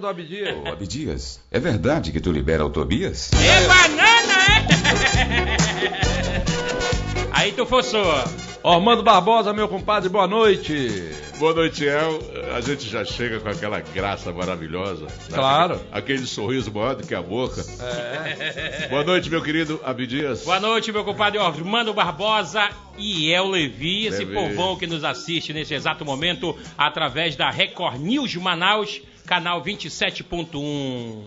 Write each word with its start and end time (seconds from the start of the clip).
do 0.00 0.08
Abdias. 0.08 0.56
Ô, 0.64 0.68
Abdias, 0.68 1.40
é 1.50 1.60
verdade 1.60 2.10
que 2.12 2.20
tu 2.20 2.32
libera 2.32 2.64
o 2.64 2.70
Tobias? 2.70 3.30
É 3.34 3.66
banana, 3.66 4.34
é? 6.06 6.50
Aí 7.32 7.52
tu 7.52 7.64
forçou. 7.64 8.04
Armando 8.62 9.02
Barbosa, 9.02 9.52
meu 9.54 9.66
compadre, 9.68 10.10
boa 10.10 10.26
noite. 10.26 11.10
Boa 11.38 11.54
noite, 11.54 11.86
El. 11.86 12.20
A 12.54 12.60
gente 12.60 12.86
já 12.86 13.02
chega 13.02 13.40
com 13.40 13.48
aquela 13.48 13.80
graça 13.80 14.30
maravilhosa. 14.30 15.06
né? 15.06 15.10
Claro. 15.32 15.80
Aquele 15.90 16.26
sorriso 16.26 16.70
maior 16.70 16.94
do 16.96 17.06
que 17.06 17.14
a 17.14 17.22
boca. 17.22 17.64
É. 17.80 18.88
Boa 18.88 19.02
noite, 19.02 19.30
meu 19.30 19.40
querido 19.42 19.80
Abdias. 19.82 20.44
Boa 20.44 20.60
noite, 20.60 20.92
meu 20.92 21.02
compadre 21.02 21.38
Armando 21.38 21.94
Barbosa 21.94 22.68
e 22.98 23.30
El 23.32 23.48
Levi, 23.48 24.06
esse 24.08 24.26
Levi. 24.26 24.34
povão 24.34 24.76
que 24.76 24.86
nos 24.86 25.02
assiste 25.02 25.54
nesse 25.54 25.72
exato 25.72 26.04
momento 26.04 26.54
através 26.76 27.36
da 27.36 27.48
Record 27.50 27.98
News 27.98 28.34
Manaus, 28.36 29.00
canal 29.26 29.62
27.1. 29.62 31.24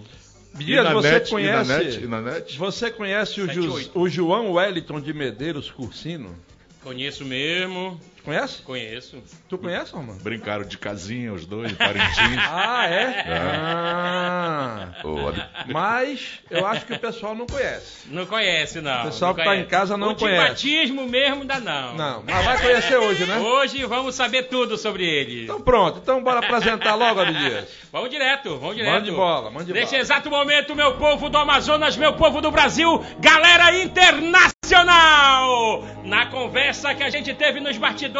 Abdias, 0.53 0.83
na 0.83 0.93
você 0.93 1.11
net, 1.11 1.29
conhece. 1.31 1.67
na 1.69 1.77
net, 1.79 2.03
e 2.03 2.07
na 2.07 2.21
net? 2.21 2.57
Você 2.59 2.91
conhece 2.91 3.41
o, 3.41 3.51
Ju- 3.51 3.89
o 3.95 4.07
João 4.07 4.51
Wellington 4.53 5.01
de 5.01 5.11
Medeiros 5.13 5.71
Cursino? 5.71 6.35
Conheço 6.83 7.25
mesmo, 7.25 7.99
Conhece? 8.23 8.61
conheço. 8.61 9.21
Tu 9.49 9.57
conhece, 9.57 9.91
Romano? 9.93 10.19
Brincaram 10.21 10.63
de 10.65 10.77
casinha 10.77 11.33
os 11.33 11.45
dois, 11.45 11.69
de 11.69 11.75
Parintins. 11.75 12.13
Ah, 12.49 12.85
é? 12.87 13.25
Ah. 13.27 14.89
Ô, 15.03 15.27
Ab... 15.27 15.43
Mas 15.67 16.39
eu 16.49 16.65
acho 16.65 16.85
que 16.85 16.93
o 16.93 16.99
pessoal 16.99 17.35
não 17.35 17.45
conhece. 17.45 18.07
Não 18.09 18.25
conhece, 18.25 18.79
não. 18.81 19.01
O 19.01 19.05
pessoal 19.05 19.31
não 19.31 19.35
que 19.35 19.43
tá 19.43 19.49
conhece. 19.51 19.65
em 19.65 19.69
casa 19.69 19.97
não 19.97 20.11
o 20.11 20.15
conhece. 20.15 20.43
de 20.43 20.49
batismo 20.49 21.05
mesmo 21.07 21.41
ainda 21.41 21.59
não. 21.59 21.95
Não, 21.95 22.23
mas 22.25 22.45
vai 22.45 22.61
conhecer 22.61 22.95
hoje, 22.97 23.25
né? 23.25 23.37
Hoje 23.39 23.83
vamos 23.85 24.15
saber 24.15 24.43
tudo 24.43 24.77
sobre 24.77 25.05
ele. 25.05 25.43
Então 25.43 25.59
pronto, 25.61 25.99
então 26.01 26.23
bora 26.23 26.39
apresentar 26.39 26.95
logo, 26.95 27.19
Abdias. 27.19 27.67
Vamos 27.93 28.09
direto, 28.09 28.57
vamos 28.57 28.75
direto. 28.75 28.91
Mande 28.91 29.11
bola, 29.11 29.51
mande 29.51 29.71
Neste 29.71 29.91
bola. 29.91 30.01
exato 30.01 30.27
momento, 30.31 30.75
meu 30.75 30.95
povo 30.97 31.29
do 31.29 31.37
Amazonas, 31.37 31.95
meu 31.95 32.13
povo 32.13 32.41
do 32.41 32.49
Brasil, 32.49 33.05
galera 33.19 33.71
internacional! 33.77 35.83
Na 36.03 36.25
conversa 36.25 36.95
que 36.95 37.03
a 37.03 37.09
gente 37.11 37.31
teve 37.35 37.59
nos 37.59 37.77
bastidores, 37.77 38.12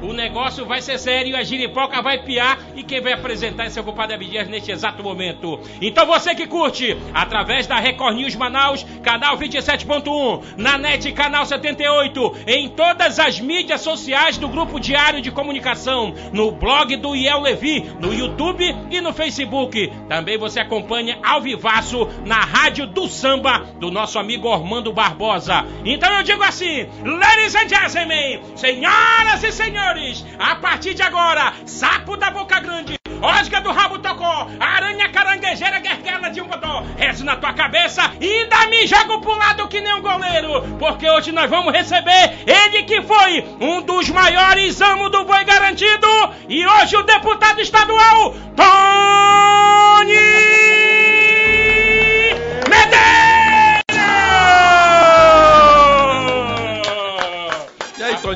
o 0.00 0.12
negócio 0.12 0.64
vai 0.64 0.80
ser 0.80 0.98
sério, 0.98 1.36
a 1.36 1.42
giripoca 1.42 2.00
vai 2.00 2.18
piar 2.18 2.58
e 2.76 2.82
quem 2.82 3.00
vai 3.00 3.12
apresentar 3.12 3.64
é 3.64 3.70
seu 3.70 3.82
compadre 3.82 4.14
Abdias 4.14 4.48
neste 4.48 4.70
exato 4.70 5.02
momento. 5.02 5.58
Então 5.80 6.06
você 6.06 6.32
que 6.34 6.46
curte, 6.46 6.96
através 7.12 7.66
da 7.66 7.76
Record 7.76 8.16
News 8.16 8.36
Manaus, 8.36 8.86
canal 9.02 9.36
27.1, 9.36 10.56
na 10.56 10.78
net 10.78 11.10
canal 11.12 11.44
78, 11.44 12.36
em 12.46 12.68
todas 12.68 13.18
as 13.18 13.40
mídias 13.40 13.80
sociais 13.80 14.38
do 14.38 14.48
Grupo 14.48 14.78
Diário 14.78 15.20
de 15.20 15.32
Comunicação, 15.32 16.14
no 16.32 16.52
blog 16.52 16.94
do 16.96 17.16
Iel 17.16 17.40
Levi, 17.40 17.80
no 18.00 18.14
YouTube 18.14 18.64
e 18.90 19.00
no 19.00 19.12
Facebook. 19.12 19.92
Também 20.08 20.38
você 20.38 20.60
acompanha 20.60 21.18
ao 21.22 21.40
vivaço 21.40 22.08
na 22.24 22.40
Rádio 22.40 22.86
do 22.86 23.08
Samba 23.08 23.66
do 23.80 23.90
nosso 23.90 24.18
amigo 24.18 24.46
Ormando 24.46 24.92
Barbosa. 24.92 25.64
Então 25.84 26.12
eu 26.12 26.22
digo 26.22 26.42
assim, 26.44 26.86
ladies 27.04 27.54
and 27.56 27.68
gentlemen, 27.68 28.40
senhoras 28.54 29.31
e 29.40 29.50
senhores, 29.50 30.24
a 30.38 30.56
partir 30.56 30.92
de 30.92 31.02
agora, 31.02 31.54
sapo 31.64 32.18
da 32.18 32.30
boca 32.30 32.60
grande, 32.60 32.96
Osga 33.22 33.60
do 33.60 33.72
rabo 33.72 33.98
tocó, 33.98 34.48
aranha 34.60 35.10
caranguejeira 35.10 35.78
guerguela 35.78 36.28
de 36.28 36.40
um 36.40 36.46
bodó, 36.46 36.84
rezo 36.98 37.24
na 37.24 37.36
tua 37.36 37.54
cabeça 37.54 38.12
e 38.20 38.26
ainda 38.26 38.66
me 38.66 38.86
jogo 38.86 39.20
pro 39.20 39.38
lado 39.38 39.68
que 39.68 39.80
nem 39.80 39.94
um 39.94 40.02
goleiro, 40.02 40.76
porque 40.78 41.08
hoje 41.08 41.32
nós 41.32 41.48
vamos 41.48 41.72
receber 41.72 42.44
ele 42.46 42.82
que 42.82 43.00
foi 43.02 43.44
um 43.60 43.80
dos 43.80 44.10
maiores 44.10 44.80
amos 44.80 45.10
do 45.10 45.24
boi 45.24 45.44
garantido 45.44 46.08
e 46.48 46.66
hoje 46.66 46.96
o 46.96 47.02
deputado 47.02 47.60
estadual, 47.60 48.34
Tony 48.54 50.61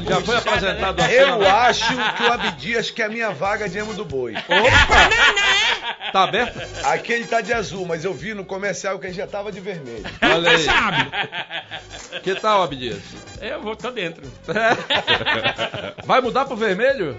já 0.09 0.21
foi 0.21 0.37
apresentado 0.37 1.01
assim? 1.01 1.13
Eu 1.13 1.39
né? 1.39 1.51
acho 1.51 1.95
que 2.17 2.23
o 2.23 2.33
Abdias 2.33 2.91
quer 2.91 3.05
a 3.05 3.09
minha 3.09 3.31
vaga 3.31 3.69
de 3.69 3.79
amo 3.79 3.95
do 3.95 4.05
boi. 4.05 4.35
Opa! 4.37 6.13
Tá 6.13 6.23
aberto? 6.23 6.61
Aqui 6.85 7.13
ele 7.13 7.27
tá 7.27 7.41
de 7.41 7.53
azul, 7.53 7.85
mas 7.85 8.05
eu 8.05 8.15
vi 8.15 8.33
no 8.33 8.45
comercial 8.45 8.99
que 8.99 9.07
ele 9.07 9.15
já 9.15 9.27
tava 9.27 9.51
de 9.51 9.61
vermelho. 9.61 10.05
Olha 10.23 10.51
aí. 10.51 10.65
Sabe? 10.65 11.11
Que 12.23 12.35
tal, 12.37 12.63
Abdias? 12.63 13.03
Eu 13.41 13.61
vou, 13.61 13.77
tô 13.77 13.91
dentro. 13.91 14.23
Vai 16.05 16.21
mudar 16.21 16.45
pro 16.45 16.57
vermelho? 16.57 17.17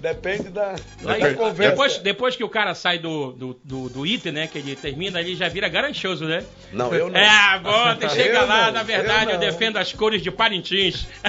Depende 0.00 0.48
da, 0.50 0.76
Aí, 1.06 1.20
da 1.20 1.34
conversa. 1.34 1.70
depois, 1.70 1.98
depois 1.98 2.36
que 2.36 2.44
o 2.44 2.48
cara 2.48 2.74
sai 2.74 2.98
do, 2.98 3.32
do, 3.32 3.60
do, 3.64 3.88
do 3.88 4.06
item, 4.06 4.32
né? 4.32 4.46
Que 4.46 4.58
ele 4.58 4.76
termina, 4.76 5.20
ele 5.20 5.34
já 5.34 5.48
vira 5.48 5.68
garanchoso, 5.68 6.24
né? 6.24 6.44
Não, 6.72 6.94
eu 6.94 7.10
não. 7.10 7.18
É, 7.18 7.58
bota, 7.58 8.08
chega 8.14 8.38
Eu 8.38 8.46
lá, 8.46 8.66
não, 8.66 8.72
na 8.74 8.82
verdade, 8.84 9.32
eu 9.32 9.34
eu, 9.34 9.40
defendo 9.40 9.76
as 9.76 9.92
cores 9.92 10.22
de 10.22 10.30
Parintins. 10.30 11.06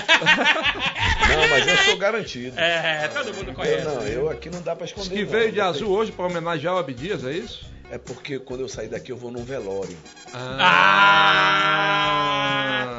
Não, 1.30 1.48
mas 1.48 1.68
eu 1.68 1.78
sou 1.78 1.98
garantido. 1.98 2.60
É, 2.60 3.08
todo 3.10 3.34
mundo 3.36 3.54
conhece. 3.54 3.86
Eu 3.86 3.94
não, 3.94 4.08
eu 4.08 4.30
aqui 4.30 4.50
não 4.50 4.62
dá 4.64 4.76
pra 4.76 4.86
esconder. 4.86 5.16
Que 5.16 5.24
veio 5.24 5.52
de 5.52 5.62
azul 5.62 5.92
hoje 5.92 6.12
pra 6.12 6.26
homenagear 6.26 6.74
o 6.74 6.80
Abdias, 6.80 7.24
é 7.24 7.32
isso? 7.34 7.66
É 7.92 7.98
porque 7.98 8.38
quando 8.38 8.62
eu 8.62 8.70
sair 8.70 8.88
daqui 8.88 9.12
eu 9.12 9.18
vou 9.18 9.32
num 9.32 9.44
velório. 9.44 9.98
Ah, 10.32 10.60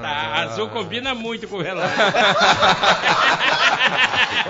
tá. 0.03 0.43
Azul 0.43 0.69
combina 0.69 1.15
muito 1.15 1.47
com 1.47 1.59
o 1.59 1.63
relógio. 1.63 1.91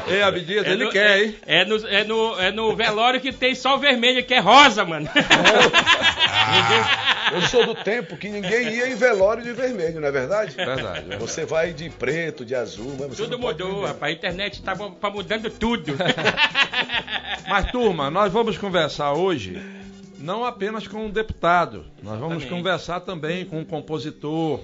Ei, 0.08 0.22
Abdias, 0.22 0.66
ele 0.66 0.84
no, 0.84 0.90
quer, 0.90 1.18
é, 1.18 1.24
hein? 1.24 1.36
É 1.46 1.64
no, 1.64 1.86
é, 1.86 2.04
no, 2.04 2.40
é 2.40 2.50
no 2.50 2.74
velório 2.74 3.20
que 3.20 3.32
tem 3.32 3.54
só 3.54 3.76
o 3.76 3.78
vermelho, 3.78 4.24
que 4.24 4.32
é 4.32 4.38
rosa, 4.38 4.82
mano. 4.84 5.08
Eu 7.32 7.42
sou 7.42 7.64
do 7.66 7.74
tempo 7.76 8.16
que 8.16 8.28
ninguém 8.28 8.70
ia 8.70 8.88
em 8.88 8.96
velório 8.96 9.42
de 9.42 9.52
vermelho, 9.52 10.00
não 10.00 10.08
é 10.08 10.10
verdade? 10.10 10.56
Verdade, 10.56 10.82
verdade. 10.82 11.16
Você 11.18 11.44
vai 11.44 11.72
de 11.72 11.88
preto, 11.90 12.44
de 12.44 12.56
azul, 12.56 12.96
mas 12.98 13.10
você 13.10 13.22
Tudo 13.22 13.38
mudou, 13.38 13.84
rapaz. 13.84 14.12
A 14.12 14.16
internet 14.16 14.60
tá, 14.62 14.74
tá 14.74 15.10
mudando 15.10 15.48
tudo. 15.50 15.96
Mas, 17.48 17.70
turma, 17.72 18.10
nós 18.10 18.32
vamos 18.32 18.58
conversar 18.58 19.12
hoje 19.12 19.60
não 20.20 20.44
apenas 20.44 20.86
com 20.86 21.06
um 21.06 21.10
deputado, 21.10 21.86
nós 22.02 22.18
vamos 22.18 22.36
Exatamente. 22.36 22.48
conversar 22.48 23.00
também 23.00 23.44
com 23.44 23.60
um 23.60 23.64
compositor, 23.64 24.60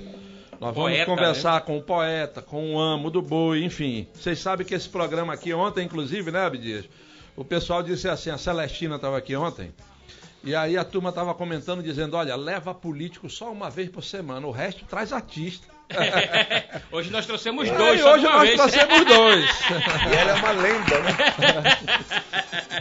nós 0.60 0.74
vamos 0.74 0.92
Poeta, 0.92 1.06
conversar 1.06 1.60
com 1.62 1.76
o 1.76 1.82
poeta, 1.82 2.40
com 2.40 2.74
o 2.74 2.78
amo 2.78 3.10
do 3.10 3.20
boi, 3.20 3.62
enfim. 3.64 4.06
Vocês 4.14 4.38
sabem 4.38 4.66
que 4.66 4.74
esse 4.74 4.88
programa 4.88 5.32
aqui, 5.32 5.52
ontem, 5.52 5.84
inclusive, 5.84 6.30
né, 6.30 6.46
Abdias? 6.46 6.86
O 7.34 7.44
pessoal 7.44 7.82
disse 7.82 8.08
assim, 8.08 8.30
a 8.30 8.38
Celestina 8.38 8.96
estava 8.96 9.18
aqui 9.18 9.36
ontem, 9.36 9.72
e 10.42 10.54
aí 10.54 10.76
a 10.76 10.84
turma 10.84 11.10
estava 11.10 11.34
comentando, 11.34 11.82
dizendo, 11.82 12.16
olha, 12.16 12.36
leva 12.36 12.74
político 12.74 13.28
só 13.28 13.50
uma 13.50 13.68
vez 13.68 13.90
por 13.90 14.04
semana, 14.04 14.46
o 14.46 14.50
resto 14.50 14.84
traz 14.84 15.12
artista. 15.12 15.75
Hoje 16.92 17.10
nós 17.10 17.26
trouxemos 17.26 17.68
E 17.68 17.72
dois, 17.72 18.00
só 18.00 18.14
hoje 18.14 18.24
nós 18.24 18.40
vez. 18.42 18.56
trouxemos 18.56 19.04
dois. 19.04 19.50
E 20.10 20.14
ela 20.14 20.30
é 20.30 20.34
uma 20.34 20.50
lenda, 20.52 21.00
né? 21.00 21.16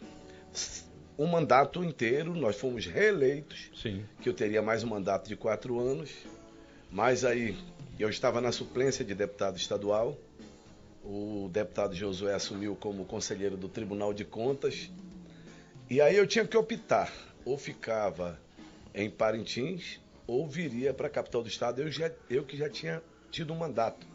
um 1.17 1.25
mandato 1.27 1.83
inteiro. 1.83 2.33
Nós 2.35 2.55
fomos 2.55 2.85
reeleitos. 2.85 3.69
Sim. 3.75 4.03
que 4.21 4.29
eu 4.29 4.33
teria 4.33 4.61
mais 4.61 4.83
um 4.83 4.87
mandato 4.87 5.27
de 5.27 5.35
quatro 5.35 5.79
anos, 5.79 6.09
mas 6.91 7.25
aí 7.25 7.55
eu 8.01 8.09
estava 8.09 8.41
na 8.41 8.51
suplência 8.51 9.05
de 9.05 9.13
deputado 9.13 9.57
estadual, 9.57 10.17
o 11.03 11.49
deputado 11.51 11.95
Josué 11.95 12.33
assumiu 12.33 12.75
como 12.75 13.05
conselheiro 13.05 13.57
do 13.57 13.69
Tribunal 13.69 14.13
de 14.13 14.25
Contas, 14.25 14.89
e 15.89 15.99
aí 15.99 16.15
eu 16.15 16.25
tinha 16.25 16.45
que 16.45 16.57
optar, 16.57 17.11
ou 17.45 17.57
ficava 17.57 18.39
em 18.93 19.09
Parintins, 19.09 19.99
ou 20.25 20.47
viria 20.47 20.93
para 20.93 21.07
a 21.07 21.09
capital 21.09 21.43
do 21.43 21.49
estado, 21.49 21.81
eu, 21.81 21.91
já, 21.91 22.11
eu 22.29 22.43
que 22.43 22.57
já 22.57 22.69
tinha 22.69 23.01
tido 23.29 23.53
um 23.53 23.57
mandato. 23.57 24.07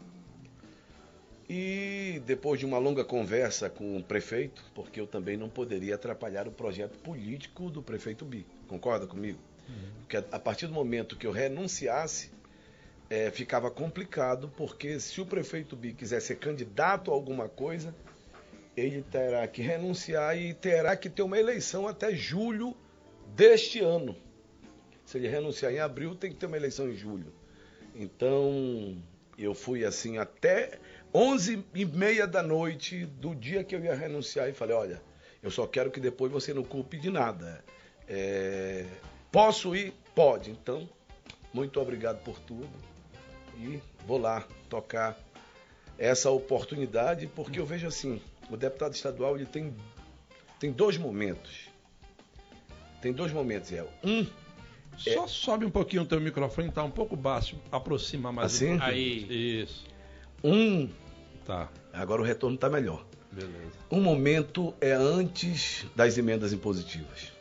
E 1.49 2.21
depois 2.25 2.59
de 2.59 2.65
uma 2.65 2.77
longa 2.77 3.05
conversa 3.05 3.69
com 3.69 3.97
o 3.97 4.03
prefeito, 4.03 4.63
porque 4.75 4.99
eu 4.99 5.07
também 5.07 5.37
não 5.37 5.47
poderia 5.47 5.95
atrapalhar 5.95 6.47
o 6.47 6.51
projeto 6.51 6.97
político 6.97 7.69
do 7.69 7.81
prefeito 7.81 8.25
Bi, 8.25 8.45
concorda 8.67 9.07
comigo? 9.07 9.39
Porque 9.99 10.17
a, 10.17 10.23
a 10.31 10.39
partir 10.39 10.67
do 10.67 10.73
momento 10.73 11.15
que 11.15 11.25
eu 11.25 11.31
renunciasse, 11.31 12.31
eh, 13.09 13.31
ficava 13.31 13.71
complicado, 13.71 14.51
porque 14.57 14.99
se 14.99 15.21
o 15.21 15.25
prefeito 15.25 15.75
Bi 15.75 15.93
quiser 15.93 16.21
ser 16.21 16.35
candidato 16.35 17.11
a 17.11 17.13
alguma 17.13 17.47
coisa, 17.47 17.95
ele 18.75 19.01
terá 19.01 19.47
que 19.47 19.61
renunciar 19.61 20.37
e 20.37 20.53
terá 20.53 20.95
que 20.95 21.09
ter 21.09 21.23
uma 21.23 21.37
eleição 21.37 21.87
até 21.87 22.13
julho 22.13 22.75
deste 23.35 23.79
ano. 23.79 24.15
Se 25.05 25.17
ele 25.17 25.27
renunciar 25.27 25.71
em 25.71 25.79
abril, 25.79 26.15
tem 26.15 26.31
que 26.31 26.37
ter 26.37 26.45
uma 26.45 26.57
eleição 26.57 26.89
em 26.89 26.95
julho. 26.95 27.33
Então, 27.95 29.01
eu 29.37 29.53
fui 29.55 29.85
assim 29.85 30.17
até 30.17 30.79
11 31.13 31.65
e 31.73 31.85
meia 31.85 32.27
da 32.27 32.43
noite 32.43 33.05
do 33.05 33.33
dia 33.33 33.63
que 33.63 33.73
eu 33.73 33.83
ia 33.83 33.95
renunciar 33.95 34.49
e 34.49 34.53
falei, 34.53 34.75
olha, 34.75 35.01
eu 35.41 35.49
só 35.49 35.65
quero 35.65 35.89
que 35.89 35.99
depois 35.99 36.31
você 36.31 36.53
não 36.53 36.63
culpe 36.63 36.97
de 36.97 37.09
nada. 37.09 37.63
É, 38.07 38.85
posso 39.31 39.75
ir? 39.75 39.93
Pode. 40.13 40.51
Então, 40.51 40.87
muito 41.53 41.79
obrigado 41.79 42.21
por 42.23 42.37
tudo. 42.39 42.69
E 43.59 43.81
vou 44.05 44.17
lá 44.17 44.45
tocar 44.69 45.17
essa 45.97 46.29
oportunidade, 46.29 47.27
porque 47.27 47.59
eu 47.59 47.65
vejo 47.65 47.87
assim, 47.87 48.21
o 48.49 48.55
deputado 48.57 48.93
estadual 48.93 49.35
ele 49.35 49.45
tem, 49.45 49.73
tem 50.59 50.71
dois 50.71 50.97
momentos. 50.97 51.67
Tem 53.01 53.11
dois 53.11 53.31
momentos, 53.31 53.71
é 53.71 53.85
Um, 54.03 54.25
Só 54.97 55.27
sobe 55.27 55.65
um 55.65 55.69
pouquinho 55.69 56.03
o 56.03 56.05
teu 56.05 56.19
microfone, 56.19 56.71
tá 56.71 56.83
um 56.83 56.91
pouco 56.91 57.15
baixo, 57.15 57.55
aproxima 57.71 58.31
mais. 58.31 58.55
Assim? 58.55 58.73
um 58.73 58.77
pouquinho. 58.77 58.89
Aí. 58.93 59.61
Isso. 59.63 59.85
um, 60.43 60.89
Tá. 61.45 61.69
agora 61.93 62.21
o 62.21 62.25
retorno 62.25 62.55
está 62.55 62.69
melhor. 62.69 63.05
Beleza. 63.31 63.71
Um 63.91 64.01
momento 64.01 64.73
é 64.81 64.91
antes 64.91 65.85
das 65.95 66.17
emendas 66.17 66.51
impositivas. 66.51 67.31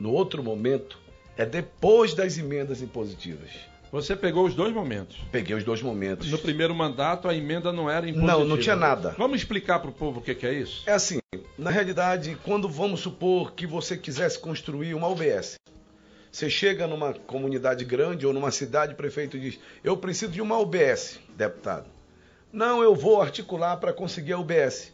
No 0.00 0.12
outro 0.12 0.42
momento 0.42 0.98
é 1.36 1.44
depois 1.46 2.14
das 2.14 2.38
emendas 2.38 2.82
impositivas. 2.82 3.50
Você 3.96 4.14
pegou 4.14 4.44
os 4.44 4.54
dois 4.54 4.74
momentos. 4.74 5.16
Peguei 5.32 5.56
os 5.56 5.64
dois 5.64 5.80
momentos. 5.80 6.30
No 6.30 6.36
primeiro 6.36 6.74
mandato, 6.74 7.28
a 7.28 7.34
emenda 7.34 7.72
não 7.72 7.88
era 7.88 8.06
impositiva. 8.06 8.38
Não, 8.40 8.44
não 8.44 8.58
tinha 8.58 8.76
nada. 8.76 9.14
Vamos 9.16 9.38
explicar 9.38 9.78
para 9.78 9.88
o 9.88 9.92
povo 9.92 10.20
o 10.20 10.22
que, 10.22 10.34
que 10.34 10.46
é 10.46 10.52
isso? 10.52 10.82
É 10.86 10.92
assim, 10.92 11.18
na 11.56 11.70
realidade, 11.70 12.36
quando 12.44 12.68
vamos 12.68 13.00
supor 13.00 13.54
que 13.54 13.66
você 13.66 13.96
quisesse 13.96 14.38
construir 14.38 14.92
uma 14.92 15.08
UBS, 15.08 15.54
você 16.30 16.50
chega 16.50 16.86
numa 16.86 17.14
comunidade 17.14 17.86
grande 17.86 18.26
ou 18.26 18.34
numa 18.34 18.50
cidade, 18.50 18.92
o 18.92 18.96
prefeito 18.96 19.38
diz: 19.38 19.58
Eu 19.82 19.96
preciso 19.96 20.30
de 20.30 20.42
uma 20.42 20.58
UBS, 20.58 21.18
deputado. 21.34 21.86
Não, 22.52 22.82
eu 22.82 22.94
vou 22.94 23.22
articular 23.22 23.78
para 23.78 23.94
conseguir 23.94 24.34
a 24.34 24.38
UBS. 24.38 24.92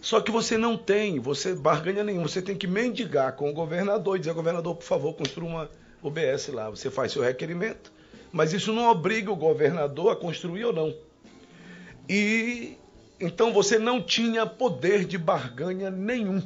Só 0.00 0.22
que 0.22 0.30
você 0.30 0.56
não 0.56 0.74
tem, 0.74 1.20
você 1.20 1.54
barganha 1.54 2.02
nenhum, 2.02 2.22
você 2.22 2.40
tem 2.40 2.56
que 2.56 2.66
mendigar 2.66 3.34
com 3.34 3.50
o 3.50 3.52
governador 3.52 4.16
e 4.16 4.20
dizer: 4.20 4.32
Governador, 4.32 4.74
por 4.74 4.84
favor, 4.84 5.12
construa 5.12 5.50
uma 5.50 5.70
UBS 6.02 6.48
lá. 6.48 6.70
Você 6.70 6.90
faz 6.90 7.12
seu 7.12 7.22
requerimento, 7.22 7.92
mas 8.32 8.52
isso 8.52 8.72
não 8.72 8.90
obriga 8.90 9.30
o 9.30 9.36
governador 9.36 10.12
a 10.12 10.16
construir 10.16 10.64
ou 10.64 10.72
não. 10.72 10.94
E 12.08 12.76
então 13.20 13.52
você 13.52 13.78
não 13.78 14.00
tinha 14.00 14.46
poder 14.46 15.04
de 15.04 15.18
barganha 15.18 15.90
nenhum. 15.90 16.42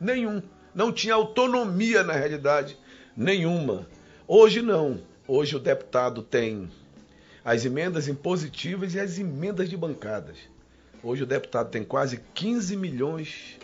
Nenhum. 0.00 0.42
Não 0.74 0.92
tinha 0.92 1.14
autonomia 1.14 2.02
na 2.02 2.12
realidade 2.12 2.76
nenhuma. 3.16 3.86
Hoje 4.26 4.62
não. 4.62 5.00
Hoje 5.26 5.56
o 5.56 5.58
deputado 5.58 6.22
tem 6.22 6.70
as 7.44 7.64
emendas 7.64 8.08
impositivas 8.08 8.94
e 8.94 9.00
as 9.00 9.18
emendas 9.18 9.68
de 9.68 9.76
bancadas. 9.76 10.36
Hoje 11.02 11.22
o 11.22 11.26
deputado 11.26 11.70
tem 11.70 11.84
quase 11.84 12.20
15 12.34 12.76
milhões 12.76 13.58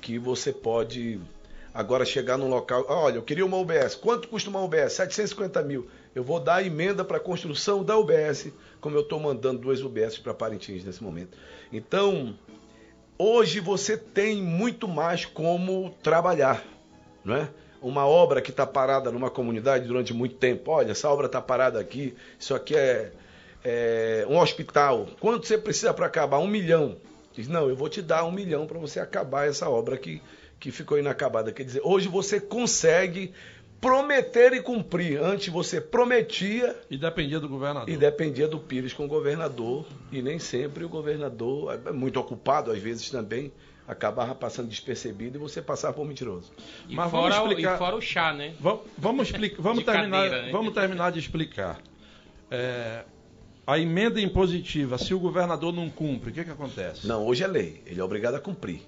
que 0.00 0.18
você 0.18 0.52
pode 0.52 1.18
agora 1.72 2.04
chegar 2.04 2.36
num 2.36 2.48
local. 2.48 2.84
Olha, 2.88 3.16
eu 3.16 3.22
queria 3.22 3.44
uma 3.44 3.56
UBS. 3.56 3.94
Quanto 3.94 4.28
custa 4.28 4.50
uma 4.50 4.62
UBS? 4.62 4.92
750 4.92 5.62
mil. 5.62 5.88
Eu 6.14 6.22
vou 6.22 6.38
dar 6.38 6.56
a 6.56 6.62
emenda 6.62 7.04
para 7.04 7.16
a 7.16 7.20
construção 7.20 7.82
da 7.82 7.98
UBS, 7.98 8.52
como 8.80 8.96
eu 8.96 9.00
estou 9.02 9.18
mandando 9.18 9.60
duas 9.60 9.82
UBS 9.82 10.18
para 10.18 10.32
Parintins 10.32 10.84
nesse 10.84 11.02
momento. 11.02 11.36
Então, 11.72 12.38
hoje 13.18 13.58
você 13.58 13.96
tem 13.96 14.40
muito 14.40 14.86
mais 14.86 15.24
como 15.24 15.90
trabalhar, 16.02 16.62
não 17.24 17.34
é? 17.34 17.48
Uma 17.82 18.06
obra 18.06 18.40
que 18.40 18.50
está 18.50 18.66
parada 18.66 19.10
numa 19.10 19.28
comunidade 19.28 19.86
durante 19.86 20.14
muito 20.14 20.36
tempo. 20.36 20.70
Olha, 20.70 20.92
essa 20.92 21.10
obra 21.10 21.26
está 21.26 21.42
parada 21.42 21.80
aqui. 21.80 22.14
Isso 22.38 22.54
aqui 22.54 22.74
é, 22.74 23.12
é 23.62 24.26
um 24.26 24.38
hospital. 24.38 25.06
Quanto 25.20 25.46
você 25.46 25.58
precisa 25.58 25.92
para 25.92 26.06
acabar? 26.06 26.38
Um 26.38 26.46
milhão. 26.46 26.96
Diz, 27.34 27.48
não, 27.48 27.68
eu 27.68 27.76
vou 27.76 27.88
te 27.88 28.00
dar 28.00 28.24
um 28.24 28.30
milhão 28.30 28.66
para 28.66 28.78
você 28.78 29.00
acabar 29.00 29.48
essa 29.48 29.68
obra 29.68 29.98
que, 29.98 30.22
que 30.58 30.70
ficou 30.70 30.98
inacabada. 30.98 31.52
Quer 31.52 31.64
dizer, 31.64 31.82
hoje 31.84 32.08
você 32.08 32.40
consegue 32.40 33.34
prometer 33.84 34.54
e 34.54 34.62
cumprir. 34.62 35.20
Antes 35.22 35.48
você 35.48 35.78
prometia 35.78 36.74
E 36.90 36.96
dependia 36.96 37.38
do 37.38 37.46
governador. 37.48 37.88
e 37.88 37.96
dependia 37.98 38.48
do 38.48 38.58
Pires 38.58 38.94
com 38.94 39.04
o 39.04 39.08
governador. 39.08 39.84
E 40.10 40.22
nem 40.22 40.38
sempre 40.38 40.84
o 40.84 40.88
governador, 40.88 41.78
é 41.86 41.92
muito 41.92 42.18
ocupado 42.18 42.70
às 42.70 42.78
vezes 42.78 43.10
também, 43.10 43.52
acabava 43.86 44.34
passando 44.34 44.68
despercebido 44.70 45.36
e 45.36 45.38
você 45.38 45.60
passava 45.60 45.92
por 45.92 46.06
mentiroso. 46.06 46.50
E, 46.88 46.94
Mas 46.94 47.10
vamos 47.10 47.34
fora, 47.34 47.44
o- 47.44 47.48
explicar- 47.50 47.74
e 47.74 47.78
fora 47.78 47.96
o 47.96 48.00
chá, 48.00 48.32
né? 48.32 48.54
Vamos, 48.58 48.80
vamos, 48.96 49.26
explicar, 49.28 49.60
vamos, 49.62 49.78
De 49.84 49.84
terminar, 49.84 50.22
cadeira, 50.22 50.42
né? 50.46 50.52
vamos 50.52 50.72
terminar 50.72 51.12
de 51.12 51.18
explicar. 51.18 51.78
É, 52.50 53.04
a 53.66 53.78
emenda 53.78 54.18
impositiva, 54.20 54.96
se 54.96 55.12
o 55.12 55.18
governador 55.18 55.72
não 55.74 55.90
cumpre, 55.90 56.30
o 56.30 56.32
que, 56.32 56.42
que 56.44 56.50
acontece? 56.50 57.06
Não, 57.06 57.26
hoje 57.26 57.44
é 57.44 57.46
lei. 57.46 57.82
Ele 57.86 58.00
é 58.00 58.04
obrigado 58.04 58.34
a 58.34 58.40
cumprir. 58.40 58.80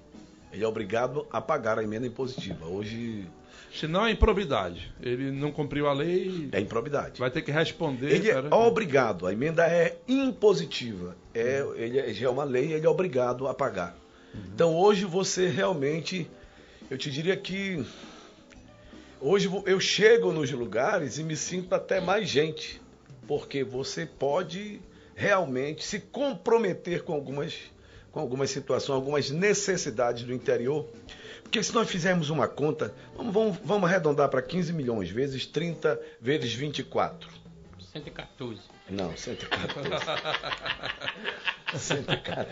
Ele 0.57 0.65
é 0.65 0.67
obrigado 0.67 1.27
a 1.31 1.39
pagar 1.39 1.77
a 1.77 1.83
emenda 1.83 2.07
impositiva. 2.07 2.65
Hoje 2.65 3.27
Se 3.71 3.85
não 3.87 4.07
é 4.07 4.11
improbidade. 4.11 4.91
Ele 4.99 5.29
não 5.29 5.51
cumpriu 5.51 5.87
a 5.87 5.93
lei, 5.93 6.49
é 6.51 6.59
improbidade. 6.59 7.19
vai 7.19 7.29
ter 7.29 7.43
que 7.43 7.51
responder. 7.51 8.11
Ele 8.11 8.31
é 8.31 8.39
obrigado, 8.55 9.27
a 9.27 9.31
emenda 9.31 9.67
é 9.67 9.97
impositiva. 10.07 11.15
É, 11.31 11.63
ele 11.75 11.99
é, 11.99 12.11
já 12.11 12.25
é 12.25 12.29
uma 12.29 12.43
lei, 12.43 12.73
ele 12.73 12.87
é 12.87 12.89
obrigado 12.89 13.47
a 13.47 13.53
pagar. 13.53 13.95
Então 14.51 14.75
hoje 14.75 15.05
você 15.05 15.47
realmente, 15.47 16.27
eu 16.89 16.97
te 16.97 17.11
diria 17.11 17.37
que 17.37 17.85
hoje 19.21 19.47
eu 19.63 19.79
chego 19.79 20.31
nos 20.31 20.51
lugares 20.51 21.19
e 21.19 21.23
me 21.23 21.35
sinto 21.35 21.75
até 21.75 22.01
mais 22.01 22.27
gente, 22.27 22.81
porque 23.27 23.63
você 23.63 24.07
pode 24.07 24.81
realmente 25.15 25.83
se 25.83 25.99
comprometer 25.99 27.03
com 27.03 27.13
algumas, 27.13 27.53
com 28.17 28.21
algumas 28.21 28.49
situações, 28.49 28.95
algumas 28.95 29.29
necessidades 29.29 30.23
do 30.23 30.33
interior. 30.33 30.87
Porque 31.43 31.61
se 31.61 31.71
nós 31.73 31.87
fizermos 31.87 32.31
uma 32.31 32.47
conta, 32.47 32.91
vamos, 33.15 33.31
vamos, 33.31 33.57
vamos 33.63 33.87
arredondar 33.89 34.27
para 34.27 34.41
15 34.41 34.73
milhões, 34.73 35.09
vezes 35.09 35.45
30, 35.45 36.01
vezes 36.19 36.51
24. 36.51 37.29
114. 37.93 38.59
Não, 38.89 39.15
114. 39.15 39.89
114. 41.77 42.49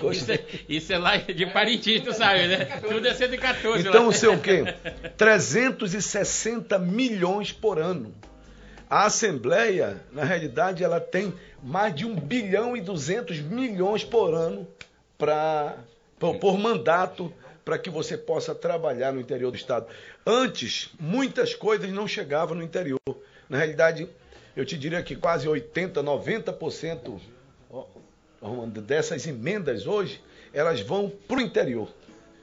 Isso 0.12 0.32
é, 0.32 0.44
isso 0.66 0.92
é 0.92 0.98
lá 0.98 1.16
de 1.18 1.44
Parintins, 1.46 2.02
tu 2.02 2.12
sabe, 2.14 2.46
né? 2.46 2.64
Tudo 2.80 3.06
é 3.06 3.12
114 3.12 3.86
Então, 3.86 4.04
lá. 4.04 4.08
o 4.08 4.12
seu 4.12 4.34
o 4.34 4.40
quê? 4.40 4.64
360 5.18 6.78
milhões 6.78 7.52
por 7.52 7.78
ano. 7.78 8.14
A 8.90 9.06
Assembleia, 9.06 10.02
na 10.10 10.24
realidade, 10.24 10.82
ela 10.82 11.00
tem 11.00 11.32
mais 11.62 11.94
de 11.94 12.04
1 12.04 12.16
bilhão 12.16 12.76
e 12.76 12.80
200 12.80 13.38
milhões 13.38 14.02
por 14.02 14.34
ano 14.34 14.66
pra, 15.16 15.78
por, 16.18 16.40
por 16.40 16.58
mandato 16.58 17.32
para 17.64 17.78
que 17.78 17.88
você 17.88 18.18
possa 18.18 18.52
trabalhar 18.52 19.12
no 19.12 19.20
interior 19.20 19.52
do 19.52 19.56
Estado. 19.56 19.86
Antes, 20.26 20.90
muitas 20.98 21.54
coisas 21.54 21.88
não 21.92 22.08
chegavam 22.08 22.56
no 22.56 22.64
interior. 22.64 22.98
Na 23.48 23.58
realidade, 23.58 24.08
eu 24.56 24.66
te 24.66 24.76
diria 24.76 25.00
que 25.04 25.14
quase 25.14 25.48
80, 25.48 26.02
90% 26.02 27.20
ó, 27.70 27.86
Romano, 28.42 28.72
dessas 28.72 29.24
emendas 29.26 29.86
hoje, 29.86 30.20
elas 30.52 30.80
vão 30.80 31.12
para 31.28 31.36
o 31.36 31.40
interior. 31.40 31.88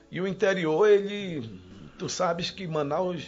E 0.09 0.21
o 0.21 0.27
interior, 0.27 0.87
ele. 0.87 1.59
Tu 1.99 2.07
sabes 2.07 2.51
que 2.51 2.65
Manaus. 2.65 3.27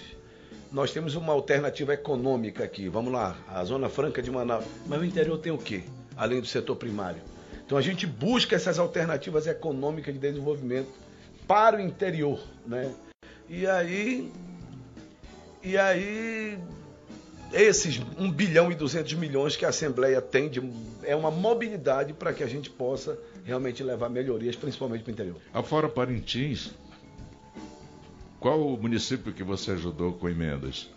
Nós 0.71 0.91
temos 0.91 1.15
uma 1.15 1.33
alternativa 1.33 1.93
econômica 1.93 2.63
aqui. 2.63 2.88
Vamos 2.88 3.11
lá, 3.11 3.35
a 3.47 3.63
Zona 3.63 3.89
Franca 3.89 4.21
de 4.21 4.29
Manaus. 4.29 4.65
Mas 4.85 5.01
o 5.01 5.05
interior 5.05 5.38
tem 5.39 5.51
o 5.51 5.57
quê? 5.57 5.83
Além 6.15 6.39
do 6.39 6.47
setor 6.47 6.75
primário. 6.75 7.21
Então 7.65 7.77
a 7.77 7.81
gente 7.81 8.05
busca 8.05 8.55
essas 8.55 8.77
alternativas 8.77 9.47
econômicas 9.47 10.13
de 10.13 10.19
desenvolvimento 10.19 10.89
para 11.47 11.77
o 11.77 11.79
interior, 11.79 12.39
né? 12.65 12.91
E 13.47 13.65
aí. 13.65 14.31
E 15.63 15.77
aí. 15.77 16.59
Esses 17.51 17.99
1 18.19 18.31
bilhão 18.31 18.71
e 18.71 18.75
200 18.75 19.13
milhões 19.15 19.55
que 19.55 19.65
a 19.65 19.69
Assembleia 19.69 20.21
tem 20.21 20.49
de, 20.49 20.61
é 21.01 21.15
uma 21.15 21.31
mobilidade 21.31 22.13
para 22.13 22.31
que 22.31 22.43
a 22.43 22.47
gente 22.47 22.69
possa 22.69 23.17
realmente 23.43 23.81
levar 23.81 24.07
melhorias, 24.07 24.55
principalmente 24.55 25.01
para 25.01 25.09
o 25.09 25.13
interior. 25.13 25.38
Afora 25.51 25.89
Parintins, 25.89 26.71
qual 28.39 28.60
o 28.62 28.77
município 28.81 29.34
que 29.34 29.43
você 29.43 29.72
ajudou 29.72 30.13
com 30.13 30.29
emendas? 30.29 30.89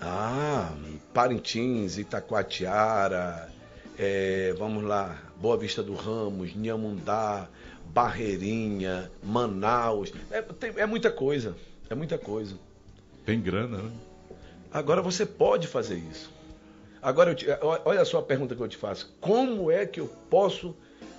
Ah, 0.00 0.72
Parintins, 1.14 1.96
Itacoatiara, 1.98 3.50
é, 3.98 4.54
vamos 4.58 4.84
lá, 4.84 5.18
Boa 5.40 5.56
Vista 5.56 5.82
do 5.82 5.94
Ramos, 5.94 6.54
Nhamundá, 6.54 7.48
Barreirinha, 7.86 9.10
Manaus. 9.22 10.12
É, 10.30 10.42
tem- 10.42 10.72
é 10.76 10.86
muita 10.86 11.10
coisa, 11.10 11.56
é 11.88 11.94
muita 11.94 12.18
coisa. 12.18 12.56
Tem 13.24 13.40
grana, 13.40 13.78
né? 13.78 13.90
Agora 14.70 15.00
você 15.00 15.24
pode 15.24 15.66
fazer 15.66 15.96
isso. 15.96 16.30
Agora, 17.00 17.30
eu 17.30 17.34
te- 17.34 17.46
olha 17.84 18.04
só 18.04 18.18
a 18.18 18.22
pergunta 18.22 18.54
que 18.54 18.60
eu 18.60 18.68
te 18.68 18.76
faço. 18.76 19.14
Como 19.20 19.70
é 19.70 19.86
que 19.86 20.00
eu 20.00 20.08
posso 20.28 20.74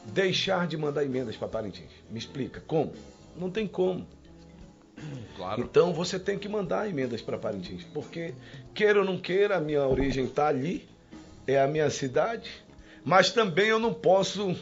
deixar 0.05 0.67
de 0.67 0.77
mandar 0.77 1.03
emendas 1.03 1.35
para 1.35 1.47
Parintins? 1.47 1.89
Me 2.11 2.19
explica. 2.19 2.61
Como? 2.67 2.93
Não 3.35 3.49
tem 3.49 3.65
como. 3.67 4.05
Claro. 5.35 5.61
Então 5.61 5.93
você 5.93 6.17
tem 6.19 6.37
que 6.37 6.49
mandar 6.49 6.89
emendas 6.89 7.21
para 7.21 7.37
Parintins, 7.37 7.83
porque 7.93 8.33
queira 8.73 8.99
ou 8.99 9.05
não 9.05 9.17
queira, 9.17 9.57
a 9.57 9.59
minha 9.61 9.85
origem 9.85 10.25
está 10.25 10.47
ali, 10.47 10.87
é 11.45 11.61
a 11.61 11.67
minha 11.67 11.89
cidade, 11.89 12.49
mas 13.05 13.31
também 13.31 13.67
eu 13.67 13.79
não 13.79 13.93
posso. 13.93 14.55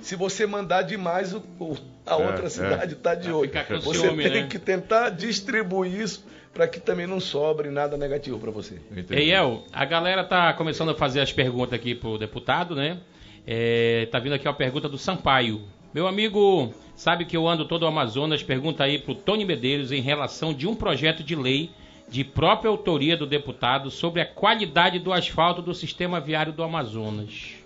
Se 0.00 0.16
você 0.16 0.46
mandar 0.46 0.82
demais, 0.82 1.32
o- 1.32 1.42
o- 1.58 1.76
a 2.04 2.14
É, 2.14 2.26
outra 2.26 2.46
é. 2.46 2.48
cidade 2.50 2.92
está 2.94 3.14
de 3.14 3.30
olho. 3.32 3.50
Você 3.82 4.00
ciúme, 4.00 4.24
tem 4.24 4.42
né? 4.42 4.48
que 4.48 4.58
tentar 4.58 5.10
distribuir 5.10 6.00
isso 6.00 6.26
para 6.52 6.68
que 6.68 6.78
também 6.80 7.06
não 7.06 7.18
sobre 7.20 7.70
nada 7.70 7.96
negativo 7.96 8.38
para 8.38 8.50
você. 8.50 8.74
Eu 8.90 8.98
entendi. 8.98 9.20
Ei, 9.22 9.32
El, 9.32 9.64
a 9.72 9.84
galera 9.86 10.22
tá 10.24 10.52
começando 10.54 10.90
a 10.90 10.94
fazer 10.94 11.20
as 11.20 11.32
perguntas 11.32 11.72
aqui 11.74 11.94
pro 11.94 12.18
deputado, 12.18 12.74
né? 12.74 12.98
É, 13.46 14.06
tá 14.10 14.18
vindo 14.18 14.34
aqui 14.34 14.46
uma 14.46 14.54
pergunta 14.54 14.88
do 14.88 14.98
Sampaio. 14.98 15.62
Meu 15.94 16.06
amigo, 16.06 16.72
sabe 16.96 17.26
que 17.26 17.36
eu 17.36 17.46
ando 17.46 17.68
todo 17.68 17.82
o 17.82 17.86
Amazonas, 17.86 18.42
pergunta 18.42 18.82
aí 18.82 18.98
pro 18.98 19.14
Tony 19.14 19.44
Medeiros 19.44 19.92
em 19.92 20.00
relação 20.00 20.54
de 20.54 20.66
um 20.66 20.74
projeto 20.74 21.22
de 21.22 21.36
lei 21.36 21.70
de 22.08 22.24
própria 22.24 22.70
autoria 22.70 23.14
do 23.14 23.26
deputado 23.26 23.90
sobre 23.90 24.22
a 24.22 24.26
qualidade 24.26 24.98
do 24.98 25.12
asfalto 25.12 25.60
do 25.60 25.74
sistema 25.74 26.18
viário 26.18 26.50
do 26.50 26.62
Amazonas. 26.62 27.56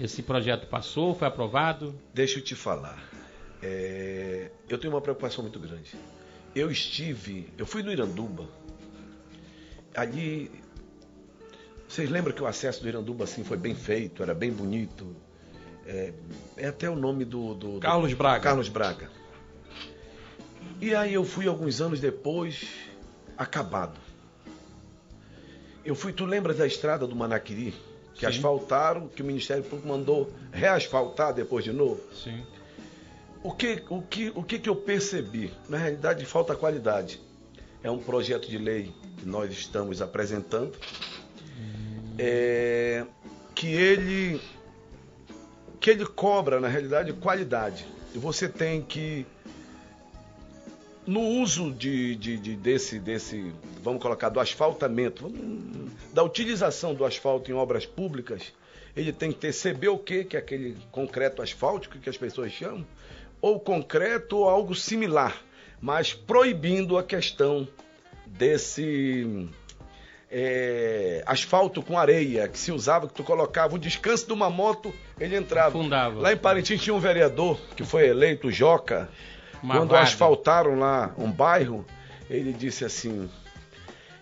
Esse 0.00 0.20
projeto 0.20 0.66
passou, 0.66 1.14
foi 1.14 1.28
aprovado? 1.28 1.94
Deixa 2.12 2.40
eu 2.40 2.42
te 2.42 2.56
falar. 2.56 2.98
É, 3.62 4.50
eu 4.68 4.76
tenho 4.76 4.92
uma 4.92 5.00
preocupação 5.00 5.42
muito 5.42 5.60
grande. 5.60 5.92
Eu 6.52 6.72
estive, 6.72 7.48
eu 7.56 7.66
fui 7.66 7.84
no 7.84 7.92
Iranduba. 7.92 8.48
Ali, 9.94 10.50
vocês 11.86 12.10
lembram 12.10 12.32
que 12.32 12.42
o 12.42 12.46
acesso 12.46 12.82
do 12.82 12.88
Iranduba 12.88 13.22
assim 13.22 13.44
foi 13.44 13.56
bem 13.56 13.76
feito, 13.76 14.24
era 14.24 14.34
bem 14.34 14.50
bonito. 14.50 15.14
É, 15.86 16.12
é 16.60 16.68
até 16.68 16.88
o 16.88 16.96
nome 16.96 17.24
do, 17.24 17.54
do- 17.54 17.74
do- 17.74 17.80
Carlos 17.80 18.12
Braga. 18.14 18.40
Carlos 18.42 18.68
Braga. 18.68 19.08
E 20.80 20.94
aí 20.94 21.14
eu 21.14 21.24
fui 21.24 21.46
alguns 21.46 21.80
anos 21.80 22.00
depois, 22.00 22.66
acabado. 23.36 23.98
Eu 25.84 25.94
fui, 25.94 26.12
tu 26.12 26.24
lembra 26.24 26.52
da 26.54 26.66
estrada 26.66 27.06
do 27.06 27.16
Manaquiri? 27.16 27.74
Que 28.14 28.20
Sim. 28.20 28.26
asfaltaram, 28.26 29.08
que 29.08 29.22
o 29.22 29.24
Ministério 29.24 29.62
Público 29.62 29.88
mandou 29.88 30.30
reasfaltar 30.52 31.32
depois 31.32 31.64
de 31.64 31.72
novo? 31.72 32.00
Sim. 32.14 32.44
O 33.42 33.52
que, 33.52 33.82
o, 33.88 34.02
que, 34.02 34.30
o 34.34 34.42
que, 34.42 34.58
que 34.58 34.68
eu 34.68 34.76
percebi? 34.76 35.50
Na 35.68 35.78
realidade, 35.78 36.24
falta 36.26 36.54
qualidade. 36.54 37.20
É 37.82 37.90
um 37.90 37.98
projeto 37.98 38.46
de 38.48 38.58
lei 38.58 38.92
que 39.18 39.26
nós 39.26 39.50
estamos 39.50 40.02
apresentando, 40.02 40.72
é, 42.18 43.06
que 43.54 43.68
ele 43.68 44.38
que 45.80 45.90
ele 45.90 46.04
cobra, 46.06 46.60
na 46.60 46.68
realidade, 46.68 47.12
qualidade. 47.14 47.86
E 48.14 48.18
você 48.18 48.48
tem 48.48 48.82
que, 48.82 49.24
no 51.06 51.20
uso 51.20 51.70
de, 51.72 52.14
de- 52.16 52.36
de- 52.36 52.56
desse, 52.56 52.98
desse, 52.98 53.52
vamos 53.82 54.02
colocar, 54.02 54.28
do 54.28 54.38
asfaltamento, 54.40 55.32
da 56.12 56.22
utilização 56.22 56.94
do 56.94 57.04
asfalto 57.04 57.50
em 57.50 57.54
obras 57.54 57.86
públicas, 57.86 58.52
ele 58.96 59.12
tem 59.12 59.32
que 59.32 59.38
ter 59.38 59.54
CBOQ, 59.54 60.24
que 60.24 60.36
é 60.36 60.40
aquele 60.40 60.76
concreto 60.90 61.40
asfáltico 61.40 61.98
que 61.98 62.10
as 62.10 62.16
pessoas 62.18 62.52
chamam, 62.52 62.84
ou 63.40 63.58
concreto 63.58 64.36
ou 64.38 64.48
algo 64.48 64.74
similar, 64.74 65.40
mas 65.80 66.12
proibindo 66.12 66.98
a 66.98 67.02
questão 67.02 67.66
desse 68.26 69.48
é, 70.30 71.22
asfalto 71.26 71.82
com 71.82 71.98
areia 71.98 72.46
que 72.48 72.58
se 72.58 72.70
usava, 72.72 73.08
que 73.08 73.14
tu 73.14 73.24
colocava 73.24 73.74
o 73.74 73.78
descanso 73.78 74.26
de 74.26 74.32
uma 74.32 74.48
moto, 74.48 74.94
ele 75.18 75.36
entrava. 75.36 75.68
Afundava. 75.68 76.20
Lá 76.20 76.32
em 76.32 76.36
Parintins 76.36 76.80
tinha 76.82 76.94
um 76.94 77.00
vereador 77.00 77.58
que 77.76 77.84
foi 77.84 78.06
eleito, 78.08 78.50
Joca, 78.50 79.08
Uma 79.62 79.76
quando 79.78 79.90
vaga. 79.90 80.02
asfaltaram 80.04 80.78
lá 80.78 81.12
um 81.18 81.30
bairro, 81.30 81.84
ele 82.28 82.52
disse 82.52 82.84
assim: 82.84 83.28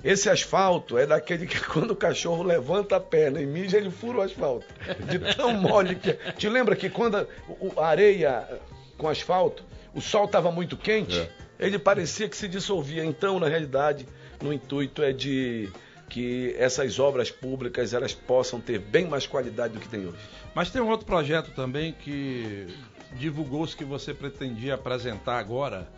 esse 0.03 0.31
asfalto 0.31 0.97
é 0.97 1.07
daquele 1.07 1.47
que 1.47 1.61
quando 1.69 1.91
o 1.91 1.97
cachorro 1.97 2.43
levanta 2.43 2.97
a 2.97 3.01
perna 3.01 3.41
e 3.41 3.47
mija, 3.47 3.77
ele 3.77 3.91
fura 3.91 4.19
o 4.19 4.23
asfalto. 4.23 4.65
De 5.09 5.19
tão 5.35 5.53
mole 5.61 5.95
que 5.95 6.11
é. 6.11 6.15
Te 6.37 6.49
lembra 6.49 6.75
que 6.75 6.89
quando 6.89 7.17
a, 7.19 7.27
o- 7.61 7.73
a 7.81 7.87
areia 7.89 8.49
com 8.97 9.09
asfalto, 9.09 9.63
o 9.95 10.01
sol 10.01 10.25
estava 10.25 10.51
muito 10.51 10.77
quente, 10.77 11.19
É. 11.21 11.29
ele 11.59 11.79
parecia 11.79 12.29
que 12.29 12.37
se 12.37 12.49
dissolvia. 12.49 13.05
Então, 13.05 13.39
na 13.39 13.47
realidade, 13.49 14.07
no 14.43 14.53
intuito 14.53 15.03
é 15.03 15.13
de 15.13 15.69
que 16.09 16.55
essas 16.59 16.99
obras 16.99 17.31
públicas 17.31 17.93
elas 17.93 18.15
possam 18.15 18.61
ter 18.61 18.79
bem 18.79 19.07
mais 19.07 19.27
qualidade 19.27 19.75
do 19.75 19.81
que 19.81 19.89
tem 19.89 20.07
hoje. 20.07 20.19
Mas 20.55 20.71
tem 20.71 20.81
um 20.81 20.89
outro 20.89 21.07
projeto 21.07 21.53
também 21.53 21.93
que 21.93 22.67
divulgou-se 23.15 23.77
que 23.77 23.85
você 23.85 24.15
pretendia 24.15 24.75
apresentar 24.75 25.39
agora, 25.39 25.89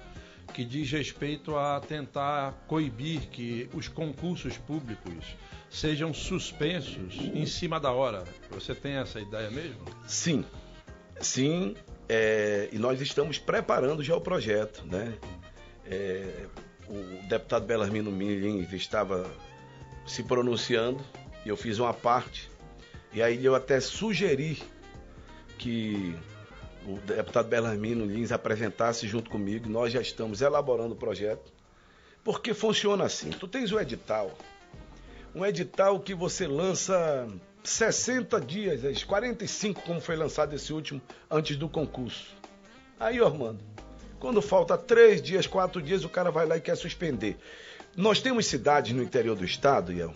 que 0.52 0.64
diz 0.64 0.90
respeito 0.90 1.56
a 1.56 1.80
tentar 1.80 2.64
coibir 2.66 3.22
que 3.30 3.68
os 3.72 3.88
concursos 3.88 4.56
públicos 4.56 5.24
sejam 5.70 6.12
suspensos 6.12 7.14
em 7.32 7.46
cima 7.46 7.78
da 7.78 7.92
hora. 7.92 8.24
Você 8.50 8.74
tem 8.74 8.94
essa 8.94 9.20
ideia 9.20 9.50
mesmo? 9.50 9.84
Sim, 10.06 10.44
sim, 11.20 11.76
é, 12.08 12.68
e 12.72 12.78
nós 12.78 13.00
estamos 13.00 13.38
preparando 13.38 14.02
já 14.02 14.16
o 14.16 14.20
projeto, 14.20 14.84
né? 14.84 15.14
É, 15.86 16.46
o 16.88 17.28
deputado 17.28 17.64
Belarmino 17.64 18.10
Milhins 18.10 18.72
estava 18.72 19.30
se 20.10 20.24
pronunciando 20.24 21.00
e 21.46 21.48
eu 21.48 21.56
fiz 21.56 21.78
uma 21.78 21.94
parte, 21.94 22.50
e 23.12 23.22
aí 23.22 23.44
eu 23.44 23.54
até 23.54 23.80
sugeri 23.80 24.60
que 25.56 26.14
o 26.84 26.96
deputado 26.98 27.48
Belarmino 27.48 28.04
Lins 28.04 28.32
apresentasse 28.32 29.06
junto 29.06 29.30
comigo, 29.30 29.68
nós 29.68 29.92
já 29.92 30.00
estamos 30.00 30.42
elaborando 30.42 30.94
o 30.94 30.96
projeto, 30.96 31.52
porque 32.24 32.52
funciona 32.52 33.04
assim, 33.04 33.30
tu 33.30 33.46
tens 33.46 33.70
o 33.70 33.78
edital, 33.78 34.36
um 35.32 35.46
edital 35.46 36.00
que 36.00 36.12
você 36.12 36.46
lança 36.46 37.28
60 37.62 38.40
dias, 38.40 38.84
às 38.84 39.04
45 39.04 39.82
como 39.82 40.00
foi 40.00 40.16
lançado 40.16 40.54
esse 40.56 40.72
último, 40.72 41.00
antes 41.30 41.56
do 41.56 41.68
concurso. 41.68 42.34
Aí, 42.98 43.22
Armando, 43.22 43.60
quando 44.18 44.42
falta 44.42 44.76
três 44.76 45.22
dias, 45.22 45.46
quatro 45.46 45.80
dias, 45.80 46.04
o 46.04 46.08
cara 46.08 46.32
vai 46.32 46.46
lá 46.46 46.56
e 46.56 46.60
quer 46.60 46.76
suspender. 46.76 47.38
Nós 47.96 48.20
temos 48.20 48.46
cidades 48.46 48.92
no 48.92 49.02
interior 49.02 49.34
do 49.34 49.44
estado, 49.44 49.92
Iel, 49.92 50.14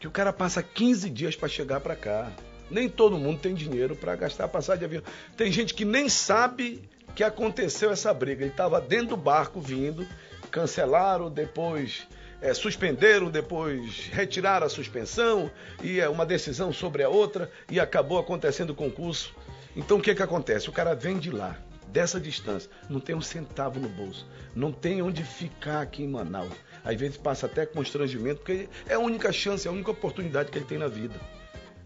que 0.00 0.08
o 0.08 0.10
cara 0.10 0.32
passa 0.32 0.62
15 0.62 1.10
dias 1.10 1.36
para 1.36 1.48
chegar 1.48 1.80
para 1.80 1.94
cá. 1.94 2.32
Nem 2.70 2.88
todo 2.88 3.18
mundo 3.18 3.38
tem 3.38 3.54
dinheiro 3.54 3.94
para 3.94 4.16
gastar 4.16 4.48
passagem 4.48 4.78
de 4.78 4.84
avião. 4.86 5.02
Tem 5.36 5.52
gente 5.52 5.74
que 5.74 5.84
nem 5.84 6.08
sabe 6.08 6.88
que 7.14 7.22
aconteceu 7.22 7.90
essa 7.90 8.14
briga. 8.14 8.42
Ele 8.42 8.50
estava 8.50 8.80
dentro 8.80 9.08
do 9.08 9.16
barco 9.16 9.60
vindo, 9.60 10.06
cancelaram, 10.50 11.30
depois 11.30 12.06
é, 12.40 12.54
suspenderam, 12.54 13.30
depois 13.30 14.08
retiraram 14.10 14.66
a 14.66 14.70
suspensão, 14.70 15.50
e 15.82 16.00
é 16.00 16.08
uma 16.08 16.24
decisão 16.24 16.72
sobre 16.72 17.02
a 17.02 17.10
outra, 17.10 17.50
e 17.70 17.78
acabou 17.78 18.18
acontecendo 18.18 18.70
o 18.70 18.74
concurso. 18.74 19.34
Então 19.76 19.98
o 19.98 20.00
que, 20.00 20.14
que 20.14 20.22
acontece? 20.22 20.70
O 20.70 20.72
cara 20.72 20.94
vem 20.94 21.18
de 21.18 21.30
lá, 21.30 21.58
dessa 21.88 22.18
distância, 22.18 22.70
não 22.88 22.98
tem 22.98 23.14
um 23.14 23.20
centavo 23.20 23.78
no 23.78 23.88
bolso, 23.88 24.26
não 24.56 24.72
tem 24.72 25.02
onde 25.02 25.22
ficar 25.22 25.82
aqui 25.82 26.02
em 26.02 26.08
Manaus. 26.08 26.52
Às 26.84 26.96
vezes 26.96 27.16
passa 27.16 27.46
até 27.46 27.64
constrangimento, 27.64 28.40
porque 28.40 28.68
é 28.88 28.94
a 28.94 28.98
única 28.98 29.32
chance, 29.32 29.66
é 29.66 29.70
a 29.70 29.72
única 29.72 29.90
oportunidade 29.90 30.50
que 30.50 30.58
ele 30.58 30.64
tem 30.64 30.78
na 30.78 30.88
vida. 30.88 31.14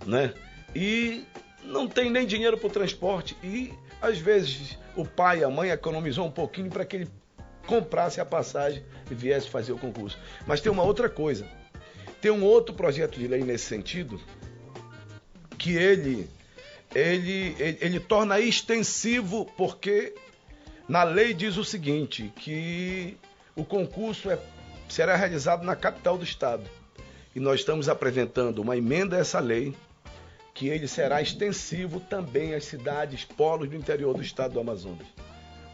Né? 0.06 0.32
E 0.74 1.24
não 1.64 1.86
tem 1.86 2.10
nem 2.10 2.26
dinheiro 2.26 2.56
para 2.56 2.66
o 2.66 2.70
transporte. 2.70 3.36
E 3.42 3.72
às 4.00 4.18
vezes 4.18 4.78
o 4.96 5.04
pai 5.04 5.40
e 5.40 5.44
a 5.44 5.50
mãe 5.50 5.70
economizou 5.70 6.26
um 6.26 6.30
pouquinho 6.30 6.70
para 6.70 6.84
que 6.84 6.96
ele 6.96 7.10
comprasse 7.66 8.20
a 8.20 8.24
passagem 8.24 8.82
e 9.10 9.14
viesse 9.14 9.48
fazer 9.48 9.72
o 9.72 9.78
concurso. 9.78 10.18
Mas 10.46 10.60
tem 10.60 10.70
uma 10.70 10.82
outra 10.82 11.08
coisa. 11.08 11.46
Tem 12.20 12.30
um 12.30 12.44
outro 12.44 12.74
projeto 12.74 13.18
de 13.18 13.26
lei 13.26 13.42
nesse 13.42 13.66
sentido 13.66 14.20
que 15.58 15.76
ele 15.76 16.28
ele, 16.94 17.54
ele, 17.58 17.78
ele 17.80 18.00
torna 18.00 18.40
extensivo 18.40 19.44
porque 19.56 20.14
na 20.88 21.02
lei 21.02 21.34
diz 21.34 21.56
o 21.56 21.64
seguinte, 21.64 22.32
que 22.36 23.16
o 23.54 23.64
concurso 23.64 24.30
é, 24.30 24.38
será 24.88 25.16
realizado 25.16 25.64
na 25.64 25.76
capital 25.76 26.16
do 26.16 26.25
estado. 26.25 26.64
E 27.35 27.40
nós 27.40 27.61
estamos 27.61 27.88
apresentando 27.88 28.61
uma 28.61 28.76
emenda 28.76 29.16
a 29.16 29.21
essa 29.21 29.40
lei 29.40 29.75
que 30.55 30.69
ele 30.69 30.88
será 30.88 31.21
extensivo 31.21 32.00
também 32.00 32.55
às 32.55 32.64
cidades, 32.64 33.25
polos 33.25 33.69
do 33.69 33.76
interior 33.76 34.14
do 34.14 34.23
estado 34.23 34.55
do 34.55 34.61
Amazonas 34.61 35.07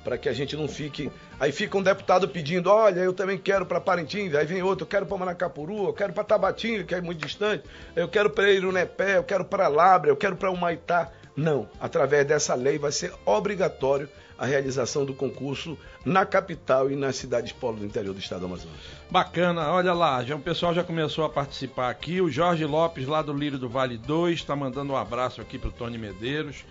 para 0.02 0.18
que 0.18 0.28
a 0.28 0.32
gente 0.32 0.56
não 0.56 0.68
fique. 0.68 1.10
Aí 1.38 1.52
fica 1.52 1.76
um 1.78 1.82
deputado 1.82 2.28
pedindo: 2.28 2.70
olha, 2.70 3.00
eu 3.00 3.12
também 3.12 3.38
quero 3.38 3.64
para 3.64 3.80
Parintins, 3.80 4.34
aí 4.34 4.44
vem 4.44 4.62
outro, 4.62 4.84
eu 4.84 4.88
quero 4.88 5.06
para 5.06 5.16
Manacapuru, 5.16 5.86
eu 5.86 5.92
quero 5.92 6.12
para 6.12 6.24
Tabatinga, 6.24 6.84
que 6.84 6.94
é 6.94 7.00
muito 7.00 7.24
distante, 7.24 7.64
eu 7.94 8.08
quero 8.08 8.30
para 8.30 8.50
Irunepé, 8.50 9.16
eu 9.16 9.24
quero 9.24 9.44
para 9.44 9.68
Lábrea, 9.68 10.10
eu 10.10 10.16
quero 10.16 10.36
para 10.36 10.50
Humaitá. 10.50 11.10
Não, 11.34 11.68
através 11.80 12.26
dessa 12.26 12.54
lei 12.54 12.78
vai 12.78 12.92
ser 12.92 13.12
obrigatório 13.24 14.08
a 14.42 14.44
realização 14.44 15.04
do 15.04 15.14
concurso 15.14 15.78
na 16.04 16.26
capital 16.26 16.90
e 16.90 16.96
nas 16.96 17.14
cidades 17.14 17.52
polo 17.52 17.76
do 17.76 17.86
interior 17.86 18.12
do 18.12 18.18
estado 18.18 18.40
do 18.40 18.46
Amazonas. 18.46 18.76
Bacana, 19.08 19.70
olha 19.70 19.92
lá, 19.92 20.24
já, 20.24 20.34
o 20.34 20.40
pessoal 20.40 20.74
já 20.74 20.82
começou 20.82 21.24
a 21.24 21.28
participar 21.28 21.88
aqui. 21.88 22.20
O 22.20 22.28
Jorge 22.28 22.64
Lopes, 22.64 23.06
lá 23.06 23.22
do 23.22 23.32
Lírio 23.32 23.56
do 23.56 23.68
Vale 23.68 23.96
2, 23.96 24.40
está 24.40 24.56
mandando 24.56 24.94
um 24.94 24.96
abraço 24.96 25.40
aqui 25.40 25.60
para 25.60 25.68
o 25.68 25.72
Tony 25.72 25.96
Medeiros. 25.96 26.64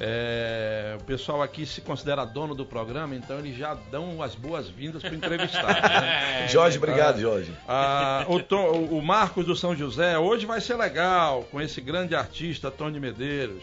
É, 0.00 0.96
o 0.98 1.04
pessoal 1.04 1.42
aqui 1.42 1.66
se 1.66 1.82
considera 1.82 2.24
dono 2.24 2.54
do 2.54 2.64
programa, 2.64 3.14
então 3.14 3.38
eles 3.38 3.58
já 3.58 3.76
dão 3.90 4.22
as 4.22 4.34
boas-vindas 4.34 5.02
para 5.02 5.12
o 5.12 5.14
entrevistado. 5.14 5.82
Né? 5.86 6.48
Jorge, 6.48 6.78
obrigado, 6.78 7.20
Jorge. 7.20 7.52
Ah, 7.68 8.24
o, 8.26 8.40
Tom, 8.42 8.70
o 8.70 9.02
Marcos 9.02 9.44
do 9.44 9.54
São 9.54 9.76
José, 9.76 10.18
hoje 10.18 10.46
vai 10.46 10.62
ser 10.62 10.76
legal 10.76 11.46
com 11.50 11.60
esse 11.60 11.82
grande 11.82 12.14
artista 12.14 12.70
Tony 12.70 12.98
Medeiros. 12.98 13.62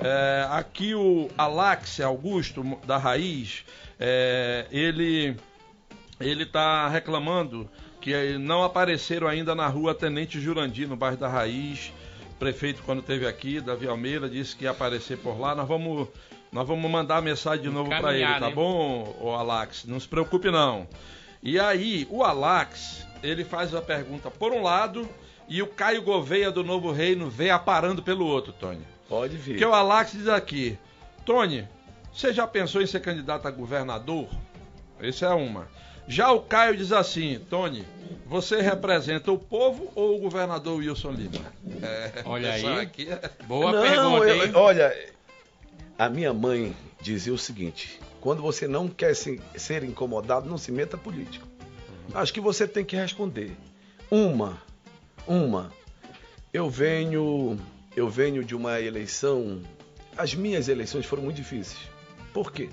É, 0.00 0.46
aqui 0.50 0.94
o 0.94 1.28
Alax 1.36 2.00
Augusto 2.00 2.62
da 2.86 2.98
Raiz, 2.98 3.64
é, 3.98 4.66
ele 4.70 5.36
ele 6.20 6.44
está 6.44 6.88
reclamando 6.88 7.68
que 8.00 8.38
não 8.38 8.62
apareceram 8.62 9.26
ainda 9.26 9.54
na 9.54 9.66
rua 9.66 9.94
Tenente 9.94 10.40
Jurandir, 10.40 10.88
no 10.88 10.96
bairro 10.96 11.16
da 11.16 11.28
Raiz 11.28 11.92
prefeito, 12.44 12.82
quando 12.82 13.00
esteve 13.00 13.26
aqui, 13.26 13.60
Davi 13.60 13.88
Almeida, 13.88 14.28
disse 14.28 14.54
que 14.54 14.64
ia 14.64 14.70
aparecer 14.70 15.16
por 15.18 15.40
lá. 15.40 15.54
Nós 15.54 15.66
vamos, 15.66 16.08
nós 16.52 16.66
vamos 16.66 16.90
mandar 16.90 17.16
a 17.16 17.22
mensagem 17.22 17.62
de 17.62 17.70
novo 17.70 17.88
para 17.88 18.14
ele, 18.14 18.26
tá 18.26 18.48
né? 18.48 18.54
bom, 18.54 19.16
o 19.20 19.30
Alax? 19.30 19.84
Não 19.86 19.98
se 19.98 20.06
preocupe, 20.06 20.50
não. 20.50 20.86
E 21.42 21.58
aí, 21.58 22.06
o 22.10 22.22
Alax, 22.22 23.06
ele 23.22 23.44
faz 23.44 23.74
a 23.74 23.80
pergunta 23.80 24.30
por 24.30 24.52
um 24.52 24.62
lado 24.62 25.08
e 25.48 25.62
o 25.62 25.66
Caio 25.66 26.02
Gouveia 26.02 26.50
do 26.50 26.64
Novo 26.64 26.90
Reino 26.90 27.30
vem 27.30 27.50
aparando 27.50 28.02
pelo 28.02 28.26
outro, 28.26 28.52
Tony. 28.52 28.84
Pode 29.08 29.36
vir. 29.36 29.52
Porque 29.52 29.64
o 29.64 29.72
Alax 29.72 30.12
diz 30.12 30.28
aqui, 30.28 30.78
Tony, 31.24 31.68
você 32.12 32.32
já 32.32 32.46
pensou 32.46 32.80
em 32.80 32.86
ser 32.86 33.00
candidato 33.00 33.46
a 33.46 33.50
governador? 33.50 34.28
Essa 35.00 35.26
é 35.26 35.34
uma. 35.34 35.68
Já 36.06 36.30
o 36.32 36.40
Caio 36.40 36.76
diz 36.76 36.92
assim, 36.92 37.40
Tony, 37.48 37.84
você 38.26 38.60
representa 38.60 39.32
o 39.32 39.38
povo 39.38 39.90
ou 39.94 40.16
o 40.16 40.20
governador 40.20 40.78
Wilson 40.78 41.12
Lima? 41.12 41.52
É, 41.82 42.22
olha 42.24 42.52
aí, 42.52 42.66
aqui 42.80 43.08
é... 43.10 43.30
boa 43.46 43.72
não, 43.72 43.82
pergunta, 43.82 44.26
eu, 44.26 44.58
olha, 44.58 45.14
a 45.98 46.08
minha 46.08 46.32
mãe 46.32 46.76
dizia 47.00 47.32
o 47.32 47.38
seguinte, 47.38 47.98
quando 48.20 48.42
você 48.42 48.68
não 48.68 48.88
quer 48.88 49.14
se, 49.14 49.40
ser 49.56 49.82
incomodado, 49.82 50.48
não 50.48 50.58
se 50.58 50.70
meta 50.70 50.96
político. 50.96 51.46
Acho 52.12 52.32
que 52.32 52.40
você 52.40 52.68
tem 52.68 52.84
que 52.84 52.96
responder. 52.96 53.56
Uma, 54.10 54.62
uma, 55.26 55.72
eu 56.52 56.68
venho, 56.68 57.58
eu 57.96 58.08
venho 58.08 58.44
de 58.44 58.54
uma 58.54 58.80
eleição, 58.80 59.62
as 60.16 60.34
minhas 60.34 60.68
eleições 60.68 61.06
foram 61.06 61.22
muito 61.22 61.36
difíceis. 61.36 61.78
Por 62.32 62.50
quê? 62.50 62.68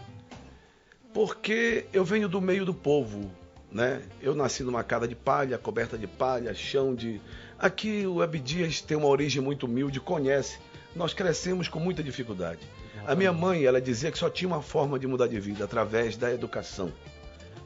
Porque 1.14 1.86
eu 1.94 2.04
venho 2.04 2.28
do 2.28 2.42
meio 2.42 2.66
do 2.66 2.74
povo, 2.74 3.30
né? 3.72 4.02
Eu 4.22 4.34
nasci 4.34 4.64
numa 4.64 4.84
casa 4.84 5.08
de 5.08 5.16
palha, 5.16 5.58
coberta 5.58 5.98
de 5.98 6.08
palha, 6.08 6.54
chão 6.54 6.96
de. 6.96 7.22
Aqui 7.60 8.06
o 8.08 8.22
Abdias 8.22 8.82
tem 8.82 8.98
uma 8.98 9.08
origem 9.08 9.42
muito 9.42 9.66
humilde, 9.66 10.00
conhece. 10.00 10.58
Nós 10.96 11.14
crescemos 11.14 11.68
com 11.68 11.80
muita 11.80 12.02
dificuldade. 12.02 12.60
A 13.06 13.16
minha 13.16 13.32
mãe, 13.32 13.64
ela 13.64 13.82
dizia 13.82 14.12
que 14.12 14.18
só 14.18 14.30
tinha 14.30 14.48
uma 14.48 14.62
forma 14.62 14.98
de 14.98 15.08
mudar 15.08 15.28
de 15.28 15.40
vida 15.40 15.64
através 15.66 16.18
da 16.18 16.32
educação. 16.32 16.92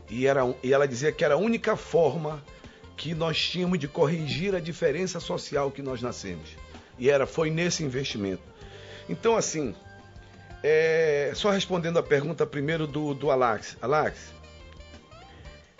E, 0.09 0.27
era, 0.27 0.41
e 0.63 0.73
ela 0.73 0.87
dizia 0.87 1.11
que 1.11 1.23
era 1.25 1.33
a 1.33 1.37
única 1.37 1.75
forma 1.75 2.43
que 2.95 3.13
nós 3.13 3.37
tínhamos 3.37 3.79
de 3.79 3.87
corrigir 3.87 4.55
a 4.55 4.59
diferença 4.59 5.19
social 5.19 5.71
que 5.71 5.81
nós 5.81 6.01
nascemos. 6.01 6.49
E 6.97 7.09
era 7.09 7.25
foi 7.25 7.49
nesse 7.49 7.83
investimento. 7.83 8.43
Então, 9.07 9.35
assim, 9.35 9.75
é, 10.63 11.31
só 11.35 11.51
respondendo 11.51 11.99
a 11.99 12.03
pergunta 12.03 12.45
primeiro 12.45 12.87
do, 12.87 13.13
do 13.13 13.29
Alax. 13.29 13.77
Alax, 13.81 14.33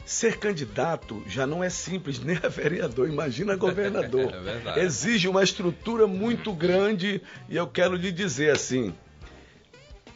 ser 0.06 0.38
candidato 0.38 1.23
já 1.28 1.47
não 1.47 1.63
é 1.63 1.69
simples, 1.69 2.19
nem 2.23 2.38
a 2.38 2.47
vereador, 2.47 3.10
imagina 3.10 3.56
governador. 3.56 4.32
é 4.78 4.84
Exige 4.84 5.28
uma 5.28 5.43
estrutura 5.43 6.06
muito 6.06 6.54
grande 6.54 7.21
e 7.49 7.56
eu 7.56 7.67
quero 7.67 7.95
lhe 7.95 8.12
dizer 8.12 8.51
assim, 8.51 8.93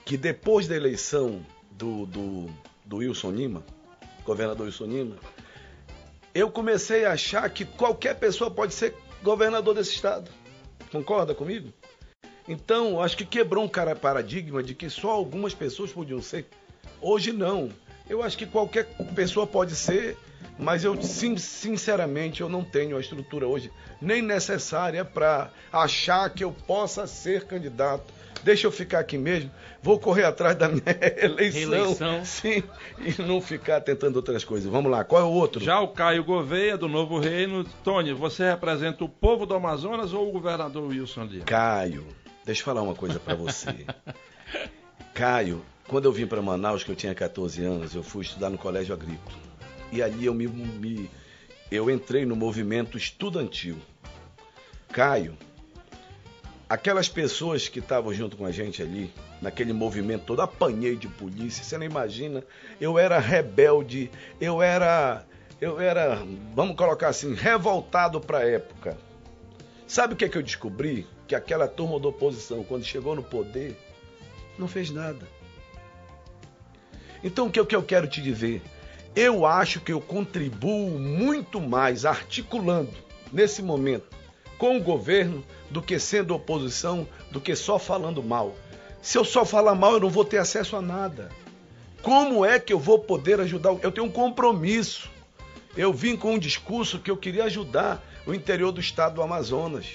que 0.05 0.17
depois 0.17 0.67
da 0.67 0.75
eleição 0.75 1.43
do, 1.71 2.05
do, 2.05 2.49
do 2.85 2.97
Wilson 2.97 3.31
Lima, 3.31 3.63
governador 4.23 4.67
Wilson 4.67 4.85
Lima, 4.85 5.15
eu 6.33 6.51
comecei 6.51 7.05
a 7.05 7.13
achar 7.13 7.49
que 7.49 7.65
qualquer 7.65 8.15
pessoa 8.15 8.51
pode 8.51 8.73
ser 8.73 8.95
governador 9.23 9.73
desse 9.73 9.95
estado. 9.95 10.29
Concorda 10.91 11.35
comigo? 11.35 11.71
Então, 12.47 13.01
acho 13.01 13.15
que 13.15 13.25
quebrou 13.25 13.63
um 13.63 13.67
cara 13.67 13.95
paradigma 13.95 14.63
de 14.63 14.73
que 14.73 14.89
só 14.89 15.11
algumas 15.11 15.53
pessoas 15.53 15.91
podiam 15.91 16.21
ser. 16.21 16.47
Hoje 16.99 17.31
não. 17.31 17.69
Eu 18.09 18.23
acho 18.23 18.35
que 18.35 18.45
qualquer 18.47 18.85
pessoa 19.13 19.45
pode 19.45 19.75
ser, 19.75 20.17
mas 20.57 20.83
eu 20.83 20.99
sinceramente 20.99 22.41
eu 22.41 22.49
não 22.49 22.63
tenho 22.63 22.97
a 22.97 22.99
estrutura 22.99 23.47
hoje 23.47 23.71
nem 24.01 24.19
necessária 24.19 25.05
para 25.05 25.51
achar 25.71 26.27
que 26.31 26.43
eu 26.43 26.51
possa 26.51 27.05
ser 27.05 27.45
candidato. 27.45 28.11
Deixa 28.43 28.67
eu 28.67 28.71
ficar 28.71 28.99
aqui 28.99 29.17
mesmo, 29.17 29.51
vou 29.81 29.99
correr 29.99 30.23
atrás 30.23 30.55
da 30.55 30.69
minha 30.69 30.83
eleição, 31.21 31.71
Reeleição. 31.71 32.25
sim, 32.25 32.63
e 32.99 33.21
não 33.21 33.41
ficar 33.41 33.81
tentando 33.81 34.15
outras 34.15 34.43
coisas. 34.45 34.71
Vamos 34.71 34.89
lá, 34.91 35.03
qual 35.03 35.21
é 35.21 35.25
o 35.25 35.29
outro? 35.29 35.61
Já 35.63 35.79
o 35.81 35.89
Caio 35.89 36.23
Gouveia, 36.23 36.77
do 36.77 36.87
Novo 36.87 37.19
Reino. 37.19 37.65
Tony, 37.83 38.13
você 38.13 38.49
representa 38.49 39.03
o 39.03 39.09
povo 39.09 39.45
do 39.45 39.53
Amazonas 39.55 40.13
ou 40.13 40.29
o 40.29 40.31
governador 40.31 40.87
Wilson 40.87 41.25
Lima? 41.25 41.45
Caio, 41.45 42.05
Deixa 42.45 42.61
eu 42.61 42.65
falar 42.65 42.81
uma 42.81 42.95
coisa 42.95 43.19
para 43.19 43.35
você. 43.35 43.85
Caio, 45.13 45.61
quando 45.87 46.05
eu 46.05 46.11
vim 46.11 46.25
para 46.25 46.41
Manaus, 46.41 46.83
que 46.83 46.89
eu 46.91 46.95
tinha 46.95 47.13
14 47.13 47.63
anos, 47.63 47.93
eu 47.93 48.01
fui 48.01 48.23
estudar 48.23 48.49
no 48.49 48.57
colégio 48.57 48.93
agrícola. 48.93 49.37
E 49.91 50.01
ali 50.01 50.25
eu 50.25 50.33
me, 50.33 50.47
me 50.47 51.09
eu 51.71 51.89
entrei 51.91 52.25
no 52.25 52.35
movimento 52.35 52.97
estudantil. 52.97 53.77
Caio, 54.91 55.37
aquelas 56.69 57.09
pessoas 57.09 57.67
que 57.67 57.79
estavam 57.79 58.13
junto 58.13 58.37
com 58.37 58.45
a 58.45 58.51
gente 58.51 58.81
ali, 58.81 59.11
naquele 59.41 59.73
movimento 59.73 60.25
todo, 60.25 60.41
apanhei 60.41 60.95
de 60.95 61.07
polícia, 61.07 61.63
você 61.63 61.77
não 61.77 61.85
imagina, 61.85 62.43
eu 62.79 62.97
era 62.97 63.17
rebelde, 63.19 64.11
eu 64.39 64.61
era, 64.61 65.25
eu 65.59 65.81
era, 65.81 66.23
vamos 66.53 66.75
colocar 66.75 67.09
assim, 67.09 67.33
revoltado 67.33 68.21
para 68.21 68.39
a 68.39 68.47
época. 68.47 68.97
Sabe 69.87 70.13
o 70.13 70.15
que 70.15 70.25
é 70.25 70.29
que 70.29 70.37
eu 70.37 70.43
descobri? 70.43 71.07
que 71.29 71.35
aquela 71.35 71.67
turma 71.67 71.99
da 71.99 72.07
oposição, 72.07 72.63
quando 72.63 72.83
chegou 72.83 73.15
no 73.15 73.21
poder, 73.21 73.77
não 74.57 74.67
fez 74.67 74.89
nada. 74.89 75.27
Então 77.23 77.45
o 77.45 77.51
que, 77.51 77.59
é 77.59 77.65
que 77.65 77.75
eu 77.75 77.83
quero 77.83 78.07
te 78.07 78.19
dizer? 78.19 78.63
Eu 79.15 79.45
acho 79.45 79.79
que 79.79 79.93
eu 79.93 80.01
contribuo 80.01 80.89
muito 80.89 81.61
mais 81.61 82.03
articulando 82.03 82.91
nesse 83.31 83.61
momento 83.61 84.07
com 84.59 84.77
o 84.77 84.81
governo 84.81 85.43
do 85.71 85.81
que 85.81 85.97
sendo 85.97 86.35
oposição, 86.35 87.07
do 87.31 87.41
que 87.41 87.55
só 87.55 87.79
falando 87.79 88.21
mal. 88.21 88.55
Se 89.01 89.17
eu 89.17 89.25
só 89.25 89.43
falar 89.45 89.73
mal, 89.73 89.93
eu 89.93 89.99
não 90.01 90.09
vou 90.09 90.25
ter 90.25 90.37
acesso 90.37 90.75
a 90.75 90.81
nada. 90.81 91.29
Como 92.03 92.45
é 92.45 92.59
que 92.59 92.71
eu 92.73 92.77
vou 92.79 92.99
poder 92.99 93.39
ajudar? 93.39 93.75
Eu 93.81 93.91
tenho 93.91 94.05
um 94.05 94.11
compromisso. 94.11 95.09
Eu 95.77 95.93
vim 95.93 96.15
com 96.15 96.33
um 96.33 96.39
discurso 96.39 96.99
que 96.99 97.09
eu 97.09 97.17
queria 97.17 97.45
ajudar 97.45 98.03
o 98.27 98.33
interior 98.33 98.71
do 98.71 98.81
estado 98.81 99.15
do 99.15 99.21
Amazonas. 99.21 99.85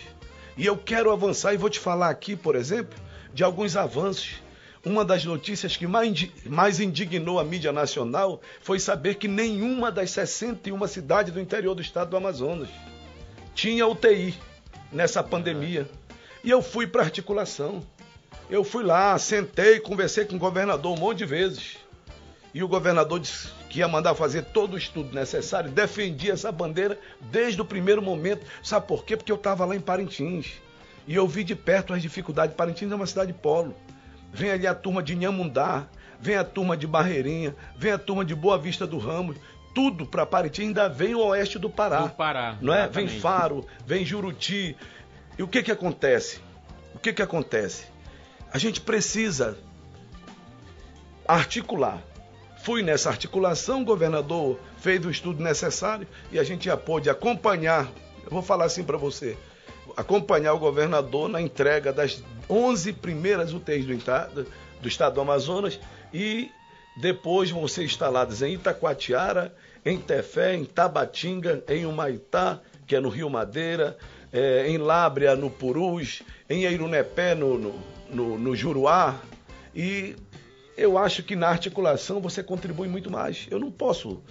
E 0.56 0.64
eu 0.64 0.76
quero 0.76 1.10
avançar 1.12 1.52
e 1.52 1.58
vou 1.58 1.68
te 1.68 1.78
falar 1.78 2.08
aqui, 2.08 2.34
por 2.34 2.56
exemplo, 2.56 2.98
de 3.34 3.44
alguns 3.44 3.76
avanços. 3.76 4.42
Uma 4.84 5.04
das 5.04 5.24
notícias 5.24 5.76
que 5.76 5.86
mais 5.86 6.08
indi- 6.08 6.32
mais 6.46 6.80
indignou 6.80 7.38
a 7.38 7.44
mídia 7.44 7.72
nacional 7.72 8.40
foi 8.60 8.78
saber 8.78 9.16
que 9.16 9.26
nenhuma 9.28 9.90
das 9.92 10.10
61 10.10 10.86
cidades 10.86 11.32
do 11.32 11.40
interior 11.40 11.74
do 11.74 11.82
estado 11.82 12.10
do 12.10 12.16
Amazonas 12.16 12.68
tinha 13.54 13.86
UTI 13.86 14.34
nessa 14.94 15.22
pandemia. 15.22 15.88
E 16.42 16.50
eu 16.50 16.62
fui 16.62 16.86
para 16.86 17.02
articulação. 17.02 17.82
Eu 18.48 18.62
fui 18.62 18.84
lá, 18.84 19.18
sentei, 19.18 19.80
conversei 19.80 20.24
com 20.24 20.36
o 20.36 20.38
governador 20.38 20.96
um 20.96 21.00
monte 21.00 21.18
de 21.18 21.26
vezes. 21.26 21.76
E 22.52 22.62
o 22.62 22.68
governador 22.68 23.18
disse 23.18 23.48
que 23.68 23.80
ia 23.80 23.88
mandar 23.88 24.14
fazer 24.14 24.42
todo 24.42 24.74
o 24.74 24.78
estudo 24.78 25.12
necessário, 25.12 25.70
defendi 25.70 26.30
essa 26.30 26.52
bandeira 26.52 26.96
desde 27.20 27.60
o 27.60 27.64
primeiro 27.64 28.00
momento. 28.00 28.46
Sabe 28.62 28.86
por 28.86 29.04
quê? 29.04 29.16
Porque 29.16 29.32
eu 29.32 29.36
estava 29.36 29.64
lá 29.64 29.74
em 29.74 29.80
Parintins. 29.80 30.52
E 31.06 31.14
eu 31.14 31.26
vi 31.26 31.42
de 31.42 31.56
perto 31.56 31.92
as 31.92 32.00
dificuldades. 32.00 32.54
Parintins 32.54 32.92
é 32.92 32.94
uma 32.94 33.06
cidade 33.06 33.32
polo. 33.32 33.74
Vem 34.32 34.50
ali 34.50 34.66
a 34.66 34.74
turma 34.74 35.02
de 35.02 35.16
Nhamundá, 35.16 35.86
vem 36.20 36.36
a 36.36 36.44
turma 36.44 36.76
de 36.76 36.86
Barreirinha, 36.86 37.56
vem 37.76 37.92
a 37.92 37.98
turma 37.98 38.24
de 38.24 38.34
Boa 38.34 38.56
Vista 38.56 38.86
do 38.86 38.98
Ramos. 38.98 39.36
Tudo 39.74 40.06
para 40.06 40.24
Parintins 40.24 40.68
ainda 40.68 40.88
vem 40.88 41.14
o 41.14 41.24
oeste 41.26 41.58
do 41.58 41.68
Pará. 41.68 42.02
Do 42.02 42.10
Pará, 42.10 42.56
Não 42.60 42.72
é? 42.72 42.86
Vem. 42.86 43.08
Faro, 43.08 43.66
vem 43.84 44.04
Juruti. 44.04 44.76
E 45.36 45.42
o 45.42 45.48
que 45.48 45.62
que 45.62 45.72
acontece? 45.72 46.40
O 46.94 46.98
que 46.98 47.12
que 47.12 47.20
acontece? 47.20 47.86
A 48.52 48.58
gente 48.58 48.80
precisa 48.80 49.58
articular. 51.26 52.02
Fui 52.62 52.82
nessa 52.82 53.10
articulação, 53.10 53.82
o 53.82 53.84
governador 53.84 54.58
fez 54.78 55.04
o 55.04 55.10
estudo 55.10 55.42
necessário 55.42 56.06
e 56.32 56.38
a 56.38 56.44
gente 56.44 56.66
já 56.66 56.76
pôde 56.76 57.10
acompanhar, 57.10 57.90
eu 58.22 58.30
vou 58.30 58.42
falar 58.42 58.64
assim 58.64 58.82
para 58.82 58.96
você, 58.96 59.36
acompanhar 59.96 60.54
o 60.54 60.58
governador 60.58 61.28
na 61.28 61.42
entrega 61.42 61.92
das 61.92 62.22
11 62.48 62.94
primeiras 62.94 63.52
UTIs 63.52 63.84
do, 63.84 64.46
do 64.80 64.88
estado 64.88 65.14
do 65.14 65.20
Amazonas 65.20 65.78
e 66.12 66.50
depois 66.96 67.50
vão 67.50 67.66
ser 67.68 67.84
instaladas 67.84 68.40
em 68.40 68.54
Itacoatiara, 68.54 69.54
em 69.84 69.98
Tefé, 69.98 70.54
em 70.54 70.64
Tabatinga, 70.64 71.62
em 71.68 71.84
Humaitá, 71.84 72.60
que 72.86 72.96
é 72.96 73.00
no 73.00 73.08
Rio 73.08 73.28
Madeira, 73.28 73.96
eh, 74.32 74.66
em 74.68 74.78
Lábrea, 74.78 75.36
no 75.36 75.50
Purus, 75.50 76.22
em 76.48 76.64
Eirunepé, 76.64 77.34
no, 77.34 77.58
no, 77.58 77.74
no, 78.10 78.38
no 78.38 78.56
Juruá. 78.56 79.20
E 79.74 80.16
eu 80.76 80.96
acho 80.98 81.22
que 81.22 81.36
na 81.36 81.48
articulação 81.48 82.20
você 82.20 82.42
contribui 82.42 82.88
muito 82.88 83.10
mais. 83.10 83.46
Eu 83.50 83.58
não 83.58 83.70
posso 83.70 84.22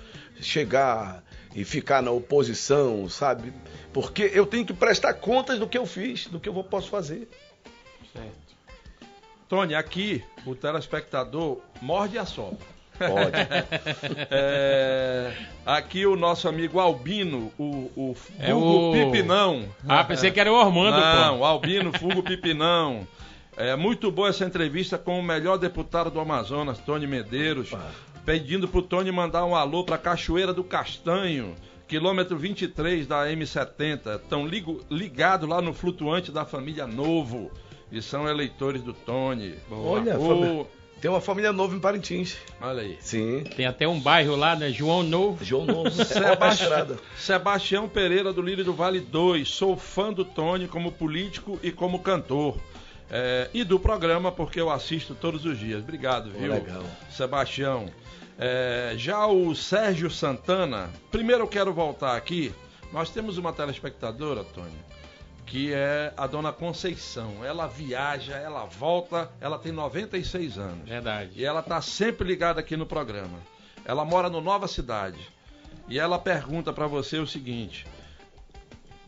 chegar 0.41 1.23
e 1.55 1.63
ficar 1.63 2.01
na 2.01 2.11
oposição, 2.11 3.07
sabe? 3.07 3.53
Porque 3.93 4.31
eu 4.33 4.45
tenho 4.45 4.65
que 4.65 4.73
prestar 4.73 5.13
contas 5.13 5.59
do 5.59 5.67
que 5.67 5.77
eu 5.77 5.85
fiz, 5.85 6.27
do 6.27 6.39
que 6.39 6.49
eu 6.49 6.63
posso 6.63 6.89
fazer. 6.89 7.29
Certo. 8.11 8.43
Tony, 9.47 9.75
aqui 9.75 10.23
o 10.45 10.55
telespectador 10.55 11.61
morde 11.81 12.17
a 12.17 12.25
sopa. 12.25 12.72
Pode. 12.97 14.23
É, 14.29 15.34
aqui 15.65 16.06
o 16.06 16.15
nosso 16.15 16.47
amigo 16.47 16.79
Albino, 16.79 17.51
o, 17.58 17.91
o 17.95 18.15
É 18.39 18.51
Fugo 18.51 18.89
o- 18.89 18.93
Pipinão. 18.93 19.65
Ah, 19.88 20.03
pensei 20.03 20.32
que 20.32 20.39
era 20.39 20.51
o 20.51 20.56
Ormando, 20.56 20.97
Não, 20.99 21.38
pô. 21.39 21.45
Albino 21.45 21.91
Fugo 21.97 22.23
Pipinão. 22.23 23.08
É 23.56 23.75
muito 23.75 24.12
boa 24.12 24.29
essa 24.29 24.45
entrevista 24.45 24.97
com 24.97 25.19
o 25.19 25.23
melhor 25.23 25.58
deputado 25.58 26.10
do 26.10 26.19
Amazonas, 26.19 26.79
Tony 26.79 27.06
Medeiros, 27.06 27.71
pedindo 28.25 28.67
pro 28.67 28.82
Tony 28.82 29.12
mandar 29.12 29.45
um 29.45 29.56
alô 29.56 29.84
pra 29.84 29.97
Cachoeira 29.97 30.51
do 30.53 30.63
Castanho, 30.63 31.53
quilômetro 31.88 32.36
23 32.38 33.06
da 33.06 33.27
M70. 33.27 34.15
Estão 34.15 34.47
ligados 34.89 35.47
lá 35.47 35.62
no 35.62 35.73
flutuante 35.73 36.32
da 36.32 36.45
família 36.45 36.88
Novo 36.88 37.51
e 37.91 38.01
são 38.01 38.27
eleitores 38.27 38.82
do 38.82 38.91
Tony. 38.93 39.53
Olha, 39.69 40.17
Ô, 40.17 40.27
família- 40.29 40.65
tem 41.03 41.11
uma 41.11 41.19
família 41.19 41.51
nova 41.51 41.75
em 41.75 41.81
Parintins. 41.81 42.37
olha 42.61 42.81
aí. 42.81 42.97
Sim. 43.01 43.43
Tem 43.57 43.65
até 43.65 43.85
um 43.85 43.99
bairro 43.99 44.37
lá, 44.37 44.55
né? 44.55 44.69
João 44.69 45.03
Novo. 45.03 45.43
João 45.43 45.65
Novo. 45.65 45.91
Sebastião, 46.01 46.97
Sebastião 47.17 47.89
Pereira 47.89 48.31
do 48.31 48.41
Lírio 48.41 48.63
do 48.63 48.73
Vale 48.73 49.01
2. 49.01 49.49
Sou 49.49 49.75
fã 49.75 50.13
do 50.13 50.23
Tony 50.23 50.65
como 50.65 50.93
político 50.93 51.59
e 51.61 51.73
como 51.73 51.99
cantor. 51.99 52.55
É, 53.11 53.49
e 53.53 53.65
do 53.65 53.77
programa, 53.77 54.31
porque 54.31 54.61
eu 54.61 54.69
assisto 54.69 55.13
todos 55.13 55.43
os 55.43 55.59
dias. 55.59 55.81
Obrigado, 55.81 56.31
viu? 56.31 56.49
legal. 56.49 56.83
Sebastião. 57.11 57.87
É, 58.39 58.93
já 58.95 59.27
o 59.27 59.53
Sérgio 59.53 60.09
Santana, 60.09 60.89
primeiro 61.11 61.43
eu 61.43 61.47
quero 61.49 61.73
voltar 61.73 62.15
aqui. 62.15 62.53
Nós 62.93 63.09
temos 63.09 63.37
uma 63.37 63.51
telespectadora, 63.51 64.45
Tony, 64.45 64.71
que 65.45 65.73
é 65.73 66.13
a 66.15 66.27
dona 66.27 66.51
Conceição. 66.51 67.43
Ela 67.43 67.67
viaja, 67.67 68.36
ela 68.36 68.65
volta, 68.65 69.32
ela 69.39 69.60
tem 69.60 69.71
96 69.71 70.58
anos. 70.58 70.88
Verdade. 70.88 71.32
E 71.36 71.45
ela 71.45 71.60
está 71.60 71.82
sempre 71.82 72.27
ligada 72.27 72.60
aqui 72.60 72.77
no 72.77 72.86
programa. 72.86 73.39
Ela 73.86 74.06
mora 74.06 74.29
no 74.29 74.41
Nova 74.41 74.67
Cidade. 74.67 75.19
E 75.88 75.99
ela 75.99 76.17
pergunta 76.17 76.71
para 76.71 76.88
você 76.88 77.17
o 77.17 77.27
seguinte: 77.27 77.86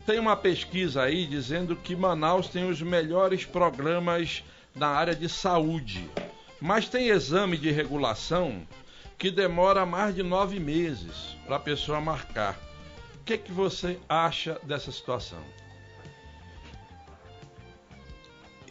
tem 0.04 0.18
uma 0.18 0.36
pesquisa 0.36 1.02
aí 1.02 1.26
dizendo 1.26 1.74
que 1.74 1.96
Manaus 1.96 2.48
tem 2.48 2.68
os 2.68 2.80
melhores 2.80 3.44
programas 3.44 4.44
na 4.74 4.88
área 4.88 5.14
de 5.14 5.28
saúde, 5.28 6.08
mas 6.60 6.88
tem 6.88 7.08
exame 7.08 7.56
de 7.56 7.70
regulação 7.70 8.66
que 9.18 9.30
demora 9.30 9.86
mais 9.86 10.14
de 10.14 10.22
nove 10.22 10.60
meses 10.60 11.36
para 11.46 11.56
a 11.56 11.60
pessoa 11.60 12.00
marcar. 12.00 12.54
O 13.14 13.24
que, 13.24 13.38
que 13.38 13.50
você 13.50 13.98
acha 14.08 14.60
dessa 14.62 14.92
situação? 14.92 15.42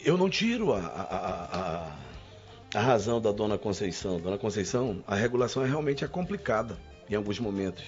Eu 0.06 0.16
não 0.16 0.30
tiro 0.30 0.72
a, 0.72 0.78
a, 0.78 1.02
a, 1.02 2.78
a- 2.78 2.80
razão 2.80 3.20
da 3.20 3.32
dona 3.32 3.58
Conceição. 3.58 4.20
Dona 4.20 4.38
Conceição, 4.38 5.02
a 5.04 5.16
regulação 5.16 5.64
é 5.64 5.66
realmente 5.66 6.04
é 6.04 6.08
complicada 6.08 6.78
em 7.10 7.16
alguns 7.16 7.40
momentos. 7.40 7.84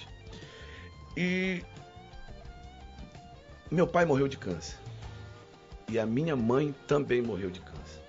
E 1.15 1.63
meu 3.71 3.87
pai 3.87 4.03
morreu 4.03 4.27
de 4.27 4.35
câncer. 4.35 4.75
E 5.87 5.97
a 5.97 6.05
minha 6.05 6.35
mãe 6.35 6.75
também 6.85 7.21
morreu 7.21 7.49
de 7.49 7.61
câncer. 7.61 8.01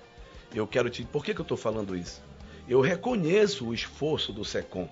Eu 0.53 0.66
quero 0.66 0.90
te. 0.90 1.05
Por 1.05 1.25
que, 1.25 1.33
que 1.33 1.40
eu 1.40 1.44
estou 1.44 1.57
falando 1.57 1.96
isso? 1.96 2.20
Eu 2.68 2.81
reconheço 2.81 3.68
o 3.68 3.73
esforço 3.73 4.33
do 4.33 4.44
SECOM. 4.44 4.88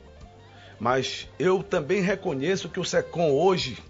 Mas 0.79 1.27
eu 1.41 1.61
também 1.61 2.01
reconheço 2.01 2.69
que 2.69 2.79
o 2.79 2.85
SECOM 2.85 3.33
hoje 3.33 3.83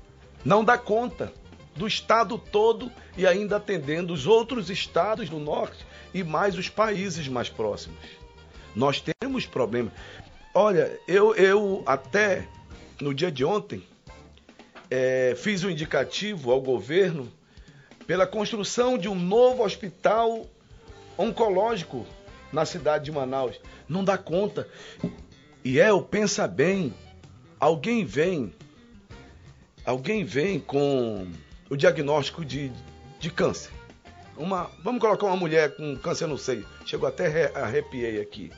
não 0.43 0.65
dá 0.65 0.79
conta 0.79 1.31
do 1.79 1.87
estado 1.87 2.37
todo 2.37 2.91
e 3.17 3.27
ainda 3.27 3.57
atendendo 3.57 4.13
os 4.13 4.27
outros 4.27 4.69
estados 4.69 5.31
do 5.31 5.39
norte 5.39 5.87
e 6.13 6.25
mais 6.25 6.59
os 6.59 6.69
países 6.69 7.29
mais 7.29 7.49
próximos. 7.49 7.99
Nós 8.75 9.01
temos 9.01 9.47
problemas. 9.47 9.93
Olha, 10.53 10.99
eu, 11.07 11.35
eu 11.37 11.83
até 11.87 12.47
no 13.01 13.15
dia 13.15 13.31
de 13.31 13.45
ontem 13.45 13.83
eh, 14.91 15.35
fiz 15.37 15.63
um 15.63 15.71
indicativo 15.71 16.51
ao 16.51 16.61
governo 16.61 17.33
pela 18.07 18.27
construção 18.27 18.99
de 18.99 19.09
um 19.09 19.15
novo 19.15 19.63
hospital 19.63 20.47
oncológico 21.17 22.05
na 22.53 22.65
cidade 22.65 23.05
de 23.05 23.13
Manaus. 23.13 23.61
Não 23.89 24.03
dá 24.03 24.19
conta. 24.19 24.69
E 25.65 25.79
é, 25.79 25.89
pensa 26.11 26.49
bem, 26.49 26.93
alguém 27.61 28.05
vem, 28.05 28.53
alguém 29.85 30.25
vem 30.25 30.59
com 30.59 31.31
o 31.71 31.77
diagnóstico 31.77 32.45
de, 32.45 32.73
de 33.21 33.31
câncer. 33.31 33.71
Uma, 34.37 34.71
vamos 34.85 35.01
colocar 35.01 35.27
uma 35.27 35.37
mulher 35.37 35.75
com 35.77 35.97
câncer 35.97 36.27
no 36.27 36.39
seio. 36.39 36.67
Chegou 36.87 37.09
até 37.09 37.29
re- 37.29 37.53
arrepiei 37.55 38.21
aqui. 38.21 38.51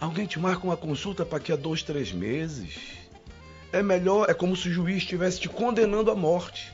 Alguém 0.00 0.26
te 0.26 0.38
marca 0.38 0.64
uma 0.64 0.76
consulta 0.76 1.24
para 1.24 1.38
daqui 1.38 1.52
a 1.52 1.56
dois, 1.56 1.82
três 1.82 2.12
meses. 2.12 2.78
É 3.72 3.82
melhor, 3.82 4.30
é 4.30 4.34
como 4.34 4.56
se 4.56 4.68
o 4.68 4.72
juiz 4.72 4.98
estivesse 4.98 5.40
te 5.40 5.48
condenando 5.48 6.10
à 6.10 6.14
morte. 6.14 6.72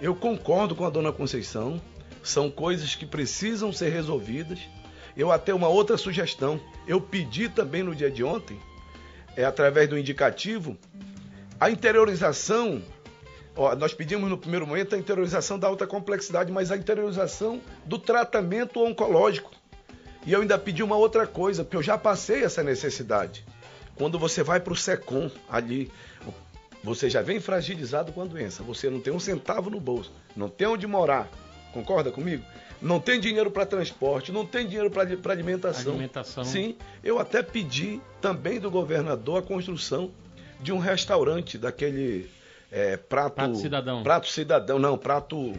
Eu 0.00 0.14
concordo 0.14 0.74
com 0.74 0.84
a 0.84 0.90
dona 0.90 1.12
Conceição. 1.12 1.80
São 2.22 2.50
coisas 2.50 2.94
que 2.94 3.06
precisam 3.06 3.72
ser 3.72 3.88
resolvidas. 3.90 4.58
Eu 5.16 5.32
até 5.32 5.54
uma 5.54 5.68
outra 5.68 5.96
sugestão. 5.96 6.60
Eu 6.86 7.00
pedi 7.00 7.48
também 7.48 7.82
no 7.82 7.94
dia 7.94 8.10
de 8.10 8.22
ontem, 8.22 8.58
é 9.36 9.44
através 9.44 9.88
do 9.88 9.98
indicativo, 9.98 10.76
a 11.58 11.70
interiorização. 11.70 12.82
Ó, 13.56 13.74
nós 13.74 13.92
pedimos 13.92 14.30
no 14.30 14.38
primeiro 14.38 14.66
momento 14.66 14.94
a 14.94 14.98
interiorização 14.98 15.58
da 15.58 15.66
alta 15.66 15.86
complexidade, 15.86 16.52
mas 16.52 16.70
a 16.70 16.76
interiorização 16.76 17.60
do 17.84 17.98
tratamento 17.98 18.82
oncológico. 18.84 19.50
E 20.24 20.32
eu 20.32 20.40
ainda 20.40 20.58
pedi 20.58 20.82
uma 20.82 20.96
outra 20.96 21.26
coisa, 21.26 21.64
porque 21.64 21.76
eu 21.76 21.82
já 21.82 21.96
passei 21.96 22.44
essa 22.44 22.62
necessidade. 22.62 23.44
Quando 23.96 24.18
você 24.18 24.42
vai 24.42 24.60
para 24.60 24.72
o 24.72 24.76
SECOM 24.76 25.30
ali, 25.48 25.90
você 26.82 27.10
já 27.10 27.22
vem 27.22 27.40
fragilizado 27.40 28.12
com 28.12 28.22
a 28.22 28.24
doença. 28.24 28.62
Você 28.62 28.88
não 28.88 29.00
tem 29.00 29.12
um 29.12 29.20
centavo 29.20 29.68
no 29.70 29.80
bolso, 29.80 30.12
não 30.36 30.48
tem 30.48 30.66
onde 30.66 30.86
morar. 30.86 31.28
Concorda 31.72 32.10
comigo? 32.10 32.44
Não 32.80 32.98
tem 32.98 33.20
dinheiro 33.20 33.50
para 33.50 33.66
transporte, 33.66 34.32
não 34.32 34.46
tem 34.46 34.66
dinheiro 34.66 34.90
para 34.90 35.32
alimentação. 35.32 35.92
Alimentação. 35.92 36.44
Sim, 36.44 36.76
eu 37.04 37.18
até 37.18 37.42
pedi 37.42 38.00
também 38.20 38.58
do 38.58 38.70
governador 38.70 39.38
a 39.38 39.42
construção 39.42 40.10
de 40.60 40.72
um 40.72 40.78
restaurante 40.78 41.58
daquele 41.58 42.28
é, 42.70 42.96
prato. 42.96 43.34
Prato 43.34 43.56
cidadão. 43.56 44.02
Prato 44.02 44.28
cidadão, 44.28 44.78
não, 44.78 44.96
prato. 44.98 45.52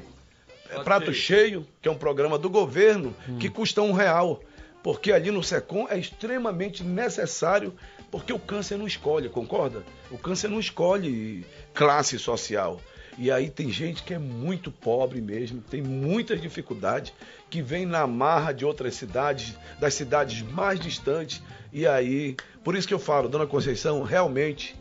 é, 0.69 0.73
Prato 0.75 0.83
prato 0.83 1.13
cheio, 1.13 1.67
que 1.81 1.87
é 1.87 1.91
um 1.91 1.97
programa 1.97 2.37
do 2.37 2.49
governo, 2.49 3.13
Hum. 3.27 3.37
que 3.37 3.49
custa 3.49 3.81
um 3.81 3.91
real. 3.91 4.41
Porque 4.83 5.11
ali 5.11 5.29
no 5.29 5.43
SECOM 5.43 5.87
é 5.89 5.99
extremamente 5.99 6.83
necessário, 6.83 7.73
porque 8.09 8.33
o 8.33 8.39
câncer 8.39 8.77
não 8.77 8.87
escolhe, 8.87 9.29
concorda? 9.29 9.83
O 10.09 10.17
câncer 10.17 10.47
não 10.49 10.59
escolhe 10.59 11.45
classe 11.73 12.17
social. 12.17 12.81
E 13.17 13.29
aí 13.29 13.49
tem 13.49 13.69
gente 13.69 14.01
que 14.01 14.13
é 14.13 14.17
muito 14.17 14.71
pobre 14.71 15.21
mesmo, 15.21 15.61
tem 15.61 15.81
muitas 15.83 16.41
dificuldades, 16.41 17.13
que 17.49 17.61
vem 17.61 17.85
na 17.85 18.07
marra 18.07 18.53
de 18.53 18.65
outras 18.65 18.95
cidades, 18.95 19.53
das 19.79 19.93
cidades 19.93 20.41
mais 20.41 20.79
distantes. 20.79 21.43
E 21.71 21.85
aí, 21.85 22.35
por 22.63 22.75
isso 22.75 22.87
que 22.87 22.93
eu 22.93 22.99
falo, 22.99 23.29
dona 23.29 23.45
Conceição, 23.45 24.01
realmente 24.01 24.75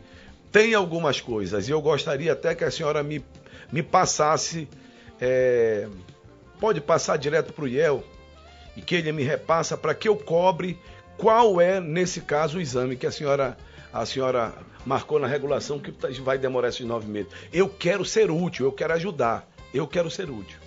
tem 0.51 0.73
algumas 0.73 1.21
coisas. 1.21 1.67
E 1.67 1.71
eu 1.71 1.81
gostaria 1.81 2.33
até 2.33 2.53
que 2.53 2.63
a 2.63 2.71
senhora 2.71 3.01
me, 3.01 3.23
me 3.71 3.81
passasse. 3.81 4.67
é, 5.19 5.87
pode 6.59 6.79
passar 6.79 7.17
direto 7.17 7.51
para 7.51 7.65
o 7.65 7.67
IEL 7.67 8.03
e 8.77 8.81
que 8.81 8.95
ele 8.95 9.11
me 9.11 9.23
repassa 9.23 9.75
para 9.75 9.95
que 9.95 10.07
eu 10.07 10.15
cobre 10.15 10.79
qual 11.17 11.59
é, 11.59 11.79
nesse 11.79 12.21
caso, 12.21 12.57
o 12.57 12.61
exame 12.61 12.95
que 12.95 13.05
a 13.05 13.11
senhora, 13.11 13.57
a 13.91 14.05
senhora 14.05 14.53
marcou 14.85 15.19
na 15.19 15.27
regulação 15.27 15.79
que 15.79 15.91
vai 16.21 16.37
demorar 16.37 16.69
esses 16.69 16.85
nove 16.85 17.07
meses. 17.07 17.31
Eu 17.51 17.67
quero 17.67 18.05
ser 18.05 18.31
útil, 18.31 18.65
eu 18.65 18.71
quero 18.71 18.93
ajudar, 18.93 19.47
eu 19.73 19.87
quero 19.87 20.09
ser 20.09 20.29
útil. 20.29 20.57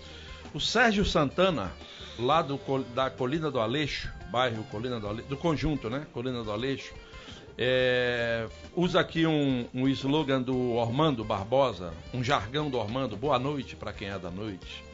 O 0.52 0.60
Sérgio 0.60 1.04
Santana, 1.04 1.72
lá 2.18 2.42
do, 2.42 2.58
da 2.94 3.10
Colina 3.10 3.50
do 3.50 3.58
Aleixo, 3.58 4.12
bairro 4.30 4.62
Colina 4.64 5.00
do 5.00 5.08
Aleixo, 5.08 5.28
do 5.28 5.36
conjunto, 5.36 5.90
né? 5.90 6.06
Colina 6.12 6.44
do 6.44 6.52
Aleixo, 6.52 6.92
é, 7.56 8.46
usa 8.74 9.00
aqui 9.00 9.26
um, 9.26 9.66
um 9.72 9.88
slogan 9.88 10.42
do 10.42 10.72
Ormando 10.72 11.24
Barbosa, 11.24 11.92
um 12.12 12.22
jargão 12.22 12.68
do 12.68 12.78
Ormando, 12.78 13.16
boa 13.16 13.38
noite 13.38 13.76
para 13.76 13.92
quem 13.92 14.08
é 14.08 14.18
da 14.18 14.30
noite. 14.30 14.84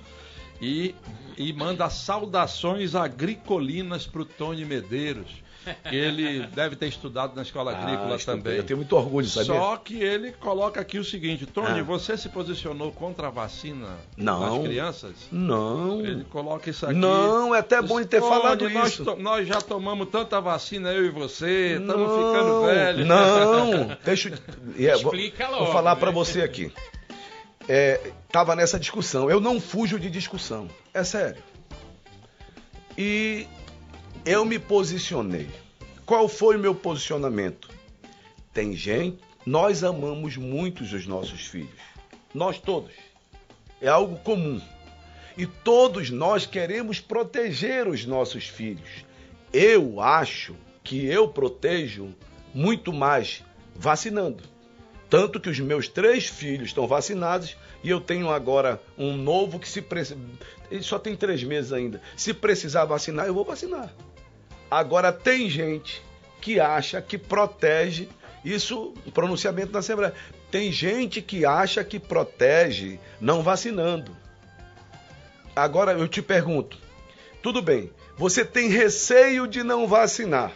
E, 0.61 0.95
e 1.39 1.53
manda 1.55 1.89
saudações 1.89 2.95
agricolinas 2.95 4.07
para 4.07 4.23
o 4.23 4.27
Tony 4.27 4.65
Medeiros, 4.65 5.43
ele 5.93 6.47
deve 6.49 6.75
ter 6.77 6.87
estudado 6.89 7.35
na 7.37 7.43
escola 7.43 7.73
agrícola 7.73 8.17
Ah, 8.17 8.25
também. 8.25 8.57
Eu 8.57 8.65
tenho 8.65 8.79
muito 8.79 8.97
orgulho, 8.97 9.27
sabia? 9.27 9.55
Só 9.55 9.77
que 9.77 9.95
ele 10.03 10.33
coloca 10.33 10.81
aqui 10.81 10.99
o 10.99 11.05
seguinte, 11.05 11.45
Tony, 11.47 11.81
Ah. 11.81 11.83
você 11.83 12.17
se 12.17 12.29
posicionou 12.29 12.91
contra 12.93 13.27
a 13.27 13.31
vacina 13.31 13.97
Não. 14.17 14.41
das 14.59 14.67
crianças? 14.69 15.13
Não. 15.31 16.01
Ele 16.01 16.25
coloca 16.25 16.71
isso 16.71 16.87
aqui. 16.87 16.95
Não, 16.95 17.55
é 17.55 17.59
até 17.59 17.81
bom 17.83 17.99
ele 18.01 18.09
ter 18.09 18.21
Tony, 18.21 18.31
falado 18.31 18.71
nós, 18.71 18.93
isso. 18.93 19.05
to- 19.05 19.17
nós 19.17 19.47
já 19.47 19.61
tomamos 19.61 20.09
tanta 20.09 20.41
vacina, 20.41 20.91
eu 20.93 21.05
e 21.07 21.11
você, 21.11 21.77
estamos 21.81 22.09
ficando 22.11 22.63
velhos. 22.67 23.07
Não, 23.07 23.97
deixa 24.05 24.29
eu. 24.31 24.35
é, 24.89 24.93
vou- 24.97 25.13
Explica 25.13 25.47
Vou 25.49 25.61
logo, 25.61 25.73
falar 25.73 25.95
né? 25.95 26.01
pra 26.01 26.11
você 26.11 26.43
aqui. 26.43 26.73
É, 27.69 28.01
tava 28.33 28.57
nessa 28.57 28.81
discussão. 28.81 29.31
Eu 29.31 29.41
não 29.41 29.61
fujo 29.61 30.01
de 30.01 30.11
discussão. 30.11 30.69
É 30.93 31.05
sério. 31.05 31.41
E 32.99 33.47
eu 34.25 34.45
me 34.45 34.59
posicionei. 34.59 35.49
Qual 36.05 36.29
foi 36.29 36.57
o 36.57 36.59
meu 36.59 36.75
posicionamento? 36.75 37.71
Tem 38.53 38.75
gente, 38.75 39.19
nós 39.47 39.85
amamos 39.85 40.37
muito 40.37 40.83
os 40.83 41.07
nossos 41.07 41.47
filhos. 41.47 41.81
Nós 42.35 42.59
todos. 42.59 42.93
É 43.81 43.89
algo 43.89 44.17
comum. 44.19 44.61
E 45.37 45.47
todos 45.47 46.11
nós 46.11 46.45
queremos 46.45 47.01
proteger 47.01 47.89
os 47.89 48.05
nossos 48.05 48.47
filhos. 48.47 49.05
Eu 49.53 50.01
acho 50.01 50.55
que 50.85 51.07
eu 51.07 51.29
protejo 51.29 52.15
muito 52.53 52.93
mais 52.93 53.43
vacinando. 53.75 54.43
Tanto 55.09 55.41
que 55.41 55.49
os 55.49 55.59
meus 55.59 55.89
três 55.89 56.27
filhos 56.27 56.69
estão 56.69 56.87
vacinados 56.87 57.57
e 57.83 57.89
eu 57.89 58.01
tenho 58.01 58.31
agora 58.31 58.81
um 58.99 59.17
novo 59.17 59.59
que 59.59 59.69
se. 59.69 59.85
Ele 60.71 60.83
só 60.83 60.99
tem 60.99 61.17
três 61.17 61.43
meses 61.43 61.73
ainda. 61.73 62.01
Se 62.17 62.35
precisar 62.35 62.85
vacinar, 62.85 63.27
eu 63.27 63.35
vou 63.35 63.45
vacinar. 63.45 63.93
Agora 64.71 65.13
tem 65.13 65.51
gente 65.51 66.03
que 66.41 66.61
acha 66.61 67.03
que 67.03 67.19
protege. 67.19 68.09
Isso, 68.45 68.95
pronunciamento 69.13 69.73
da 69.73 69.81
Assembleia. 69.81 70.15
Tem 70.51 70.73
gente 70.73 71.21
que 71.21 71.45
acha 71.45 71.83
que 71.85 71.99
protege 71.99 72.99
não 73.21 73.43
vacinando. 73.43 74.17
Agora 75.55 75.93
eu 75.93 76.09
te 76.09 76.23
pergunto: 76.23 76.79
tudo 77.43 77.61
bem, 77.61 77.91
você 78.17 78.45
tem 78.45 78.69
receio 78.69 79.47
de 79.47 79.63
não 79.63 79.87
vacinar. 79.87 80.53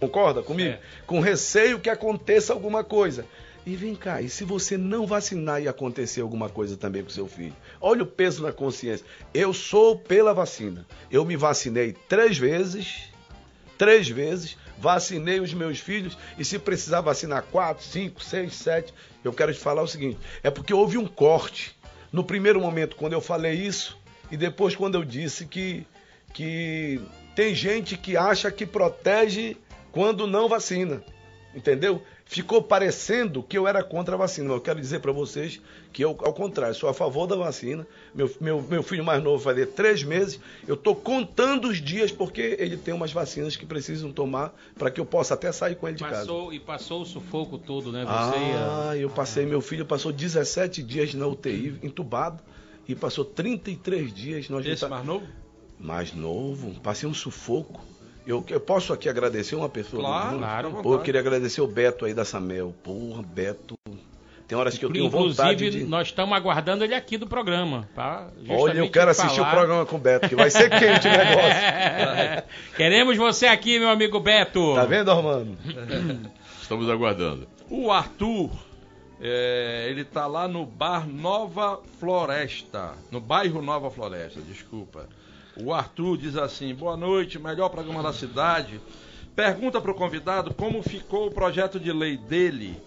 Concorda 0.00 0.42
comigo? 0.42 0.70
É. 0.70 0.80
Com 1.06 1.20
receio 1.20 1.80
que 1.80 1.88
aconteça 1.88 2.52
alguma 2.52 2.84
coisa. 2.84 3.24
E 3.64 3.74
vem 3.74 3.96
cá, 3.96 4.22
e 4.22 4.28
se 4.28 4.44
você 4.44 4.76
não 4.76 5.06
vacinar 5.06 5.60
e 5.60 5.66
acontecer 5.66 6.20
alguma 6.20 6.48
coisa 6.48 6.76
também 6.76 7.02
com 7.02 7.10
seu 7.10 7.26
filho? 7.26 7.56
Olha 7.80 8.04
o 8.04 8.06
peso 8.06 8.42
na 8.44 8.52
consciência. 8.52 9.04
Eu 9.34 9.52
sou 9.52 9.98
pela 9.98 10.32
vacina. 10.32 10.86
Eu 11.10 11.24
me 11.24 11.36
vacinei 11.36 11.92
três 12.08 12.38
vezes, 12.38 13.10
três 13.76 14.08
vezes, 14.08 14.56
vacinei 14.78 15.40
os 15.40 15.52
meus 15.52 15.78
filhos 15.78 16.16
e 16.38 16.44
se 16.44 16.58
precisar 16.58 17.00
vacinar 17.00 17.42
quatro, 17.44 17.84
cinco, 17.84 18.22
seis, 18.22 18.54
sete, 18.54 18.92
eu 19.24 19.32
quero 19.32 19.52
te 19.52 19.60
falar 19.60 19.82
o 19.82 19.88
seguinte: 19.88 20.18
é 20.42 20.50
porque 20.50 20.72
houve 20.72 20.98
um 20.98 21.06
corte 21.06 21.76
no 22.12 22.24
primeiro 22.24 22.60
momento 22.60 22.96
quando 22.96 23.12
eu 23.12 23.20
falei 23.20 23.54
isso 23.54 23.98
e 24.30 24.36
depois 24.36 24.74
quando 24.74 24.96
eu 24.96 25.04
disse 25.04 25.46
que 25.46 25.86
que 26.32 27.00
tem 27.34 27.54
gente 27.54 27.96
que 27.96 28.14
acha 28.16 28.50
que 28.50 28.66
protege 28.66 29.56
quando 29.90 30.26
não 30.26 30.48
vacina, 30.48 31.02
entendeu? 31.54 32.02
Ficou 32.28 32.60
parecendo 32.60 33.40
que 33.40 33.56
eu 33.56 33.68
era 33.68 33.84
contra 33.84 34.16
a 34.16 34.18
vacina. 34.18 34.48
mas 34.48 34.56
Eu 34.56 34.60
quero 34.60 34.80
dizer 34.80 34.98
para 34.98 35.12
vocês 35.12 35.60
que 35.92 36.04
eu, 36.04 36.10
ao 36.24 36.32
contrário, 36.34 36.74
sou 36.74 36.88
a 36.88 36.92
favor 36.92 37.24
da 37.24 37.36
vacina. 37.36 37.86
Meu, 38.12 38.28
meu, 38.40 38.60
meu 38.60 38.82
filho 38.82 39.04
mais 39.04 39.22
novo 39.22 39.42
vai 39.44 39.54
ter 39.54 39.66
três 39.68 40.02
meses. 40.02 40.40
Eu 40.66 40.74
estou 40.74 40.96
contando 40.96 41.68
os 41.68 41.80
dias 41.80 42.10
porque 42.10 42.56
ele 42.58 42.76
tem 42.76 42.92
umas 42.92 43.12
vacinas 43.12 43.54
que 43.54 43.64
precisam 43.64 44.10
tomar 44.10 44.52
para 44.76 44.90
que 44.90 45.00
eu 45.00 45.06
possa 45.06 45.34
até 45.34 45.52
sair 45.52 45.76
com 45.76 45.86
ele 45.86 45.96
de 45.96 46.02
casa. 46.02 46.28
E 46.52 46.58
passou 46.58 47.02
o 47.02 47.06
sufoco 47.06 47.58
todo, 47.58 47.92
né? 47.92 48.02
Você 48.04 48.10
Ah, 48.10 48.96
eu 48.96 49.08
passei, 49.08 49.46
meu 49.46 49.60
filho 49.60 49.86
passou 49.86 50.10
17 50.10 50.82
dias 50.82 51.14
na 51.14 51.28
UTI, 51.28 51.78
entubado, 51.80 52.42
e 52.88 52.94
passou 52.96 53.24
33 53.24 54.12
dias. 54.12 54.48
Nós 54.48 54.66
Esse 54.66 54.80
tá- 54.80 54.88
mais 54.88 55.06
novo? 55.06 55.26
mais 55.78 56.12
novo, 56.12 56.74
passei 56.80 57.08
um 57.08 57.14
sufoco. 57.14 57.80
Eu, 58.26 58.44
eu 58.48 58.58
posso 58.60 58.92
aqui 58.92 59.08
agradecer 59.08 59.54
uma 59.54 59.68
pessoa? 59.68 60.02
Claro, 60.02 60.38
claro. 60.38 60.70
Pô, 60.82 60.94
eu 60.94 60.98
queria 61.00 61.20
agradecer 61.20 61.60
o 61.60 61.66
Beto 61.66 62.04
aí 62.04 62.12
da 62.14 62.24
Samel. 62.24 62.74
Porra, 62.82 63.22
Beto. 63.22 63.76
Tem 64.48 64.56
horas 64.56 64.78
que 64.78 64.84
eu 64.84 64.92
tenho 64.92 65.10
vontade 65.10 65.54
Inclusive, 65.64 65.84
de. 65.84 65.90
nós 65.90 66.06
estamos 66.08 66.36
aguardando 66.36 66.84
ele 66.84 66.94
aqui 66.94 67.16
do 67.18 67.26
programa. 67.26 67.88
Tá? 67.96 68.28
Olha, 68.48 68.78
eu 68.78 68.90
quero 68.90 69.10
assistir 69.10 69.36
falar- 69.36 69.48
o 69.48 69.50
programa 69.56 69.86
com 69.86 69.96
o 69.96 69.98
Beto, 69.98 70.28
que 70.28 70.36
vai 70.36 70.50
ser 70.50 70.70
quente 70.70 71.06
o 71.08 71.10
negócio. 71.10 72.44
Queremos 72.76 73.16
você 73.16 73.46
aqui, 73.46 73.78
meu 73.78 73.88
amigo 73.88 74.20
Beto. 74.20 74.74
Tá 74.74 74.84
vendo, 74.84 75.10
Armando? 75.10 75.56
Estamos 76.62 76.88
aguardando. 76.88 77.48
O 77.68 77.90
Arthur, 77.90 78.50
é, 79.20 79.86
ele 79.88 80.04
tá 80.04 80.26
lá 80.28 80.46
no 80.46 80.64
bar 80.64 81.08
Nova 81.08 81.80
Floresta, 81.98 82.92
no 83.10 83.20
bairro 83.20 83.60
Nova 83.62 83.90
Floresta, 83.90 84.40
desculpa. 84.40 85.08
O 85.62 85.72
Arthur 85.72 86.16
diz 86.18 86.36
assim: 86.36 86.74
boa 86.74 86.96
noite, 86.96 87.38
melhor 87.38 87.68
programa 87.68 88.02
da 88.02 88.12
cidade. 88.12 88.80
Pergunta 89.34 89.80
para 89.80 89.90
o 89.90 89.94
convidado 89.94 90.54
como 90.54 90.82
ficou 90.82 91.26
o 91.26 91.30
projeto 91.30 91.78
de 91.78 91.92
lei 91.92 92.16
dele 92.16 92.80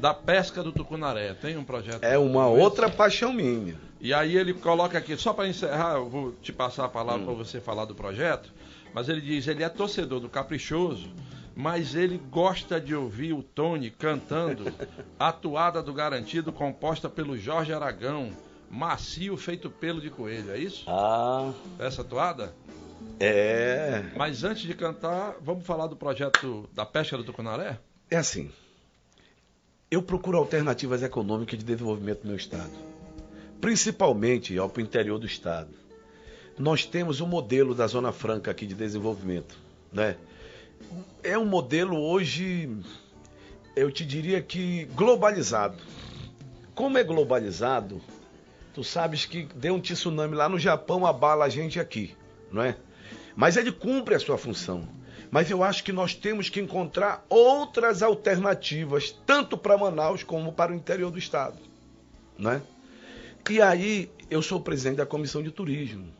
da 0.00 0.14
pesca 0.14 0.62
do 0.62 0.70
tucunaré. 0.72 1.34
Tem 1.34 1.56
um 1.56 1.64
projeto? 1.64 2.02
É 2.04 2.16
uma 2.18 2.44
como 2.44 2.54
esse? 2.56 2.64
outra 2.64 2.88
paixão 2.88 3.32
minha. 3.32 3.74
E 4.00 4.12
aí 4.14 4.36
ele 4.36 4.52
coloca 4.54 4.98
aqui, 4.98 5.16
só 5.16 5.32
para 5.32 5.48
encerrar, 5.48 5.94
eu 5.96 6.08
vou 6.08 6.32
te 6.42 6.52
passar 6.52 6.84
a 6.84 6.88
palavra 6.88 7.22
Hum. 7.22 7.26
para 7.26 7.34
você 7.34 7.60
falar 7.60 7.86
do 7.86 7.94
projeto, 7.94 8.52
mas 8.94 9.08
ele 9.08 9.20
diz, 9.20 9.48
ele 9.48 9.64
é 9.64 9.68
torcedor 9.68 10.20
do 10.20 10.28
Caprichoso, 10.28 11.08
mas 11.56 11.94
ele 11.94 12.20
gosta 12.30 12.78
de 12.80 12.94
ouvir 12.94 13.32
o 13.32 13.42
Tony 13.42 13.90
cantando 13.90 14.70
a 15.18 15.32
toada 15.32 15.82
do 15.82 15.92
Garantido 15.94 16.52
composta 16.52 17.08
pelo 17.08 17.36
Jorge 17.38 17.72
Aragão, 17.72 18.30
macio 18.70 19.36
feito 19.36 19.70
pelo 19.70 20.00
de 20.00 20.10
coelho, 20.10 20.50
é 20.50 20.58
isso? 20.58 20.84
Ah, 20.88 21.52
Essa 21.78 22.02
toada? 22.04 22.54
é. 23.20 24.04
Mas 24.16 24.44
antes 24.44 24.62
de 24.62 24.74
cantar, 24.74 25.36
vamos 25.40 25.64
falar 25.66 25.86
do 25.86 25.96
projeto 25.96 26.68
da 26.74 26.84
pesca 26.84 27.16
do 27.16 27.24
Tucunaré? 27.24 27.78
É 28.10 28.16
assim. 28.16 28.50
Eu 29.90 30.02
procuro 30.02 30.36
alternativas 30.38 31.02
econômicas 31.02 31.58
de 31.58 31.64
desenvolvimento 31.64 32.22
no 32.24 32.28
meu 32.30 32.36
estado, 32.36 32.72
principalmente 33.60 34.56
ao 34.58 34.72
interior 34.78 35.18
do 35.18 35.26
estado. 35.26 35.70
Nós 36.58 36.84
temos 36.84 37.20
um 37.20 37.26
modelo 37.26 37.74
da 37.74 37.86
Zona 37.86 38.12
Franca 38.12 38.50
aqui 38.50 38.66
de 38.66 38.74
desenvolvimento, 38.74 39.56
né? 39.92 40.16
É 41.22 41.38
um 41.38 41.44
modelo 41.46 41.96
hoje, 41.98 42.68
eu 43.74 43.90
te 43.90 44.04
diria 44.04 44.42
que 44.42 44.84
globalizado. 44.94 45.76
Como 46.74 46.98
é 46.98 47.04
globalizado, 47.04 48.00
tu 48.76 48.84
sabes 48.84 49.24
que 49.24 49.48
deu 49.54 49.74
um 49.74 49.80
tsunami 49.80 50.34
lá 50.34 50.50
no 50.50 50.58
Japão, 50.58 51.06
abala 51.06 51.46
a 51.46 51.48
gente 51.48 51.80
aqui, 51.80 52.14
não 52.52 52.62
é? 52.62 52.76
Mas 53.34 53.56
ele 53.56 53.72
cumpre 53.72 54.14
a 54.14 54.20
sua 54.20 54.36
função. 54.36 54.86
Mas 55.30 55.50
eu 55.50 55.64
acho 55.64 55.82
que 55.82 55.92
nós 55.92 56.14
temos 56.14 56.50
que 56.50 56.60
encontrar 56.60 57.24
outras 57.30 58.02
alternativas, 58.02 59.18
tanto 59.24 59.56
para 59.56 59.78
Manaus 59.78 60.22
como 60.22 60.52
para 60.52 60.72
o 60.72 60.74
interior 60.74 61.10
do 61.10 61.18
estado. 61.18 61.56
Né? 62.38 62.60
E 63.48 63.62
aí, 63.62 64.10
eu 64.28 64.42
sou 64.42 64.60
presidente 64.60 64.98
da 64.98 65.06
comissão 65.06 65.42
de 65.42 65.50
turismo. 65.50 66.12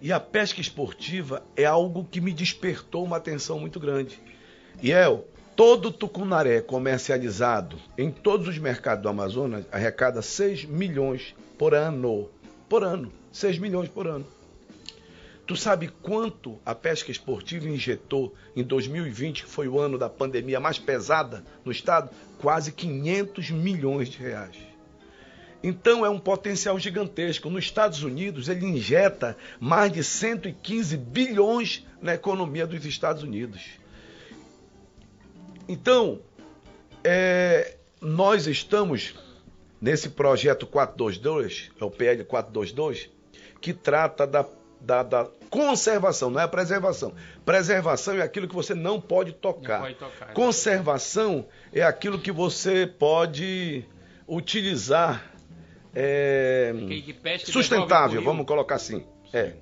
E 0.00 0.12
a 0.12 0.20
pesca 0.20 0.60
esportiva 0.60 1.42
é 1.56 1.64
algo 1.64 2.06
que 2.08 2.20
me 2.20 2.32
despertou 2.32 3.04
uma 3.04 3.16
atenção 3.16 3.58
muito 3.58 3.80
grande. 3.80 4.22
E 4.80 4.92
El, 4.92 5.26
todo 5.58 5.90
tucunaré 5.90 6.60
comercializado 6.60 7.80
em 7.98 8.12
todos 8.12 8.46
os 8.46 8.58
mercados 8.58 9.02
do 9.02 9.08
Amazonas 9.08 9.64
arrecada 9.72 10.22
6 10.22 10.66
milhões 10.66 11.34
por 11.58 11.74
ano. 11.74 12.30
Por 12.68 12.84
ano. 12.84 13.12
6 13.32 13.58
milhões 13.58 13.88
por 13.88 14.06
ano. 14.06 14.24
Tu 15.48 15.56
sabe 15.56 15.88
quanto 16.00 16.60
a 16.64 16.76
pesca 16.76 17.10
esportiva 17.10 17.68
injetou 17.68 18.36
em 18.54 18.62
2020, 18.62 19.42
que 19.42 19.50
foi 19.50 19.66
o 19.66 19.80
ano 19.80 19.98
da 19.98 20.08
pandemia 20.08 20.60
mais 20.60 20.78
pesada 20.78 21.44
no 21.64 21.72
estado? 21.72 22.08
Quase 22.40 22.70
500 22.70 23.50
milhões 23.50 24.10
de 24.10 24.18
reais. 24.18 24.54
Então 25.60 26.06
é 26.06 26.08
um 26.08 26.20
potencial 26.20 26.78
gigantesco. 26.78 27.50
Nos 27.50 27.64
Estados 27.64 28.04
Unidos, 28.04 28.48
ele 28.48 28.64
injeta 28.64 29.36
mais 29.58 29.90
de 29.90 30.04
115 30.04 30.96
bilhões 30.96 31.84
na 32.00 32.14
economia 32.14 32.64
dos 32.64 32.84
Estados 32.86 33.24
Unidos. 33.24 33.60
Então, 35.68 36.20
é, 37.04 37.76
nós 38.00 38.46
estamos 38.46 39.14
nesse 39.80 40.08
projeto 40.10 40.66
422, 40.66 41.70
é 41.80 41.84
o 41.84 41.90
PL 41.90 42.24
422, 42.24 43.10
que 43.60 43.72
trata 43.72 44.26
da, 44.26 44.46
da, 44.80 45.02
da 45.02 45.28
conservação, 45.50 46.30
não 46.30 46.40
é 46.40 46.44
a 46.44 46.48
preservação. 46.48 47.12
Preservação 47.44 48.16
é 48.16 48.22
aquilo 48.22 48.48
que 48.48 48.54
você 48.54 48.74
não 48.74 49.00
pode 49.00 49.32
tocar. 49.32 49.80
Não 49.80 49.86
pode 49.86 49.94
tocar, 49.94 50.32
Conservação 50.32 51.46
é 51.72 51.82
aquilo 51.82 52.18
que 52.18 52.32
você 52.32 52.86
pode 52.86 53.84
utilizar 54.26 55.32
é, 55.94 56.72
Aquele 56.74 57.02
que 57.02 57.12
pesca 57.12 57.50
sustentável, 57.50 58.22
vamos 58.22 58.46
colocar 58.46 58.76
assim. 58.76 59.04
É. 59.32 59.54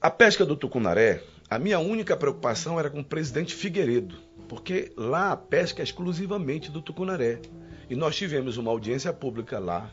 A 0.00 0.10
pesca 0.10 0.44
do 0.44 0.56
tucunaré, 0.56 1.22
a 1.48 1.58
minha 1.58 1.78
única 1.78 2.16
preocupação 2.16 2.78
era 2.78 2.90
com 2.90 3.00
o 3.00 3.04
presidente 3.04 3.54
Figueiredo, 3.54 4.16
porque 4.48 4.92
lá 4.96 5.32
a 5.32 5.36
pesca 5.36 5.80
é 5.80 5.84
exclusivamente 5.84 6.70
do 6.70 6.82
tucunaré. 6.82 7.40
E 7.88 7.94
nós 7.94 8.16
tivemos 8.16 8.56
uma 8.56 8.70
audiência 8.70 9.12
pública 9.12 9.58
lá, 9.58 9.92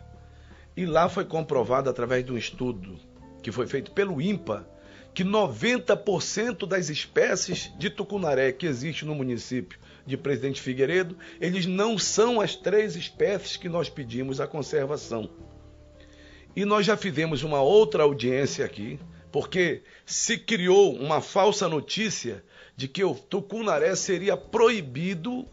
e 0.76 0.86
lá 0.86 1.08
foi 1.08 1.26
comprovado 1.26 1.89
através 1.89 2.26
de 2.26 2.32
um 2.32 2.38
estudo 2.38 2.98
que 3.44 3.52
foi 3.52 3.68
feito 3.68 3.92
pelo 3.92 4.20
INPA 4.20 4.68
que 5.13 5.24
90% 5.24 6.66
das 6.66 6.89
espécies 6.89 7.72
de 7.78 7.89
tucunaré 7.89 8.52
que 8.52 8.66
existe 8.66 9.06
no 9.06 9.13
município 9.13 9.78
de 10.06 10.18
Presidente 10.18 10.60
Figueiredo, 10.60 11.16
eles 11.39 11.68
não 11.68 12.00
são 12.00 12.42
as 12.42 12.56
três 12.56 12.96
espécies 12.96 13.56
que 13.56 13.70
nós 13.70 13.89
pedimos 13.89 14.42
a 14.42 14.48
conservação. 14.48 15.30
E 16.56 16.66
nós 16.66 16.86
já 16.86 16.98
fizemos 16.98 17.44
uma 17.44 17.62
outra 17.62 18.04
audiência 18.04 18.66
aqui, 18.66 19.00
porque 19.34 19.82
se 20.06 20.38
criou 20.38 20.96
uma 20.96 21.19
falsa 21.19 21.67
notícia 21.67 22.43
de 22.78 22.88
que 22.88 23.04
o 23.04 23.15
tucunaré 23.15 23.96
seria 23.96 24.38
proibido 24.38 25.48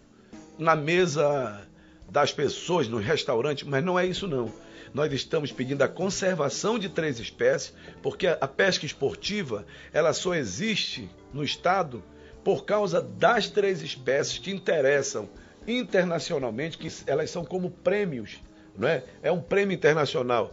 na 0.59 0.77
mesa 0.77 1.67
das 2.07 2.31
pessoas, 2.31 2.89
no 2.89 2.99
restaurante, 2.99 3.67
mas 3.67 3.83
não 3.83 3.99
é 3.99 4.05
isso 4.05 4.29
não. 4.29 4.53
Nós 4.93 5.11
estamos 5.15 5.51
pedindo 5.51 5.81
a 5.81 5.89
conservação 5.89 6.79
de 6.79 6.91
três 6.91 7.19
espécies, 7.19 7.73
porque 8.03 8.27
a 8.27 8.47
pesca 8.47 8.85
esportiva, 8.85 9.65
ela 9.95 10.13
só 10.13 10.35
existe 10.35 11.09
no 11.33 11.43
estado 11.43 12.05
por 12.45 12.67
causa 12.67 13.01
das 13.01 13.49
três 13.49 13.81
espécies 13.81 14.37
que 14.37 14.51
interessam 14.51 15.27
internacionalmente, 15.67 16.77
que 16.77 16.93
elas 17.07 17.31
são 17.31 17.47
como 17.47 17.71
prêmios, 17.71 18.43
não 18.77 18.87
é? 18.87 19.05
É 19.23 19.33
um 19.33 19.41
prêmio 19.41 19.75
internacional. 19.75 20.53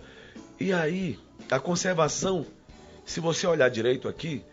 E 0.58 0.72
aí, 0.72 1.20
a 1.52 1.60
conservação, 1.60 2.46
se 3.08 3.22
você 3.22 3.48
olhar 3.48 3.70
direito 3.70 4.10
aqui, 4.10 4.44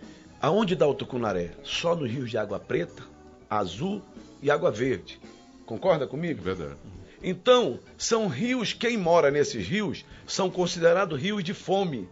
aonde 0.40 0.76
dá 0.76 0.86
o 0.86 0.94
tucunaré? 0.94 1.50
Só 1.64 1.96
nos 1.96 2.08
rios 2.08 2.30
de 2.30 2.38
água 2.38 2.60
preta, 2.60 3.02
azul 3.50 4.00
e 4.40 4.48
água 4.48 4.70
verde. 4.70 5.20
Concorda 5.66 6.06
comigo? 6.06 6.40
Verdade. 6.40 6.76
Então, 7.20 7.80
são 7.98 8.28
rios, 8.28 8.72
quem 8.72 8.96
mora 8.96 9.28
nesses 9.28 9.66
rios, 9.66 10.04
são 10.24 10.48
considerados 10.48 11.20
rios 11.20 11.42
de 11.42 11.52
fome. 11.52 12.08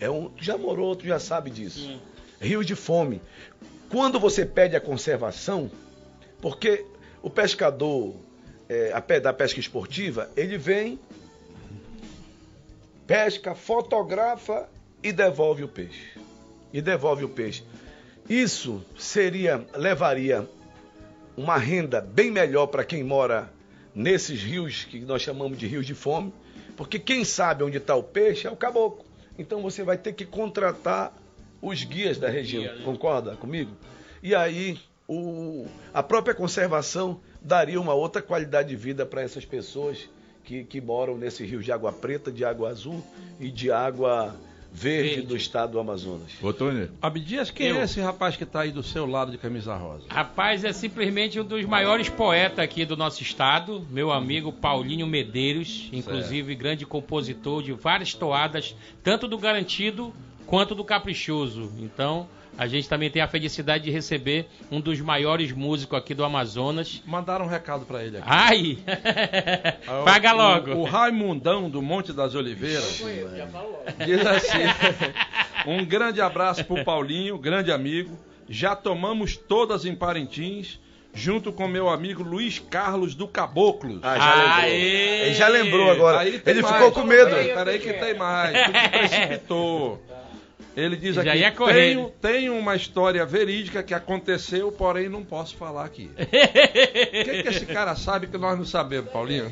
É 0.00 0.10
um, 0.10 0.30
tu 0.30 0.42
já 0.42 0.58
morou, 0.58 0.96
tu 0.96 1.06
já 1.06 1.20
sabe 1.20 1.48
disso. 1.48 1.96
Rios 2.40 2.66
de 2.66 2.74
fome. 2.74 3.22
Quando 3.88 4.18
você 4.18 4.44
pede 4.44 4.74
a 4.74 4.80
conservação, 4.80 5.70
porque 6.42 6.84
o 7.22 7.30
pescador 7.30 8.16
é, 8.68 8.90
a 8.92 9.00
pé 9.00 9.20
da 9.20 9.32
pesca 9.32 9.60
esportiva, 9.60 10.28
ele 10.36 10.58
vem, 10.58 10.98
pesca, 13.06 13.54
fotografa 13.54 14.68
e 15.08 15.12
devolve 15.12 15.62
o 15.64 15.68
peixe. 15.68 16.18
E 16.72 16.80
devolve 16.82 17.24
o 17.24 17.28
peixe. 17.28 17.62
Isso 18.28 18.84
seria, 18.98 19.64
levaria 19.76 20.48
uma 21.36 21.56
renda 21.56 22.00
bem 22.00 22.30
melhor 22.30 22.66
para 22.66 22.84
quem 22.84 23.04
mora 23.04 23.52
nesses 23.94 24.42
rios 24.42 24.84
que 24.84 24.98
nós 25.00 25.22
chamamos 25.22 25.56
de 25.58 25.66
rios 25.66 25.86
de 25.86 25.94
fome, 25.94 26.32
porque 26.76 26.98
quem 26.98 27.24
sabe 27.24 27.62
onde 27.62 27.76
está 27.78 27.94
o 27.94 28.02
peixe 28.02 28.46
é 28.46 28.50
o 28.50 28.56
caboclo. 28.56 29.04
Então 29.38 29.62
você 29.62 29.82
vai 29.84 29.96
ter 29.96 30.12
que 30.12 30.24
contratar 30.24 31.14
os 31.62 31.84
guias 31.84 32.18
da 32.18 32.28
região, 32.28 32.62
Guia, 32.62 32.74
né? 32.74 32.84
concorda 32.84 33.36
comigo? 33.36 33.70
E 34.22 34.34
aí 34.34 34.78
o- 35.08 35.66
a 35.94 36.02
própria 36.02 36.34
conservação 36.34 37.20
daria 37.40 37.80
uma 37.80 37.94
outra 37.94 38.20
qualidade 38.20 38.70
de 38.70 38.76
vida 38.76 39.06
para 39.06 39.22
essas 39.22 39.44
pessoas 39.44 40.08
que, 40.42 40.64
que 40.64 40.80
moram 40.80 41.16
nesse 41.16 41.44
rio 41.44 41.62
de 41.62 41.70
água 41.70 41.92
preta, 41.92 42.30
de 42.32 42.44
água 42.44 42.70
azul 42.70 43.04
e 43.38 43.50
de 43.50 43.70
água 43.70 44.34
verde, 44.76 45.08
Verde. 45.08 45.26
do 45.26 45.36
estado 45.36 45.72
do 45.72 45.80
Amazonas. 45.80 46.32
Ô, 46.42 46.52
Tony, 46.52 46.88
Abdias, 47.00 47.50
quem 47.50 47.68
Eu. 47.68 47.76
é 47.80 47.84
esse 47.84 48.00
rapaz 48.00 48.36
que 48.36 48.44
está 48.44 48.60
aí 48.60 48.70
do 48.70 48.82
seu 48.82 49.06
lado 49.06 49.30
de 49.30 49.38
camisa 49.38 49.74
rosa? 49.74 50.04
Rapaz, 50.08 50.64
é 50.64 50.72
simplesmente 50.72 51.40
um 51.40 51.44
dos 51.44 51.64
maiores 51.64 52.08
poetas 52.08 52.58
aqui 52.58 52.84
do 52.84 52.96
nosso 52.96 53.22
estado, 53.22 53.86
meu 53.90 54.12
amigo 54.12 54.52
Paulinho 54.52 55.06
Medeiros, 55.06 55.88
inclusive 55.92 56.54
grande 56.54 56.84
compositor 56.84 57.62
de 57.62 57.72
várias 57.72 58.12
toadas, 58.12 58.76
tanto 59.02 59.26
do 59.26 59.38
Garantido 59.38 60.12
quanto 60.46 60.74
do 60.74 60.84
Caprichoso. 60.84 61.72
Então, 61.78 62.28
a 62.58 62.66
gente 62.66 62.88
também 62.88 63.10
tem 63.10 63.20
a 63.22 63.28
felicidade 63.28 63.84
de 63.84 63.90
receber 63.90 64.46
um 64.70 64.80
dos 64.80 65.00
maiores 65.00 65.52
músicos 65.52 65.98
aqui 65.98 66.14
do 66.14 66.24
Amazonas. 66.24 67.02
Mandaram 67.06 67.44
um 67.44 67.48
recado 67.48 67.84
para 67.84 68.02
ele 68.04 68.16
aqui. 68.18 68.26
Ai! 68.28 68.78
O- 70.00 70.04
Paga 70.04 70.32
o- 70.32 70.36
logo! 70.36 70.70
O, 70.72 70.84
Raimundão 70.84 71.70
do 71.70 71.80
Monte 71.80 72.12
das 72.12 72.34
Oliveiras 72.34 73.02
diz 74.04 74.26
assim: 74.26 74.58
um 75.66 75.84
grande 75.84 76.20
abraço 76.20 76.64
pro 76.64 76.84
Paulinho, 76.84 77.38
grande 77.38 77.70
amigo. 77.70 78.18
Já 78.48 78.74
tomamos 78.76 79.36
todas 79.36 79.84
em 79.84 79.94
Parintins, 79.94 80.78
junto 81.12 81.52
com 81.52 81.66
meu 81.66 81.88
amigo 81.88 82.22
Luiz 82.22 82.58
Carlos 82.58 83.14
do 83.14 83.26
Caboclos. 83.26 83.98
Ah, 84.02 84.16
já 84.18 84.34
lembrou. 84.34 84.52
Aê! 84.62 85.20
Ele 85.26 85.34
já 85.34 85.48
lembrou 85.48 85.90
agora. 85.90 86.28
Ele 86.28 86.62
mais. 86.62 86.74
ficou 86.76 86.92
com 86.92 87.02
medo. 87.04 87.30
Peraí, 87.30 87.54
peraí 87.54 87.78
que 87.80 87.92
tem 87.92 88.14
mais. 88.14 88.52
Tu 88.52 88.72
te 88.72 88.88
precipitou. 88.98 90.02
Ele 90.76 90.94
diz 90.94 91.16
aqui: 91.16 91.38
ia 91.38 91.50
correr. 91.50 91.94
tenho, 91.94 92.12
tenho 92.20 92.54
uma 92.54 92.76
história 92.76 93.24
verídica 93.24 93.82
que 93.82 93.94
aconteceu, 93.94 94.70
porém 94.70 95.08
não 95.08 95.24
posso 95.24 95.56
falar 95.56 95.84
aqui. 95.84 96.10
O 96.16 97.24
que, 97.24 97.42
que 97.42 97.48
esse 97.48 97.66
cara 97.66 97.94
sabe 97.96 98.26
que 98.26 98.36
nós 98.36 98.58
não 98.58 98.64
sabemos, 98.64 99.10
Paulinho? 99.10 99.50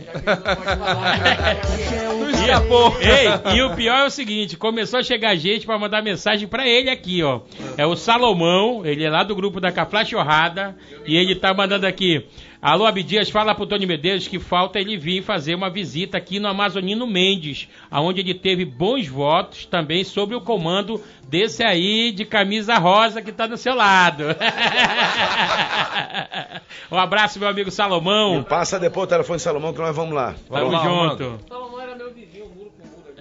tu 2.19 2.31
escapou. 2.37 2.97
Ei, 3.01 3.57
e 3.57 3.63
o 3.63 3.75
pior 3.75 4.01
é 4.01 4.07
o 4.07 4.11
seguinte, 4.11 4.57
começou 4.57 5.01
a 5.01 5.03
chegar 5.03 5.35
gente 5.37 5.65
pra 5.67 5.79
mandar 5.79 6.03
mensagem 6.03 6.47
pra 6.47 6.69
ele 6.69 6.91
aqui, 6.91 7.23
ó. 7.23 7.41
É 7.77 7.87
o 7.87 7.97
Salomão, 7.97 8.85
ele 8.85 9.05
é 9.05 9.11
lá 9.11 9.23
do 9.23 9.35
grupo 9.35 9.61
da 9.61 9.73
Caflachorrada, 9.73 10.77
e 11.07 11.17
ele 11.17 11.35
tá 11.35 11.55
mandando 11.55 11.87
aqui. 11.87 12.27
Alô, 12.65 12.87
Abdias, 12.87 13.29
fala 13.29 13.55
pro 13.55 13.67
Tony 13.67 13.85
Medeiros 13.85 14.27
que 14.27 14.39
falta 14.39 14.81
ele 14.81 14.97
vir 14.97 15.23
fazer 15.23 15.55
uma 15.55 15.69
visita 15.69 16.17
aqui 16.17 16.41
no 16.41 16.49
Amazonino 16.49 17.07
Mendes, 17.07 17.69
aonde 17.91 18.23
ele 18.23 18.33
teve 18.33 18.65
bons 18.65 19.07
votos 19.07 19.67
também 19.67 20.03
sobre 20.03 20.35
o 20.35 20.41
comando 20.41 20.99
desse 21.29 21.63
aí 21.63 22.11
de 22.11 22.25
camisa 22.25 22.79
rosa 22.79 23.21
que 23.21 23.31
tá 23.31 23.47
do 23.47 23.59
seu 23.59 23.75
lado. 23.75 24.25
um 26.91 26.99
abraço, 26.99 27.39
meu 27.39 27.49
amigo 27.49 27.71
Salomão. 27.71 28.43
Passa 28.43 28.81
depois 28.81 29.05
o 29.05 29.11
telefone 29.11 29.37
de 29.37 29.43
Salomão 29.43 29.75
que 29.75 29.81
nós 29.81 29.95
vamos 29.95 30.15
lá. 30.15 30.35
Tamo 30.49 30.71
lá, 30.71 30.85
junto. 30.85 31.39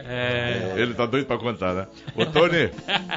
É. 0.05 0.75
ele 0.77 0.93
tá 0.93 1.05
doido 1.05 1.25
pra 1.25 1.37
contar, 1.37 1.73
né? 1.73 1.87
Ô, 2.15 2.25
Tony, 2.25 2.71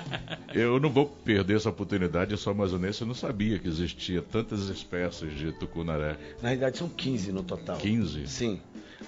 eu 0.54 0.78
não 0.78 0.90
vou 0.90 1.06
perder 1.06 1.56
essa 1.56 1.68
oportunidade, 1.68 2.32
eu 2.32 2.38
sou 2.38 2.52
amazonense, 2.52 3.00
eu 3.00 3.06
não 3.06 3.14
sabia 3.14 3.58
que 3.58 3.68
existia 3.68 4.22
tantas 4.22 4.68
espécies 4.68 5.32
de 5.32 5.52
tucunaré. 5.52 6.16
Na 6.40 6.48
realidade 6.48 6.78
são 6.78 6.88
15 6.88 7.32
no 7.32 7.42
total. 7.42 7.76
15? 7.78 8.28
Sim. 8.28 8.60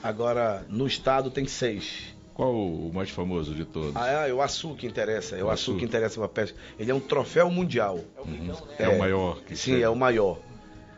Agora, 0.03 0.65
no 0.69 0.87
estado 0.87 1.31
tem 1.31 1.47
seis 1.47 2.15
Qual 2.35 2.55
o 2.55 2.93
mais 2.93 3.11
famoso 3.11 3.55
de 3.55 3.65
todos? 3.65 3.97
Ah, 3.97 4.29
é, 4.29 4.33
o 4.33 4.41
Açu 4.41 4.75
que 4.75 4.87
interessa. 4.87 5.37
É 5.37 5.43
o 5.43 5.47
O 5.47 5.51
Açu 5.51 5.77
que 5.77 5.85
interessa 5.85 6.21
pra 6.21 6.29
pesca. 6.29 6.57
Ele 6.79 6.91
é 6.91 6.95
um 6.95 7.01
troféu 7.01 7.51
mundial. 7.51 8.01
Uhum. 8.25 8.53
É, 8.79 8.89
o 8.89 8.99
maior. 8.99 9.41
Que 9.43 9.57
Sim, 9.57 9.73
chega. 9.73 9.87
é 9.87 9.89
o 9.89 9.97
maior. 9.97 10.39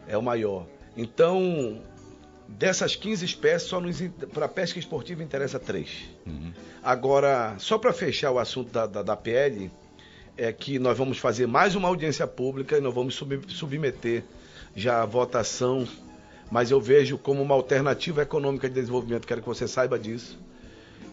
É 0.06 0.18
o 0.18 0.22
maior. 0.22 0.66
Então, 0.96 1.80
dessas 2.58 2.96
15 2.96 3.24
espécies, 3.24 3.68
só 3.68 3.80
para 4.32 4.48
pesca 4.48 4.78
esportiva 4.78 5.22
interessa 5.22 5.58
três. 5.58 6.08
Uhum. 6.26 6.52
Agora, 6.82 7.54
só 7.58 7.78
para 7.78 7.92
fechar 7.92 8.30
o 8.30 8.38
assunto 8.38 8.70
da, 8.70 8.86
da, 8.86 9.02
da 9.02 9.16
PL, 9.16 9.70
é 10.36 10.52
que 10.52 10.78
nós 10.78 10.96
vamos 10.96 11.18
fazer 11.18 11.46
mais 11.46 11.74
uma 11.74 11.88
audiência 11.88 12.26
pública 12.26 12.78
e 12.78 12.80
nós 12.80 12.94
vamos 12.94 13.14
sub- 13.14 13.44
submeter 13.48 14.24
já 14.74 15.02
a 15.02 15.06
votação, 15.06 15.86
mas 16.50 16.70
eu 16.70 16.80
vejo 16.80 17.18
como 17.18 17.42
uma 17.42 17.54
alternativa 17.54 18.22
econômica 18.22 18.68
de 18.68 18.74
desenvolvimento, 18.74 19.26
quero 19.26 19.40
que 19.42 19.48
você 19.48 19.68
saiba 19.68 19.98
disso. 19.98 20.38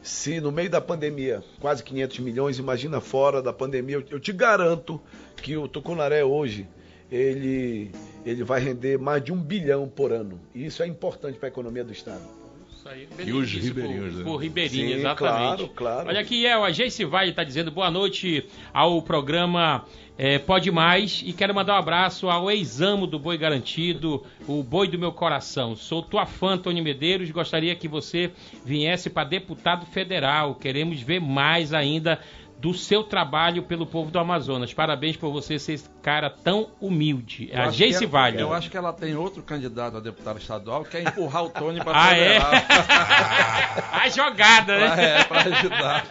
Se 0.03 0.39
no 0.39 0.51
meio 0.51 0.69
da 0.69 0.79
pandemia, 0.79 1.43
quase 1.59 1.83
500 1.83 2.19
milhões, 2.19 2.59
imagina 2.59 3.01
fora 3.01 3.41
da 3.41 3.51
pandemia, 3.51 3.97
eu, 3.97 4.03
eu 4.11 4.19
te 4.19 4.31
garanto 4.31 5.01
que 5.35 5.57
o 5.57 5.67
Tucunaré 5.67 6.23
hoje, 6.23 6.67
ele, 7.11 7.91
ele 8.29 8.43
vai 8.43 8.59
render 8.59 8.97
mais 8.97 9.23
de 9.23 9.31
um 9.31 9.41
bilhão 9.41 9.87
por 9.87 10.11
ano. 10.11 10.39
E 10.53 10.65
isso 10.65 10.83
é 10.83 10.87
importante 10.87 11.37
para 11.37 11.47
a 11.47 11.51
economia 11.51 11.83
do 11.83 11.91
Estado. 11.91 12.21
Isso 12.69 12.87
aí, 12.87 13.07
E 13.25 13.33
os 13.33 13.51
ribeirinhos, 13.51 14.13
por, 14.13 14.19
né? 14.19 14.23
por 14.23 14.37
ribeirinho, 14.37 14.87
Sim, 14.89 14.93
exatamente. 14.99 15.17
claro, 15.17 15.67
claro. 15.69 16.09
Olha 16.09 16.19
aqui, 16.19 16.45
El, 16.45 16.63
a 16.63 16.71
Geice 16.71 17.05
Vai 17.05 17.29
está 17.29 17.43
dizendo 17.43 17.71
boa 17.71 17.89
noite 17.89 18.45
ao 18.73 19.01
programa 19.01 19.85
eh, 20.17 20.37
Pode 20.39 20.69
Mais 20.71 21.23
e 21.25 21.33
quero 21.33 21.55
mandar 21.55 21.75
um 21.75 21.79
abraço 21.79 22.29
ao 22.29 22.51
ex-amo 22.51 23.07
do 23.07 23.17
Boi 23.17 23.37
Garantido, 23.37 24.23
o 24.47 24.61
Boi 24.63 24.87
do 24.87 24.99
Meu 24.99 25.11
Coração. 25.11 25.75
Sou 25.75 26.01
tua 26.03 26.25
fã, 26.25 26.57
Tony 26.57 26.81
Medeiros, 26.81 27.29
gostaria 27.31 27.75
que 27.75 27.87
você 27.87 28.31
viesse 28.63 29.09
para 29.09 29.27
deputado 29.27 29.85
federal. 29.87 30.55
Queremos 30.55 31.01
ver 31.01 31.19
mais 31.19 31.73
ainda 31.73 32.19
do 32.59 32.73
seu 32.73 33.03
trabalho 33.03 33.61
pelo 33.63 33.85
povo 33.85 34.09
do 34.09 34.17
Amazonas. 34.17 34.73
Parabéns 34.73 35.15
por 35.15 35.31
você 35.31 35.59
ser 35.59 35.73
esse 35.73 35.87
cara 36.01 36.27
tão 36.29 36.69
humilde. 36.81 37.49
Eu 37.53 37.61
A 37.61 37.69
Geice 37.69 38.03
ela- 38.05 38.11
Vale. 38.11 38.41
Eu 38.41 38.51
acho 38.51 38.71
que 38.71 38.75
ela 38.75 38.91
tem 38.91 39.15
outro 39.15 39.43
candidato 39.43 39.97
a 39.97 39.99
deputado 39.99 40.39
estadual 40.39 40.83
que 40.83 40.89
quer 40.91 41.03
empurrar 41.07 41.43
o 41.43 41.49
Tony 41.49 41.83
para 41.83 41.93
Ah, 42.01 42.17
é? 42.17 42.37
a 43.93 44.09
jogada, 44.09 44.75
né? 44.79 44.87
Pra- 44.89 45.01
é, 45.03 45.23
pra 45.23 45.41
ajudar. 45.41 46.05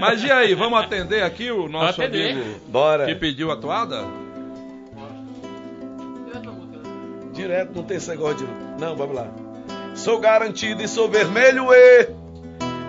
Mas 0.00 0.24
e 0.24 0.30
aí, 0.32 0.54
vamos 0.54 0.78
atender 0.80 1.22
aqui 1.22 1.50
o 1.52 1.68
nosso 1.68 2.02
amigo 2.02 2.58
Bora. 2.66 3.06
que 3.06 3.14
pediu 3.14 3.52
a 3.52 3.56
toada? 3.56 4.04
Direto, 7.32 7.72
não 7.76 7.82
tem 7.84 7.96
esse 7.98 8.08
negócio 8.08 8.38
de. 8.46 8.80
Não, 8.80 8.96
vamos 8.96 9.14
lá. 9.14 9.28
Sou 9.94 10.18
garantido 10.18 10.82
e 10.82 10.88
sou 10.88 11.08
vermelho, 11.08 11.66
e 11.72 12.08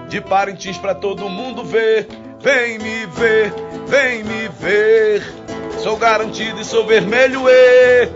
de 0.08 0.22
Parintins 0.22 0.78
pra 0.78 0.96
todo 0.96 1.28
mundo 1.30 1.64
ver. 1.66 2.08
Vem 2.40 2.78
me 2.78 3.06
ver, 3.08 3.54
vem 3.88 4.24
me 4.24 4.48
ver. 4.48 5.24
Sou 5.80 5.98
garantido 5.98 6.62
e 6.62 6.66
sou 6.66 6.86
vermelho, 6.86 7.50
e 7.50 8.10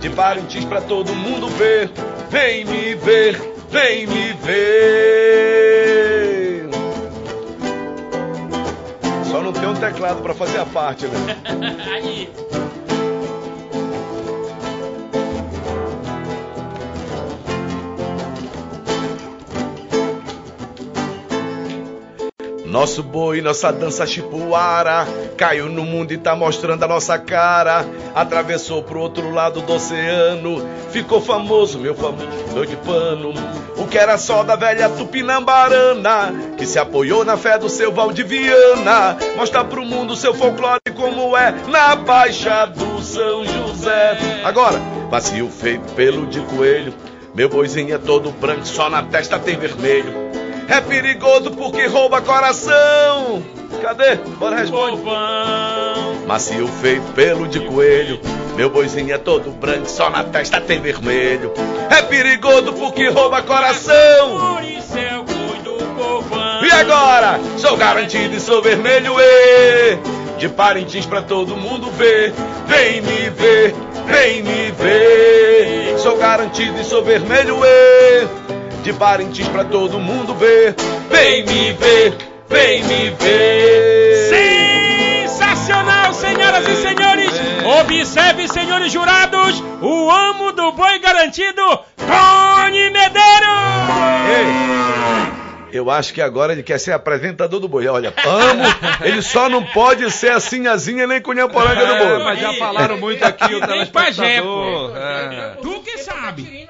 de 0.00 0.08
Parintins 0.10 0.64
pra 0.64 0.80
todo 0.80 1.12
mundo 1.14 1.48
ver. 1.48 1.90
Vem 2.30 2.64
me 2.64 2.94
ver, 2.94 3.40
vem 3.70 4.06
me 4.06 4.32
ver. 4.34 4.56
Só 9.30 9.42
não 9.42 9.52
tem 9.52 9.68
um 9.68 9.74
teclado 9.74 10.22
pra 10.22 10.32
fazer 10.34 10.58
a 10.58 10.66
parte, 10.66 11.06
né? 11.06 11.36
Aí. 11.92 12.28
Nosso 22.76 23.02
boi, 23.02 23.40
nossa 23.40 23.72
dança 23.72 24.06
chipuara 24.06 25.06
Caiu 25.34 25.66
no 25.66 25.82
mundo 25.82 26.12
e 26.12 26.18
tá 26.18 26.36
mostrando 26.36 26.82
a 26.82 26.86
nossa 26.86 27.18
cara. 27.18 27.86
Atravessou 28.14 28.82
pro 28.82 29.00
outro 29.00 29.30
lado 29.30 29.62
do 29.62 29.72
oceano 29.72 30.62
Ficou 30.90 31.22
famoso, 31.22 31.78
meu 31.78 31.94
famoso 31.94 32.28
boi 32.52 32.66
de 32.66 32.76
pano. 32.76 33.32
O 33.78 33.86
que 33.86 33.96
era 33.96 34.18
só 34.18 34.42
da 34.42 34.56
velha 34.56 34.90
Tupinambarana 34.90 36.34
Que 36.58 36.66
se 36.66 36.78
apoiou 36.78 37.24
na 37.24 37.38
fé 37.38 37.58
do 37.58 37.70
seu 37.70 37.90
Valdiviana 37.90 39.16
Mostra 39.36 39.64
pro 39.64 39.82
mundo 39.82 40.14
seu 40.14 40.34
folclore 40.34 40.80
como 40.94 41.34
é 41.34 41.54
Na 41.68 41.96
Baixa 41.96 42.66
do 42.66 43.00
São 43.00 43.42
José. 43.46 44.42
Agora, 44.44 44.78
vazio 45.10 45.48
feito 45.48 45.94
pelo 45.94 46.26
de 46.26 46.40
coelho 46.40 46.92
Meu 47.34 47.48
boizinho 47.48 47.94
é 47.94 47.98
todo 47.98 48.30
branco, 48.32 48.66
só 48.66 48.90
na 48.90 49.02
testa 49.02 49.38
tem 49.38 49.56
vermelho 49.56 50.45
é 50.68 50.80
perigoso 50.80 51.50
porque 51.50 51.86
rouba 51.86 52.20
coração. 52.20 53.42
Cadê? 53.82 54.16
Bora 54.38 54.56
responde. 54.56 54.96
Povão. 54.96 56.26
Macio 56.26 56.66
feito 56.66 57.12
pelo 57.12 57.46
de 57.46 57.60
coelho. 57.60 58.20
Meu 58.56 58.70
boizinho 58.70 59.14
é 59.14 59.18
todo 59.18 59.50
branco, 59.50 59.88
só 59.88 60.08
na 60.10 60.24
testa 60.24 60.60
tem 60.60 60.80
vermelho. 60.80 61.52
É 61.90 62.02
perigoso 62.02 62.72
porque 62.72 63.08
rouba 63.08 63.42
coração. 63.42 64.56
Povão. 65.96 66.64
E 66.64 66.70
agora? 66.70 67.38
Sou 67.58 67.76
garantido 67.76 68.34
e 68.34 68.40
sou 68.40 68.62
vermelho, 68.62 69.14
e 69.20 69.98
De 70.38 70.48
Parintins 70.48 71.06
pra 71.06 71.22
todo 71.22 71.56
mundo 71.56 71.90
ver. 71.92 72.32
Vem 72.66 73.00
me 73.00 73.30
ver, 73.30 73.74
vem 74.06 74.42
me 74.42 74.70
ver. 74.72 75.98
Sou 75.98 76.16
garantido 76.16 76.80
e 76.80 76.84
sou 76.84 77.02
vermelho, 77.02 77.58
e 77.64 78.55
De 78.86 78.92
Parintins 78.92 79.48
pra 79.48 79.64
todo 79.64 79.98
mundo 79.98 80.32
ver. 80.36 80.76
Vem 81.10 81.44
me 81.44 81.72
ver, 81.72 82.14
vem 82.48 82.84
me 82.84 83.10
ver. 83.10 84.28
Sensacional, 85.26 86.14
senhoras 86.14 86.68
e 86.68 86.76
senhores! 86.76 87.32
Observe, 87.80 88.46
senhores 88.46 88.92
jurados, 88.92 89.60
o 89.82 90.08
amo 90.08 90.52
do 90.52 90.70
boi 90.70 91.00
garantido, 91.00 91.60
Tony 91.96 92.88
Medeiros! 92.90 93.16
Ei, 95.72 95.78
eu 95.80 95.90
acho 95.90 96.14
que 96.14 96.22
agora 96.22 96.52
ele 96.52 96.62
quer 96.62 96.78
ser 96.78 96.92
apresentador 96.92 97.58
do 97.58 97.66
boi. 97.68 97.88
Olha, 97.88 98.14
amo. 98.24 98.62
Ele 99.02 99.20
só 99.20 99.48
não 99.48 99.64
pode 99.64 100.08
ser 100.12 100.30
a 100.30 100.38
sinhazinha 100.38 101.08
nem 101.08 101.20
cunhaporanga 101.20 101.84
do 101.86 101.92
É, 101.92 101.98
boi. 101.98 102.24
mas 102.24 102.38
já 102.40 102.52
falaram 102.54 102.96
muito 102.98 103.22
aqui 103.24 103.52
o 103.52 103.60
telespectador. 103.66 104.96
É. 104.96 105.56
Tu 105.60 105.80
que 105.80 105.98
sabe. 105.98 106.65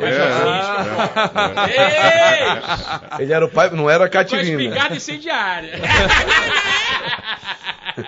É, 0.00 0.20
Ah. 0.22 1.68
é, 1.68 3.18
Ei! 3.18 3.24
Ele 3.24 3.32
era 3.32 3.44
o 3.44 3.48
pai, 3.50 3.70
não 3.70 3.88
era 3.88 4.04
a 4.06 4.08
Com 4.10 4.36
espingarda 4.36 4.96
incendiária. 4.96 5.72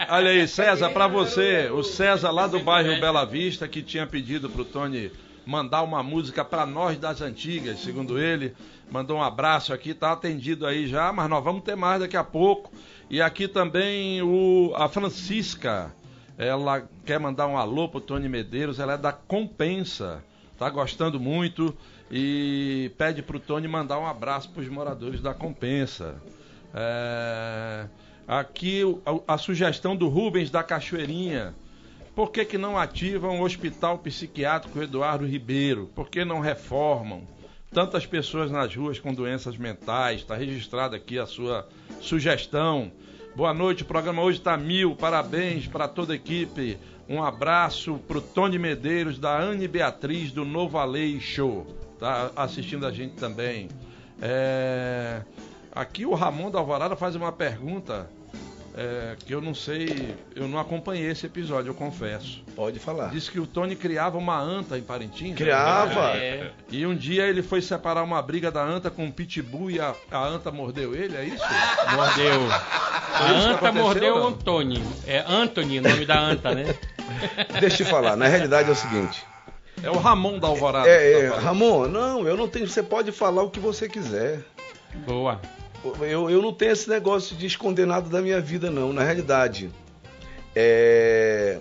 Olha 0.09 0.31
aí, 0.31 0.47
César, 0.49 0.91
pra 0.91 1.07
você, 1.07 1.69
o 1.71 1.83
César 1.83 2.31
lá 2.31 2.47
do 2.47 2.61
bairro 2.61 3.01
Bela 3.01 3.25
Vista, 3.25 3.67
que 3.69 3.83
tinha 3.83 4.07
pedido 4.07 4.49
pro 4.49 4.65
Tony 4.65 5.11
mandar 5.45 5.83
uma 5.83 6.03
música 6.03 6.45
pra 6.45 6.65
nós 6.65 6.97
das 6.99 7.21
antigas, 7.21 7.81
segundo 7.81 8.19
ele, 8.19 8.55
mandou 8.91 9.19
um 9.19 9.23
abraço 9.23 9.73
aqui, 9.73 9.93
tá 9.93 10.13
atendido 10.13 10.67
aí 10.67 10.87
já, 10.87 11.13
mas 11.13 11.29
nós 11.29 11.43
vamos 11.43 11.65
ter 11.65 11.75
mais 11.77 12.01
daqui 12.01 12.17
a 12.17 12.23
pouco. 12.25 12.73
E 13.11 13.21
aqui 13.21 13.49
também 13.49 14.23
o, 14.23 14.73
a 14.77 14.89
Francisca, 14.89 15.93
ela 16.39 16.83
quer 17.05 17.19
mandar 17.19 17.47
um 17.49 17.59
alô 17.59 17.89
pro 17.89 18.01
Tony 18.01 18.29
Medeiros, 18.29 18.79
ela 18.79 18.95
é 18.95 18.99
da 18.99 19.13
Compensa, 19.13 20.23
tá 20.63 20.71
gostando 20.71 21.19
muito 21.19 21.75
e 22.11 22.93
pede 22.97 23.21
pro 23.23 23.41
Tony 23.41 23.67
mandar 23.67 23.99
um 23.99 24.07
abraço 24.07 24.49
pros 24.51 24.69
moradores 24.69 25.21
da 25.21 25.35
Compensa. 25.35 26.15
É, 26.73 27.87
Aqui 28.29 28.85
o- 28.85 29.03
a, 29.27 29.35
a 29.35 29.39
sugestão 29.39 29.97
do 29.97 30.09
Rubens 30.09 30.49
da 30.51 30.63
Cachoeirinha. 30.63 31.53
Por 32.15 32.31
que, 32.31 32.45
que 32.45 32.57
não 32.57 32.79
ativam 32.79 33.41
o 33.41 33.45
Hospital 33.45 33.99
Psiquiátrico 33.99 34.81
Eduardo 34.81 35.27
Ribeiro? 35.27 35.91
Por 35.95 36.09
que 36.09 36.25
não 36.25 36.39
reformam? 36.39 37.23
Tantas 37.73 38.07
pessoas 38.07 38.51
nas 38.51 38.75
ruas 38.75 39.01
com 39.01 39.13
doenças 39.13 39.57
mentais. 39.57 40.21
Está 40.21 40.37
registrada 40.37 40.95
aqui 40.97 41.19
a 41.19 41.27
sua 41.27 41.67
sugestão. 42.01 42.93
Boa 43.35 43.53
noite, 43.53 43.83
o 43.83 43.87
programa 43.87 44.23
hoje 44.23 44.39
está 44.39 44.57
mil. 44.57 44.95
Parabéns 44.95 45.67
para 45.67 45.89
toda 45.89 46.13
a 46.13 46.17
equipe. 46.17 46.79
Um 47.13 47.23
abraço 47.23 48.01
para 48.09 48.17
o 48.17 48.21
Tony 48.23 48.59
Medeiros, 48.59 49.19
da 49.19 49.39
Anne 49.39 49.69
Beatriz, 49.69 50.33
do 50.33 50.45
Novo 50.45 50.79
Alei 50.79 51.21
Show. 51.21 51.67
Tá 52.01 52.31
assistindo 52.35 52.87
a 52.87 52.91
gente 52.91 53.17
também. 53.17 53.69
É, 54.21 55.21
Aqui 55.75 56.05
o 56.05 56.15
Ramon 56.15 56.51
da 56.51 56.59
Alvorada 56.59 56.95
faz 56.95 57.17
uma 57.17 57.33
pergunta 57.33 58.07
é, 58.77 59.17
que 59.25 59.35
eu 59.35 59.41
não 59.41 59.55
sei, 59.55 60.15
eu 60.37 60.47
não 60.47 60.59
acompanhei 60.59 61.11
esse 61.11 61.25
episódio, 61.25 61.71
eu 61.71 61.75
confesso. 61.75 62.45
Pode 62.55 62.79
falar. 62.79 63.09
Disse 63.09 63.31
que 63.31 63.41
o 63.41 63.47
Tony 63.47 63.75
criava 63.75 64.19
uma 64.19 64.39
anta 64.39 64.77
em 64.77 64.83
Parintins. 64.83 65.35
Criava. 65.35 66.17
É. 66.17 66.51
E 66.71 66.87
um 66.87 66.95
dia 66.95 67.27
ele 67.27 67.43
foi 67.43 67.63
separar 67.63 68.03
uma 68.03 68.21
briga 68.21 68.51
da 68.51 68.63
anta 68.63 68.91
com 68.91 69.05
um 69.05 69.11
pitbull 69.11 69.71
e 69.71 69.81
a, 69.81 69.95
a 70.11 70.27
anta 70.27 70.51
mordeu 70.51 70.95
ele, 70.95 71.17
é 71.17 71.25
isso? 71.25 71.45
Mordeu. 71.95 72.53
A 72.53 73.33
isso 73.33 73.49
que 73.59 73.67
anta 73.67 73.73
mordeu 73.73 74.17
o? 74.17 74.27
Antônio. 74.27 74.83
É 75.07 75.25
Anthony, 75.27 75.79
o 75.79 75.83
nome 75.83 76.05
da 76.05 76.21
anta, 76.21 76.55
né? 76.55 76.75
Deixa 77.61 77.83
eu 77.83 77.87
te 77.87 77.91
falar. 77.91 78.17
Na 78.17 78.27
realidade 78.27 78.69
é 78.69 78.73
o 78.73 78.77
seguinte. 78.77 79.27
É 79.83 79.91
o 79.91 79.99
Ramon 79.99 80.39
da 80.39 80.49
Alvorada. 80.49 80.89
É, 80.89 80.99
que 80.99 81.27
é, 81.27 81.31
tá. 81.31 81.41
Ramon, 81.41 81.89
não, 81.89 82.27
eu 82.27 82.37
não 82.37 82.49
tenho. 82.49 82.69
Você 82.69 82.83
pode 82.83 83.11
falar 83.13 83.43
o 83.43 83.51
que 83.51 83.59
você 83.59 83.89
quiser. 83.89 84.41
Boa. 85.07 85.41
eu, 86.01 86.31
eu 86.31 86.43
não 86.43 86.53
tenho 86.53 86.73
esse 86.73 86.89
negócio 86.89 87.35
de 87.37 87.47
esconder 87.47 87.87
nada 87.87 88.09
da 88.09 88.21
minha 88.21 88.41
vida, 88.41 88.71
não. 88.71 88.93
Na 88.93 89.03
realidade, 89.03 89.71
é, 90.55 91.61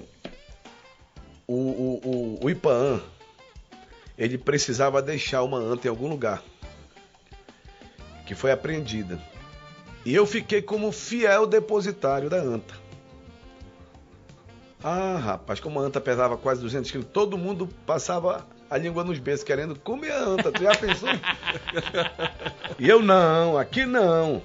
o, 1.47 1.53
o, 1.53 2.01
o, 2.03 2.45
o 2.45 2.49
Ipaã, 2.49 3.01
ele 4.17 4.37
precisava 4.37 5.01
deixar 5.01 5.43
uma 5.43 5.57
anta 5.57 5.87
em 5.87 5.89
algum 5.89 6.07
lugar, 6.07 6.43
que 8.25 8.35
foi 8.35 8.51
apreendida. 8.51 9.19
E 10.05 10.13
eu 10.13 10.25
fiquei 10.25 10.61
como 10.61 10.91
fiel 10.91 11.45
depositário 11.45 12.29
da 12.29 12.37
anta. 12.37 12.80
Ah, 14.83 15.17
rapaz, 15.17 15.59
como 15.59 15.79
a 15.79 15.83
anta 15.83 16.01
pesava 16.01 16.37
quase 16.37 16.61
200 16.61 16.89
quilos, 16.89 17.07
todo 17.13 17.37
mundo 17.37 17.69
passava 17.85 18.45
a 18.69 18.77
língua 18.77 19.03
nos 19.03 19.19
beijos 19.19 19.43
querendo 19.43 19.77
comer 19.77 20.11
a 20.11 20.23
anta. 20.23 20.51
Tu 20.51 20.63
já 20.63 20.71
pensou? 20.75 21.09
e 22.79 22.89
eu 22.89 23.01
não, 23.01 23.57
aqui 23.57 23.85
não. 23.85 24.41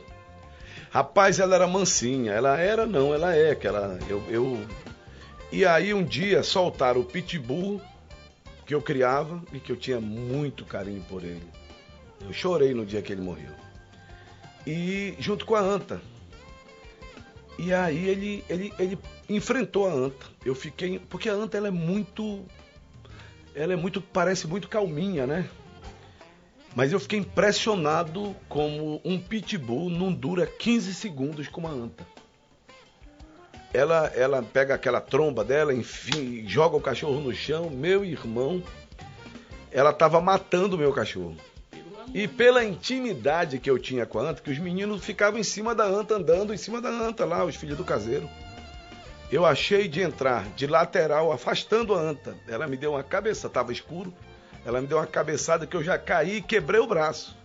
Rapaz, 0.90 1.38
ela 1.38 1.54
era 1.54 1.66
mansinha. 1.66 2.32
Ela 2.32 2.58
era, 2.58 2.86
não, 2.86 3.14
ela 3.14 3.34
é. 3.34 3.54
Que 3.54 3.66
ela, 3.66 3.98
eu, 4.08 4.22
eu... 4.28 4.66
E 5.50 5.64
aí 5.64 5.94
um 5.94 6.04
dia 6.04 6.42
soltaram 6.42 7.00
o 7.00 7.04
pitbull 7.04 7.80
que 8.66 8.74
eu 8.74 8.82
criava 8.82 9.42
e 9.52 9.60
que 9.60 9.70
eu 9.70 9.76
tinha 9.76 10.00
muito 10.00 10.64
carinho 10.64 11.02
por 11.08 11.22
ele. 11.22 11.46
Eu 12.20 12.32
chorei 12.32 12.74
no 12.74 12.84
dia 12.84 13.00
que 13.00 13.12
ele 13.12 13.22
morreu. 13.22 13.52
E 14.66 15.14
junto 15.18 15.46
com 15.46 15.54
a 15.54 15.60
anta. 15.60 16.00
E 17.58 17.72
aí 17.72 18.08
ele, 18.08 18.44
ele, 18.50 18.72
ele 18.78 18.98
enfrentou 19.28 19.86
a 19.86 19.92
anta. 19.92 20.26
Eu 20.44 20.54
fiquei. 20.54 20.98
Porque 20.98 21.28
a 21.28 21.32
anta 21.32 21.56
ela 21.56 21.68
é 21.68 21.70
muito. 21.70 22.44
Ela 23.54 23.72
é 23.72 23.76
muito. 23.76 24.00
Parece 24.00 24.46
muito 24.46 24.68
calminha, 24.68 25.26
né? 25.26 25.48
Mas 26.74 26.92
eu 26.92 27.00
fiquei 27.00 27.18
impressionado 27.18 28.36
como 28.50 29.00
um 29.02 29.18
pitbull 29.18 29.88
não 29.88 30.12
dura 30.12 30.46
15 30.46 30.92
segundos 30.92 31.48
com 31.48 31.62
uma 31.62 31.70
anta. 31.70 32.06
Ela, 33.72 34.12
ela 34.14 34.42
pega 34.42 34.74
aquela 34.74 35.00
tromba 35.00 35.42
dela, 35.42 35.72
enfim, 35.72 36.44
joga 36.46 36.76
o 36.76 36.80
cachorro 36.80 37.20
no 37.20 37.34
chão. 37.34 37.70
Meu 37.70 38.04
irmão, 38.04 38.62
ela 39.70 39.90
estava 39.90 40.20
matando 40.20 40.76
o 40.76 40.78
meu 40.78 40.92
cachorro. 40.92 41.36
E 42.14 42.28
pela 42.28 42.64
intimidade 42.64 43.58
que 43.58 43.70
eu 43.70 43.78
tinha 43.78 44.06
com 44.06 44.18
a 44.18 44.30
anta, 44.30 44.42
que 44.42 44.50
os 44.50 44.58
meninos 44.58 45.04
ficavam 45.04 45.40
em 45.40 45.42
cima 45.42 45.74
da 45.74 45.84
anta, 45.84 46.14
andando 46.14 46.54
em 46.54 46.56
cima 46.56 46.80
da 46.80 46.88
anta 46.88 47.24
lá, 47.24 47.44
os 47.44 47.56
filhos 47.56 47.76
do 47.76 47.84
caseiro. 47.84 48.28
Eu 49.30 49.44
achei 49.44 49.88
de 49.88 50.00
entrar 50.00 50.48
de 50.54 50.66
lateral, 50.66 51.32
afastando 51.32 51.94
a 51.94 51.98
anta. 51.98 52.36
Ela 52.46 52.66
me 52.66 52.76
deu 52.76 52.92
uma 52.92 53.02
cabeça, 53.02 53.48
estava 53.48 53.72
escuro. 53.72 54.14
Ela 54.64 54.80
me 54.80 54.86
deu 54.86 54.98
uma 54.98 55.06
cabeçada 55.06 55.66
que 55.66 55.76
eu 55.76 55.82
já 55.82 55.98
caí 55.98 56.36
e 56.36 56.42
quebrei 56.42 56.80
o 56.80 56.86
braço. 56.86 57.36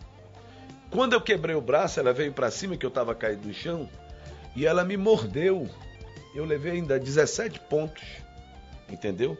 Quando 0.91 1.13
eu 1.13 1.21
quebrei 1.21 1.55
o 1.55 1.61
braço, 1.61 1.99
ela 1.99 2.13
veio 2.13 2.33
para 2.33 2.51
cima, 2.51 2.77
que 2.77 2.85
eu 2.85 2.89
estava 2.89 3.15
caído 3.15 3.47
no 3.47 3.53
chão, 3.53 3.89
e 4.55 4.65
ela 4.65 4.83
me 4.83 4.97
mordeu. 4.97 5.69
Eu 6.35 6.45
levei 6.45 6.73
ainda 6.73 6.99
17 6.99 7.59
pontos, 7.61 8.03
entendeu? 8.89 9.37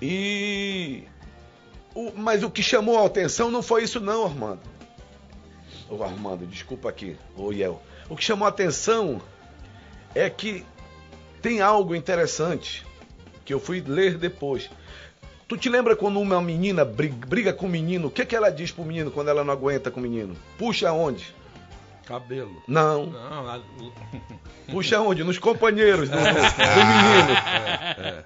E. 0.00 1.04
O... 1.94 2.12
Mas 2.16 2.42
o 2.42 2.50
que 2.50 2.62
chamou 2.62 2.98
a 2.98 3.06
atenção 3.06 3.50
não 3.50 3.62
foi 3.62 3.84
isso, 3.84 4.00
não, 4.00 4.24
Armando. 4.24 4.60
Ô, 5.88 6.02
Armando, 6.02 6.46
desculpa 6.46 6.88
aqui, 6.88 7.16
ô 7.36 7.52
Iel. 7.52 7.80
O 8.08 8.16
que 8.16 8.24
chamou 8.24 8.46
a 8.46 8.48
atenção 8.48 9.20
é 10.14 10.30
que 10.30 10.64
tem 11.40 11.60
algo 11.60 11.94
interessante 11.94 12.84
que 13.44 13.52
eu 13.54 13.60
fui 13.60 13.80
ler 13.80 14.16
depois. 14.18 14.70
Tu 15.48 15.56
te 15.56 15.68
lembra 15.68 15.96
quando 15.96 16.20
uma 16.20 16.40
menina 16.40 16.84
briga, 16.84 17.26
briga 17.26 17.52
com 17.52 17.66
o 17.66 17.68
menino? 17.68 18.06
O 18.08 18.10
que, 18.10 18.24
que 18.24 18.36
ela 18.36 18.50
diz 18.50 18.70
pro 18.70 18.84
menino 18.84 19.10
quando 19.10 19.28
ela 19.28 19.42
não 19.42 19.52
aguenta 19.52 19.90
com 19.90 19.98
o 19.98 20.02
menino? 20.02 20.36
Puxa 20.56 20.92
onde? 20.92 21.34
Cabelo. 22.06 22.62
Não. 22.68 23.06
Não, 23.06 23.48
a- 23.48 23.60
Puxa 24.70 25.00
onde? 25.00 25.24
Nos 25.24 25.38
companheiros 25.38 26.08
do, 26.08 26.16
do- 26.16 26.22
do 26.22 26.30
menino. 26.86 28.24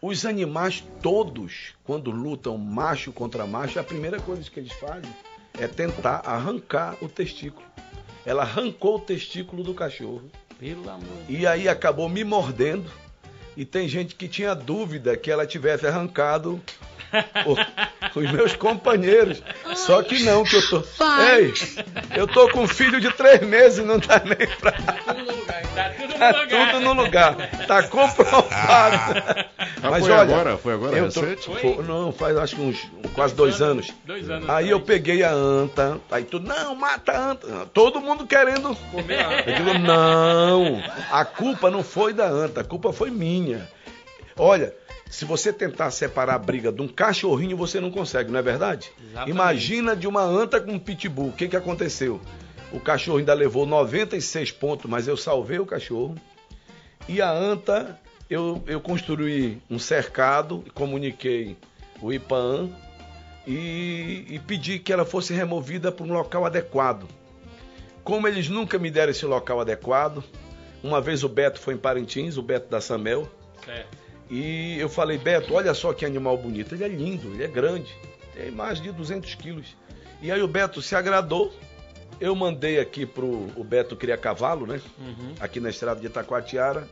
Os 0.00 0.24
animais 0.26 0.84
todos, 1.02 1.74
quando 1.84 2.10
lutam 2.10 2.56
macho 2.58 3.12
contra 3.12 3.46
macho, 3.46 3.78
a 3.80 3.84
primeira 3.84 4.20
coisa 4.20 4.50
que 4.50 4.60
eles 4.60 4.72
fazem 4.72 5.10
é 5.58 5.66
tentar 5.66 6.22
arrancar 6.24 6.96
o 7.02 7.08
testículo. 7.08 7.64
Ela 8.26 8.42
arrancou 8.42 8.96
o 8.96 9.00
testículo 9.00 9.62
do 9.62 9.74
cachorro 9.74 10.30
Pelo 10.58 10.88
amor 10.88 11.02
e 11.28 11.46
aí 11.46 11.68
acabou 11.68 12.08
me 12.08 12.24
mordendo. 12.24 12.90
E 13.56 13.64
tem 13.64 13.88
gente 13.88 14.16
que 14.16 14.26
tinha 14.26 14.52
dúvida 14.54 15.16
que 15.16 15.30
ela 15.30 15.46
tivesse 15.46 15.86
arrancado 15.86 16.60
o- 17.46 17.54
os 18.18 18.30
meus 18.32 18.56
companheiros. 18.56 19.40
Só 19.76 20.02
que 20.02 20.24
não, 20.24 20.42
que 20.42 20.56
eu 20.56 20.68
tô. 20.68 20.82
Ei, 21.38 21.52
eu 22.16 22.26
tô 22.26 22.48
com 22.50 22.62
um 22.64 22.68
filho 22.68 23.00
de 23.00 23.12
três 23.12 23.40
meses 23.42 23.78
e 23.78 23.82
não 23.82 24.00
tá 24.00 24.20
nem 24.24 24.48
pra. 24.58 24.72
Tudo 25.74 25.82
no 25.82 25.82
lugar. 25.82 25.90
Tá 25.90 25.90
tudo 25.94 26.12
no 26.12 26.18
Tá 26.18 26.40
lugar. 26.40 26.72
tudo 26.72 26.80
no 26.84 26.92
lugar. 27.02 27.66
Tá 27.66 27.82
comprovado. 27.84 28.54
Ah, 29.82 29.90
Mas 29.90 30.00
foi 30.06 30.12
olha, 30.12 30.22
agora? 30.22 30.56
Foi 30.58 30.74
agora 30.74 30.96
eu 30.96 31.12
tô- 31.12 31.20
recente? 31.20 31.44
Foi- 31.60 31.82
não, 31.84 32.12
faz 32.12 32.36
acho 32.36 32.56
que 32.56 32.62
uns 32.62 32.88
quase 33.14 33.34
dois 33.34 33.60
anos. 33.60 33.90
Dois 34.04 34.28
anos. 34.30 34.48
Aí 34.48 34.70
eu 34.70 34.80
peguei 34.80 35.22
a 35.22 35.30
anta, 35.32 35.98
aí 36.10 36.24
tudo, 36.24 36.46
não, 36.48 36.74
mata 36.74 37.12
a 37.12 37.30
anta. 37.32 37.46
Todo 37.72 38.00
mundo 38.00 38.26
querendo. 38.26 38.74
comer 38.90 39.24
a... 39.24 39.40
Eu 39.40 39.54
digo, 39.56 39.78
não, 39.78 40.82
a 41.10 41.24
culpa 41.24 41.70
não 41.70 41.82
foi 41.82 42.12
da 42.12 42.26
anta, 42.26 42.60
a 42.60 42.64
culpa 42.64 42.92
foi 42.92 43.10
minha. 43.10 43.68
Olha, 44.36 44.74
se 45.10 45.24
você 45.24 45.52
tentar 45.52 45.90
separar 45.90 46.34
a 46.34 46.38
briga 46.38 46.72
de 46.72 46.80
um 46.82 46.88
cachorrinho, 46.88 47.56
você 47.56 47.78
não 47.80 47.90
consegue, 47.90 48.30
não 48.32 48.38
é 48.38 48.42
verdade? 48.42 48.90
Exatamente. 49.00 49.30
Imagina 49.30 49.94
de 49.96 50.06
uma 50.08 50.22
anta 50.22 50.60
com 50.60 50.72
um 50.72 50.78
pitbull. 50.78 51.28
O 51.28 51.32
que, 51.32 51.46
que 51.48 51.56
aconteceu? 51.56 52.20
O 52.74 52.80
cachorro 52.80 53.18
ainda 53.18 53.32
levou 53.32 53.64
96 53.64 54.50
pontos, 54.50 54.90
mas 54.90 55.06
eu 55.06 55.16
salvei 55.16 55.60
o 55.60 55.64
cachorro. 55.64 56.16
E 57.08 57.22
a 57.22 57.30
anta, 57.30 58.00
eu, 58.28 58.60
eu 58.66 58.80
construí 58.80 59.62
um 59.70 59.78
cercado, 59.78 60.64
comuniquei 60.74 61.56
o 62.02 62.12
IPAN 62.12 62.68
e, 63.46 64.26
e 64.28 64.40
pedi 64.44 64.80
que 64.80 64.92
ela 64.92 65.04
fosse 65.04 65.32
removida 65.32 65.92
para 65.92 66.04
um 66.04 66.12
local 66.12 66.44
adequado. 66.44 67.06
Como 68.02 68.26
eles 68.26 68.48
nunca 68.48 68.76
me 68.76 68.90
deram 68.90 69.12
esse 69.12 69.24
local 69.24 69.60
adequado, 69.60 70.24
uma 70.82 71.00
vez 71.00 71.22
o 71.22 71.28
Beto 71.28 71.60
foi 71.60 71.74
em 71.74 71.78
Parintins, 71.78 72.36
o 72.36 72.42
Beto 72.42 72.68
da 72.68 72.80
Samel, 72.80 73.30
Certo. 73.64 73.96
e 74.28 74.76
eu 74.80 74.88
falei, 74.88 75.16
Beto, 75.16 75.54
olha 75.54 75.72
só 75.74 75.92
que 75.92 76.04
animal 76.04 76.36
bonito. 76.36 76.74
Ele 76.74 76.82
é 76.84 76.88
lindo, 76.88 77.28
ele 77.34 77.44
é 77.44 77.48
grande, 77.48 77.94
tem 78.34 78.50
mais 78.50 78.80
de 78.80 78.90
200 78.90 79.32
quilos. 79.36 79.76
E 80.20 80.32
aí 80.32 80.42
o 80.42 80.48
Beto 80.48 80.82
se 80.82 80.96
agradou. 80.96 81.54
Eu 82.20 82.34
mandei 82.34 82.78
aqui 82.78 83.04
pro 83.06 83.50
o 83.56 83.64
Beto 83.64 83.96
cria 83.96 84.16
cavalo, 84.16 84.66
né? 84.66 84.80
Uhum. 84.98 85.34
Aqui 85.40 85.60
na 85.60 85.70
estrada 85.70 86.00
de 86.00 86.06
Itacoatiara. 86.06 86.88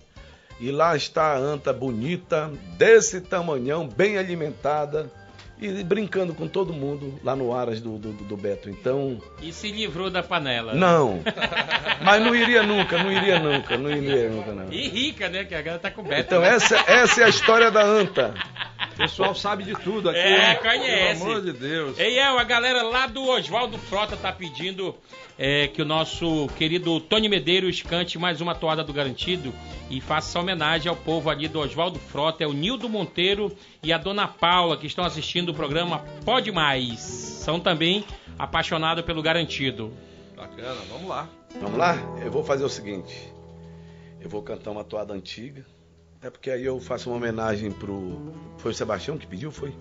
E 0.61 0.70
lá 0.70 0.95
está 0.95 1.33
a 1.33 1.39
anta 1.39 1.73
bonita, 1.73 2.51
desse 2.77 3.20
tamanhão, 3.20 3.89
bem 3.89 4.16
alimentada 4.16 5.11
e 5.59 5.83
brincando 5.85 6.35
com 6.35 6.47
todo 6.49 6.73
mundo 6.73 7.18
lá 7.23 7.37
no 7.37 7.55
Aras 7.55 7.81
do, 7.81 7.97
do, 7.97 8.12
do 8.12 8.37
Beto. 8.37 8.68
Então, 8.68 9.18
E 9.41 9.53
se 9.53 9.70
livrou 9.70 10.11
da 10.11 10.23
panela. 10.23 10.75
não. 10.75 11.20
Mas 12.05 12.20
não 12.20 12.35
iria 12.35 12.64
nunca, 12.64 12.99
não 12.99 13.12
iria 13.12 13.39
nunca, 13.39 13.79
não 13.79 13.91
iria 13.91 14.29
nunca, 14.29 14.53
não. 14.53 14.73
E 14.73 14.89
rica, 14.89 15.29
né? 15.29 15.45
Que 15.45 15.55
agora 15.55 15.79
tá 15.79 15.91
coberta. 15.91 16.20
Então 16.20 16.41
né? 16.41 16.49
essa, 16.49 16.77
essa 16.79 17.20
é 17.20 17.25
a 17.25 17.29
história 17.29 17.70
da 17.70 17.85
anta. 17.85 18.35
O 19.03 19.05
pessoal 19.05 19.35
sabe 19.35 19.65
de 19.65 19.75
tudo 19.75 20.11
aqui. 20.11 20.21
É, 20.21 20.53
hein? 20.53 20.59
conhece. 20.63 21.21
Pelo 21.21 21.33
amor 21.33 21.43
de 21.43 21.53
Deus. 21.53 21.99
Ei, 21.99 22.21
El, 22.21 22.39
a 22.39 22.45
galera 22.45 22.85
lá 22.85 23.09
do 23.09 23.29
Oswaldo 23.31 23.77
Frota 23.77 24.17
tá 24.17 24.33
pedindo 24.33 24.95
é, 25.37 25.67
que 25.67 25.83
o 25.83 25.85
nosso 25.85 26.47
querido 26.57 27.01
Tony 27.01 27.29
Medeiros 27.29 27.83
cante 27.83 28.17
mais 28.17 28.41
uma 28.41 28.55
toada 28.55 28.85
do 28.85 28.93
Garantido 28.93 29.53
e 29.91 30.01
faça 30.01 30.39
homenagem 30.39 30.89
ao 30.89 30.95
povo 30.95 31.31
ali 31.31 31.49
do 31.49 31.59
Oswaldo 31.59 31.99
Frota, 31.99 32.45
é 32.45 32.47
o 32.47 32.53
Nildo 32.53 32.89
Monteiro 32.89 33.51
e 33.83 33.93
a 33.93 33.99
Dona 33.99 34.29
Paula 34.29 34.77
que 34.77 34.87
estão 34.87 35.05
assistindo 35.05 35.49
o 35.49 35.55
programa 35.55 36.05
Pode 36.25 36.53
Mais. 36.53 37.01
São 37.01 37.59
também 37.59 38.05
apaixonados 38.39 39.05
pelo 39.05 39.21
Garantido. 39.21 39.93
Bacana, 40.37 40.81
vamos 40.89 41.09
lá. 41.09 41.29
Vamos 41.61 41.77
lá? 41.77 41.97
Eu 42.25 42.31
vou 42.31 42.45
fazer 42.45 42.65
o 42.65 42.69
seguinte. 42.69 43.33
Eu 44.21 44.31
vou 44.31 44.43
cantar 44.43 44.71
uma 44.71 44.85
toada 44.85 45.13
antiga. 45.13 45.67
É 46.23 46.31
porque 46.31 46.51
aí 46.51 46.64
eu 46.64 46.79
faço 46.81 47.11
uma 47.11 47.16
homenagem 47.16 47.70
pro. 47.73 48.33
Foi 48.59 48.70
o 48.70 48.75
Sebastião 48.75 49.18
que 49.18 49.27
pediu, 49.27 49.51
foi? 49.51 49.75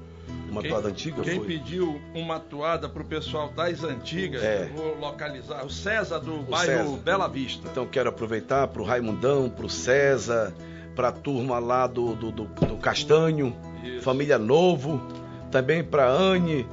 Uma 0.49 0.61
Quem- 0.61 0.71
toada 0.71 0.87
antiga? 0.89 1.21
Quem 1.21 1.37
foi? 1.37 1.47
pediu 1.47 2.01
uma 2.15 2.39
toada 2.39 2.89
pro 2.89 3.05
pessoal 3.05 3.49
das 3.51 3.83
antigas, 3.83 4.43
É. 4.43 4.63
eu 4.69 4.75
vou 4.75 4.97
localizar. 4.99 5.63
O 5.65 5.69
César 5.69 6.19
do 6.19 6.39
O 6.39 6.43
bairro 6.43 6.83
César. 6.89 6.97
Bela 7.03 7.27
Vista. 7.27 7.67
Então 7.71 7.85
quero 7.85 8.09
aproveitar 8.09 8.67
pro 8.69 8.83
Raimundão, 8.83 9.49
pro 9.49 9.69
César, 9.69 10.53
pra 10.95 11.11
turma 11.11 11.59
lá 11.59 11.85
do, 11.87 12.15
do, 12.15 12.31
do- 12.31 12.45
do 12.45 12.77
Castanho, 12.77 13.55
Isso. 13.83 14.01
Família 14.01 14.37
Novo, 14.39 14.99
também 15.51 15.83
pra 15.83 16.07
Anne. 16.09 16.65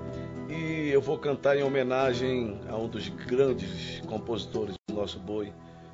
E 0.48 0.88
eu 0.88 1.00
vou 1.02 1.18
cantar 1.18 1.56
em 1.58 1.62
homenagem 1.62 2.58
a 2.70 2.76
um 2.76 2.88
dos 2.88 3.08
grandes 3.08 4.00
compositores 4.06 4.74
do 4.88 4.94
nosso 4.94 5.18
boi, 5.20 5.52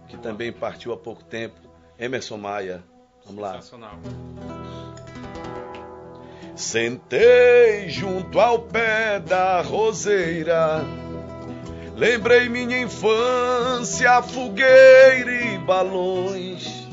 que 0.09 0.17
também 0.17 0.53
partiu 0.53 0.93
há 0.93 0.97
pouco 0.97 1.25
tempo, 1.25 1.57
Emerson 1.99 2.37
Maia. 2.37 2.83
Vamos 3.27 3.43
lá. 3.43 3.53
Sensacional. 3.55 3.99
Sentei 6.55 7.89
junto 7.89 8.39
ao 8.39 8.61
pé 8.61 9.19
da 9.19 9.61
roseira, 9.61 10.85
Lembrei 11.97 12.49
minha 12.49 12.81
infância, 12.81 14.21
fogueira 14.21 15.33
e 15.33 15.59
balões. 15.59 16.89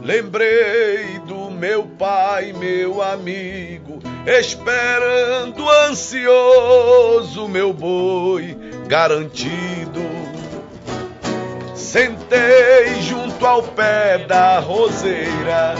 Lembrei 0.00 1.18
do 1.26 1.50
meu 1.50 1.84
pai, 1.84 2.52
meu 2.52 3.02
amigo, 3.02 3.98
esperando 4.24 5.68
ansioso 5.68 7.48
meu 7.48 7.72
boi 7.72 8.56
garantido. 8.86 10.31
Sentei 11.92 13.02
junto 13.02 13.46
ao 13.46 13.62
pé 13.62 14.24
da 14.26 14.60
roseira. 14.60 15.74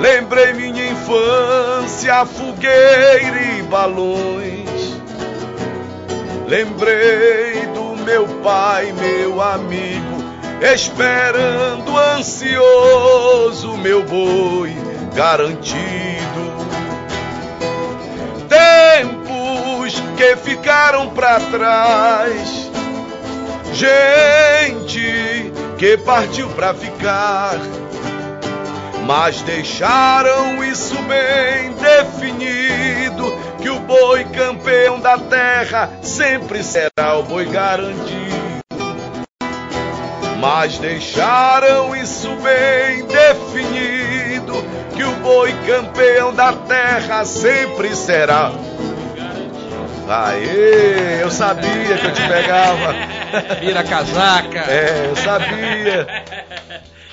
Lembrei 0.00 0.54
minha 0.54 0.92
infância, 0.92 2.24
fogueira 2.24 3.42
e 3.58 3.62
balões. 3.64 4.98
Lembrei 6.48 7.66
do 7.74 8.02
meu 8.02 8.26
pai, 8.42 8.94
meu 8.94 9.42
amigo, 9.42 10.24
esperando 10.62 11.98
ansioso 12.16 13.76
meu 13.76 14.02
boi 14.04 14.74
garantido. 15.14 16.54
Tempos 18.48 20.02
que 20.16 20.34
ficaram 20.36 21.10
para 21.10 21.40
trás, 21.40 22.70
gente 23.74 25.52
que 25.76 25.98
partiu 25.98 26.48
para 26.50 26.72
ficar, 26.72 27.58
mas 29.06 29.42
deixaram 29.42 30.62
isso 30.64 30.96
bem 31.02 31.72
definido 31.74 33.36
que 33.60 33.68
o 33.68 33.80
boi 33.80 34.24
campeão 34.24 35.00
da 35.00 35.18
terra 35.18 35.90
sempre 36.02 36.62
será 36.62 37.18
o 37.18 37.22
boi 37.24 37.46
garantido 37.46 38.44
mas 40.44 40.78
deixaram 40.78 41.96
isso 41.96 42.28
bem 42.36 43.06
definido 43.06 44.62
que 44.94 45.02
o 45.02 45.12
boi 45.16 45.50
campeão 45.66 46.34
da 46.34 46.52
terra 46.52 47.24
sempre 47.24 47.96
será. 47.96 48.52
Aê, 50.08 51.22
eu 51.22 51.30
sabia 51.30 51.96
que 51.98 52.06
eu 52.06 52.12
te 52.12 52.28
pegava. 52.28 52.92
Vira 53.60 53.82
casaca. 53.82 54.58
É, 54.70 55.06
eu 55.10 55.16
sabia. 55.16 56.06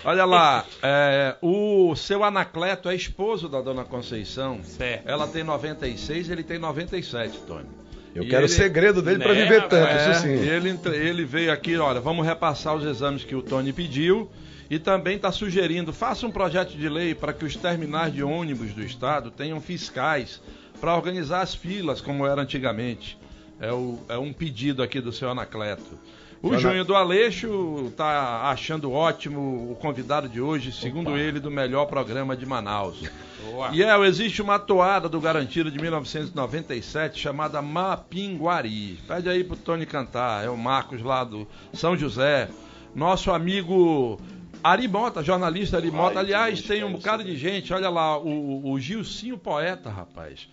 Olha 0.04 0.26
lá, 0.26 0.66
é, 0.84 1.36
o 1.42 1.96
seu 1.96 2.24
Anacleto 2.24 2.90
é 2.90 2.96
esposo 2.96 3.48
da 3.48 3.62
dona 3.62 3.84
Conceição. 3.86 4.60
Certo. 4.64 5.08
Ela 5.08 5.28
tem 5.28 5.44
96, 5.44 6.30
ele 6.30 6.44
tem 6.44 6.58
97, 6.60 7.38
Tony. 7.48 7.66
Eu 8.14 8.24
E 8.24 8.28
quero 8.28 8.42
ele- 8.46 8.52
o 8.52 8.56
segredo 8.56 9.02
dele 9.02 9.20
para 9.24 9.34
Né, 9.34 9.44
viver 9.44 9.62
tanto, 9.70 9.88
É, 9.88 10.12
isso 10.12 10.22
sim. 10.22 10.28
ele, 10.34 10.78
ele 10.98 11.24
veio 11.24 11.52
aqui, 11.54 11.78
olha, 11.78 12.02
vamos 12.02 12.26
repassar 12.26 12.76
os 12.76 12.84
exames 12.84 13.24
que 13.24 13.36
o 13.36 13.42
Tony 13.42 13.72
pediu 13.72 14.30
e 14.70 14.78
também 14.80 15.16
está 15.16 15.32
sugerindo, 15.32 15.94
faça 15.94 16.26
um 16.28 16.32
projeto 16.32 16.72
de 16.72 16.90
lei 16.90 17.16
para 17.16 17.32
que 17.32 17.46
os 17.46 17.56
terminais 17.56 18.12
de 18.14 18.22
ônibus 18.22 18.74
do 18.74 18.84
estado 18.84 19.32
tenham 19.32 19.62
fiscais 19.62 20.42
para 20.82 20.94
organizar 20.96 21.42
as 21.42 21.56
filas 21.56 22.02
como 22.02 22.26
era 22.26 22.42
antigamente. 22.42 23.18
É, 23.60 23.72
o- 23.72 24.00
é 24.10 24.18
um 24.18 24.34
pedido 24.34 24.82
aqui 24.84 25.00
do 25.00 25.14
seu 25.14 25.30
Anacleto. 25.30 25.98
O 26.42 26.58
Júnior 26.58 26.84
do 26.84 26.96
Aleixo 26.96 27.86
está 27.90 28.50
achando 28.50 28.92
ótimo 28.92 29.40
o 29.72 29.76
convidado 29.76 30.28
de 30.28 30.42
hoje, 30.42 30.72
segundo 30.72 31.16
ele, 31.16 31.40
do 31.40 31.52
melhor 31.52 31.86
programa 31.86 32.36
de 32.36 32.48
Manaus. 32.48 32.98
Boa. 33.46 33.70
E 33.72 33.84
é, 33.84 33.96
existe 34.08 34.42
uma 34.42 34.58
toada 34.58 35.08
do 35.08 35.22
Garantido 35.22 35.70
de 35.70 35.78
1997 35.80 37.20
chamada 37.20 37.62
Mapinguari. 37.62 38.98
Pede 39.08 39.30
aí 39.30 39.44
pro 39.44 39.56
Tony 39.56 39.86
cantar. 39.86 40.44
É 40.44 40.50
o 40.50 40.58
Marcos 40.58 41.04
lá 41.04 41.24
do 41.24 41.48
São 41.74 41.96
José. 41.96 42.50
Nosso 42.96 43.32
amigo 43.32 44.20
Ari 44.64 44.88
Mota, 44.88 45.24
jornalista 45.24 45.78
Ari 45.78 45.92
Mota. 45.92 46.20
Aliás, 46.20 46.62
tem 46.64 46.84
um 46.84 46.94
bocado 46.94 47.24
de 47.24 47.38
gente. 47.38 47.72
Olha 47.72 47.90
lá, 47.90 48.18
o, 48.18 48.72
o 48.72 48.80
Gilcinho 48.80 49.38
Poeta, 49.38 49.92
rapaz. 49.92 50.48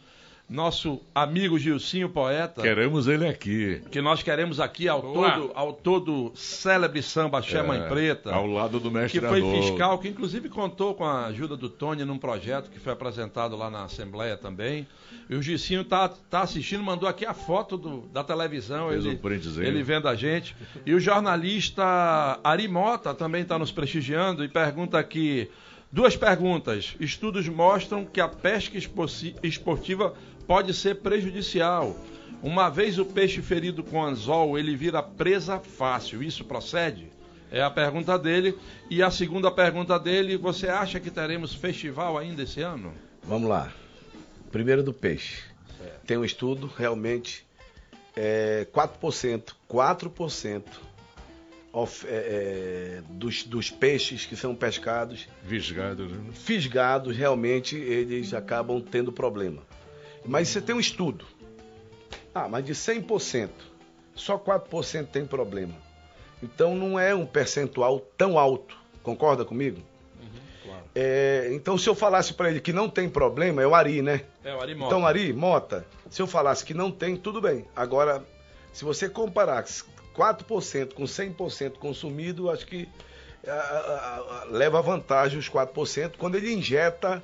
Nosso 0.48 1.02
amigo 1.14 1.58
Gilcinho 1.58 2.08
Poeta. 2.08 2.62
Queremos 2.62 3.06
ele 3.06 3.28
aqui. 3.28 3.82
Que 3.90 4.00
nós 4.00 4.22
queremos 4.22 4.58
aqui 4.58 4.88
ao 4.88 5.02
Boa. 5.02 5.30
todo, 5.32 5.50
ao 5.54 5.72
todo 5.74 6.32
célebre 6.34 7.02
samba 7.02 7.42
Xé 7.42 7.62
Mãe 7.62 7.80
É, 7.80 7.86
Preta 7.86 8.32
Ao 8.34 8.46
lado 8.46 8.80
do 8.80 8.90
mestre 8.90 9.20
que 9.20 9.26
foi 9.26 9.40
Adolfo. 9.40 9.62
fiscal, 9.62 9.98
que 9.98 10.08
inclusive 10.08 10.48
contou 10.48 10.94
com 10.94 11.04
a 11.04 11.26
ajuda 11.26 11.54
do 11.54 11.68
Tony 11.68 12.02
num 12.02 12.16
projeto 12.16 12.70
que 12.70 12.80
foi 12.80 12.94
apresentado 12.94 13.56
lá 13.56 13.68
na 13.68 13.84
Assembleia 13.84 14.38
também. 14.38 14.86
E 15.28 15.34
o 15.34 15.42
Gicinho 15.42 15.84
tá, 15.84 16.08
tá 16.08 16.40
assistindo, 16.40 16.82
mandou 16.82 17.06
aqui 17.06 17.26
a 17.26 17.34
foto 17.34 17.76
do- 17.76 18.08
da 18.10 18.24
televisão, 18.24 18.88
Fez 18.88 19.04
ele, 19.04 19.14
um 19.16 19.18
printzinho. 19.18 19.66
ele 19.66 19.82
vendo 19.82 20.08
a 20.08 20.14
gente. 20.14 20.56
E 20.86 20.94
o 20.94 21.00
jornalista 21.00 22.40
Ari 22.42 22.68
Mota 22.68 23.12
também 23.12 23.42
está 23.42 23.58
nos 23.58 23.70
prestigiando 23.70 24.42
e 24.42 24.48
pergunta 24.48 24.98
aqui. 24.98 25.50
Duas 25.92 26.16
perguntas. 26.16 26.94
Estudos 27.00 27.48
mostram 27.48 28.04
que 28.04 28.20
a 28.20 28.28
pesca 28.28 28.76
esportiva 29.42 30.14
pode 30.48 30.74
ser 30.74 30.96
prejudicial. 30.96 31.94
Uma 32.42 32.68
vez 32.70 32.98
o 32.98 33.04
peixe 33.04 33.42
ferido 33.42 33.84
com 33.84 34.02
anzol, 34.04 34.58
ele 34.58 34.74
vira 34.74 35.02
presa 35.02 35.58
fácil. 35.60 36.22
Isso 36.22 36.44
procede? 36.44 37.06
É 37.50 37.62
a 37.62 37.70
pergunta 37.70 38.18
dele. 38.18 38.56
E 38.90 39.02
a 39.02 39.10
segunda 39.10 39.50
pergunta 39.50 39.98
dele, 39.98 40.36
você 40.36 40.68
acha 40.68 40.98
que 40.98 41.10
teremos 41.10 41.54
festival 41.54 42.16
ainda 42.18 42.42
esse 42.42 42.60
ano? 42.62 42.92
Vamos 43.24 43.48
lá. 43.48 43.72
Primeiro 44.50 44.82
do 44.82 44.92
peixe. 44.92 45.42
Tem 46.06 46.16
um 46.16 46.24
estudo, 46.24 46.70
realmente, 46.76 47.46
é 48.16 48.66
4%, 48.72 49.54
4% 49.68 50.62
of- 51.72 52.06
é, 52.08 52.10
é, 52.10 53.02
dos, 53.10 53.42
dos 53.44 53.70
peixes 53.70 54.24
que 54.24 54.34
são 54.34 54.54
pescados, 54.54 55.28
Visgado. 55.44 56.06
né? 56.06 56.18
fisgados, 56.32 57.14
realmente 57.16 57.76
eles 57.76 58.32
acabam 58.32 58.80
tendo 58.80 59.12
problema. 59.12 59.62
Mas 60.28 60.48
você 60.48 60.60
tem 60.60 60.74
um 60.74 60.80
estudo. 60.80 61.24
Ah, 62.34 62.46
mas 62.48 62.64
de 62.64 62.74
100%, 62.74 63.48
só 64.14 64.38
4% 64.38 65.06
tem 65.06 65.26
problema. 65.26 65.74
Então 66.42 66.76
não 66.76 66.98
é 67.00 67.14
um 67.14 67.26
percentual 67.26 68.00
tão 68.16 68.38
alto. 68.38 68.76
Concorda 69.02 69.44
comigo? 69.44 69.82
É, 70.94 71.48
então, 71.52 71.78
se 71.78 71.88
eu 71.88 71.94
falasse 71.94 72.34
para 72.34 72.50
ele 72.50 72.60
que 72.60 72.72
não 72.72 72.88
tem 72.88 73.08
problema, 73.08 73.62
é 73.62 73.66
o 73.66 73.74
Ari, 73.74 74.02
né? 74.02 74.22
É, 74.42 74.54
o 74.54 74.60
Ari 74.60 74.74
Mota. 74.74 74.94
Então, 74.94 75.06
Ari, 75.06 75.32
Mota, 75.32 75.86
se 76.10 76.20
eu 76.20 76.26
falasse 76.26 76.64
que 76.64 76.74
não 76.74 76.90
tem, 76.90 77.16
tudo 77.16 77.40
bem. 77.40 77.64
Agora, 77.76 78.24
se 78.72 78.84
você 78.84 79.08
comparar 79.08 79.64
4% 79.64 80.94
com 80.94 81.04
100% 81.04 81.78
consumido, 81.78 82.50
acho 82.50 82.66
que 82.66 82.88
ah, 83.46 83.50
ah, 83.52 84.24
ah, 84.30 84.44
leva 84.50 84.82
vantagem 84.82 85.38
os 85.38 85.48
4%. 85.48 86.16
Quando 86.18 86.34
ele 86.34 86.52
injeta, 86.52 87.22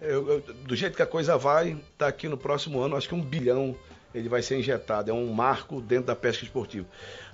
eu- 0.00 0.28
eu- 0.28 0.40
do 0.40 0.74
jeito 0.76 0.96
que 0.96 1.02
a 1.02 1.06
coisa 1.06 1.36
vai, 1.38 1.76
tá 1.96 2.06
aqui 2.08 2.28
no 2.28 2.36
próximo 2.36 2.80
ano, 2.80 2.96
acho 2.96 3.08
que 3.08 3.14
um 3.14 3.22
bilhão 3.22 3.76
ele 4.14 4.28
vai 4.28 4.42
ser 4.42 4.58
injetado. 4.58 5.10
É 5.10 5.14
um 5.14 5.32
marco 5.32 5.80
dentro 5.80 6.06
da 6.06 6.16
pesca 6.16 6.44
esportiva. 6.44 6.86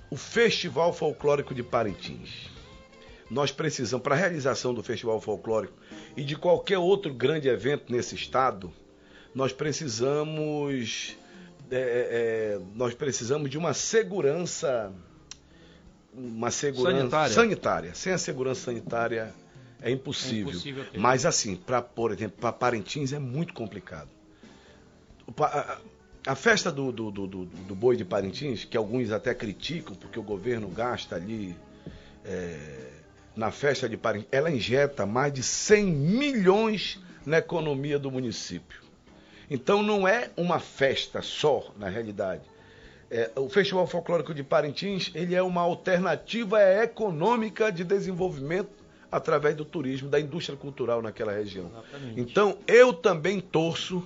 O 0.09 0.15
Festival 0.17 0.91
Folclórico 0.93 1.53
de 1.55 1.63
Parintins. 1.63 2.49
Nós 3.29 3.51
precisamos, 3.51 4.03
para 4.03 4.15
a 4.15 4.17
realização 4.17 4.73
do 4.73 4.83
Festival 4.83 5.19
Folclórico 5.19 5.73
e 6.15 6.23
de 6.23 6.35
qualquer 6.35 6.77
outro 6.77 7.13
grande 7.13 7.47
evento 7.47 7.91
nesse 7.91 8.15
estado, 8.15 8.71
nós 9.33 9.51
precisamos 9.53 11.15
é, 11.71 12.57
é, 12.57 12.59
nós 12.75 12.93
precisamos 12.93 13.49
de 13.49 13.57
uma 13.57 13.73
segurança 13.73 14.91
uma 16.13 16.51
segurança 16.51 16.99
Sanitária. 16.99 17.33
sanitária. 17.33 17.95
Sem 17.95 18.13
a 18.13 18.17
segurança 18.19 18.61
sanitária 18.65 19.33
é 19.83 19.91
impossível. 19.91 20.47
É 20.47 20.51
impossível. 20.55 20.85
Mas 20.97 21.25
assim, 21.25 21.55
para 21.55 21.81
por 21.81 22.11
exemplo, 22.11 22.37
para 22.39 22.51
Parintins 22.51 23.13
é 23.13 23.19
muito 23.19 23.53
complicado. 23.53 24.09
A, 25.39 25.77
a 26.27 26.35
festa 26.35 26.71
do, 26.71 26.91
do, 26.91 27.11
do, 27.11 27.27
do- 27.27 27.45
do 27.45 27.75
boi 27.75 27.95
de 27.95 28.05
Parintins, 28.05 28.65
que 28.65 28.77
alguns 28.77 29.11
até 29.11 29.33
criticam 29.33 29.95
porque 29.95 30.17
o 30.19 30.23
governo 30.23 30.67
gasta 30.69 31.15
ali 31.15 31.55
é, 32.25 32.89
na 33.35 33.51
festa 33.51 33.87
de 33.89 33.97
Parintins, 33.97 34.29
ela 34.31 34.49
injeta 34.51 35.05
mais 35.05 35.33
de 35.33 35.43
100 35.43 35.85
milhões 35.85 36.99
na 37.25 37.37
economia 37.37 37.97
do 37.99 38.09
município. 38.11 38.81
Então 39.49 39.83
não 39.83 40.07
é 40.07 40.29
uma 40.37 40.59
festa 40.59 41.21
só, 41.21 41.71
na 41.77 41.89
realidade. 41.89 42.41
É, 43.11 43.31
o 43.35 43.47
Festival 43.49 43.85
Folclórico 43.85 44.33
de 44.33 44.43
Parintins 44.43 45.11
ele 45.13 45.35
é 45.35 45.41
uma 45.43 45.61
alternativa 45.61 46.59
econômica 46.81 47.71
de 47.71 47.83
desenvolvimento 47.83 48.82
através 49.13 49.55
do 49.55 49.63
turismo, 49.63 50.09
da 50.09 50.19
indústria 50.19 50.57
cultural 50.57 51.01
naquela 51.01 51.31
região. 51.31 51.71
Então 52.17 52.57
eu 52.67 52.91
também 52.91 53.39
torço 53.39 54.03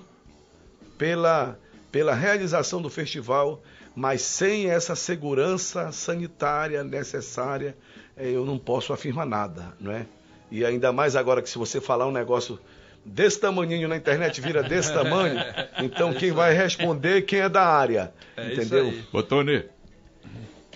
pela, 0.98 1.58
pela 1.90 2.14
realização 2.14 2.82
do 2.82 2.90
festival, 2.90 3.62
mas 3.96 4.20
sem 4.20 4.68
essa 4.68 4.94
segurança 4.94 5.90
sanitária 5.92 6.84
necessária, 6.84 7.76
eh, 8.16 8.30
eu 8.30 8.44
não 8.44 8.58
posso 8.58 8.92
afirmar 8.92 9.26
nada, 9.26 9.74
não 9.80 9.92
é? 9.92 10.06
E 10.50 10.64
ainda 10.64 10.92
mais 10.92 11.16
agora 11.16 11.40
que 11.40 11.48
se 11.48 11.56
você 11.56 11.80
falar 11.80 12.06
um 12.06 12.12
negócio 12.12 12.58
desse 13.04 13.40
tamaninho 13.40 13.88
na 13.88 13.96
internet 13.96 14.40
vira 14.40 14.62
desse 14.62 14.92
tamanho. 14.92 15.38
Então 15.80 16.12
quem 16.12 16.32
vai 16.32 16.52
responder 16.52 17.22
quem 17.22 17.40
é 17.40 17.48
da 17.48 17.64
área. 17.64 18.12
É 18.36 18.52
entendeu? 18.52 18.92
Ô, 19.12 19.22
Tony, 19.22 19.64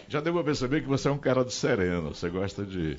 já 0.09 0.21
deu 0.21 0.33
pra 0.33 0.45
perceber 0.45 0.81
que 0.81 0.87
você 0.87 1.09
é 1.09 1.11
um 1.11 1.19
cara 1.19 1.43
do 1.43 1.51
sereno. 1.51 2.15
Você 2.15 2.29
gosta 2.29 2.65
de 2.65 2.97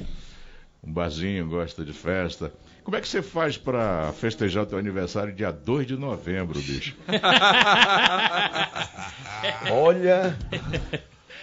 um 0.85 0.91
barzinho, 0.91 1.47
gosta 1.47 1.83
de 1.83 1.93
festa. 1.93 2.51
Como 2.83 2.97
é 2.97 3.01
que 3.01 3.07
você 3.07 3.21
faz 3.21 3.57
pra 3.57 4.11
festejar 4.19 4.65
teu 4.65 4.77
aniversário 4.77 5.33
dia 5.33 5.51
2 5.51 5.87
de 5.87 5.95
novembro, 5.95 6.59
bicho? 6.59 6.95
Olha, 9.71 10.37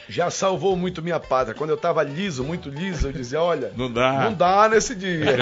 já 0.08 0.30
salvou 0.30 0.76
muito 0.76 1.02
minha 1.02 1.18
pátria. 1.18 1.54
Quando 1.54 1.70
eu 1.70 1.76
tava 1.78 2.02
liso, 2.02 2.44
muito 2.44 2.68
liso, 2.68 3.08
eu 3.08 3.12
dizia, 3.12 3.40
olha, 3.40 3.72
Não 3.76 3.90
dá. 3.90 4.12
não 4.24 4.34
dá 4.34 4.68
nesse 4.68 4.94
dia. 4.94 5.24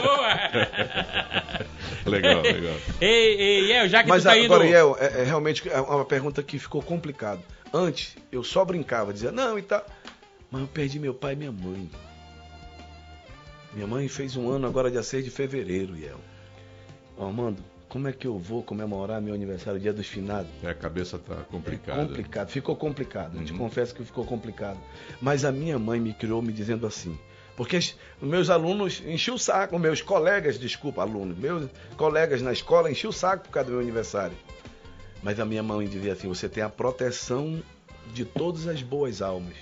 Boa! 0.00 1.66
Legal, 2.06 2.40
legal. 2.40 2.74
Ei, 3.00 3.34
ei, 3.40 3.72
El, 3.72 3.88
já 3.88 4.04
que 4.04 4.08
Mas 4.08 4.22
tu 4.22 4.26
tá 4.26 4.38
indo... 4.38 4.44
agora, 4.44 4.64
Iel, 4.64 4.96
é, 5.00 5.22
é 5.22 5.24
realmente 5.24 5.68
é 5.68 5.80
uma 5.80 6.04
pergunta 6.04 6.40
que 6.40 6.56
ficou 6.56 6.80
complicado. 6.80 7.40
Antes, 7.74 8.14
eu 8.30 8.44
só 8.44 8.64
brincava, 8.64 9.12
dizia, 9.12 9.32
não, 9.32 9.58
e 9.58 9.62
tá. 9.62 9.82
Mas 10.48 10.60
eu 10.60 10.68
perdi 10.68 11.00
meu 11.00 11.12
pai 11.12 11.32
e 11.32 11.36
minha 11.36 11.50
mãe. 11.50 11.90
Minha 13.76 13.86
mãe 13.86 14.08
fez 14.08 14.34
um 14.38 14.48
ano 14.50 14.66
agora 14.66 14.90
dia 14.90 15.02
6 15.02 15.22
de 15.22 15.30
fevereiro, 15.30 15.94
Iel. 15.98 16.18
Ó, 17.18 17.26
Armando, 17.26 17.62
como 17.90 18.08
é 18.08 18.12
que 18.12 18.26
eu 18.26 18.38
vou 18.38 18.62
comemorar 18.62 19.20
meu 19.20 19.34
aniversário, 19.34 19.78
dia 19.78 19.92
dos 19.92 20.06
finados? 20.06 20.50
É, 20.62 20.70
a 20.70 20.74
cabeça 20.74 21.18
tá 21.18 21.34
complicada. 21.50 22.00
É 22.00 22.06
complicado, 22.06 22.48
ficou 22.48 22.74
complicado. 22.74 23.36
Eu 23.36 23.44
te 23.44 23.52
Uhum. 23.52 23.58
confesso 23.58 23.94
que 23.94 24.02
ficou 24.02 24.24
complicado. 24.24 24.78
Mas 25.20 25.44
a 25.44 25.52
minha 25.52 25.78
mãe 25.78 26.00
me 26.00 26.14
criou 26.14 26.40
me 26.40 26.54
dizendo 26.54 26.86
assim. 26.86 27.18
Porque 27.54 27.76
os 27.76 27.94
meus 28.22 28.48
alunos 28.48 29.02
enchiam 29.06 29.36
o 29.36 29.38
saco, 29.38 29.78
meus 29.78 30.00
colegas, 30.00 30.58
desculpa, 30.58 31.02
alunos, 31.02 31.36
meus 31.36 31.68
colegas 31.98 32.40
na 32.40 32.54
escola 32.54 32.90
enchiam 32.90 33.10
o 33.10 33.12
saco 33.12 33.44
por 33.44 33.50
causa 33.50 33.66
do 33.68 33.72
meu 33.72 33.82
aniversário. 33.82 34.36
Mas 35.22 35.38
a 35.38 35.44
minha 35.44 35.62
mãe 35.62 35.86
dizia 35.86 36.14
assim: 36.14 36.28
você 36.28 36.48
tem 36.48 36.62
a 36.62 36.68
proteção 36.70 37.62
de 38.14 38.24
todas 38.24 38.66
as 38.68 38.80
boas 38.80 39.20
almas. 39.20 39.56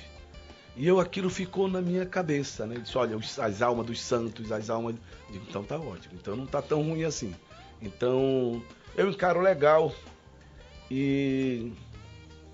E 0.77 0.87
eu 0.87 0.99
aquilo 0.99 1.31
ficou 1.31 1.69
na 1.69 1.81
minha 1.81 2.05
cabeça, 2.05 2.67
né? 2.67 2.77
Disse, 2.83 2.99
olha, 2.99 3.17
as 3.17 3.63
almas 3.63 3.87
dos 3.87 4.01
santos, 4.01 4.51
as 4.51 4.69
almas. 4.69 4.97
Digo, 5.31 5.45
então 5.49 5.63
tá 5.63 5.77
ótimo, 5.77 6.15
então 6.21 6.35
não 6.35 6.47
tá 6.47 6.61
tão 6.61 6.83
ruim 6.83 7.05
assim. 7.05 7.35
Então, 7.81 8.63
eu 8.97 9.09
encaro 9.09 9.41
legal. 9.41 9.95
E, 10.91 11.73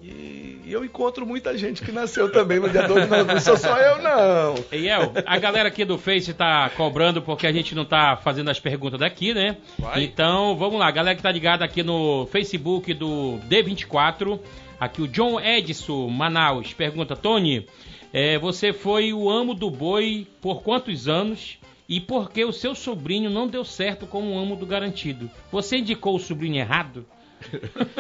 e 0.03 0.63
eu 0.67 0.85
encontro 0.85 1.27
muita 1.27 1.57
gente 1.57 1.83
que 1.83 1.93
nasceu 1.93 2.31
também 2.31 2.59
no 2.59 2.69
dia 2.69 2.87
2 2.87 3.05
de 3.05 3.11
novembro. 3.11 3.35
Não 3.35 3.41
sou 3.41 3.57
só 3.57 3.77
eu, 3.79 4.03
não. 4.03 4.55
Ei, 4.73 4.89
El, 4.89 5.13
a 5.27 5.39
galera 5.39 5.69
aqui 5.69 5.85
do 5.85 5.99
Face 5.99 6.33
tá 6.33 6.71
cobrando 6.71 7.21
porque 7.21 7.47
a 7.47 7.53
gente 7.53 7.75
não 7.75 7.85
tá 7.85 8.17
fazendo 8.17 8.51
as 8.51 8.59
perguntas 8.59 8.99
daqui, 8.99 9.35
né? 9.35 9.57
Vai. 9.79 10.05
Então, 10.05 10.57
vamos 10.57 10.79
lá, 10.79 10.89
a 10.89 10.91
galera 10.91 11.17
que 11.17 11.23
tá 11.23 11.31
ligada 11.31 11.65
aqui 11.65 11.83
no 11.83 12.27
Facebook 12.27 12.95
do 12.95 13.39
D24, 13.49 14.41
aqui 14.79 15.03
o 15.03 15.09
John 15.09 15.41
Edson 15.41 16.09
Manaus 16.09 16.73
pergunta: 16.73 17.15
Tony, 17.15 17.67
é, 18.13 18.39
você 18.39 18.73
foi 18.73 19.13
o 19.13 19.31
amo 19.31 19.55
do 19.55 19.71
boi 19.71 20.27
por 20.41 20.63
quantos 20.63 21.09
anos? 21.09 21.59
E 21.89 22.01
por 22.01 22.31
que 22.31 22.45
o 22.45 22.53
seu 22.53 22.75
sobrinho 22.75 23.29
não 23.29 23.49
deu 23.49 23.65
certo 23.65 24.07
como 24.07 24.39
amo 24.39 24.55
do 24.55 24.65
garantido? 24.65 25.29
Você 25.51 25.79
indicou 25.79 26.15
o 26.15 26.21
sobrinho 26.21 26.57
errado? 26.57 27.05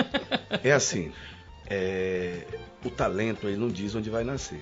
É 0.62 0.72
assim, 0.72 1.12
é, 1.68 2.44
o 2.84 2.90
talento 2.90 3.46
ele 3.46 3.56
não 3.56 3.68
diz 3.68 3.94
onde 3.94 4.10
vai 4.10 4.24
nascer. 4.24 4.60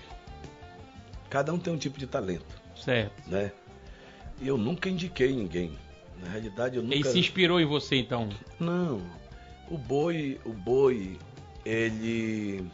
Cada 1.30 1.52
um 1.52 1.58
tem 1.58 1.72
um 1.72 1.78
tipo 1.78 1.98
de 1.98 2.06
talento, 2.06 2.60
Certo. 2.76 3.28
né? 3.28 3.50
E 4.40 4.46
eu 4.46 4.56
nunca 4.56 4.88
indiquei 4.88 5.32
ninguém. 5.32 5.72
Na 6.20 6.28
realidade, 6.28 6.76
eu 6.76 6.82
nunca. 6.82 6.94
Ele 6.94 7.04
se 7.04 7.18
inspirou 7.18 7.60
em 7.60 7.64
você, 7.64 7.96
então. 7.96 8.28
Não. 8.60 9.00
O 9.70 9.76
boi, 9.78 10.38
o 10.44 10.52
boi, 10.52 11.18
ele. 11.64 12.64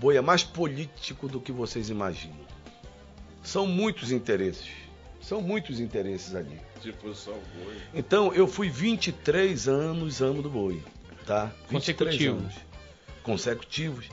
O 0.00 0.08
boi 0.08 0.16
é 0.16 0.20
mais 0.22 0.42
político 0.42 1.28
do 1.28 1.38
que 1.38 1.52
vocês 1.52 1.90
imaginam. 1.90 2.40
São 3.42 3.66
muitos 3.66 4.10
interesses. 4.10 4.70
São 5.20 5.42
muitos 5.42 5.78
interesses 5.78 6.34
ali. 6.34 6.58
Tipo, 6.80 7.14
só 7.14 7.32
o 7.32 7.42
boi. 7.62 7.76
Então, 7.92 8.32
eu 8.32 8.46
fui 8.46 8.70
23 8.70 9.68
anos 9.68 10.22
amo 10.22 10.40
do 10.40 10.48
boi, 10.48 10.82
tá? 11.26 11.52
23 11.68 11.70
Consecutivos. 11.70 12.40
anos 12.42 12.54
consecutivos. 13.22 14.06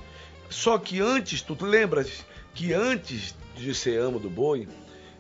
Só 0.50 0.78
que 0.78 1.00
antes, 1.00 1.42
tu 1.42 1.56
lembras 1.66 2.26
que 2.54 2.74
antes 2.74 3.34
de 3.56 3.74
ser 3.74 3.98
amo 4.02 4.20
do 4.20 4.30
boi, 4.30 4.68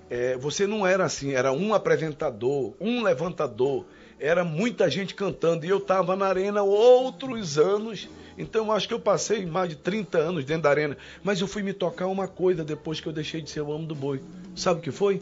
é, 0.10 0.36
você 0.36 0.68
não 0.68 0.86
era 0.86 1.06
assim, 1.06 1.32
era 1.32 1.54
um 1.54 1.74
apresentador, 1.74 2.76
um 2.78 3.04
levantador, 3.04 3.86
era 4.20 4.44
muita 4.44 4.90
gente 4.90 5.14
cantando 5.16 5.66
e 5.66 5.70
eu 5.70 5.78
estava 5.78 6.14
na 6.18 6.26
arena 6.28 6.62
outros 6.62 7.58
anos. 7.58 8.10
Então 8.38 8.66
eu 8.68 8.72
acho 8.72 8.88
que 8.88 8.94
eu 8.94 9.00
passei 9.00 9.46
mais 9.46 9.70
de 9.70 9.76
30 9.76 10.18
anos 10.18 10.46
dentro 10.46 10.64
da 10.64 10.70
arena, 10.70 10.96
mas 11.24 11.42
eu 11.42 11.48
fui 11.48 11.64
me 11.64 11.74
tocar 11.74 12.08
uma 12.08 12.28
coisa 12.28 12.64
depois 12.64 13.00
que 13.00 13.08
eu 13.08 13.14
deixei 13.14 13.42
de 13.42 13.50
ser 13.50 13.62
o 13.62 13.72
amo 13.74 13.86
do 13.88 13.96
boi. 13.96 14.22
Sabe 14.56 14.80
o 14.80 14.84
que 14.84 14.92
foi? 14.92 15.22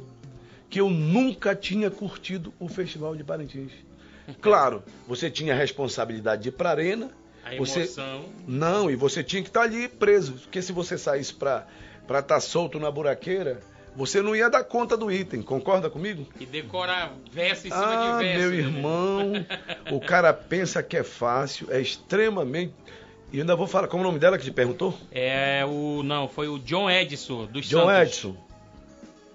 Que 0.69 0.81
eu 0.81 0.89
nunca 0.89 1.55
tinha 1.55 1.89
curtido 1.89 2.53
o 2.59 2.67
Festival 2.67 3.15
de 3.15 3.23
Parintins. 3.23 3.71
Claro, 4.41 4.81
você 5.07 5.29
tinha 5.29 5.53
a 5.53 5.55
responsabilidade 5.57 6.41
de 6.43 6.49
ir 6.49 6.53
para 6.53 6.69
a 6.69 6.71
arena, 6.71 7.11
A 7.45 7.55
você 7.55 7.81
emoção. 7.81 8.25
não, 8.47 8.89
e 8.89 8.95
você 8.95 9.23
tinha 9.23 9.41
que 9.43 9.49
estar 9.49 9.61
ali 9.61 9.87
preso. 9.87 10.33
Porque 10.33 10.63
se 10.63 10.71
você 10.71 10.97
saísse 10.97 11.31
para 11.31 11.67
estar 12.19 12.39
solto 12.39 12.79
na 12.79 12.89
buraqueira, 12.89 13.59
você 13.95 14.23
não 14.23 14.35
ia 14.35 14.49
dar 14.49 14.63
conta 14.63 14.97
do 14.97 15.11
item. 15.11 15.43
Concorda 15.43 15.91
comigo? 15.91 16.25
E 16.39 16.45
decorar 16.47 17.13
verso 17.31 17.67
em 17.67 17.69
cima 17.69 17.85
Ah, 17.85 18.17
de 18.17 18.23
verso. 18.25 18.39
meu 18.39 18.49
né, 18.49 18.57
irmão, 18.57 19.33
o 19.93 19.99
cara 19.99 20.33
pensa 20.33 20.81
que 20.81 20.97
é 20.97 21.03
fácil, 21.03 21.67
é 21.69 21.79
extremamente. 21.79 22.73
E 23.33 23.39
ainda 23.39 23.55
vou 23.55 23.67
falar, 23.67 23.87
como 23.87 24.01
é 24.03 24.05
o 24.05 24.07
nome 24.09 24.19
dela 24.19 24.37
que 24.37 24.43
te 24.43 24.51
perguntou? 24.51 24.93
É 25.11 25.65
o. 25.65 26.01
Não, 26.03 26.27
foi 26.27 26.47
o 26.47 26.57
John 26.59 26.89
Edson, 26.89 27.45
dos 27.45 27.65
John 27.65 27.85
Santos. 27.85 28.13
Edson. 28.17 28.37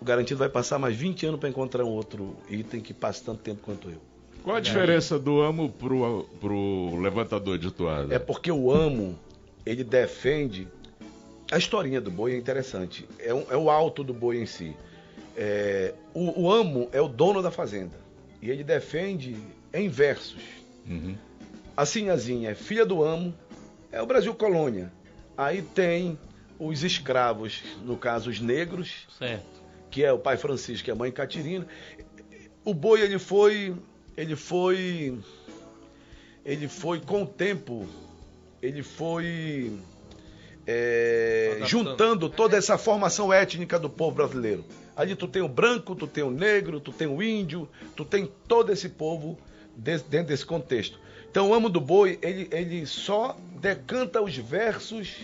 O 0.01 0.05
garantido 0.05 0.39
vai 0.39 0.49
passar 0.49 0.79
mais 0.79 0.97
20 0.97 1.27
anos 1.27 1.41
para 1.41 1.49
encontrar 1.49 1.85
um 1.85 1.91
outro 1.91 2.35
item 2.49 2.81
que 2.81 2.95
passe 2.95 3.23
tanto 3.23 3.43
tempo 3.43 3.61
quanto 3.63 3.91
eu. 3.91 3.99
Qual 4.43 4.57
a 4.57 4.61
diferença 4.61 5.19
do 5.19 5.43
amo 5.43 5.69
pro, 5.69 6.25
pro 6.41 6.97
levantador 6.99 7.59
de 7.59 7.71
toada? 7.71 8.15
É 8.15 8.19
porque 8.19 8.51
o 8.51 8.71
amo, 8.73 9.19
ele 9.67 9.85
defende. 9.85 10.67
A 11.53 11.59
historinha 11.59 12.01
do 12.01 12.11
boi 12.11 12.33
é 12.33 12.39
interessante. 12.39 13.07
É, 13.19 13.35
um- 13.35 13.45
é 13.51 13.57
o 13.57 13.69
alto 13.69 14.03
do 14.03 14.15
boi 14.15 14.41
em 14.41 14.47
si. 14.47 14.75
É, 15.37 15.93
o, 16.15 16.43
o 16.45 16.51
amo 16.53 16.89
é 16.93 17.01
o 17.03 17.09
dono 17.09 17.43
da 17.43 17.51
fazenda. 17.51 17.99
E 18.41 18.49
ele 18.49 18.65
defende 18.65 19.37
em 19.75 19.89
versos. 19.91 20.41
Uhum. 20.89 21.15
A 21.77 21.85
Sinhazinha 21.85 22.51
é 22.51 22.55
filha 22.55 22.87
do 22.87 23.03
amo, 23.05 23.35
é 23.93 24.01
o 24.01 24.07
Brasil 24.07 24.35
colônia. 24.35 24.93
Aí 25.37 25.63
tem 25.63 26.19
os 26.59 26.83
escravos, 26.83 27.63
no 27.85 27.97
caso 27.97 28.31
os 28.31 28.41
negros, 28.41 29.07
Certo. 29.19 29.45
que 29.91 30.05
é 30.05 30.13
o 30.13 30.19
pai 30.19 30.37
Francisco 30.37 30.89
e 30.89 30.93
a 30.93 30.95
mãe 30.95 31.11
Catirina. 31.11 31.67
O 32.65 32.75
boi 32.75 33.01
ele 33.01 33.19
foi, 33.19 33.75
ele 34.17 34.37
foi, 34.37 35.19
ele 36.45 36.69
foi 36.69 37.01
com 37.01 37.23
o 37.23 37.27
tempo, 37.27 37.89
ele 38.61 38.83
foi 38.83 39.73
é, 40.67 41.61
juntando 41.65 42.29
toda 42.29 42.57
essa 42.57 42.77
formação 42.77 43.33
étnica 43.33 43.79
do 43.79 43.89
povo 43.89 44.17
brasileiro. 44.17 44.65
Ali 44.95 45.17
tu 45.17 45.27
tem 45.27 45.41
o 45.41 45.49
branco, 45.49 45.95
tu 45.95 46.07
tem 46.07 46.23
o 46.23 46.31
negro, 46.31 46.79
tu 46.79 46.93
tem 46.93 47.07
o 47.09 47.23
índio, 47.23 47.67
tu 47.97 48.05
tem 48.05 48.31
todo 48.47 48.71
esse 48.71 48.91
povo 48.91 49.39
dentro 49.75 50.27
desse 50.27 50.45
contexto. 50.45 51.01
Então 51.31 51.49
o 51.49 51.55
amo 51.55 51.71
do 51.71 51.81
boi 51.81 52.19
ele, 52.21 52.49
ele 52.53 52.85
só 52.85 53.39
decanta 53.61 54.21
os 54.23 54.37
versos 54.37 55.17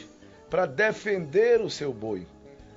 para 0.50 0.66
defender 0.66 1.60
o 1.60 1.70
seu 1.70 1.92
boi. 1.92 2.26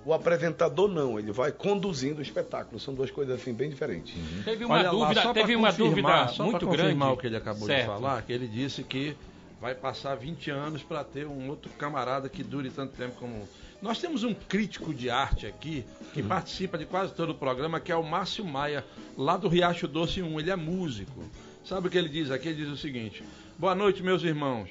O 0.05 0.13
apresentador 0.13 0.87
não, 0.87 1.19
ele 1.19 1.31
vai 1.31 1.51
conduzindo 1.51 2.19
o 2.19 2.21
espetáculo. 2.21 2.79
São 2.79 2.93
duas 2.93 3.11
coisas 3.11 3.39
assim 3.39 3.53
bem 3.53 3.69
diferentes. 3.69 4.15
Teve 4.43 4.63
uma 4.65 4.75
Olha 4.75 4.91
lá, 4.91 4.91
dúvida, 4.91 5.21
só 5.21 5.33
pra 5.33 5.41
teve 5.41 5.55
uma 5.55 5.71
dúvida 5.71 6.27
só 6.29 6.43
muito 6.45 6.65
grande. 6.67 7.03
o 7.03 7.17
que 7.17 7.27
ele 7.27 7.35
acabou 7.35 7.67
Certo. 7.67 7.81
de 7.81 7.85
falar, 7.87 8.21
que 8.23 8.31
ele 8.31 8.47
disse 8.47 8.81
que 8.81 9.15
vai 9.61 9.75
passar 9.75 10.15
20 10.15 10.49
anos 10.49 10.81
para 10.81 11.03
ter 11.03 11.27
um 11.27 11.49
outro 11.49 11.69
camarada 11.71 12.29
que 12.29 12.41
dure 12.41 12.69
tanto 12.69 12.93
tempo 12.95 13.15
como. 13.19 13.47
Nós 13.81 13.99
temos 13.99 14.23
um 14.23 14.33
crítico 14.33 14.93
de 14.93 15.09
arte 15.09 15.45
aqui 15.45 15.85
que 16.13 16.23
participa 16.23 16.77
de 16.77 16.85
quase 16.85 17.13
todo 17.13 17.31
o 17.31 17.35
programa, 17.35 17.79
que 17.79 17.91
é 17.91 17.95
o 17.95 18.03
Márcio 18.03 18.43
Maia, 18.43 18.83
lá 19.17 19.37
do 19.37 19.47
Riacho 19.49 19.87
Doce 19.87 20.21
1. 20.23 20.39
Ele 20.39 20.49
é 20.49 20.55
músico. 20.55 21.23
Sabe 21.63 21.87
o 21.87 21.91
que 21.91 21.97
ele 21.97 22.09
diz 22.09 22.31
aqui? 22.31 22.47
Ele 22.49 22.63
diz 22.63 22.69
o 22.69 22.77
seguinte: 22.77 23.21
Boa 23.57 23.75
noite, 23.75 24.01
meus 24.01 24.23
irmãos. 24.23 24.69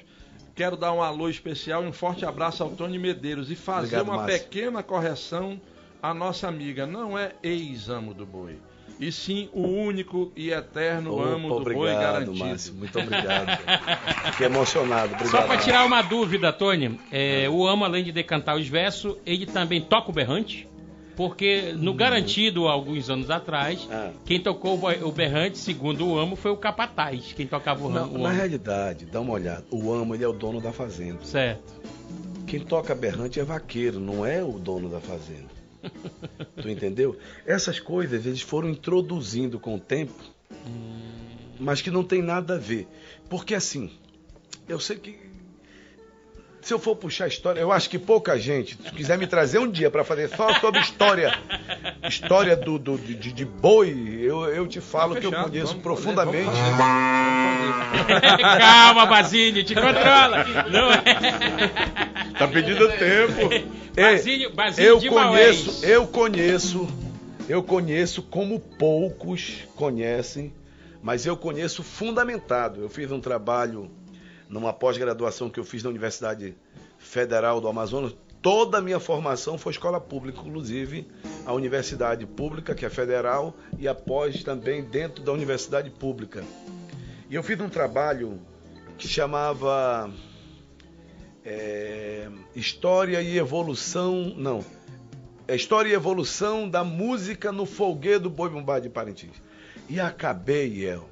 Quero 0.59 0.75
dar 0.75 0.91
um 0.91 1.01
alô 1.01 1.29
especial 1.29 1.85
e 1.85 1.87
um 1.87 1.93
forte 1.93 2.25
abraço 2.25 2.61
ao 2.61 2.71
Tony 2.71 2.99
Medeiros 2.99 3.49
e 3.49 3.55
fazer 3.55 3.95
Obrigado, 3.95 4.07
uma 4.09 4.17
Márcio. 4.23 4.39
pequena 4.43 4.83
correção 4.83 5.57
à 6.03 6.13
nossa 6.13 6.49
amiga. 6.49 6.85
Não 6.85 7.17
é 7.17 7.31
ex-amo 7.41 8.13
do 8.13 8.25
boi, 8.25 8.57
e 8.99 9.09
sim 9.09 9.47
o 9.53 9.61
único 9.61 10.33
e 10.35 10.51
eterno 10.51 11.13
Opa, 11.13 11.29
amo 11.29 11.47
do 11.47 11.63
boi 11.63 11.75
obrigado, 11.75 12.01
garantido. 12.01 12.37
Márcio. 12.45 12.73
Muito 12.73 12.99
obrigado. 12.99 13.57
Fiquei 14.31 14.47
emocionado. 14.47 15.13
Obrigado. 15.13 15.31
Só 15.31 15.47
para 15.47 15.61
tirar 15.61 15.85
uma 15.85 16.01
dúvida, 16.01 16.51
Tony, 16.51 16.99
é, 17.09 17.47
o 17.49 17.65
Amo, 17.65 17.85
além 17.85 18.03
de 18.03 18.11
decantar 18.11 18.57
os 18.57 18.67
versos, 18.67 19.15
ele 19.25 19.45
também 19.45 19.79
toca 19.79 20.09
o 20.09 20.13
berrante? 20.13 20.67
Porque 21.19 21.73
no 21.75 21.93
Garantido, 21.93 22.65
alguns 22.69 23.09
anos 23.09 23.29
atrás, 23.29 23.85
Ah. 23.91 24.13
quem 24.23 24.39
tocou 24.39 24.79
o 25.03 25.11
berrante, 25.11 25.57
segundo 25.57 26.07
o 26.07 26.17
Amo, 26.17 26.37
foi 26.37 26.49
o 26.49 26.55
Capataz. 26.55 27.33
Quem 27.33 27.45
tocava 27.45 27.85
o, 27.85 27.89
Na, 27.89 28.05
o 28.05 28.17
na 28.17 28.29
Amo. 28.29 28.37
realidade, 28.37 29.05
dá 29.05 29.19
uma 29.19 29.33
olhada. 29.33 29.65
O 29.69 29.91
amo, 29.91 30.15
ele 30.15 30.23
é 30.23 30.27
o 30.29 30.31
dono 30.31 30.61
da 30.61 30.71
fazenda. 30.71 31.19
Certo. 31.25 31.73
Quem 32.47 32.61
toca 32.61 32.95
berrante 32.95 33.37
é 33.37 33.43
vaqueiro, 33.43 33.99
não 33.99 34.25
é 34.25 34.41
o 34.41 34.53
dono 34.53 34.87
da 34.87 35.01
fazenda. 35.01 35.49
tu 36.61 36.69
entendeu? 36.69 37.17
Essas 37.45 37.81
coisas 37.81 38.25
eles 38.25 38.39
foram 38.41 38.69
introduzindo 38.69 39.59
com 39.59 39.75
o 39.75 39.79
tempo, 39.79 40.13
mas 41.59 41.81
que 41.81 41.91
não 41.91 42.01
tem 42.05 42.21
nada 42.21 42.55
a 42.55 42.57
ver. 42.57 42.87
Porque 43.29 43.53
assim, 43.53 43.91
eu 44.69 44.79
sei 44.79 44.95
que 44.95 45.19
se 46.61 46.73
eu 46.73 46.79
for 46.79 46.95
puxar 46.95 47.25
a 47.25 47.27
história, 47.27 47.59
eu 47.59 47.71
acho 47.71 47.89
que 47.89 47.97
pouca 47.97 48.37
gente, 48.39 48.75
se 48.83 48.91
quiser 48.91 49.17
me 49.17 49.25
trazer 49.27 49.59
um 49.59 49.69
dia 49.69 49.89
para 49.89 50.03
fazer 50.03 50.29
só 50.29 50.53
sobre 50.59 50.79
história, 50.81 51.33
história 52.03 52.55
do, 52.55 52.77
do- 52.77 52.97
de, 52.97 53.31
de 53.31 53.45
boi, 53.45 54.19
eu, 54.21 54.45
eu 54.47 54.67
te 54.67 54.81
falo 54.81 55.15
que 55.15 55.25
eu 55.25 55.31
conheço 55.31 55.67
vamos 55.67 55.83
profundamente. 55.83 56.45
fazer, 56.45 56.61
vamos 56.75 58.07
fazer. 58.07 58.37
Calma, 58.59 59.05
Basílio, 59.05 59.63
te 59.63 59.73
controla. 59.75 60.43
Não 60.69 60.91
é. 60.91 62.31
Tá 62.37 62.47
pedindo 62.47 62.87
tempo. 62.89 63.49
Basílio, 63.95 64.53
Basílio 64.53 64.89
eu 64.89 64.99
de 64.99 65.09
conheço, 65.09 65.65
Maués. 65.65 65.83
eu 65.83 66.07
conheço, 66.07 66.87
eu 67.47 67.63
conheço 67.63 68.21
como 68.23 68.59
poucos 68.59 69.59
conhecem, 69.75 70.53
mas 71.01 71.25
eu 71.25 71.35
conheço 71.37 71.83
fundamentado. 71.83 72.81
Eu 72.81 72.89
fiz 72.89 73.11
um 73.11 73.19
trabalho 73.19 73.89
numa 74.49 74.73
pós-graduação 74.73 75.49
que 75.49 75.59
eu 75.59 75.63
fiz 75.63 75.83
na 75.83 75.89
Universidade 75.89 76.55
Federal 76.97 77.61
do 77.61 77.67
Amazonas. 77.67 78.15
Toda 78.41 78.79
a 78.79 78.81
minha 78.81 78.99
formação 78.99 79.57
foi 79.57 79.71
escola 79.73 80.01
pública, 80.01 80.39
inclusive 80.39 81.07
a 81.45 81.53
universidade 81.53 82.25
pública, 82.25 82.73
que 82.73 82.85
é 82.85 82.89
federal, 82.89 83.53
e 83.77 83.87
a 83.87 83.93
pós 83.93 84.43
também 84.43 84.83
dentro 84.83 85.23
da 85.23 85.31
universidade 85.31 85.89
pública. 85.89 86.43
E 87.29 87.35
eu 87.35 87.43
fiz 87.43 87.59
um 87.59 87.69
trabalho 87.69 88.39
que 88.97 89.07
chamava 89.07 90.09
é, 91.45 92.27
História 92.55 93.21
e 93.21 93.37
Evolução. 93.37 94.33
Não. 94.35 94.65
É 95.47 95.55
História 95.55 95.89
e 95.89 95.93
Evolução 95.93 96.69
da 96.69 96.83
Música 96.83 97.51
no 97.51 97.65
Folguedo 97.65 98.23
do 98.23 98.29
Boi 98.29 98.49
Bumbá 98.49 98.79
de 98.79 98.89
Parintins. 98.89 99.35
E 99.89 99.99
acabei, 99.99 100.85
El. 100.85 101.09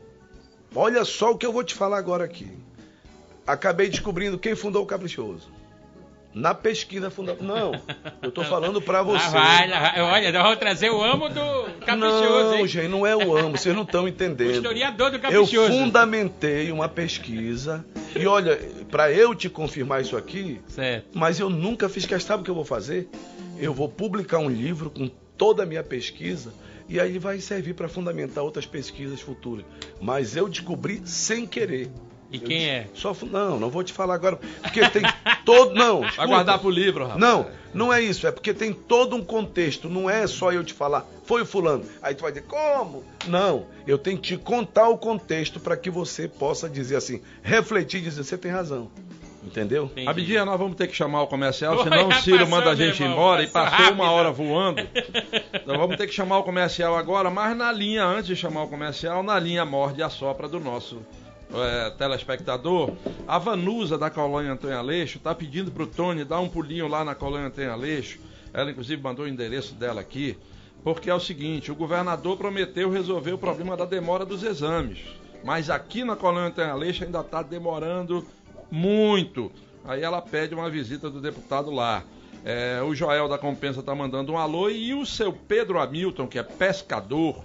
Olha 0.75 1.03
só 1.03 1.31
o 1.31 1.37
que 1.37 1.45
eu 1.45 1.51
vou 1.51 1.63
te 1.63 1.73
falar 1.73 1.97
agora 1.97 2.23
aqui. 2.23 2.66
Acabei 3.47 3.87
descobrindo 3.89 4.37
quem 4.37 4.55
fundou 4.55 4.83
o 4.83 4.85
Caprichoso. 4.85 5.49
Na 6.33 6.53
pesquisa 6.53 7.09
fundamental. 7.09 7.71
Não, 7.71 7.81
eu 8.21 8.31
tô 8.31 8.43
falando 8.43 8.79
pra 8.79 9.01
você. 9.01 9.25
Lá 9.25 9.29
vai, 9.31 9.67
lá 9.69 9.79
vai. 9.79 10.01
Olha, 10.01 10.31
nós 10.31 10.43
vamos 10.43 10.59
trazer 10.59 10.91
o 10.91 11.01
amo 11.01 11.29
do 11.29 11.63
Caprichoso, 11.83 11.97
Não, 12.51 12.55
hein? 12.57 12.67
gente, 12.67 12.87
não 12.89 13.07
é 13.07 13.15
o 13.15 13.35
amo, 13.35 13.57
vocês 13.57 13.73
não 13.73 13.81
estão 13.81 14.03
O 14.03 14.07
entendendo. 14.07 14.51
historiador 14.51 15.09
do 15.09 15.15
Eu 15.15 15.21
Caprichoso. 15.21 15.71
fundamentei 15.71 16.71
uma 16.71 16.87
pesquisa 16.87 17.83
e 18.15 18.27
olha, 18.27 18.59
para 18.91 19.11
eu 19.11 19.33
te 19.33 19.49
confirmar 19.49 20.01
isso 20.01 20.15
aqui, 20.15 20.61
Certo. 20.67 21.07
mas 21.17 21.39
eu 21.39 21.49
nunca 21.49 21.89
fiz 21.89 22.05
questão. 22.05 22.27
Sabe 22.35 22.41
o 22.41 22.43
que 22.43 22.51
eu 22.51 22.55
vou 22.55 22.65
fazer? 22.65 23.09
Eu 23.57 23.73
vou 23.73 23.89
publicar 23.89 24.37
um 24.37 24.49
livro 24.49 24.91
com 24.91 25.09
toda 25.37 25.63
a 25.63 25.65
minha 25.65 25.81
pesquisa 25.83 26.53
e 26.89 26.99
aí 26.99 27.17
vai 27.17 27.39
servir 27.39 27.73
para 27.73 27.87
fundamentar 27.87 28.43
outras 28.43 28.65
pesquisas 28.65 29.21
futuras. 29.21 29.65
Mas 29.99 30.35
eu 30.35 30.47
descobri 30.47 31.01
sem 31.05 31.47
querer. 31.47 31.89
E 32.31 32.39
quem 32.39 32.67
é? 32.67 32.87
Só 32.93 33.15
não, 33.23 33.59
não 33.59 33.69
vou 33.69 33.83
te 33.83 33.93
falar 33.93 34.15
agora, 34.15 34.37
porque 34.61 34.87
tem 34.89 35.01
todo 35.45 35.73
não. 35.73 36.01
Vai 36.01 36.09
escuta. 36.09 36.27
guardar 36.27 36.59
pro 36.59 36.69
livro, 36.69 37.03
rapaz. 37.03 37.19
Não, 37.21 37.47
não 37.73 37.93
é 37.93 38.01
isso, 38.01 38.27
é 38.27 38.31
porque 38.31 38.53
tem 38.53 38.73
todo 38.73 39.15
um 39.15 39.23
contexto, 39.23 39.89
não 39.89 40.09
é 40.09 40.27
só 40.27 40.51
eu 40.51 40.63
te 40.63 40.73
falar, 40.73 41.05
foi 41.23 41.43
o 41.43 41.45
fulano. 41.45 41.85
Aí 42.01 42.13
tu 42.13 42.23
vai 42.23 42.31
dizer, 42.31 42.45
como? 42.45 43.03
Não, 43.27 43.65
eu 43.85 43.97
tenho 43.97 44.17
que 44.17 44.35
te 44.35 44.37
contar 44.37 44.89
o 44.89 44.97
contexto 44.97 45.59
para 45.59 45.77
que 45.77 45.89
você 45.89 46.27
possa 46.27 46.69
dizer 46.69 46.97
assim, 46.97 47.21
refletir 47.41 47.99
e 47.99 48.03
dizer, 48.03 48.23
você 48.23 48.37
tem 48.37 48.51
razão. 48.51 48.89
Entendeu? 49.43 49.85
Entendi. 49.85 50.09
Abidinha, 50.09 50.43
nós 50.43 50.59
vamos 50.59 50.75
ter 50.75 50.87
que 50.87 50.95
chamar 50.95 51.21
o 51.21 51.27
comercial, 51.27 51.77
Oi, 51.77 51.83
senão 51.83 52.09
o 52.09 52.13
Ciro 52.15 52.39
passou, 52.39 52.51
manda 52.51 52.71
a 52.71 52.75
gente 52.75 53.01
irmão, 53.01 53.13
embora 53.13 53.43
e 53.43 53.47
passou 53.47 53.71
passou 53.71 53.93
uma 53.93 54.03
rápido. 54.03 54.17
hora 54.17 54.31
voando. 54.31 54.81
Nós 55.65 55.77
vamos 55.77 55.95
ter 55.95 56.05
que 56.07 56.13
chamar 56.13 56.39
o 56.39 56.43
comercial 56.43 56.97
agora, 56.97 57.29
mas 57.29 57.55
na 57.55 57.71
linha, 57.71 58.03
antes 58.03 58.27
de 58.27 58.35
chamar 58.35 58.63
o 58.63 58.67
comercial, 58.67 59.23
na 59.23 59.39
linha 59.39 59.63
morde 59.63 60.03
a 60.03 60.09
sopra 60.09 60.49
do 60.49 60.59
nosso 60.59 61.01
é, 61.53 61.89
telespectador. 61.91 62.91
A 63.27 63.37
Vanusa 63.37 63.97
da 63.97 64.09
colônia 64.09 64.51
Antônio 64.51 64.77
Aleixo 64.77 65.17
está 65.17 65.33
pedindo 65.33 65.71
pro 65.71 65.87
Tony 65.87 66.23
dar 66.23 66.39
um 66.39 66.49
pulinho 66.49 66.87
lá 66.87 67.03
na 67.03 67.15
colônia 67.15 67.47
Antônio 67.47 67.71
Aleixo. 67.71 68.19
Ela 68.53 68.71
inclusive 68.71 69.01
mandou 69.01 69.25
o 69.25 69.27
endereço 69.27 69.75
dela 69.75 70.01
aqui. 70.01 70.37
Porque 70.83 71.09
é 71.09 71.13
o 71.13 71.19
seguinte, 71.19 71.71
o 71.71 71.75
governador 71.75 72.37
prometeu 72.37 72.89
resolver 72.89 73.33
o 73.33 73.37
problema 73.37 73.75
da 73.75 73.85
demora 73.85 74.25
dos 74.25 74.43
exames. 74.43 74.99
Mas 75.43 75.69
aqui 75.69 76.03
na 76.03 76.15
colônia 76.15 76.49
Antônio 76.49 76.71
Aleixo 76.71 77.03
ainda 77.03 77.19
está 77.21 77.41
demorando 77.41 78.25
muito. 78.71 79.51
Aí 79.85 80.01
ela 80.01 80.21
pede 80.21 80.53
uma 80.53 80.69
visita 80.69 81.09
do 81.09 81.21
deputado 81.21 81.71
lá. 81.71 82.03
É, 82.43 82.81
o 82.81 82.93
Joel 82.93 83.27
da 83.27 83.37
Compensa 83.37 83.79
está 83.81 83.93
mandando 83.93 84.31
um 84.31 84.37
alô 84.37 84.69
e 84.69 84.93
o 84.93 85.05
seu 85.05 85.33
Pedro 85.33 85.79
Hamilton, 85.79 86.27
que 86.27 86.39
é 86.39 86.43
pescador, 86.43 87.43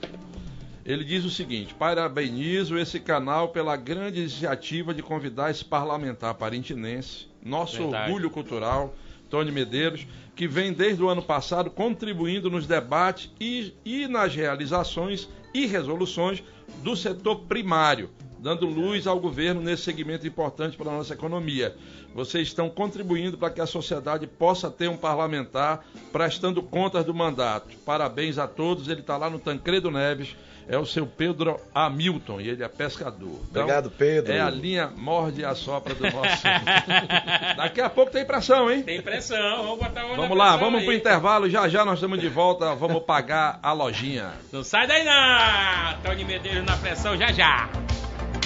ele 0.84 1.04
diz 1.04 1.24
o 1.24 1.30
seguinte: 1.30 1.74
parabenizo 1.74 2.78
esse 2.78 2.98
canal 2.98 3.48
pela 3.48 3.76
grande 3.76 4.20
iniciativa 4.20 4.92
de 4.92 5.02
convidar 5.02 5.50
esse 5.50 5.64
parlamentar 5.64 6.34
parintinense, 6.34 7.26
nosso 7.44 7.78
Verdade. 7.78 8.10
orgulho 8.10 8.30
cultural, 8.30 8.94
Tony 9.30 9.52
Medeiros, 9.52 10.06
que 10.34 10.46
vem 10.46 10.72
desde 10.72 11.02
o 11.02 11.08
ano 11.08 11.22
passado 11.22 11.70
contribuindo 11.70 12.50
nos 12.50 12.66
debates 12.66 13.30
e, 13.40 13.74
e 13.84 14.06
nas 14.08 14.34
realizações 14.34 15.28
e 15.54 15.66
resoluções 15.66 16.42
do 16.82 16.96
setor 16.96 17.40
primário, 17.40 18.10
dando 18.38 18.66
luz 18.66 19.06
ao 19.06 19.20
governo 19.20 19.60
nesse 19.60 19.84
segmento 19.84 20.26
importante 20.26 20.76
para 20.76 20.90
a 20.90 20.96
nossa 20.96 21.14
economia. 21.14 21.76
Vocês 22.14 22.48
estão 22.48 22.68
contribuindo 22.68 23.38
para 23.38 23.50
que 23.50 23.60
a 23.60 23.66
sociedade 23.66 24.26
possa 24.26 24.70
ter 24.70 24.88
um 24.88 24.96
parlamentar 24.96 25.86
prestando 26.12 26.62
contas 26.62 27.04
do 27.04 27.14
mandato. 27.14 27.74
Parabéns 27.86 28.36
a 28.36 28.46
todos. 28.46 28.88
Ele 28.88 29.00
está 29.00 29.16
lá 29.16 29.30
no 29.30 29.38
Tancredo 29.38 29.90
Neves. 29.90 30.36
É 30.68 30.78
o 30.78 30.86
seu 30.86 31.06
Pedro 31.06 31.60
Hamilton 31.74 32.40
e 32.40 32.48
ele 32.48 32.62
é 32.62 32.68
pescador. 32.68 33.40
Então, 33.50 33.62
Obrigado, 33.62 33.90
Pedro. 33.90 34.32
É 34.32 34.40
a 34.40 34.50
linha 34.50 34.90
morde 34.96 35.40
e 35.40 35.44
assopra 35.44 35.94
do 35.94 36.02
nosso. 36.10 36.42
Daqui 37.56 37.80
a 37.80 37.90
pouco 37.90 38.12
tem 38.12 38.24
pressão, 38.24 38.70
hein? 38.70 38.82
Tem 38.82 39.02
pressão, 39.02 39.62
vamos 39.62 39.78
botar 39.78 40.04
uma 40.06 40.16
Vamos 40.16 40.36
lá, 40.36 40.56
vamos 40.56 40.84
pro 40.84 40.92
intervalo. 40.92 41.48
Já 41.48 41.68
já 41.68 41.84
nós 41.84 41.94
estamos 41.94 42.20
de 42.20 42.28
volta. 42.28 42.74
Vamos 42.74 43.02
pagar 43.02 43.58
a 43.62 43.72
lojinha. 43.72 44.32
Não 44.52 44.62
sai 44.62 44.86
daí 44.86 45.04
não! 45.04 46.00
Tony 46.02 46.24
Medeiros 46.24 46.64
na 46.64 46.76
pressão 46.76 47.16
já 47.16 47.32
já. 47.32 47.68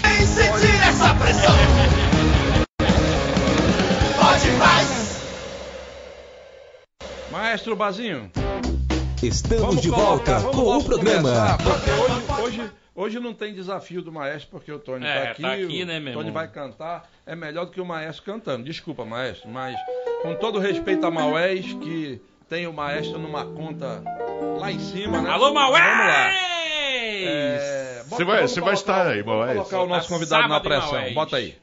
Vem 0.02 0.26
sentir 0.26 0.88
essa 0.88 1.14
pressão. 1.14 1.56
Pode 4.18 4.50
mais. 4.52 5.06
Maestro 7.30 7.76
Bazinho. 7.76 8.30
Estamos 9.22 9.80
de 9.80 9.88
volta 9.90 10.38
vamos 10.38 10.56
com 10.56 10.76
o 10.78 10.84
programa. 10.84 11.56
hoje, 12.38 12.42
hoje, 12.60 12.70
hoje 12.94 13.18
não 13.20 13.32
tem 13.34 13.52
desafio 13.54 14.02
do 14.02 14.12
maestro, 14.12 14.50
porque 14.50 14.70
o 14.70 14.78
Tony 14.78 15.04
É, 15.06 15.14
tá 15.24 15.30
aqui. 15.30 15.42
tá 15.42 15.52
aqui, 15.54 15.82
o 15.82 15.86
né, 15.86 15.98
meu 16.00 16.12
Tony 16.12 16.28
irmão? 16.28 16.32
vai 16.32 16.48
cantar. 16.48 17.08
É 17.24 17.34
melhor 17.34 17.64
do 17.66 17.70
que 17.72 17.80
o 17.80 17.84
maestro 17.84 18.24
cantando. 18.24 18.64
Desculpa, 18.64 19.04
maestro, 19.04 19.48
mas 19.48 19.76
com 20.22 20.34
todo 20.36 20.58
respeito 20.58 21.04
a 21.06 21.10
Maués, 21.10 21.64
que 21.74 22.20
tem 22.48 22.66
o 22.66 22.72
maestro 22.72 23.18
numa 23.18 23.44
conta 23.46 24.02
lá 24.60 24.70
em 24.70 24.78
cima, 24.78 25.20
né? 25.22 25.30
Alô, 25.30 25.52
Maués! 25.52 25.82
Vamos 25.82 26.06
lá. 26.06 26.30
É, 27.28 28.02
bota- 28.08 28.16
Você 28.16 28.24
vai- 28.24 28.36
vamos 28.36 28.50
você 28.52 28.60
vai 28.60 28.74
colocar- 28.74 28.74
estar 28.74 29.06
aí, 29.08 29.22
vamos 29.22 29.38
Maués. 29.40 29.56
colocar 29.56 29.80
o 29.82 29.86
nosso 29.86 30.08
convidado 30.08 30.48
na 30.48 30.60
pressão. 30.60 30.92
Maués. 30.92 31.14
Bota 31.14 31.36
aí. 31.36 31.56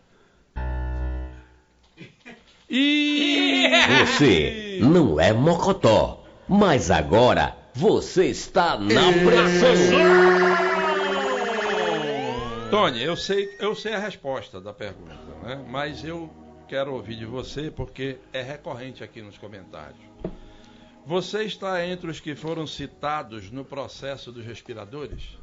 E 2.76 3.70
Você 4.06 4.80
não 4.82 5.20
é 5.20 5.32
mocotó, 5.32 6.23
mas 6.54 6.92
agora 6.92 7.56
você 7.74 8.28
está 8.28 8.78
na 8.78 9.12
pressão. 9.12 9.74
Tony, 12.70 13.04
eu 13.04 13.16
sei, 13.16 13.50
eu 13.60 13.74
sei 13.76 13.94
a 13.94 14.00
resposta 14.00 14.62
da 14.62 14.72
pergunta, 14.72 15.18
né? 15.44 15.64
Mas 15.68 16.04
eu 16.04 16.30
quero 16.68 16.94
ouvir 16.94 17.16
de 17.16 17.26
você 17.26 17.72
porque 17.72 18.18
é 18.32 18.42
recorrente 18.42 19.04
aqui 19.04 19.22
nos 19.22 19.38
comentários. 19.38 20.00
Você 21.06 21.44
está 21.44 21.84
entre 21.86 22.10
os 22.10 22.20
que 22.20 22.36
foram 22.36 22.66
citados 22.68 23.50
no 23.52 23.66
processo 23.66 24.32
dos 24.32 24.46
respiradores? 24.46 25.38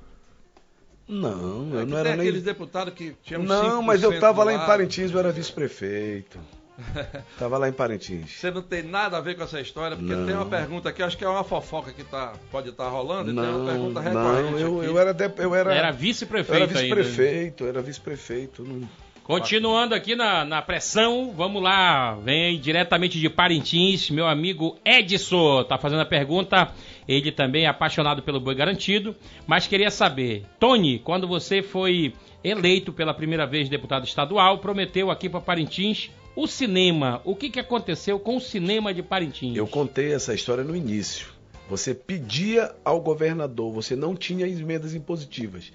Não, 1.09 1.71
É 1.77 1.83
eu 1.83 1.87
que 1.87 1.91
não 1.91 1.99
era 1.99 2.11
nem. 2.11 2.21
aqueles 2.21 2.43
deputados 2.45 2.95
que 2.95 3.17
tinham 3.23 3.43
Não, 3.43 3.83
mas 3.83 4.03
eu 4.03 4.13
5% 4.13 4.21
tava 4.21 4.45
lá 4.45 4.53
em. 4.55 4.59
Parintins, 4.59 5.11
eu 5.11 5.19
era 5.19 5.33
vice-prefeito. 5.33 6.39
tava 7.39 7.59
lá 7.59 7.69
em 7.69 7.73
Parintins. 7.73 8.31
Você 8.33 8.51
não 8.51 8.63
tem 8.63 8.83
nada 8.83 9.17
a 9.17 9.21
ver 9.21 9.35
com 9.37 9.43
essa 9.43 9.61
história, 9.61 9.97
porque 9.97 10.13
Não. 10.15 10.27
tem 10.27 10.35
uma 10.35 10.47
pergunta 10.47 10.89
aqui, 10.89 11.03
acho 11.03 11.17
que 11.19 11.25
é 11.25 11.29
uma 11.29 11.45
fofoca 11.45 11.93
que 11.93 12.05
tá, 12.05 12.33
pode 12.51 12.71
estar 12.71 12.89
rolando, 12.89 13.31
e 13.31 13.35
tem 13.35 13.43
Não, 13.43 13.61
uma 13.63 13.71
pergunta 13.71 14.01
recorrente 14.01 14.51
não, 14.53 14.59
eu, 14.59 14.79
aqui. 14.79 14.87
eu 14.89 14.99
era, 14.99 15.13
de- 15.15 15.25
eu 15.43 15.55
era, 15.55 15.71
Era 15.71 15.81
eu 15.81 15.85
era 15.87 15.91
vice-prefeito 15.93 16.63
ainda. 16.63 16.75
vice-prefeito, 16.81 17.67
era 17.67 17.83
vice-prefeito. 17.83 18.63
não- 18.65 18.89
Continuando 19.23 19.95
aqui 19.95 20.17
na, 20.17 20.45
na 20.45 20.61
pressão, 20.61 21.33
vamos 21.37 21.63
lá, 21.63 22.15
vem 22.17 22.59
diretamente 22.59 23.21
de 23.21 23.31
Parintins, 23.31 24.11
meu 24.11 24.27
amigo 24.27 24.77
Edson, 24.85 25.63
tá 25.63 25.79
fazendo 25.79 26.01
a 26.01 26.05
pergunta, 26.07 26.73
ele 27.07 27.31
também 27.31 27.63
é 27.65 27.69
apaixonado 27.69 28.23
pelo 28.25 28.41
boi 28.41 28.57
garantido, 28.57 29.15
mas 29.47 29.69
queria 29.69 29.91
saber, 29.91 30.45
Tony, 30.59 30.99
quando 30.99 31.29
você 31.29 31.63
foi 31.63 32.13
eleito 32.43 32.93
pela 32.93 33.15
primeira 33.15 33.47
vez 33.47 33.69
deputado 33.69 34.05
estadual, 34.05 34.59
prometeu 34.59 35.13
aqui 35.13 35.29
para 35.29 35.41
Parintins 35.41 36.11
o 36.43 36.47
cinema, 36.47 37.21
o 37.25 37.37
que, 37.37 37.51
que 37.51 37.61
aconteceu 37.61 38.19
com 38.19 38.37
o 38.37 38.41
cinema 38.41 38.95
de 38.95 39.03
Parintins? 39.03 39.55
Eu 39.55 39.67
contei 39.67 40.15
essa 40.15 40.33
história 40.33 40.65
no 40.65 40.75
início. 40.75 41.29
Você 41.69 41.95
pedia 41.95 42.75
ao 42.83 42.99
governador, 42.99 43.71
você 43.71 43.95
não 43.95 44.17
tinha 44.17 44.47
emendas 44.47 44.95
impositivas. 44.95 45.71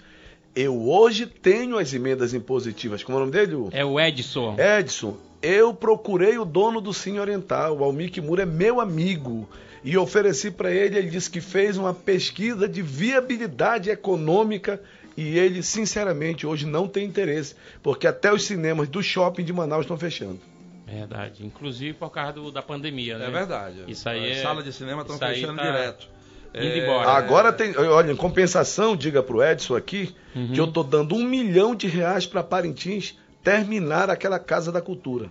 Eu 0.55 0.89
hoje 0.89 1.27
tenho 1.27 1.77
as 1.77 1.93
emendas 1.93 2.33
impositivas. 2.33 3.03
Como 3.03 3.15
é 3.15 3.21
o 3.21 3.25
nome 3.25 3.31
dele? 3.31 3.55
É 3.73 3.85
o 3.85 3.99
Edson. 3.99 4.55
Edson, 4.57 5.15
eu 5.39 5.71
procurei 5.71 6.37
o 6.39 6.45
dono 6.45 6.81
do 6.81 6.93
Sim 6.93 7.19
Oriental, 7.19 7.77
o 7.77 7.83
Almir 7.83 8.11
Kimura 8.11 8.41
é 8.41 8.45
meu 8.47 8.81
amigo, 8.81 9.47
e 9.83 9.95
ofereci 9.95 10.49
para 10.49 10.71
ele, 10.71 10.97
ele 10.97 11.11
disse 11.11 11.29
que 11.29 11.41
fez 11.41 11.77
uma 11.77 11.93
pesquisa 11.93 12.67
de 12.67 12.81
viabilidade 12.81 13.91
econômica 13.91 14.81
e 15.15 15.37
ele, 15.37 15.61
sinceramente, 15.61 16.47
hoje 16.47 16.65
não 16.65 16.87
tem 16.87 17.05
interesse, 17.05 17.55
porque 17.83 18.07
até 18.07 18.33
os 18.33 18.43
cinemas 18.43 18.89
do 18.89 19.03
shopping 19.03 19.43
de 19.43 19.53
Manaus 19.53 19.83
estão 19.83 19.97
fechando. 19.97 20.39
Verdade, 20.85 21.45
inclusive 21.45 21.93
por 21.93 22.09
causa 22.11 22.33
do- 22.33 22.51
da 22.51 22.61
pandemia, 22.61 23.17
né? 23.17 23.27
É 23.27 23.31
verdade. 23.31 23.77
Isso 23.87 24.07
aí 24.07 24.31
As 24.31 24.37
é- 24.37 24.41
salas 24.41 24.63
de 24.63 24.71
cinema 24.71 25.01
estão 25.01 25.17
fechando 25.17 25.57
tá 25.57 25.63
direto. 25.63 26.07
Indo 26.53 26.63
É, 26.63 26.77
embora. 26.83 27.09
Agora 27.09 27.51
tem, 27.51 27.75
olha, 27.77 28.11
em 28.11 28.15
compensação, 28.15 28.95
diga 28.95 29.21
pro 29.23 29.43
Edson 29.43 29.75
aqui, 29.75 30.15
Uhum. 30.35 30.53
que 30.53 30.59
eu 30.59 30.67
tô 30.67 30.83
dando 30.83 31.15
um 31.15 31.23
milhão 31.25 31.75
de 31.75 31.87
reais 31.87 32.25
para 32.25 32.41
Parintins 32.43 33.17
terminar 33.43 34.09
aquela 34.09 34.39
Casa 34.39 34.71
da 34.71 34.81
Cultura. 34.81 35.29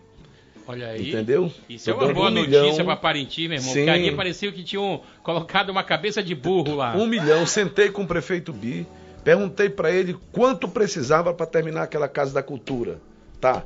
Olha 0.66 0.88
aí. 0.88 1.08
Entendeu? 1.10 1.52
Isso 1.68 1.88
é 1.90 1.92
Tô 1.94 2.04
uma 2.04 2.12
boa 2.14 2.28
um 2.28 2.30
notícia 2.30 2.84
pra 2.84 2.96
Parintins, 2.96 3.48
meu 3.48 3.58
irmão. 3.58 3.72
Sim. 3.72 3.84
Porque 3.86 3.90
ali 3.90 4.12
parecia 4.16 4.50
que 4.52 4.62
tinham 4.64 5.02
colocado 5.22 5.68
uma 5.70 5.82
cabeça 5.84 6.22
de 6.22 6.34
burro 6.34 6.74
lá. 6.76 6.94
Um 6.96 7.06
milhão, 7.06 7.46
sentei 7.46 7.90
com 7.90 8.02
o 8.02 8.06
prefeito 8.06 8.52
Bi, 8.52 8.86
perguntei 9.22 9.68
para 9.70 9.90
ele 9.90 10.16
quanto 10.32 10.66
precisava 10.68 11.32
para 11.34 11.46
terminar 11.46 11.82
aquela 11.84 12.08
Casa 12.08 12.32
da 12.34 12.42
Cultura. 12.42 12.98
Tá. 13.40 13.62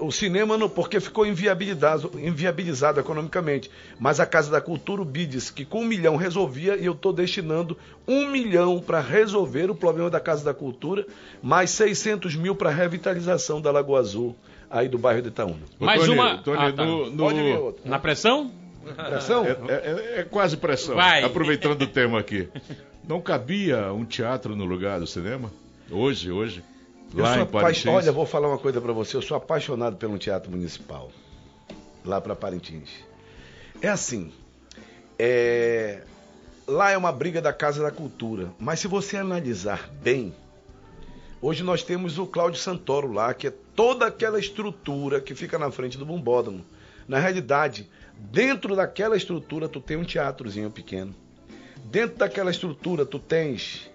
O 0.00 0.10
cinema 0.10 0.58
não, 0.58 0.68
porque 0.68 0.98
ficou 0.98 1.24
inviabilizado, 1.24 2.10
inviabilizado 2.18 2.98
economicamente. 2.98 3.70
Mas 4.00 4.18
a 4.18 4.26
Casa 4.26 4.50
da 4.50 4.60
Cultura, 4.60 5.02
o 5.02 5.04
Bi 5.04 5.24
disse 5.24 5.52
que 5.52 5.64
com 5.64 5.82
um 5.82 5.84
milhão 5.84 6.16
resolvia 6.16 6.76
e 6.76 6.84
eu 6.86 6.92
estou 6.94 7.12
destinando 7.12 7.76
um 8.06 8.28
milhão 8.28 8.80
para 8.80 9.00
resolver 9.00 9.70
o 9.70 9.74
problema 9.76 10.10
da 10.10 10.18
Casa 10.18 10.44
da 10.44 10.52
Cultura, 10.52 11.06
mais 11.40 11.70
600 11.70 12.34
mil 12.34 12.56
para 12.56 12.70
revitalização 12.70 13.60
da 13.60 13.70
Lagoa 13.70 14.00
Azul, 14.00 14.34
aí 14.68 14.88
do 14.88 14.98
bairro 14.98 15.22
de 15.22 15.28
Itaúna. 15.28 15.60
Mais 15.78 16.00
Tony, 16.00 16.12
uma- 16.14 16.38
Tony, 16.38 16.58
Ah, 16.58 16.72
tá. 16.72 16.84
no- 16.84 17.10
no- 17.10 17.16
Pode 17.16 17.40
vir 17.40 17.56
outro. 17.58 17.88
Na 17.88 17.98
pressão? 18.00 18.50
Pressão? 18.96 19.44
É, 19.46 19.50
é- 20.16 20.20
é 20.20 20.22
quase 20.24 20.56
pressão. 20.56 20.96
Vai. 20.96 21.22
Aproveitando 21.22 21.82
o 21.82 21.86
tema 21.86 22.18
aqui. 22.18 22.48
Não 23.06 23.20
cabia 23.20 23.92
um 23.92 24.04
teatro 24.04 24.56
no 24.56 24.64
lugar 24.64 24.98
do 24.98 25.06
cinema? 25.06 25.52
Hoje, 25.90 26.32
hoje. 26.32 26.64
Eu 27.14 27.22
Lá 27.22 27.34
sou 27.34 27.42
em 27.42 27.46
Parintins. 27.46 27.86
Olha, 27.86 28.12
vou 28.12 28.26
falar 28.26 28.48
uma 28.48 28.58
coisa 28.58 28.80
para 28.80 28.92
você. 28.92 29.16
Eu 29.16 29.22
sou 29.22 29.36
apaixonado 29.36 29.96
pelo 29.96 30.18
teatro 30.18 30.50
municipal. 30.50 31.10
Lá 32.04 32.20
para 32.20 32.36
Parintins. 32.36 32.90
É 33.80 33.88
assim. 33.88 34.32
é, 35.18 36.02
Lá 36.66 36.90
é 36.90 36.98
uma 36.98 37.10
briga 37.12 37.40
da 37.40 37.52
Casa 37.52 37.82
da 37.82 37.90
Cultura. 37.90 38.52
Mas 38.58 38.80
se 38.80 38.86
você 38.88 39.16
analisar 39.16 39.88
bem, 40.02 40.34
hoje 41.40 41.62
nós 41.62 41.82
temos 41.82 42.18
o 42.18 42.26
Cláudio 42.26 42.60
Santoro 42.60 43.10
lá, 43.10 43.32
que 43.32 43.46
é 43.46 43.52
toda 43.74 44.06
aquela 44.06 44.38
estrutura 44.38 45.20
que 45.20 45.34
fica 45.34 45.58
na 45.58 45.70
frente 45.70 45.96
do 45.96 46.04
bombódromo. 46.04 46.64
Na 47.06 47.18
realidade, 47.18 47.88
dentro 48.18 48.76
daquela 48.76 49.16
estrutura, 49.16 49.66
tu 49.66 49.80
tem 49.80 49.96
um 49.96 50.04
teatrozinho 50.04 50.70
pequeno. 50.70 51.14
Dentro 51.84 52.18
daquela 52.18 52.50
estrutura, 52.50 53.06
tu 53.06 53.18
tens. 53.18 53.90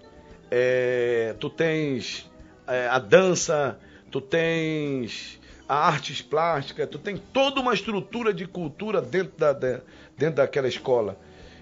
é, 0.50 1.34
tu 1.38 1.48
tens 1.48 2.28
é, 2.66 2.88
a 2.88 2.98
dança, 2.98 3.78
tu 4.10 4.20
tens 4.20 5.40
a 5.68 5.76
artes 5.88 6.20
plásticas, 6.22 6.88
tu 6.88 6.98
tem 6.98 7.16
toda 7.16 7.60
uma 7.60 7.72
estrutura 7.74 8.32
de 8.34 8.46
cultura 8.46 9.00
dentro, 9.00 9.32
da, 9.38 9.52
da- 9.52 9.80
dentro 10.16 10.36
daquela 10.36 10.68
escola. 10.68 11.18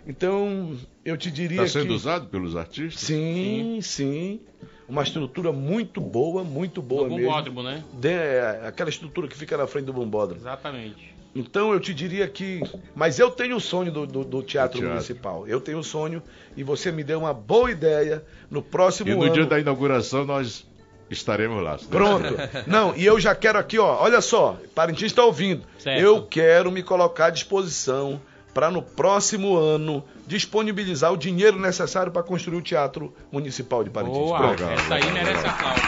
Então, 0.06 0.76
eu 1.04 1.16
te 1.16 1.30
diria 1.30 1.62
Está 1.62 1.78
sendo 1.80 1.88
que... 1.90 1.94
usado 1.94 2.26
pelos 2.26 2.56
artistas? 2.56 3.00
Sim, 3.02 3.78
sim. 3.80 4.40
Uma 4.88 5.04
estrutura 5.04 5.52
muito 5.52 6.00
boa, 6.00 6.42
muito 6.42 6.82
boa 6.82 7.04
Do 7.08 7.10
mesmo. 7.14 7.26
bombódromo, 7.30 7.62
né? 7.62 7.84
De- 7.92 8.08
é, 8.08 8.62
aquela 8.66 8.90
estrutura 8.90 9.28
que 9.28 9.36
fica 9.36 9.56
na 9.56 9.66
frente 9.66 9.84
do 9.86 9.92
bombódromo. 9.92 10.40
Exatamente. 10.40 11.12
Então 11.34 11.72
eu 11.72 11.80
te 11.80 11.94
diria 11.94 12.26
que. 12.28 12.60
Mas 12.94 13.18
eu 13.18 13.30
tenho 13.30 13.56
o 13.56 13.60
sonho 13.60 13.90
do, 13.90 14.06
do- 14.06 14.24
do 14.24 14.42
teatro, 14.42 14.80
teatro. 14.80 14.88
municipal. 14.88 15.46
Eu 15.48 15.60
tenho 15.62 15.78
o 15.78 15.84
sonho 15.84 16.22
e 16.56 16.62
você 16.62 16.92
me 16.92 17.02
deu 17.02 17.20
uma 17.20 17.32
boa 17.32 17.70
ideia 17.70 18.22
no 18.50 18.60
próximo 18.60 19.08
E 19.08 19.14
no 19.14 19.22
ano. 19.22 19.32
dia 19.32 19.46
da 19.46 19.58
inauguração 19.58 20.26
nós 20.26 20.66
estaremos 21.12 21.62
lá. 21.62 21.78
Pronto. 21.90 22.34
Não, 22.66 22.94
e 22.96 23.04
eu 23.04 23.18
já 23.20 23.34
quero 23.34 23.58
aqui, 23.58 23.78
ó. 23.78 23.96
Olha 24.00 24.20
só, 24.20 24.56
Parintins 24.74 25.06
está 25.12 25.24
ouvindo. 25.24 25.62
Certo. 25.78 26.00
Eu 26.00 26.22
quero 26.22 26.70
me 26.70 26.82
colocar 26.82 27.26
à 27.26 27.30
disposição 27.30 28.20
para 28.54 28.70
no 28.70 28.82
próximo 28.82 29.56
ano 29.56 30.04
disponibilizar 30.26 31.12
o 31.12 31.16
dinheiro 31.16 31.58
necessário 31.58 32.12
para 32.12 32.22
construir 32.22 32.56
o 32.58 32.62
Teatro 32.62 33.14
Municipal 33.30 33.82
de 33.82 33.90
Parintins. 33.90 34.18
Boa, 34.18 34.38
Pronto. 34.38 34.62
essa 34.64 34.94
aí 34.94 35.10
merece 35.12 35.46
aplauso. 35.46 35.80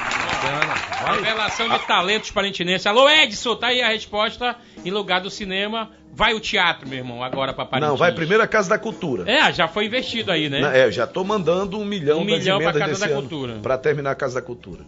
Revelação 1.22 1.68
de 1.68 1.78
talentos 1.86 2.30
parintinenses. 2.30 2.86
Alô, 2.86 3.08
Edson, 3.08 3.56
tá 3.56 3.68
aí 3.68 3.82
a 3.82 3.88
resposta. 3.88 4.56
Em 4.84 4.90
lugar 4.90 5.20
do 5.20 5.30
cinema, 5.30 5.90
vai 6.12 6.34
o 6.34 6.40
teatro, 6.40 6.88
meu 6.88 6.98
irmão, 6.98 7.22
agora 7.22 7.52
pra 7.52 7.64
Parintins. 7.64 7.90
Não, 7.90 7.96
vai 7.96 8.12
primeiro 8.12 8.42
a 8.42 8.46
Casa 8.46 8.68
da 8.70 8.78
Cultura. 8.78 9.30
É, 9.30 9.52
já 9.52 9.66
foi 9.68 9.86
investido 9.86 10.30
aí, 10.30 10.48
né? 10.50 10.60
Na- 10.60 10.74
É, 10.76 10.90
já 10.90 11.06
tô 11.06 11.24
mandando 11.24 11.78
um 11.78 11.84
milhão 11.84 12.20
Um 12.20 12.24
milhão 12.24 12.58
pra 12.58 12.72
Casa 12.72 13.00
da 13.00 13.06
ano 13.12 13.14
Cultura. 13.22 13.58
Para 13.62 13.78
terminar 13.78 14.10
a 14.10 14.14
Casa 14.14 14.34
da 14.36 14.42
Cultura. 14.42 14.84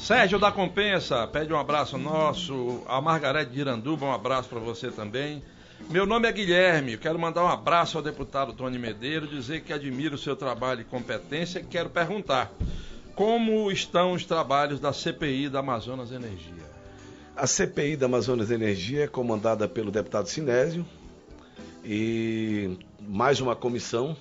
Sérgio 0.00 0.38
da 0.38 0.50
Compensa, 0.50 1.26
pede 1.26 1.52
um 1.52 1.58
abraço 1.58 1.98
nosso. 1.98 2.82
A 2.88 3.00
Margarete 3.02 3.52
de 3.52 3.60
Iranduba, 3.60 4.06
um 4.06 4.12
abraço 4.12 4.48
para 4.48 4.58
você 4.58 4.90
também. 4.90 5.42
Meu 5.90 6.06
nome 6.06 6.26
é 6.26 6.32
Guilherme, 6.32 6.96
quero 6.96 7.18
mandar 7.18 7.44
um 7.44 7.48
abraço 7.48 7.98
ao 7.98 8.02
deputado 8.02 8.54
Tony 8.54 8.78
Medeiro, 8.78 9.26
dizer 9.26 9.60
que 9.60 9.72
admiro 9.72 10.14
o 10.14 10.18
seu 10.18 10.34
trabalho 10.34 10.80
e 10.80 10.84
competência 10.84 11.60
e 11.60 11.64
quero 11.64 11.90
perguntar 11.90 12.50
como 13.14 13.70
estão 13.70 14.12
os 14.12 14.24
trabalhos 14.24 14.80
da 14.80 14.92
CPI 14.92 15.50
da 15.50 15.58
Amazonas 15.58 16.10
Energia. 16.10 16.64
A 17.36 17.46
CPI 17.46 17.96
da 17.96 18.06
Amazonas 18.06 18.50
Energia 18.50 19.04
é 19.04 19.06
comandada 19.06 19.68
pelo 19.68 19.90
deputado 19.90 20.28
Sinésio 20.28 20.84
e 21.84 22.78
mais 23.00 23.40
uma 23.40 23.54
comissão. 23.54 24.16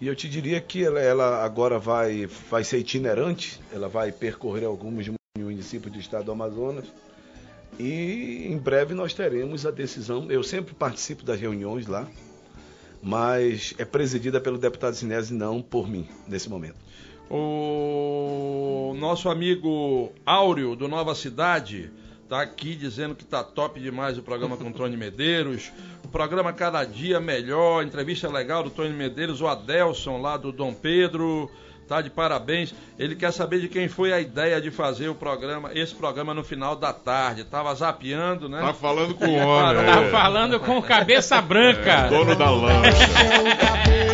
E 0.00 0.06
eu 0.06 0.14
te 0.14 0.28
diria 0.28 0.60
que 0.60 0.84
ela, 0.84 1.00
ela 1.00 1.44
agora 1.44 1.78
vai, 1.78 2.26
vai 2.50 2.62
ser 2.62 2.78
itinerante, 2.78 3.60
ela 3.72 3.88
vai 3.88 4.12
percorrer 4.12 4.66
alguns 4.66 5.08
municípios 5.38 5.92
do 5.92 5.98
estado 5.98 6.24
do 6.24 6.32
Amazonas. 6.32 6.84
E 7.78 8.46
em 8.46 8.58
breve 8.58 8.94
nós 8.94 9.14
teremos 9.14 9.64
a 9.66 9.70
decisão. 9.70 10.30
Eu 10.30 10.42
sempre 10.42 10.74
participo 10.74 11.24
das 11.24 11.40
reuniões 11.40 11.86
lá, 11.86 12.06
mas 13.02 13.74
é 13.78 13.84
presidida 13.84 14.40
pelo 14.40 14.58
deputado 14.58 14.94
Sinésio, 14.94 15.36
não 15.36 15.62
por 15.62 15.88
mim, 15.88 16.06
nesse 16.28 16.48
momento. 16.48 16.76
O 17.30 18.94
nosso 18.98 19.28
amigo 19.28 20.12
Áureo, 20.24 20.76
do 20.76 20.86
Nova 20.86 21.14
Cidade, 21.14 21.90
tá 22.28 22.42
aqui 22.42 22.76
dizendo 22.76 23.14
que 23.14 23.24
tá 23.24 23.42
top 23.42 23.80
demais 23.80 24.16
o 24.16 24.22
programa 24.22 24.56
com 24.56 24.70
Medeiros. 24.88 25.72
O 26.06 26.08
programa 26.08 26.52
cada 26.52 26.84
dia 26.84 27.18
melhor, 27.18 27.82
entrevista 27.82 28.28
legal 28.28 28.62
do 28.62 28.70
Tony 28.70 28.90
Medeiros, 28.90 29.40
o 29.40 29.48
Adelson 29.48 30.20
lá 30.20 30.36
do 30.36 30.52
Dom 30.52 30.72
Pedro, 30.72 31.50
tá 31.86 32.00
de 32.00 32.10
parabéns. 32.10 32.74
Ele 32.98 33.14
quer 33.14 33.32
saber 33.32 33.60
de 33.60 33.68
quem 33.68 33.88
foi 33.88 34.12
a 34.12 34.20
ideia 34.20 34.60
de 34.60 34.70
fazer 34.70 35.08
o 35.08 35.14
programa, 35.14 35.70
esse 35.74 35.94
programa 35.94 36.34
no 36.34 36.42
final 36.42 36.74
da 36.76 36.92
tarde. 36.92 37.44
Tava 37.44 37.74
zapeando, 37.74 38.48
né? 38.48 38.60
Tá 38.60 38.74
falando 38.74 39.14
com 39.14 39.26
o 39.26 39.36
homem. 39.36 39.84
Tá 39.84 40.02
é. 40.02 40.10
falando 40.10 40.60
com 40.60 40.82
cabeça 40.82 41.40
branca. 41.40 42.08
Dono 42.08 42.34
da 42.34 42.50
lancha. 42.50 43.06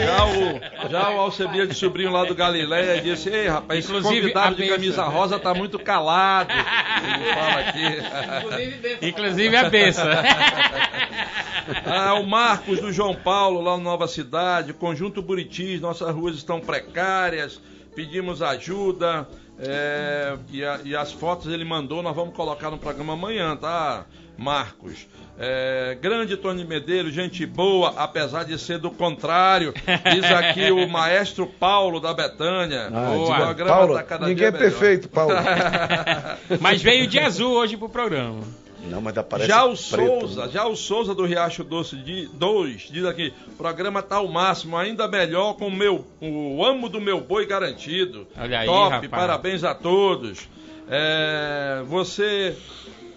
Já 0.04 0.24
o, 0.26 0.88
já 0.90 1.10
o 1.10 1.20
Alcebiades 1.20 1.74
de 1.74 1.80
sobrinho 1.80 2.10
lá 2.10 2.24
do 2.24 2.34
Galileia 2.34 3.00
disse, 3.00 3.30
ei 3.30 3.48
rapaz, 3.48 3.78
esse 3.78 3.88
Inclusive, 3.88 4.20
convidado 4.20 4.46
a 4.46 4.50
de 4.50 4.56
benção. 4.56 4.76
camisa 4.76 5.04
rosa 5.04 5.38
tá 5.38 5.54
muito 5.54 5.78
calado. 5.78 6.52
Ele 6.52 7.34
fala 7.34 7.60
aqui. 7.60 9.06
Inclusive 9.06 9.56
a 9.56 9.70
beça. 9.70 10.02
Ah, 11.86 12.14
o 12.14 12.26
Marcos 12.26 12.80
do 12.80 12.92
João 12.92 13.14
Paulo, 13.14 13.60
lá 13.60 13.76
no 13.76 13.84
Nova 13.84 14.08
Cidade, 14.08 14.72
Conjunto 14.72 15.22
Buritis, 15.22 15.80
nossas 15.80 16.12
ruas 16.14 16.34
estão 16.34 16.60
precárias, 16.60 17.60
pedimos 17.94 18.42
ajuda. 18.42 19.26
é, 19.64 20.36
e, 20.50 20.64
a- 20.64 20.80
e 20.84 20.96
as 20.96 21.12
fotos 21.12 21.52
ele 21.52 21.64
mandou, 21.64 22.02
nós 22.02 22.16
vamos 22.16 22.34
colocar 22.34 22.68
no 22.70 22.78
programa 22.78 23.12
amanhã, 23.12 23.54
tá? 23.54 24.06
Marcos. 24.36 25.06
É, 25.38 25.96
grande 26.00 26.36
Tony 26.36 26.64
Medeiros, 26.64 27.12
gente 27.14 27.44
boa, 27.46 27.94
apesar 27.96 28.44
de 28.44 28.58
ser 28.58 28.78
do 28.78 28.90
contrário. 28.90 29.72
Diz 30.12 30.24
aqui 30.24 30.70
o 30.72 30.88
maestro 30.88 31.46
Paulo 31.46 32.00
da 32.00 32.12
Betânia. 32.12 32.88
Ah, 32.92 33.36
programa 33.36 33.70
Paulo, 33.76 33.94
tá 33.94 34.02
cada 34.02 34.26
ninguém 34.26 34.36
dia 34.36 34.48
é 34.48 34.50
melhor. 34.50 34.70
perfeito, 34.70 35.08
Paulo. 35.08 35.34
Mas 36.60 36.82
veio 36.82 37.06
de 37.06 37.18
azul 37.20 37.52
hoje 37.52 37.76
pro 37.76 37.88
programa. 37.88 38.40
Não, 38.88 39.00
mas 39.00 39.16
aparece 39.16 39.48
Já 39.48 39.64
o 39.64 39.76
preto. 39.76 40.20
Souza, 40.20 40.48
já 40.48 40.66
o 40.66 40.76
Souza 40.76 41.14
do 41.14 41.24
Riacho 41.24 41.62
Doce 41.64 41.96
2, 42.32 42.88
diz 42.90 43.04
aqui, 43.04 43.32
programa 43.56 44.02
tá 44.02 44.16
ao 44.16 44.28
máximo, 44.28 44.76
ainda 44.76 45.06
melhor 45.08 45.54
com 45.54 45.68
o 45.68 45.70
meu, 45.70 46.04
o 46.20 46.64
amo 46.64 46.88
do 46.88 47.00
meu 47.00 47.20
boi 47.20 47.46
garantido. 47.46 48.26
Olha 48.36 48.60
aí, 48.60 48.66
Top, 48.66 48.90
rapaz. 48.90 49.08
parabéns 49.08 49.64
a 49.64 49.74
todos. 49.74 50.48
É, 50.88 51.82
você... 51.86 52.56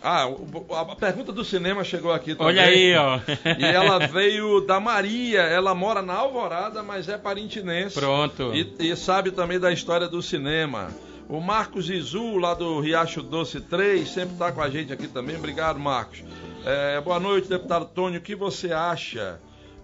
Ah, 0.07 0.27
a 0.69 0.95
pergunta 0.95 1.31
do 1.31 1.43
cinema 1.43 1.83
chegou 1.83 2.13
aqui 2.13 2.35
também. 2.35 2.45
Olha 2.45 2.61
aí, 2.61 2.95
ó. 2.95 3.19
E 3.57 3.65
ela 3.65 3.97
veio 4.05 4.61
da 4.61 4.79
Maria, 4.79 5.41
ela 5.41 5.73
mora 5.73 6.03
na 6.03 6.13
Alvorada, 6.13 6.83
mas 6.83 7.09
é 7.09 7.17
parintinense. 7.17 7.99
Pronto. 7.99 8.53
E, 8.53 8.91
e 8.91 8.95
sabe 8.95 9.31
também 9.31 9.59
da 9.59 9.71
história 9.71 10.07
do 10.07 10.21
cinema. 10.21 10.89
O 11.27 11.41
Marcos 11.41 11.89
Izu, 11.89 12.37
lá 12.37 12.53
do 12.53 12.79
Riacho 12.79 13.23
Doce 13.23 13.59
3, 13.59 14.07
sempre 14.07 14.33
está 14.33 14.51
com 14.51 14.61
a 14.61 14.69
gente 14.69 14.93
aqui 14.93 15.07
também. 15.07 15.35
Obrigado, 15.35 15.79
Marcos. 15.79 16.23
É, 16.63 17.01
boa 17.01 17.19
noite, 17.19 17.49
deputado 17.49 17.85
Tônio. 17.87 18.19
O 18.19 18.21
que 18.21 18.35
você 18.35 18.71
acha 18.71 19.39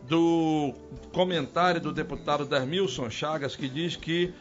do 0.07 0.71
comentário 1.11 1.81
do 1.81 1.91
deputado 1.91 2.45
Dermilson 2.45 3.09
Chagas, 3.09 3.55
que 3.55 3.67
diz 3.67 3.95
que 3.95 4.31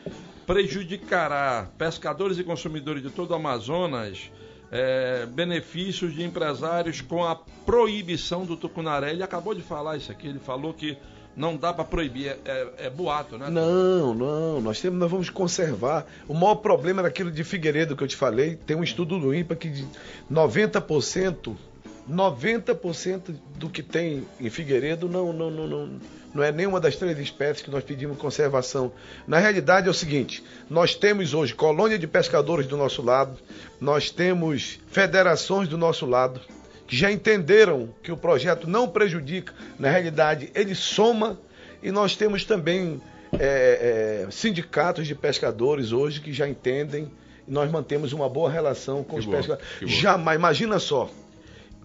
prejudicará 0.47 1.71
pescadores 1.79 2.39
e 2.39 2.45
consumidores 2.45 3.03
de 3.03 3.09
todo 3.09 3.31
o 3.31 3.35
Amazonas 3.35 4.31
é, 4.71 5.25
benefícios 5.25 6.15
de 6.15 6.23
empresários 6.23 7.01
com 7.01 7.25
a 7.25 7.35
proibição 7.35 8.45
do 8.45 8.59
tucunaré? 8.59 9.13
Ele 9.13 9.23
acabou 9.23 9.55
de 9.55 9.63
falar 9.63 9.97
isso 9.97 10.13
aqui, 10.13 10.29
ele 10.29 10.39
falou 10.39 10.75
que 10.75 10.99
não 11.37 11.57
dá 11.57 11.73
para 11.73 11.85
proibir, 11.85 12.29
é, 12.29 12.39
é- 12.45 12.87
é 12.87 12.91
boato, 12.91 13.39
né? 13.39 13.49
Não, 13.49 14.13
não, 14.15 14.61
nós 14.61 14.81
temos, 14.81 14.99
nós 14.99 15.11
vamos 15.11 15.31
conservar. 15.31 16.07
O 16.29 16.35
maior 16.35 16.57
problema 16.57 17.01
era 17.01 17.09
aquilo 17.09 17.31
de 17.31 17.45
Figueiredo 17.45 17.97
que 17.97 18.03
eu 18.03 18.09
te 18.09 18.17
falei. 18.17 18.57
Tem 18.57 18.77
um 18.77 18.83
estudo 18.83 19.19
do 19.19 19.35
INPA 19.35 19.55
que 19.55 19.69
de 19.69 19.87
90%, 20.31 21.57
90% 22.11 23.35
do 23.57 23.69
que 23.69 23.83
tem 23.83 24.27
em 24.41 24.51
Figueiredo 24.51 25.09
não, 25.09 25.33
não, 25.33 25.51
não, 25.51 25.67
não, 25.67 26.01
não 26.35 26.43
é 26.43 26.51
nenhuma 26.53 26.81
das 26.81 26.97
três 26.97 27.19
espécies 27.19 27.63
que 27.63 27.71
nós 27.71 27.85
pedimos 27.85 28.19
conservação. 28.19 28.93
Na 29.27 29.39
realidade 29.39 29.87
é 29.87 29.91
o 29.91 29.95
seguinte: 29.95 30.43
nós 30.69 30.95
temos 30.95 31.33
hoje 31.35 31.55
colônia 31.55 31.99
de 31.99 32.07
pescadores 32.07 32.67
do 32.67 32.77
nosso 32.77 33.03
lado, 33.03 33.39
nós 33.81 34.11
temos 34.11 34.79
federações 34.89 35.69
do 35.69 35.79
nosso 35.79 36.07
lado 36.07 36.41
que 36.91 36.97
já 36.97 37.09
entenderam 37.13 37.95
que 38.03 38.11
o 38.11 38.17
projeto 38.17 38.69
não 38.69 38.89
prejudica, 38.89 39.55
na 39.79 39.89
realidade 39.89 40.51
ele 40.57 40.75
soma, 40.75 41.39
e 41.81 41.93
nós 41.93 42.17
temos 42.17 42.45
também 42.45 43.01
é, 43.39 44.25
é, 44.27 44.31
sindicatos 44.33 45.07
de 45.07 45.15
pescadores 45.15 45.93
hoje 45.93 46.21
que 46.21 46.33
já 46.33 46.49
entendem 46.49 47.09
e 47.47 47.53
nós 47.53 47.71
mantemos 47.71 48.13
uma 48.13 48.29
boa 48.29 48.51
relação 48.51 49.05
com 49.05 49.15
Que 49.15 49.21
os 49.21 49.27
pescadores. 49.27 49.65
Jamais, 49.83 50.37
imagina 50.37 50.81
só, 50.81 51.09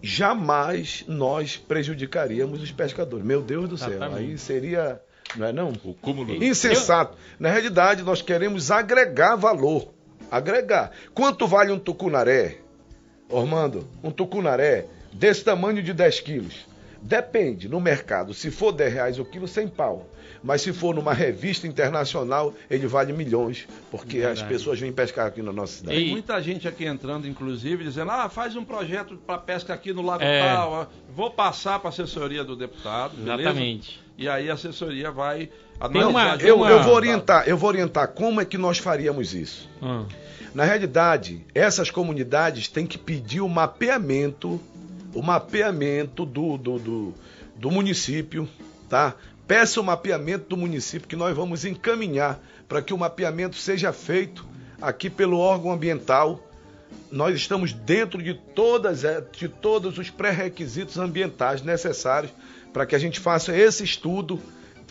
jamais 0.01 1.05
nós 1.07 1.55
prejudicaríamos 1.55 2.63
os 2.63 2.71
pescadores. 2.71 3.23
Meu 3.23 3.43
Deus 3.43 3.69
do 3.69 3.77
céu, 3.77 4.01
aí 4.11 4.39
seria, 4.39 4.99
não 5.35 5.45
é 5.45 5.53
não? 5.53 5.71
O 5.83 5.93
cúmulo. 5.93 6.43
Insensato. 6.43 7.15
Na 7.39 7.51
realidade, 7.51 8.01
nós 8.01 8.23
queremos 8.23 8.71
agregar 8.71 9.35
valor. 9.35 9.93
Agregar. 10.31 10.89
Quanto 11.13 11.45
vale 11.45 11.71
um 11.71 11.77
tucunaré? 11.77 12.64
Ormando, 13.29 13.87
um 14.03 14.11
tucunaré 14.11 14.85
desse 15.11 15.43
tamanho 15.43 15.81
de 15.81 15.93
10 15.93 16.19
quilos. 16.21 16.53
Depende, 17.01 17.69
no 17.69 17.79
mercado, 17.79 18.33
se 18.33 18.49
for 18.49 18.71
10 18.71 18.93
reais 18.93 19.19
o 19.19 19.25
quilo, 19.25 19.47
sem 19.47 19.67
pau. 19.67 20.07
Mas 20.43 20.61
se 20.61 20.71
for 20.73 20.93
numa 20.93 21.13
revista 21.13 21.67
internacional, 21.67 22.53
ele 22.69 22.85
vale 22.87 23.11
milhões, 23.13 23.67
porque 23.89 24.17
as 24.17 24.23
Verdade. 24.39 24.47
pessoas 24.47 24.79
vêm 24.79 24.91
pescar 24.91 25.25
aqui 25.27 25.41
na 25.41 25.51
nossa 25.51 25.77
cidade. 25.77 25.97
Tem 25.97 26.07
E- 26.07 26.11
muita 26.11 26.39
gente 26.41 26.67
aqui 26.67 26.85
entrando, 26.85 27.27
inclusive, 27.27 27.83
dizendo: 27.83 28.11
ah, 28.11 28.29
faz 28.29 28.55
um 28.55 28.63
projeto 28.63 29.17
para 29.17 29.37
pesca 29.39 29.73
aqui 29.73 29.91
no 29.93 30.01
Lago 30.03 30.23
É. 30.23 30.41
Tal. 30.41 30.87
Vou 31.15 31.31
passar 31.31 31.79
para 31.79 31.89
a 31.89 31.89
assessoria 31.89 32.43
do 32.43 32.55
deputado. 32.55 33.15
beleza? 33.17 33.41
Exatamente. 33.41 33.99
E 34.17 34.29
aí 34.29 34.49
a 34.49 34.53
assessoria 34.53 35.09
vai 35.11 35.49
tem 35.91 36.01
Eu, 36.01 36.09
uma- 36.09 36.35
eu 36.69 36.83
vou 36.83 36.93
orientar, 36.93 37.43
eu 37.47 37.57
vou 37.57 37.69
orientar 37.69 38.07
como 38.09 38.39
é 38.39 38.45
que 38.45 38.57
nós 38.57 38.77
faríamos 38.77 39.33
isso. 39.33 39.69
Hum. 39.81 40.05
Na 40.55 40.63
realidade, 40.63 41.45
essas 41.53 41.91
comunidades 41.91 42.69
têm 42.69 42.87
que 42.87 42.97
pedir 42.97 43.41
o 43.41 43.49
mapeamento, 43.49 44.57
o 45.13 45.21
mapeamento 45.21 46.25
do, 46.25 46.57
do, 46.57 46.79
do, 46.79 47.13
do 47.57 47.69
município, 47.69 48.47
tá? 48.87 49.15
Peça 49.45 49.81
o 49.81 49.83
mapeamento 49.83 50.47
do 50.47 50.55
município 50.55 51.09
que 51.09 51.15
nós 51.17 51.35
vamos 51.35 51.65
encaminhar 51.65 52.39
para 52.69 52.81
que 52.81 52.93
o 52.93 52.97
mapeamento 52.97 53.57
seja 53.57 53.91
feito 53.91 54.45
aqui 54.81 55.09
pelo 55.09 55.39
órgão 55.39 55.73
ambiental. 55.73 56.41
Nós 57.11 57.35
estamos 57.35 57.73
dentro 57.73 58.23
de, 58.23 58.33
todas, 58.33 59.03
eh, 59.03 59.21
de 59.37 59.49
todos 59.49 59.97
os 59.97 60.09
pré-requisitos 60.09 60.97
ambientais 60.97 61.61
necessários 61.63 62.31
para 62.71 62.85
que 62.85 62.95
a 62.95 62.99
gente 62.99 63.19
faça 63.19 63.53
esse 63.53 63.83
estudo, 63.83 64.39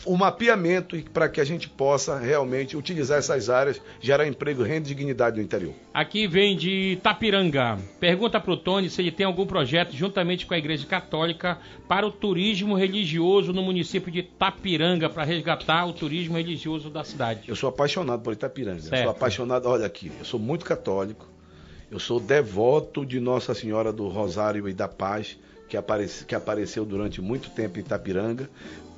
o 0.05 0.17
mapeamento 0.17 0.97
para 1.13 1.29
que 1.29 1.41
a 1.41 1.45
gente 1.45 1.69
possa 1.69 2.19
realmente 2.19 2.77
utilizar 2.77 3.19
essas 3.19 3.49
áreas, 3.49 3.81
gerar 4.01 4.27
emprego, 4.27 4.63
renda 4.63 4.87
e 4.87 4.95
dignidade 4.95 5.37
no 5.37 5.43
interior. 5.43 5.73
Aqui 5.93 6.27
vem 6.27 6.57
de 6.57 6.99
Tapiranga. 7.03 7.79
Pergunta 8.01 8.41
pro 8.41 8.57
Tony 8.57 8.91
se 8.91 9.01
ele 9.01 9.11
tem 9.11 9.25
algum 9.27 9.47
projeto 9.47 9.93
juntamente 9.93 10.47
com 10.47 10.55
a 10.55 10.59
Igreja 10.59 10.87
Católica 10.87 11.59
para 11.89 12.07
o 12.07 12.11
turismo 12.11 12.75
religioso 12.75 13.53
no 13.53 13.63
município 13.63 14.11
de 14.11 14.23
Tapiranga 14.23 15.09
para 15.09 15.25
resgatar 15.25 15.87
o 15.87 15.93
turismo 15.93 16.37
religioso 16.37 16.91
da 16.91 17.05
cidade. 17.05 17.43
Eu 17.49 17.57
sou 17.57 17.69
apaixonado 17.69 18.23
por 18.23 18.33
Itapiranga. 18.33 18.79
Eu 18.79 18.83
Certo. 18.83 19.03
sou 19.03 19.11
apaixonado, 19.11 19.67
olha 19.69 19.87
aqui, 19.87 20.11
eu 20.19 20.25
sou 20.25 20.41
muito 20.41 20.65
católico. 20.65 21.29
Eu 21.91 22.01
sou 22.01 22.19
devoto 22.19 23.07
de 23.07 23.21
Nossa 23.21 23.55
Senhora 23.55 23.93
do 23.93 24.09
Rosário 24.09 24.69
e 24.69 24.73
da 24.73 24.89
Paz, 24.89 25.39
que, 25.77 26.25
que 26.27 26.35
apareceu 26.35 26.85
durante 26.85 27.21
muito 27.21 27.51
tempo 27.51 27.79
em 27.79 27.83
Itapiranga. 27.83 28.49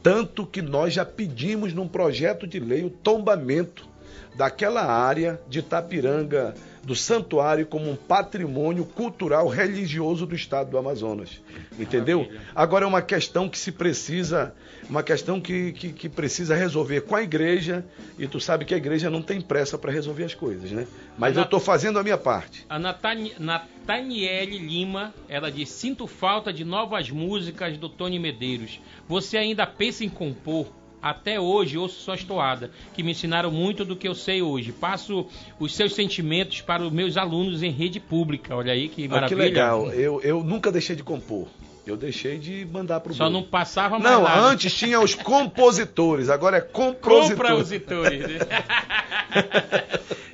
Tanto 0.02 0.46
que 0.46 0.62
nós 0.62 0.92
já 0.94 1.04
pedimos 1.04 1.72
num 1.72 1.88
projeto 1.88 2.46
de 2.46 2.60
lei 2.60 2.84
o 2.84 2.90
tombamento 2.90 3.88
daquela 4.36 4.84
área 4.84 5.40
de 5.48 5.60
Itapiranga, 5.60 6.54
do 6.86 6.94
santuário, 6.94 7.66
como 7.66 7.90
um 7.90 7.96
patrimônio 7.96 8.84
cultural 8.84 9.48
religioso 9.48 10.24
do 10.24 10.36
estado 10.36 10.70
do 10.70 10.78
Amazonas. 10.78 11.42
Entendeu? 11.78 12.20
Maravilha. 12.20 12.40
Agora 12.54 12.84
é 12.84 12.88
uma 12.88 13.02
questão 13.02 13.48
que 13.48 13.58
se 13.58 13.72
precisa, 13.72 14.54
uma 14.88 15.02
questão 15.02 15.40
que, 15.40 15.72
que, 15.72 15.92
que 15.92 16.08
precisa 16.08 16.54
resolver 16.54 17.00
com 17.00 17.16
a 17.16 17.22
igreja, 17.22 17.84
e 18.16 18.28
tu 18.28 18.38
sabe 18.38 18.64
que 18.64 18.72
a 18.72 18.76
igreja 18.76 19.10
não 19.10 19.20
tem 19.20 19.40
pressa 19.40 19.76
para 19.76 19.90
resolver 19.90 20.22
as 20.24 20.34
coisas, 20.34 20.70
né? 20.70 20.86
Mas 21.18 21.26
Mas 21.26 21.36
eu 21.36 21.42
estou 21.42 21.58
fazendo 21.58 21.98
a 21.98 22.04
minha 22.04 22.16
parte. 22.16 22.64
A 22.68 22.78
Natani- 22.78 23.34
Nataniele 23.38 24.56
Lima, 24.58 25.12
ela 25.28 25.50
diz: 25.50 25.68
Sinto 25.70 26.06
falta 26.06 26.52
de 26.52 26.64
novas 26.64 27.10
músicas 27.10 27.76
do 27.76 27.88
Tony 27.88 28.18
Medeiros. 28.20 28.80
Você 29.08 29.36
ainda 29.36 29.66
pensa 29.66 30.04
em 30.04 30.08
compor? 30.08 30.68
Até 31.02 31.38
hoje 31.38 31.78
ouço 31.78 32.00
suas 32.00 32.24
toadas, 32.24 32.70
que 32.94 33.02
me 33.02 33.12
ensinaram 33.12 33.50
muito 33.50 33.84
do 33.84 33.94
que 33.94 34.08
eu 34.08 34.14
sei 34.14 34.42
hoje. 34.42 34.72
Passo 34.72 35.26
os 35.60 35.74
seus 35.74 35.94
sentimentos 35.94 36.60
para 36.62 36.82
os 36.82 36.90
meus 36.92 37.16
alunos 37.16 37.62
em 37.62 37.70
rede 37.70 38.00
pública. 38.00 38.56
Olha 38.56 38.72
aí 38.72 38.88
que 38.88 39.04
Ah, 39.04 39.06
que 39.06 39.14
maravilha. 39.14 39.38
legal. 39.42 39.92
Eu, 39.92 40.20
eu 40.22 40.42
nunca 40.42 40.72
deixei 40.72 40.96
de 40.96 41.04
compor. 41.04 41.46
Eu 41.86 41.96
deixei 41.96 42.38
de 42.38 42.66
mandar 42.72 42.98
pro 42.98 43.14
Só 43.14 43.24
bolo. 43.24 43.34
não 43.34 43.42
passava 43.44 44.00
mais 44.00 44.16
Não, 44.16 44.24
nada. 44.24 44.40
antes 44.40 44.74
tinha 44.74 44.98
os 45.00 45.14
compositores, 45.14 46.28
agora 46.28 46.56
é 46.56 46.60
compositor. 46.60 47.36
Compra 47.36 47.54
os 47.54 47.70
itores. 47.70 48.24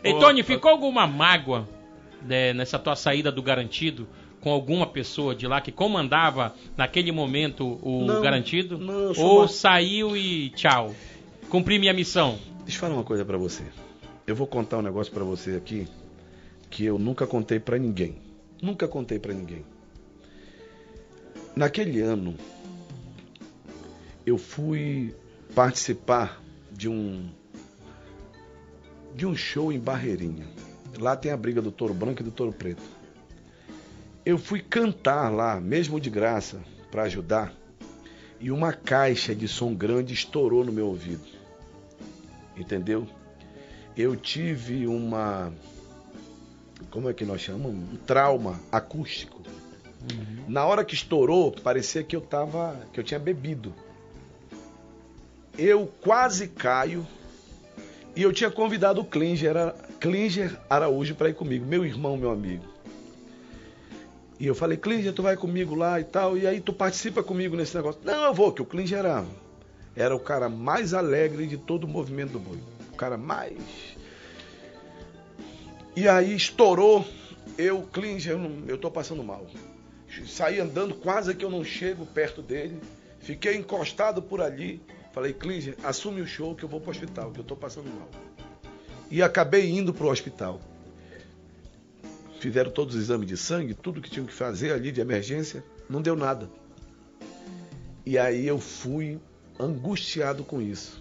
Ei, 0.02 0.18
Tony, 0.18 0.43
ficou 0.43 0.70
alguma 0.70 1.06
mágoa 1.06 1.68
né, 2.22 2.52
nessa 2.52 2.78
tua 2.78 2.97
saída 2.97 3.30
do 3.30 3.43
garantido 3.43 4.09
com 4.43 4.51
alguma 4.51 4.86
pessoa 4.86 5.35
de 5.35 5.47
lá 5.47 5.60
que 5.60 5.70
comandava 5.73 6.55
naquele 6.77 7.10
momento 7.12 7.78
o 7.81 8.05
Não, 8.05 8.20
garantido? 8.20 8.77
não, 8.77 9.12
Ou 9.16 9.39
uma- 9.39 9.48
saiu 9.48 10.16
e 10.16 10.51
tchau? 10.51 10.94
Cumpri 11.48 11.78
minha 11.78 11.93
missão. 11.94 12.39
Deixa 12.64 12.77
eu 12.77 12.81
falar 12.81 12.94
uma 12.94 13.05
coisa 13.05 13.24
pra 13.24 13.39
você. 13.39 13.62
Eu 14.27 14.35
vou 14.35 14.47
contar 14.47 14.78
um 14.78 14.82
negócio 14.82 15.12
pra 15.12 15.23
você 15.24 15.52
aqui 15.56 15.86
que 16.69 16.85
eu 16.85 16.98
nunca 16.98 17.27
contei 17.27 17.60
pra 17.60 17.78
ninguém. 17.78 18.16
Nunca 18.60 18.89
contei 18.89 19.19
pra 19.19 19.32
ninguém. 19.32 19.64
Naquele 21.55 22.01
ano, 22.01 22.35
eu 24.27 24.39
fui 24.39 25.14
participar 25.55 26.43
de 26.70 26.89
um 26.89 27.28
de 29.14 29.27
um 29.27 29.36
show 29.36 29.70
em 29.73 29.78
Barreirinha. 29.78 30.47
Lá 30.98 31.14
tem 31.14 31.31
a 31.31 31.36
briga 31.36 31.60
do 31.60 31.70
touro 31.70 31.93
branco 31.93 32.23
e 32.23 32.24
do 32.24 32.31
touro 32.31 32.52
preto. 32.52 32.82
Eu 34.24 34.39
fui 34.39 34.61
cantar 34.61 35.31
lá, 35.31 35.61
mesmo 35.61 36.01
de 36.01 36.09
graça, 36.09 36.61
pra 36.90 37.05
ajudar, 37.05 37.53
e 38.40 38.51
uma 38.51 38.73
caixa 38.73 39.35
de 39.35 39.49
som 39.49 39.74
grande 39.74 40.15
estourou 40.15 40.65
no 40.65 40.73
meu 40.73 40.86
ouvido 40.86 41.43
entendeu? 42.57 43.07
Eu 43.97 44.16
tive 44.16 44.86
uma, 44.86 45.53
como 46.90 47.09
é 47.09 47.12
que 47.15 47.24
nós 47.24 47.40
chamamos? 47.40 47.93
Um 47.93 47.97
trauma 47.97 48.61
acústico. 48.70 49.43
Na 50.49 50.65
hora 50.65 50.85
que 50.85 50.94
estourou, 50.94 51.53
parecia 51.53 52.03
que 52.03 52.16
eu 52.16 52.20
tava, 52.20 52.77
que 52.93 52.99
eu 52.99 53.05
tinha 53.05 53.20
bebido. 53.20 53.73
Eu 55.57 55.86
quase 56.01 56.49
caio 56.49 57.07
e 58.16 58.23
eu 58.23 58.32
tinha 58.32 58.51
convidado 58.51 59.01
o 59.01 59.05
Klinger, 59.05 59.55
Klinger 60.01 60.59
Araújo 60.69 61.15
para 61.15 61.28
ir 61.28 61.35
comigo, 61.35 61.65
meu 61.65 61.85
irmão, 61.85 62.16
meu 62.16 62.31
amigo. 62.31 62.72
E 64.43 64.47
eu 64.48 64.56
falei, 64.56 64.77
Klinger, 64.77 65.12
tu 65.12 65.23
vai 65.23 65.36
comigo 65.36 65.73
lá 65.77 66.01
e 66.01 66.05
tal, 66.05 66.36
e 66.36 66.48
aí 66.48 66.60
tu 66.60 66.73
participa 66.73 67.23
comigo 67.23 67.55
nesse 67.55 67.77
negócio. 67.77 68.01
Não, 68.02 68.24
eu 68.24 68.35
vou, 68.35 68.51
que 68.51 68.60
o 68.60 68.64
Klinger 68.64 68.98
era, 68.98 69.24
era 69.94 70.16
o 70.16 70.19
cara 70.19 70.48
mais 70.48 70.93
alegre 70.93 71.47
de 71.47 71.56
todo 71.56 71.85
o 71.85 71.89
movimento 71.89 72.32
do 72.32 72.40
boi. 72.40 72.59
O 72.93 72.97
cara 72.97 73.16
mais. 73.16 73.62
E 75.94 76.09
aí 76.09 76.35
estourou, 76.35 77.06
eu, 77.56 77.82
Klinger, 77.82 78.32
eu, 78.32 78.64
eu 78.66 78.77
tô 78.77 78.90
passando 78.90 79.23
mal. 79.23 79.47
Saí 80.27 80.59
andando, 80.59 80.97
quase 80.97 81.36
que 81.36 81.44
eu 81.44 81.51
não 81.51 81.62
chego 81.62 82.05
perto 82.05 82.43
dele. 82.43 82.81
Fiquei 83.20 83.55
encostado 83.55 84.20
por 84.20 84.40
ali. 84.40 84.82
Falei, 85.12 85.32
Klinger, 85.32 85.77
assume 85.85 86.20
o 86.20 86.27
show 86.27 86.52
que 86.56 86.64
eu 86.64 86.69
vou 86.69 86.81
pro 86.81 86.90
hospital, 86.90 87.31
que 87.31 87.39
eu 87.39 87.44
tô 87.44 87.55
passando 87.55 87.86
mal. 87.97 88.09
E 89.09 89.23
acabei 89.23 89.70
indo 89.70 89.94
pro 89.94 90.09
hospital. 90.09 90.60
Fizeram 92.43 92.73
todos 92.73 92.97
os 92.97 93.02
exames 93.02 93.28
de 93.28 93.36
sangue, 93.36 93.73
tudo 93.73 94.01
que 94.01 94.10
tinham 94.10 94.27
que 94.27 94.32
fazer 94.32 94.73
ali 94.73 94.90
de 94.90 95.01
emergência, 95.01 95.62
não 95.89 96.02
deu 96.02 96.16
nada. 96.16 96.51
E 98.05 98.19
aí 98.19 98.48
eu 98.48 98.59
fui 98.59 99.20
angustiado 99.60 100.43
com 100.43 100.60
isso. 100.60 101.01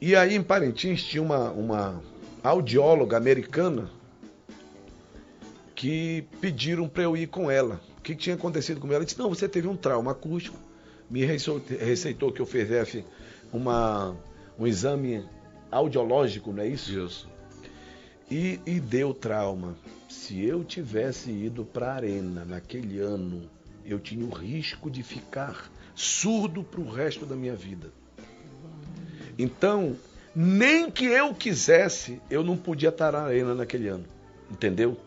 E 0.00 0.16
aí 0.16 0.34
em 0.34 0.42
Parintins 0.42 1.02
tinha 1.02 1.22
uma, 1.22 1.50
uma 1.50 2.02
audióloga 2.42 3.18
americana 3.18 3.90
que 5.74 6.24
pediram 6.40 6.88
para 6.88 7.02
eu 7.02 7.14
ir 7.14 7.26
com 7.26 7.50
ela. 7.50 7.78
O 7.98 8.00
que 8.00 8.16
tinha 8.16 8.34
acontecido 8.34 8.80
com 8.80 8.86
ela? 8.86 8.96
Ela 8.96 9.04
disse: 9.04 9.18
Não, 9.18 9.28
você 9.28 9.46
teve 9.46 9.68
um 9.68 9.76
trauma 9.76 10.12
acústico. 10.12 10.56
Me 11.10 11.22
receitou, 11.22 12.32
que 12.32 12.40
eu 12.40 12.46
fizesse 12.46 13.04
uma, 13.52 14.16
um 14.58 14.66
exame 14.66 15.22
audiológico, 15.70 16.50
não 16.50 16.62
é 16.62 16.68
isso? 16.68 16.98
Isso. 16.98 17.33
E, 18.36 18.58
e 18.66 18.80
deu 18.80 19.14
trauma. 19.14 19.76
Se 20.08 20.44
eu 20.44 20.64
tivesse 20.64 21.30
ido 21.30 21.64
para 21.64 21.92
a 21.92 21.94
arena 21.94 22.44
naquele 22.44 22.98
ano, 22.98 23.48
eu 23.86 24.00
tinha 24.00 24.26
o 24.26 24.28
risco 24.28 24.90
de 24.90 25.04
ficar 25.04 25.70
surdo 25.94 26.64
para 26.64 26.80
o 26.80 26.90
resto 26.90 27.24
da 27.24 27.36
minha 27.36 27.54
vida. 27.54 27.92
Então, 29.38 29.96
nem 30.34 30.90
que 30.90 31.04
eu 31.04 31.32
quisesse, 31.32 32.20
eu 32.28 32.42
não 32.42 32.56
podia 32.56 32.88
estar 32.88 33.12
na 33.12 33.20
arena 33.20 33.54
naquele 33.54 33.86
ano. 33.86 34.04
Entendeu? 34.50 34.98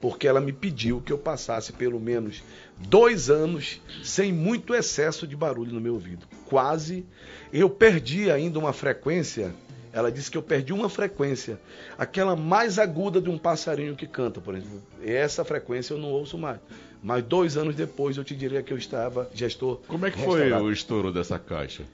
Porque 0.00 0.28
ela 0.28 0.40
me 0.40 0.52
pediu 0.52 1.00
que 1.00 1.12
eu 1.12 1.18
passasse 1.18 1.72
pelo 1.72 1.98
menos 1.98 2.40
dois 2.78 3.28
anos 3.28 3.82
sem 4.04 4.32
muito 4.32 4.72
excesso 4.72 5.26
de 5.26 5.34
barulho 5.34 5.72
no 5.72 5.80
meu 5.80 5.94
ouvido. 5.94 6.24
Quase. 6.44 7.04
Eu 7.52 7.68
perdi 7.68 8.30
ainda 8.30 8.60
uma 8.60 8.72
frequência. 8.72 9.52
Ela 9.96 10.12
disse 10.12 10.30
que 10.30 10.36
eu 10.36 10.42
perdi 10.42 10.74
uma 10.74 10.90
frequência, 10.90 11.58
aquela 11.96 12.36
mais 12.36 12.78
aguda 12.78 13.18
de 13.18 13.30
um 13.30 13.38
passarinho 13.38 13.96
que 13.96 14.06
canta, 14.06 14.42
por 14.42 14.54
exemplo. 14.54 14.82
Essa 15.02 15.42
frequência 15.42 15.94
eu 15.94 15.98
não 15.98 16.10
ouço 16.10 16.36
mais. 16.36 16.58
Mas 17.02 17.24
dois 17.24 17.56
anos 17.56 17.74
depois 17.74 18.14
eu 18.18 18.22
te 18.22 18.36
diria 18.36 18.62
que 18.62 18.74
eu 18.74 18.76
estava, 18.76 19.30
já 19.32 19.46
estou. 19.46 19.82
Como 19.88 20.04
é 20.04 20.10
que 20.10 20.18
foi 20.18 20.52
o 20.52 20.70
estouro 20.70 21.10
dessa 21.10 21.38
caixa? 21.38 21.84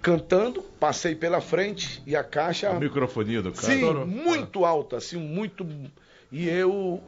Cantando, 0.00 0.62
passei 0.78 1.16
pela 1.16 1.40
frente 1.40 2.00
e 2.06 2.14
a 2.14 2.22
caixa. 2.22 2.70
A 2.70 2.78
microfonia 2.78 3.42
do 3.42 3.50
cara? 3.50 3.74
Sim, 3.74 3.92
muito 4.04 4.64
alta, 4.64 4.98
assim, 4.98 5.16
muito. 5.16 5.66
E 6.30 6.48
eu 6.48 7.02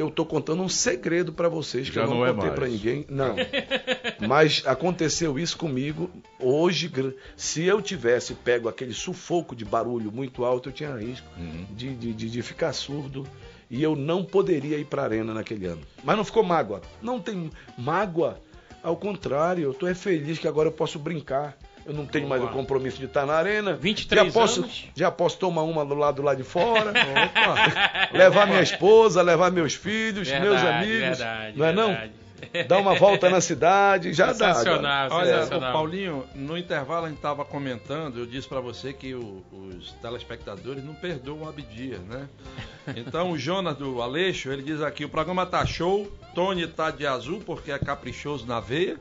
eu 0.00 0.10
tô 0.10 0.24
contando 0.24 0.62
um 0.62 0.68
segredo 0.68 1.32
para 1.32 1.48
vocês 1.48 1.88
que 1.88 1.94
Já 1.94 2.02
eu 2.02 2.08
não, 2.08 2.16
não 2.18 2.26
é 2.26 2.32
contei 2.32 2.50
para 2.50 2.66
ninguém. 2.68 3.04
Não. 3.08 3.36
Mas 4.26 4.62
aconteceu 4.66 5.38
isso 5.38 5.56
comigo 5.56 6.10
hoje. 6.38 6.90
Se 7.36 7.64
eu 7.64 7.80
tivesse 7.80 8.34
pego 8.34 8.68
aquele 8.68 8.92
sufoco 8.92 9.54
de 9.54 9.64
barulho 9.64 10.10
muito 10.12 10.44
alto, 10.44 10.68
eu 10.68 10.72
tinha 10.72 10.94
risco 10.96 11.26
Uhum. 11.38 11.66
de, 11.70 11.94
de, 11.94 12.12
de, 12.12 12.30
de 12.30 12.42
ficar 12.42 12.72
surdo. 12.72 13.26
E 13.70 13.82
eu 13.82 13.94
não 13.94 14.24
poderia 14.24 14.76
ir 14.78 14.84
para 14.84 15.04
arena 15.04 15.32
naquele 15.32 15.66
ano. 15.66 15.82
Mas 16.02 16.16
não 16.16 16.24
ficou 16.24 16.42
mágoa. 16.42 16.80
Não 17.00 17.20
tem 17.20 17.50
mágoa. 17.78 18.40
Ao 18.82 18.96
contrário, 18.96 19.74
eu 19.80 19.88
é 19.88 19.94
feliz 19.94 20.38
que 20.38 20.48
agora 20.48 20.68
eu 20.68 20.72
posso 20.72 20.98
brincar. 20.98 21.56
Eu 21.90 21.94
não 21.96 22.06
tenho 22.06 22.28
mais 22.28 22.40
o 22.40 22.46
compromisso 22.48 22.98
de 22.98 23.06
estar 23.06 23.26
na 23.26 23.34
arena. 23.34 23.72
23 23.74 24.26
já 24.26 24.32
posso, 24.32 24.60
anos. 24.60 24.84
Já 24.94 25.10
posso 25.10 25.36
tomar 25.38 25.62
uma 25.62 25.84
do 25.84 25.94
lado 25.96 26.22
lá 26.22 26.34
de 26.36 26.44
fora. 26.44 26.90
Opa. 26.94 28.16
levar 28.16 28.46
minha 28.46 28.62
esposa, 28.62 29.20
levar 29.22 29.50
meus 29.50 29.74
filhos, 29.74 30.28
meus 30.30 30.60
Verdade, 30.60 30.84
amigos. 30.84 31.18
verdade, 31.18 31.58
não 31.58 31.66
é 31.66 31.72
verdade. 31.72 32.12
não? 32.12 32.20
Dar 32.68 32.78
uma 32.78 32.94
volta 32.94 33.28
na 33.28 33.40
cidade, 33.40 34.12
já 34.14 34.26
dá. 34.28 34.32
Sensacional, 34.54 35.10
já. 35.10 35.14
Olha, 35.16 35.34
sensacional. 35.34 35.70
o 35.70 35.72
Paulinho, 35.74 36.24
no 36.34 36.56
intervalo 36.56 37.04
a 37.04 37.08
gente 37.08 37.18
estava 37.18 37.44
comentando, 37.44 38.18
eu 38.20 38.24
disse 38.24 38.48
para 38.48 38.60
você 38.60 38.92
que 38.94 39.12
o- 39.14 39.42
os 39.52 39.92
telespectadores 40.00 40.82
não 40.84 40.94
perdoam 40.94 41.42
o 41.42 41.48
Abdias, 41.48 42.00
né? 42.00 42.28
Então 42.96 43.32
o 43.32 43.38
Jonas 43.38 43.76
do 43.76 44.00
Aleixo, 44.00 44.50
ele 44.50 44.62
diz 44.62 44.80
aqui, 44.80 45.04
o 45.04 45.08
programa 45.08 45.44
tá 45.44 45.66
show, 45.66 46.10
Tony 46.34 46.66
tá 46.66 46.90
de 46.90 47.06
azul 47.06 47.42
porque 47.44 47.72
é 47.72 47.78
caprichoso 47.78 48.46
na 48.46 48.58
veia. 48.60 48.96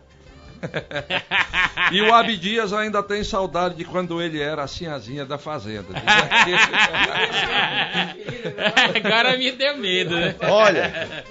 e 1.91 2.01
o 2.01 2.13
Abdias 2.13 2.73
ainda 2.73 3.01
tem 3.01 3.23
saudade 3.23 3.75
de 3.75 3.85
quando 3.85 4.21
ele 4.21 4.39
era 4.39 4.63
a 4.63 4.67
sinhazinha 4.67 5.25
da 5.25 5.37
fazenda. 5.37 5.87
Aqui. 5.95 6.51
Agora 9.05 9.37
me 9.37 9.51
deu 9.51 9.77
medo, 9.77 10.15
né? 10.15 10.35
Olha, 10.41 11.23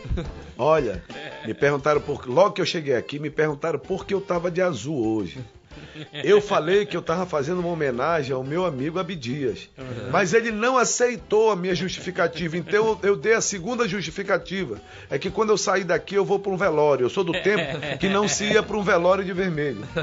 olha, 0.57 1.03
me 1.47 1.55
perguntaram 1.55 2.01
por. 2.01 2.27
Logo 2.27 2.53
que 2.53 2.61
eu 2.61 2.67
cheguei 2.67 2.97
aqui, 2.97 3.19
me 3.19 3.31
perguntaram 3.31 3.79
por 3.79 4.07
que 4.07 4.15
eu 4.15 4.21
tava 4.21 4.51
de 4.51 4.63
azul 4.63 5.17
hoje. 5.17 5.39
Eu 6.25 6.41
falei 6.41 6.87
que 6.87 6.97
eu 6.97 7.03
tava 7.03 7.27
fazendo 7.27 7.61
uma 7.61 7.69
homenagem 7.69 8.33
ao 8.35 8.43
meu 8.43 8.65
amigo 8.65 8.99
Abdias. 8.99 9.69
Mas 10.11 10.33
ele 10.33 10.51
não 10.51 10.77
aceitou 10.77 11.51
a 11.51 11.57
minha 11.57 11.75
justificativa. 11.75 12.57
Então 12.57 12.99
eu, 13.03 13.11
eu 13.11 13.17
dei 13.17 13.35
a 13.35 13.41
segunda 13.41 13.87
justificativa. 13.87 14.81
É 15.11 15.19
que 15.19 15.31
quando 15.31 15.51
eu 15.51 15.59
sair 15.59 15.85
daqui 15.85 16.15
eu 16.15 16.25
vou 16.25 16.39
para 16.39 16.53
um 16.53 16.57
velório. 16.57 17.05
Eu 17.05 17.11
sou 17.11 17.25
do 17.25 17.33
tempo 17.33 17.99
que 17.99 18.09
não 18.09 18.29
se 18.29 18.45
ia 18.45 18.63
para 18.63 18.77
um 18.77 18.83
velório 18.83 19.25
de 19.25 19.33
vermelho. 19.33 19.87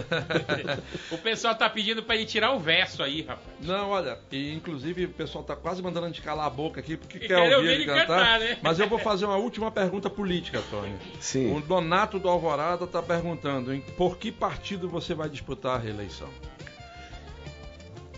O 1.12 1.18
pessoal 1.18 1.56
tá 1.56 1.70
pedindo 1.70 2.04
pra 2.04 2.16
ele 2.16 2.26
tirar 2.26 2.52
o 2.52 2.60
verso 2.60 3.02
aí, 3.02 3.22
rapaz. 3.22 3.48
Não, 3.62 3.90
olha, 3.90 4.18
e 4.32 4.54
inclusive 4.54 5.06
o 5.06 5.10
pessoal 5.10 5.44
tá 5.44 5.56
quase 5.56 5.82
mandando 5.82 6.06
a 6.06 6.10
gente 6.10 6.22
calar 6.22 6.46
a 6.46 6.50
boca 6.50 6.80
aqui 6.80 6.98
porque 6.98 7.20
quer 7.20 7.28
quer 7.28 7.38
ouvir 7.38 7.56
ouvir 7.56 7.70
ele 7.70 7.86
cantar. 7.86 8.08
cantar, 8.08 8.40
né? 8.40 8.58
Mas 8.62 8.80
eu 8.80 8.88
vou 8.88 9.00
fazer 9.00 9.26
uma 9.26 9.38
última 9.38 9.72
pergunta 9.72 10.10
política, 10.10 10.62
Tony. 10.70 10.96
Sim. 11.20 11.56
O 11.56 11.62
Donato 11.62 12.20
do 12.20 12.30
Alvorada 12.30 12.86
tá 12.88 13.02
perguntando 13.02 13.74
em 13.74 13.82
por 13.82 14.18
que 14.18 14.32
partido 14.32 14.88
você 14.88 15.14
vai 15.14 15.30
disputar 15.30 15.65
a 15.74 15.78
reeleição? 15.78 16.30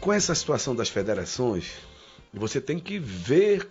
com 0.07 0.13
essa 0.13 0.33
situação 0.33 0.73
das 0.73 0.87
federações, 0.87 1.73
você 2.33 2.61
tem 2.61 2.79
que 2.79 2.97
ver 2.97 3.67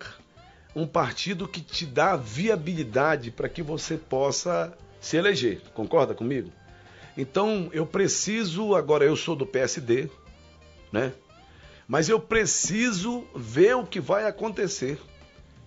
um 0.75 0.85
partido 0.85 1.47
que 1.47 1.61
te 1.61 1.83
dá 1.83 2.15
viabilidade 2.15 3.31
para 3.31 3.49
que 3.49 3.63
você 3.63 3.97
possa 3.97 4.71
se 5.01 5.17
eleger. 5.17 5.61
Concorda 5.73 6.13
comigo? 6.13 6.51
Então, 7.17 7.69
eu 7.73 7.87
preciso, 7.87 8.75
agora 8.75 9.03
eu 9.03 9.15
sou 9.15 9.35
do 9.35 9.47
PSD, 9.47 10.11
né? 10.91 11.13
Mas 11.87 12.07
eu 12.07 12.19
preciso 12.19 13.25
ver 13.35 13.75
o 13.75 13.83
que 13.83 13.99
vai 13.99 14.27
acontecer. 14.27 14.99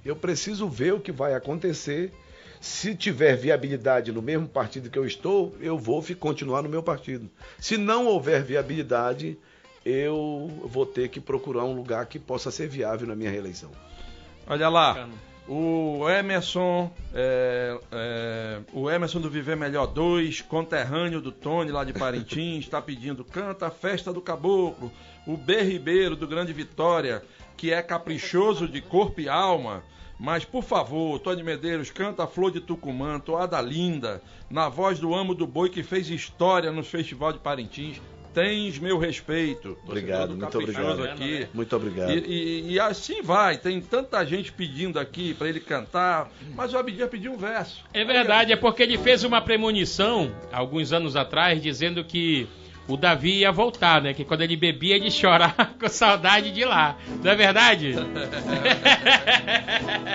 Eu 0.05 0.15
preciso 0.15 0.69
ver 0.69 0.95
o 0.95 1.01
que 1.01 1.11
vai 1.11 1.35
acontecer. 1.35 2.13
Se 2.61 2.95
tiver 2.95 3.37
viabilidade 3.37 4.13
no 4.13 4.21
mesmo 4.21 4.47
partido 4.47 4.91
que 4.91 4.99
eu 4.99 5.07
estou, 5.07 5.57
eu 5.61 5.79
vou 5.79 6.05
continuar 6.19 6.63
no 6.63 6.69
meu 6.69 6.83
partido. 6.83 7.31
Se 7.59 7.79
não 7.79 8.07
houver 8.07 8.45
viabilidade, 8.45 9.39
eu 9.85 10.51
vou 10.65 10.85
ter 10.85 11.09
que 11.09 11.21
procurar 11.21 11.65
um 11.65 11.73
lugar 11.73 12.05
que 12.05 12.19
possa 12.19 12.51
ser 12.51 12.69
viável 12.69 13.09
na 13.09 13.17
minha 13.17 13.31
reeleição. 13.31 13.71
Olha 14.47 14.69
lá, 14.69 15.09
o 15.49 16.09
Emerson, 16.09 16.93
é, 17.15 17.79
é, 17.91 18.61
o 18.75 18.91
Emerson 18.91 19.21
do 19.21 19.31
Viver 19.31 19.57
Melhor 19.57 19.87
2, 19.87 20.43
conterrâneo 20.43 21.21
do 21.21 21.33
Tony 21.33 21.73
lá 21.73 21.83
de 21.83 21.95
Parintins, 21.95 22.65
está 22.65 22.81
pedindo 22.81 23.25
canta 23.25 23.69
a 23.69 23.71
festa 23.71 24.13
do 24.13 24.21
caboclo. 24.21 24.93
O 25.27 25.37
B 25.37 25.63
Ribeiro 25.63 26.15
do 26.15 26.29
Grande 26.29 26.53
Vitória, 26.53 27.23
que 27.57 27.73
é 27.73 27.83
caprichoso 27.83 28.69
de 28.69 28.81
corpo 28.81 29.21
e 29.21 29.29
alma. 29.29 29.83
Mas, 30.23 30.45
por 30.45 30.63
favor, 30.63 31.19
Tony 31.19 31.43
Medeiros, 31.43 31.91
canta 31.91 32.25
a 32.25 32.27
Flor 32.27 32.51
de 32.53 32.61
Tucumã, 32.61 33.19
Toada 33.19 33.59
Linda, 33.61 34.21
na 34.51 34.69
voz 34.69 34.99
do 34.99 35.15
Amo 35.15 35.35
do 35.35 35.47
Boi 35.47 35.71
que 35.71 35.83
fez 35.83 36.11
história 36.11 36.71
no 36.71 36.85
Festival 36.85 37.33
de 37.33 37.39
Parintins. 37.39 37.99
Tens 38.35 38.79
meu 38.79 38.97
respeito. 38.97 39.77
Obrigado, 39.85 40.29
do 40.35 40.37
muito 40.37 40.59
obrigado. 40.59 41.03
aqui. 41.05 41.49
Muito 41.53 41.75
obrigado. 41.75 42.11
E, 42.13 42.19
e- 42.19 42.73
e 42.75 42.79
assim 42.79 43.23
vai, 43.23 43.57
tem 43.59 43.81
tanta 43.81 44.25
gente 44.25 44.53
pedindo 44.53 45.01
aqui 45.01 45.35
pra 45.35 45.49
ele 45.49 45.59
cantar, 45.59 46.31
mas 46.55 46.73
o 46.73 46.79
Abdias 46.79 47.09
pediu 47.11 47.33
um 47.33 47.37
verso. 47.37 47.83
É 47.93 48.05
verdade, 48.05 48.53
é 48.53 48.57
porque 48.57 48.83
ele 48.85 48.99
fez 48.99 49.25
uma 49.25 49.41
premonição 49.41 50.31
alguns 50.53 50.93
anos 50.93 51.17
atrás 51.17 51.61
dizendo 51.61 52.05
que 52.05 52.47
o 52.91 52.97
Davi 52.97 53.39
ia 53.39 53.53
voltar, 53.53 54.03
né? 54.03 54.13
Que 54.13 54.25
quando 54.25 54.43
ele 54.43 54.57
bebia, 54.57 54.97
ele 54.97 55.11
chorava 55.11 55.67
com 55.79 55.89
saudade 55.89 56.51
de 56.51 56.65
lá. 56.65 56.97
Não 57.23 57.31
é 57.31 57.37
verdade? 57.37 57.95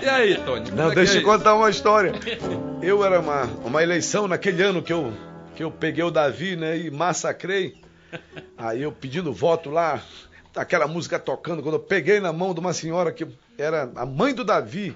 E 0.01 0.07
aí, 0.07 0.35
Tony? 0.37 0.69
Não, 0.71 0.91
é 0.91 0.95
deixa 0.95 1.15
é 1.15 1.17
eu 1.19 1.23
contar 1.23 1.55
uma 1.55 1.69
história. 1.69 2.11
Eu 2.81 3.03
era 3.03 3.19
uma, 3.19 3.43
uma 3.65 3.81
eleição 3.81 4.27
naquele 4.27 4.61
ano 4.61 4.83
que 4.83 4.93
eu, 4.93 5.11
que 5.55 5.63
eu 5.63 5.71
peguei 5.71 6.03
o 6.03 6.11
Davi, 6.11 6.55
né, 6.55 6.77
e 6.77 6.91
massacrei. 6.91 7.81
Aí 8.55 8.83
eu 8.83 8.91
pedindo 8.91 9.33
voto 9.33 9.71
lá, 9.71 10.03
aquela 10.55 10.87
música 10.87 11.17
tocando, 11.17 11.63
quando 11.63 11.75
eu 11.75 11.79
peguei 11.79 12.19
na 12.19 12.31
mão 12.31 12.53
de 12.53 12.59
uma 12.59 12.73
senhora 12.73 13.11
que 13.11 13.25
era 13.57 13.89
a 13.95 14.05
mãe 14.05 14.35
do 14.35 14.43
Davi, 14.43 14.95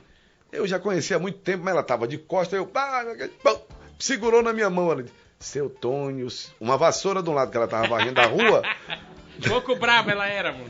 eu 0.51 0.67
já 0.67 0.77
conhecia 0.77 1.15
há 1.15 1.19
muito 1.19 1.39
tempo, 1.39 1.63
mas 1.63 1.73
ela 1.73 1.81
tava 1.81 2.07
de 2.07 2.19
costa, 2.19 2.55
eu 2.55 2.67
pá, 2.67 3.03
pá, 3.41 3.55
segurou 3.97 4.43
na 4.43 4.53
minha 4.53 4.69
mão, 4.69 4.91
ela 4.91 5.01
disse, 5.01 5.15
seu 5.39 5.69
Tônio, 5.69 6.27
uma 6.59 6.77
vassoura 6.77 7.23
de 7.23 7.29
um 7.29 7.33
lado 7.33 7.49
que 7.49 7.57
ela 7.57 7.67
tava 7.67 7.87
varrendo 7.87 8.19
a 8.19 8.25
rua, 8.25 8.61
Pouco 9.47 9.75
brava 9.75 10.11
ela 10.11 10.27
era, 10.27 10.51
mano. 10.51 10.69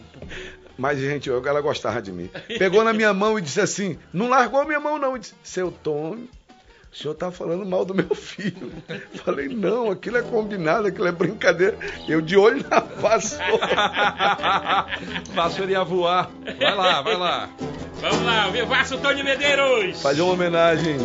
mas, 0.78 1.00
gente, 1.00 1.28
eu, 1.28 1.44
ela 1.46 1.60
gostava 1.60 2.00
de 2.02 2.12
mim. 2.12 2.30
Pegou 2.60 2.84
na 2.84 2.94
minha 2.94 3.12
mão 3.14 3.40
e 3.40 3.41
disse 3.41 3.60
assim: 3.60 3.98
não 4.14 4.30
largou 4.30 4.62
a 4.62 4.66
minha 4.66 4.80
mão, 4.80 5.00
não. 5.00 5.18
E 5.18 5.20
disse: 5.20 5.34
Seu 5.44 5.72
Tony, 5.72 6.30
o 6.91 6.96
senhor 6.96 7.16
tá 7.16 7.32
falando 7.32 7.66
mal 7.66 7.84
do 7.84 7.96
meu 7.96 8.14
filho. 8.14 8.72
Falei: 9.26 9.48
Não, 9.48 9.90
aquilo 9.90 10.18
é 10.18 10.22
combinado, 10.22 10.88
aquilo 10.88 11.08
é 11.08 11.12
brincadeira. 11.12 11.78
Eu 12.08 12.22
de 12.22 12.38
olho 12.38 12.64
na 12.70 12.80
vassoura. 12.80 13.68
Vassoura 15.34 15.72
ia 15.72 15.84
voar. 15.84 16.30
Vai 16.60 16.76
lá, 16.76 17.02
vai 17.02 17.18
lá. 17.18 17.50
Vamos 18.02 18.22
lá, 18.22 18.48
o 18.48 18.52
Vivaço 18.52 18.98
Tony 19.00 19.24
Medeiros. 19.24 20.00
Fazer 20.02 20.22
uma 20.22 20.34
homenagem. 20.34 20.98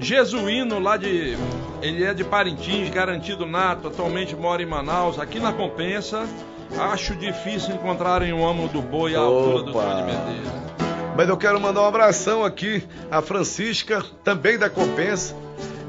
Jesuíno 0.00 0.78
lá 0.78 0.96
de. 0.96 1.36
Ele 1.82 2.04
é 2.04 2.12
de 2.12 2.24
Parintins, 2.24 2.90
garantido 2.90 3.46
nato, 3.46 3.88
atualmente 3.88 4.34
mora 4.34 4.62
em 4.62 4.66
Manaus, 4.66 5.18
aqui 5.18 5.38
na 5.38 5.52
Compensa. 5.52 6.26
Acho 6.78 7.14
difícil 7.14 7.74
encontrarem 7.74 8.32
um 8.32 8.46
amo 8.46 8.68
do 8.68 8.82
boi 8.82 9.14
à 9.14 9.20
altura 9.20 9.62
do. 9.62 9.72
Tony 9.72 10.02
Medeiros. 10.02 10.52
Mas 11.16 11.28
eu 11.28 11.36
quero 11.36 11.60
mandar 11.60 11.82
um 11.82 11.86
abração 11.86 12.44
aqui 12.44 12.86
a 13.10 13.20
Francisca, 13.20 14.04
também 14.22 14.56
da 14.58 14.70
Compensa. 14.70 15.34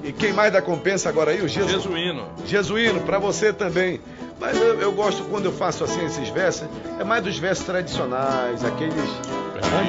E 0.04 0.12
quem 0.12 0.34
mais 0.34 0.52
da 0.52 0.62
Compensa 0.62 1.10
agora 1.10 1.32
aí? 1.32 1.42
O 1.42 1.48
Jesus. 1.48 1.84
Jesuíno. 1.84 2.28
Jesuíno, 2.46 3.02
pra 3.02 3.20
você 3.20 3.54
também. 3.54 4.00
Mas 4.40 4.58
eu, 4.58 4.80
eu 4.80 4.92
gosto 4.92 5.24
quando 5.26 5.46
eu 5.46 5.52
faço 5.52 5.84
assim 5.84 6.04
esses 6.06 6.30
versos, 6.30 6.68
é 7.00 7.04
mais 7.04 7.22
dos 7.22 7.38
versos 7.38 7.66
tradicionais, 7.66 8.64
aqueles 8.64 8.96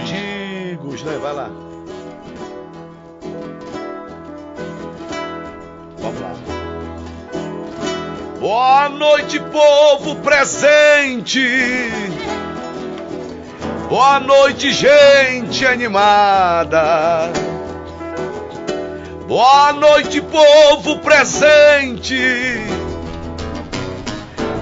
antigos, 0.02 1.02
né? 1.04 1.18
Vai 1.22 1.32
lá. 1.32 1.50
Vamos 6.00 6.20
lá. 6.20 6.32
Boa 8.40 8.88
noite, 8.88 9.38
povo 9.38 10.16
presente. 10.16 11.46
Boa 13.88 14.18
noite, 14.18 14.72
gente 14.72 15.66
animada. 15.66 17.30
Boa 19.28 19.72
noite, 19.74 20.22
povo 20.22 21.00
presente. 21.00 22.16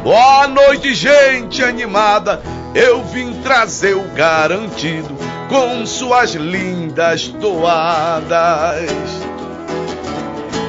Boa 0.02 0.48
noite, 0.48 0.92
gente 0.94 1.62
animada. 1.62 2.42
Eu 2.74 3.04
vim 3.04 3.32
trazer 3.42 3.94
o 3.94 4.08
garantido 4.14 5.16
com 5.48 5.86
suas 5.86 6.34
lindas 6.34 7.28
toadas. 7.28 8.90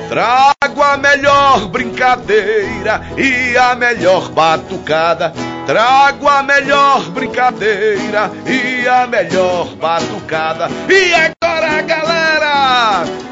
Trago 0.10 0.82
a 0.82 0.98
melhor 0.98 1.68
brincadeira 1.68 3.00
e 3.16 3.56
a 3.56 3.76
melhor 3.76 4.32
batucada. 4.32 5.32
Trago 5.68 6.28
a 6.28 6.42
melhor 6.42 7.12
brincadeira 7.12 8.32
e 8.48 8.88
a 8.88 9.06
melhor 9.06 9.68
batucada. 9.76 10.68
E 10.90 11.14
agora, 11.14 11.82
galera! 11.84 13.29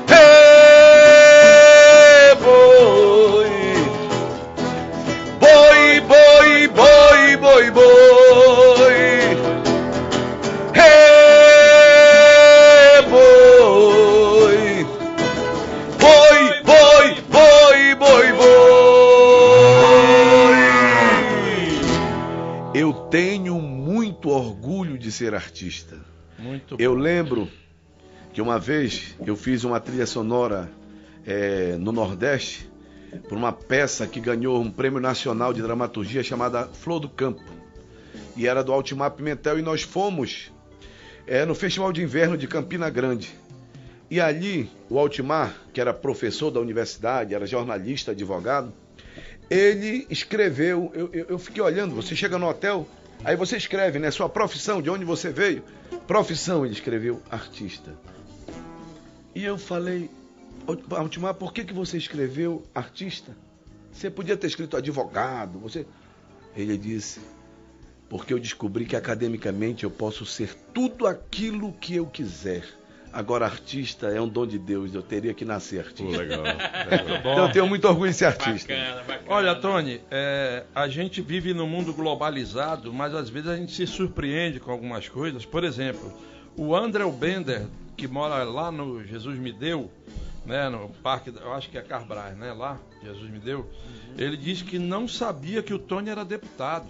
De 25.07 25.11
ser 25.13 25.34
artista. 25.34 25.97
Muito 26.38 26.75
Eu 26.77 26.93
lembro 26.93 27.49
que 28.34 28.41
uma 28.41 28.59
vez 28.59 29.15
eu 29.25 29.38
fiz 29.38 29.63
uma 29.63 29.79
trilha 29.79 30.05
sonora 30.05 30.69
eh, 31.25 31.77
no 31.79 31.93
Nordeste 31.93 32.69
por 33.29 33.38
uma 33.38 33.53
peça 33.53 34.05
que 34.05 34.19
ganhou 34.19 34.61
um 34.61 34.69
prêmio 34.69 34.99
nacional 34.99 35.53
de 35.53 35.61
dramaturgia 35.61 36.21
chamada 36.21 36.67
Flor 36.67 36.99
do 36.99 37.07
Campo. 37.07 37.41
E 38.35 38.45
era 38.45 38.61
do 38.61 38.73
Altimar 38.73 39.11
Pimentel 39.11 39.57
e 39.57 39.61
nós 39.61 39.81
fomos 39.81 40.51
eh, 41.25 41.45
no 41.45 41.55
Festival 41.55 41.93
de 41.93 42.03
Inverno 42.03 42.38
de 42.38 42.45
Campina 42.45 42.89
Grande. 42.89 43.34
E 44.11 44.19
ali, 44.19 44.69
o 44.89 44.99
Altimar, 44.99 45.55
que 45.73 45.79
era 45.79 45.93
professor 45.93 46.51
da 46.51 46.59
universidade, 46.59 47.34
era 47.34 47.45
jornalista, 47.45 48.11
advogado, 48.11 48.73
ele 49.49 50.05
escreveu, 50.09 50.91
eu, 50.93 51.09
eu, 51.13 51.25
eu 51.29 51.39
fiquei 51.39 51.63
olhando, 51.63 51.95
você 51.95 52.13
chega 52.13 52.38
no 52.38 52.47
hotel, 52.47 52.85
aí 53.23 53.35
você 53.35 53.57
escreve, 53.57 53.99
né, 53.99 54.11
sua 54.11 54.30
profissão, 54.30 54.81
de 54.81 54.89
onde 54.89 55.06
você 55.06 55.30
veio. 55.30 55.64
Profissão, 56.06 56.65
ele 56.65 56.73
escreveu, 56.73 57.22
artista. 57.30 57.98
E 59.35 59.44
eu 59.44 59.57
falei, 59.57 60.10
Altimar, 60.91 61.34
por 61.35 61.53
que, 61.53 61.64
que 61.64 61.73
você 61.73 61.98
escreveu 61.98 62.64
artista? 62.73 63.35
Você 63.91 64.10
podia 64.10 64.38
ter 64.38 64.48
escrito 64.48 64.77
advogado, 64.77 65.60
você... 65.60 65.85
Ele 66.56 66.76
disse, 66.77 67.19
porque 68.10 68.34
eu 68.34 68.39
descobri 68.39 68.85
que 68.85 68.95
academicamente 68.95 69.84
eu 69.84 69.91
posso 69.91 70.26
ser 70.26 70.56
tudo 70.73 71.06
aquilo 71.06 71.72
que 71.73 71.95
eu 71.95 72.07
quiser. 72.07 72.64
Agora, 73.11 73.45
artista 73.45 74.07
é 74.07 74.21
um 74.21 74.27
dom 74.27 74.45
de 74.45 74.59
Deus, 74.59 74.93
eu 74.93 75.01
teria 75.01 75.34
que 75.34 75.43
nascer 75.45 75.84
Pô, 75.84 75.88
artista. 75.89 76.21
legal. 76.21 76.43
Então 77.19 77.45
eu 77.45 77.51
tenho 77.51 77.67
muito 77.67 77.88
orgulho 77.88 78.11
de 78.11 78.17
ser 78.17 78.25
artista. 78.25 78.73
Bacana, 78.73 79.03
bacana. 79.03 79.25
Olha, 79.27 79.55
Tony, 79.55 80.01
é, 80.11 80.63
a 80.73 80.88
gente 80.88 81.21
vive 81.21 81.53
num 81.53 81.67
mundo 81.67 81.93
globalizado, 81.93 82.93
mas 82.93 83.13
às 83.13 83.29
vezes 83.29 83.49
a 83.49 83.55
gente 83.55 83.73
se 83.73 83.88
surpreende 83.88 84.59
com 84.59 84.71
algumas 84.71 85.07
coisas. 85.09 85.45
Por 85.45 85.63
exemplo, 85.63 86.13
o 86.55 86.75
André 86.75 87.05
Bender, 87.11 87.65
que 87.95 88.07
mora 88.07 88.43
lá 88.43 88.71
no 88.71 89.03
Jesus 89.03 89.38
Me 89.38 89.51
Deu, 89.51 89.91
né, 90.45 90.69
no 90.69 90.89
parque, 91.03 91.34
eu 91.35 91.53
acho 91.53 91.69
que 91.69 91.77
é 91.77 91.81
Carbrais, 91.81 92.38
né, 92.38 92.53
lá, 92.53 92.79
Jesus 93.03 93.29
Me 93.29 93.39
Deu, 93.39 93.69
ele 94.17 94.38
disse 94.38 94.63
que 94.63 94.79
não 94.79 95.07
sabia 95.07 95.61
que 95.61 95.73
o 95.73 95.79
Tony 95.79 96.09
era 96.09 96.23
deputado. 96.23 96.88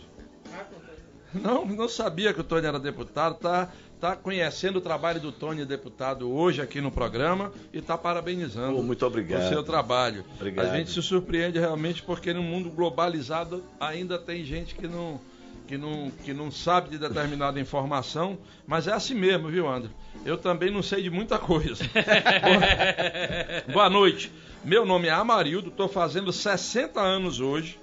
Não, 1.33 1.65
não 1.65 1.89
sabia 1.89 2.33
que 2.33 2.39
o 2.39 2.43
Tony 2.43 2.65
era 2.65 2.79
deputado, 2.79 3.35
tá, 3.35 3.69
tá 3.99 4.15
conhecendo 4.15 4.77
o 4.77 4.81
trabalho 4.81 5.19
do 5.19 5.31
Tony 5.31 5.65
deputado 5.65 6.31
hoje 6.31 6.61
aqui 6.61 6.79
no 6.79 6.91
programa 6.91 7.51
e 7.73 7.81
tá 7.81 7.97
parabenizando 7.97 8.81
muito 8.83 9.05
obrigado. 9.05 9.45
o 9.45 9.49
seu 9.49 9.63
trabalho. 9.63 10.23
Obrigado. 10.35 10.67
A 10.71 10.77
gente 10.77 10.91
se 10.91 11.01
surpreende 11.01 11.57
realmente 11.59 12.03
porque 12.03 12.31
no 12.33 12.43
mundo 12.43 12.69
globalizado 12.69 13.63
ainda 13.79 14.19
tem 14.19 14.45
gente 14.45 14.75
que 14.75 14.87
não, 14.87 15.19
que 15.67 15.77
não, 15.77 16.11
que 16.23 16.33
não 16.33 16.51
sabe 16.51 16.89
de 16.91 16.97
determinada 16.99 17.59
informação, 17.59 18.37
mas 18.67 18.87
é 18.87 18.93
assim 18.93 19.15
mesmo, 19.15 19.47
viu, 19.49 19.67
André? 19.67 19.89
Eu 20.25 20.37
também 20.37 20.69
não 20.71 20.83
sei 20.83 21.01
de 21.01 21.09
muita 21.09 21.39
coisa. 21.39 21.83
Boa- 21.83 23.73
Boa 23.73 23.89
noite. 23.89 24.31
Meu 24.63 24.85
nome 24.85 25.07
é 25.07 25.11
Amarildo, 25.11 25.69
estou 25.69 25.87
fazendo 25.87 26.31
60 26.33 26.99
anos 26.99 27.39
hoje 27.39 27.79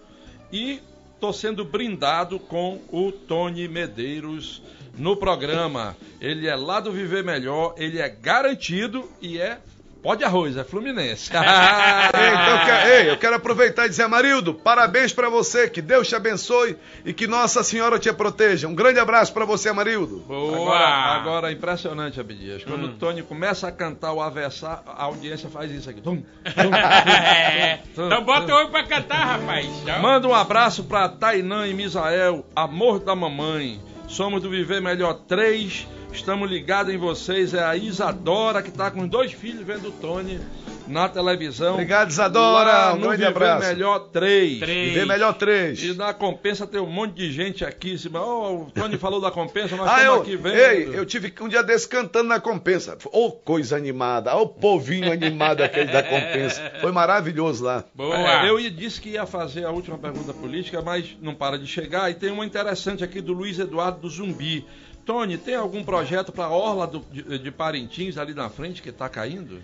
e 0.52 0.80
estou 1.14 1.32
sendo 1.32 1.64
brindado 1.64 2.38
com 2.38 2.80
o 2.92 3.10
Tony 3.10 3.66
Medeiros 3.68 4.60
no 4.96 5.16
programa. 5.16 5.96
Ele 6.20 6.46
é 6.48 6.54
lá 6.54 6.80
do 6.80 6.92
Viver 6.92 7.22
Melhor, 7.22 7.74
ele 7.76 8.00
é 8.00 8.08
garantido 8.08 9.08
e 9.20 9.38
é 9.38 9.58
pó 10.04 10.14
de 10.14 10.22
arroz, 10.22 10.54
é 10.58 10.62
Fluminense. 10.62 11.30
Ei, 11.32 11.38
então, 11.40 12.58
eu 12.58 12.64
quero, 12.66 12.88
ei, 12.90 13.10
eu 13.10 13.16
quero 13.16 13.36
aproveitar 13.36 13.86
e 13.86 13.88
dizer, 13.88 14.02
Amarildo, 14.02 14.52
parabéns 14.52 15.14
pra 15.14 15.30
você, 15.30 15.66
que 15.66 15.80
Deus 15.80 16.06
te 16.06 16.14
abençoe 16.14 16.76
e 17.06 17.12
que 17.14 17.26
Nossa 17.26 17.62
Senhora 17.64 17.98
te 17.98 18.12
proteja. 18.12 18.68
Um 18.68 18.74
grande 18.74 19.00
abraço 19.00 19.32
pra 19.32 19.46
você, 19.46 19.70
Amarildo. 19.70 20.18
Boa! 20.28 20.76
Agora, 20.76 21.14
agora 21.14 21.52
impressionante, 21.52 22.20
Abdias. 22.20 22.62
Quando 22.64 22.84
o 22.84 22.88
Tony 22.92 23.22
começa 23.22 23.66
a 23.66 23.72
cantar 23.72 24.12
o 24.12 24.20
aversar, 24.20 24.82
a 24.86 25.04
audiência 25.04 25.48
faz 25.48 25.70
isso 25.70 25.88
aqui. 25.88 26.02
Tum, 26.02 26.22
tum, 26.54 26.74
É, 26.74 27.80
tum, 27.94 28.06
então 28.06 28.22
bota 28.24 28.54
o 28.54 28.68
pra 28.68 28.84
cantar, 28.84 29.38
rapaz. 29.38 29.66
Manda 30.02 30.28
um 30.28 30.34
abraço 30.34 30.84
pra 30.84 31.08
Tainã 31.08 31.66
e 31.66 31.72
Misael, 31.72 32.44
amor 32.54 33.00
da 33.00 33.16
mamãe. 33.16 33.80
Somos 34.08 34.42
do 34.42 34.50
Viver 34.50 34.80
Melhor 34.80 35.14
3. 35.26 35.86
Estamos 36.12 36.50
ligados 36.50 36.92
em 36.92 36.98
vocês. 36.98 37.54
É 37.54 37.64
a 37.64 37.76
Isadora 37.76 38.62
que 38.62 38.70
tá 38.70 38.90
com 38.90 39.06
dois 39.06 39.32
filhos 39.32 39.66
vendo 39.66 39.88
o 39.88 39.92
Tony 39.92 40.38
na 40.86 41.08
televisão. 41.08 41.74
Obrigado, 41.74 42.10
Isadora. 42.10 42.70
Lá 42.72 42.92
Um 42.94 43.00
grande 43.00 43.16
Viver 43.16 43.26
abraço. 43.28 43.66
Melhor 43.68 43.98
3. 44.10 44.58
Três. 44.60 44.92
Vê 44.94 45.04
melhor 45.04 45.32
três. 45.34 45.82
E 45.82 45.94
na 45.94 46.12
compensa 46.12 46.66
tem 46.66 46.80
um 46.80 46.86
monte 46.86 47.14
de 47.14 47.32
gente 47.32 47.64
aqui. 47.64 47.96
Se... 47.96 48.08
Oh, 48.14 48.64
o 48.66 48.70
Tony 48.70 48.98
falou 48.98 49.20
da 49.20 49.30
compensa, 49.30 49.76
nós 49.76 49.88
Ah, 49.88 49.98
estamos 50.00 50.16
eu, 50.16 50.22
aqui 50.22 50.36
vendo. 50.36 50.56
ei, 50.56 50.88
eu 50.98 51.06
tive 51.06 51.32
um 51.40 51.48
dia 51.48 51.62
desse 51.62 51.88
cantando 51.88 52.28
na 52.28 52.38
compensa. 52.40 52.98
Ô, 53.12 53.30
coisa 53.32 53.76
animada. 53.76 54.34
Ô, 54.36 54.42
o 54.42 54.48
povinho 54.48 55.10
animado 55.10 55.62
aquele 55.62 55.90
da 55.90 56.02
compensa. 56.02 56.72
Foi 56.80 56.92
maravilhoso 56.92 57.64
lá. 57.64 57.84
Boa. 57.94 58.44
É, 58.44 58.48
eu 58.50 58.60
ia- 58.60 58.70
disse 58.70 59.00
que 59.00 59.10
ia 59.10 59.24
fazer 59.26 59.64
a 59.64 59.70
última 59.70 59.96
pergunta 59.96 60.32
política, 60.34 60.82
mas 60.82 61.16
não 61.22 61.34
para 61.34 61.58
de 61.58 61.66
chegar. 61.66 62.10
E 62.10 62.14
tem 62.14 62.30
uma 62.30 62.44
interessante 62.44 63.02
aqui 63.02 63.20
do 63.20 63.32
Luiz 63.32 63.58
Eduardo 63.58 64.00
do 64.00 64.08
Zumbi. 64.10 64.66
Tony, 65.06 65.36
tem 65.36 65.54
algum 65.54 65.84
projeto 65.84 66.32
para 66.32 66.44
a 66.44 66.50
Orla 66.50 66.86
do- 66.86 67.04
de, 67.12 67.38
de 67.38 67.50
Parintins 67.50 68.16
ali 68.16 68.32
na 68.32 68.48
frente 68.48 68.80
que 68.80 68.88
está 68.88 69.08
caindo? 69.08 69.60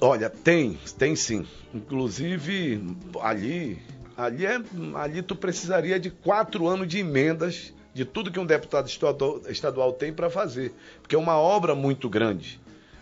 Olha, 0.00 0.30
tem, 0.30 0.78
tem 0.98 1.14
sim. 1.14 1.46
Inclusive, 1.74 2.82
ali, 3.20 3.78
ali, 4.16 4.46
é, 4.46 4.60
ali 4.94 5.22
tu 5.22 5.36
precisaria 5.36 6.00
de 6.00 6.10
quatro 6.10 6.66
anos 6.66 6.88
de 6.88 6.98
emendas 6.98 7.72
de 7.92 8.04
tudo 8.04 8.30
que 8.30 8.38
um 8.38 8.46
deputado 8.46 8.88
estadual, 8.88 9.92
tem 9.92 10.12
para 10.12 10.30
fazer. 10.30 10.72
Porque 11.02 11.14
é 11.14 11.18
uma 11.18 11.36
obra 11.36 11.74
muito 11.74 12.08
grande. 12.08 12.58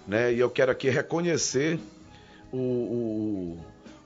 Né? 0.06 0.32
E 0.32 0.38
eu 0.40 0.48
quero 0.50 0.72
aqui 0.72 0.88
reconhecer 0.88 1.78
o, 2.50 2.56
o, 2.56 3.58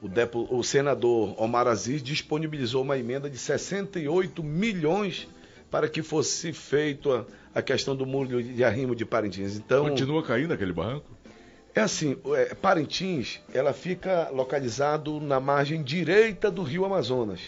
o, 0.02 0.08
depu- 0.08 0.48
o 0.50 0.62
senador 0.62 1.34
Omar 1.40 1.68
Aziz 1.68 2.02
disponibilizou 2.02 2.82
uma 2.82 2.98
emenda 2.98 3.30
de 3.30 3.38
68 3.38 4.42
milhões 4.42 5.28
para 5.70 5.88
que 5.88 6.02
fosse 6.02 6.52
feita 6.52 7.24
a, 7.54 7.60
a 7.60 7.62
questão 7.62 7.94
do 7.96 8.04
muro 8.04 8.42
de 8.42 8.62
arrimo 8.64 8.94
de 8.96 9.04
Parintins. 9.06 9.56
Então, 9.56 9.88
Continua 9.88 10.22
caindo 10.22 10.52
aquele 10.52 10.72
barranco? 10.72 11.06
É 11.74 11.80
assim, 11.80 12.18
é, 12.34 12.54
Parintins, 12.54 13.40
ela 13.52 13.72
fica 13.72 14.28
localizado 14.30 15.20
na 15.20 15.40
margem 15.40 15.82
direita 15.82 16.50
do 16.50 16.62
Rio 16.62 16.84
Amazonas. 16.84 17.40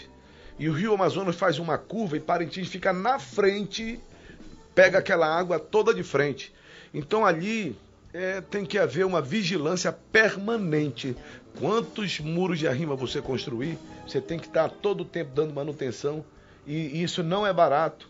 E 0.58 0.68
o 0.68 0.72
Rio 0.72 0.94
Amazonas 0.94 1.36
faz 1.36 1.58
uma 1.58 1.76
curva 1.76 2.16
e 2.16 2.20
Parintins 2.20 2.68
fica 2.68 2.92
na 2.92 3.18
frente, 3.18 4.00
pega 4.74 4.98
aquela 4.98 5.26
água 5.26 5.58
toda 5.58 5.92
de 5.92 6.02
frente. 6.02 6.54
Então 6.92 7.26
ali 7.26 7.76
é, 8.14 8.40
tem 8.40 8.64
que 8.64 8.78
haver 8.78 9.04
uma 9.04 9.20
vigilância 9.20 9.92
permanente. 9.92 11.14
Quantos 11.58 12.18
muros 12.20 12.58
de 12.58 12.66
arrima 12.66 12.96
você 12.96 13.20
construir, 13.20 13.76
você 14.06 14.20
tem 14.20 14.38
que 14.38 14.46
estar 14.46 14.70
todo 14.70 15.02
o 15.02 15.04
tempo 15.04 15.32
dando 15.34 15.52
manutenção. 15.52 16.24
E 16.66 17.02
isso 17.02 17.22
não 17.22 17.46
é 17.46 17.52
barato. 17.52 18.08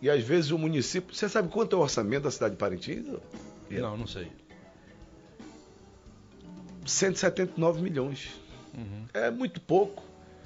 E 0.00 0.10
às 0.10 0.24
vezes 0.24 0.50
o 0.50 0.58
município. 0.58 1.14
Você 1.14 1.28
sabe 1.28 1.48
quanto 1.48 1.76
é 1.76 1.78
o 1.78 1.82
orçamento 1.82 2.24
da 2.24 2.30
cidade 2.30 2.54
de 2.54 2.58
Parintins? 2.58 3.04
Não, 3.70 3.96
não 3.96 4.06
sei. 4.06 4.26
179 6.84 7.80
milhões. 7.82 8.30
É 9.14 9.30
muito 9.30 9.60
pouco. 9.60 10.02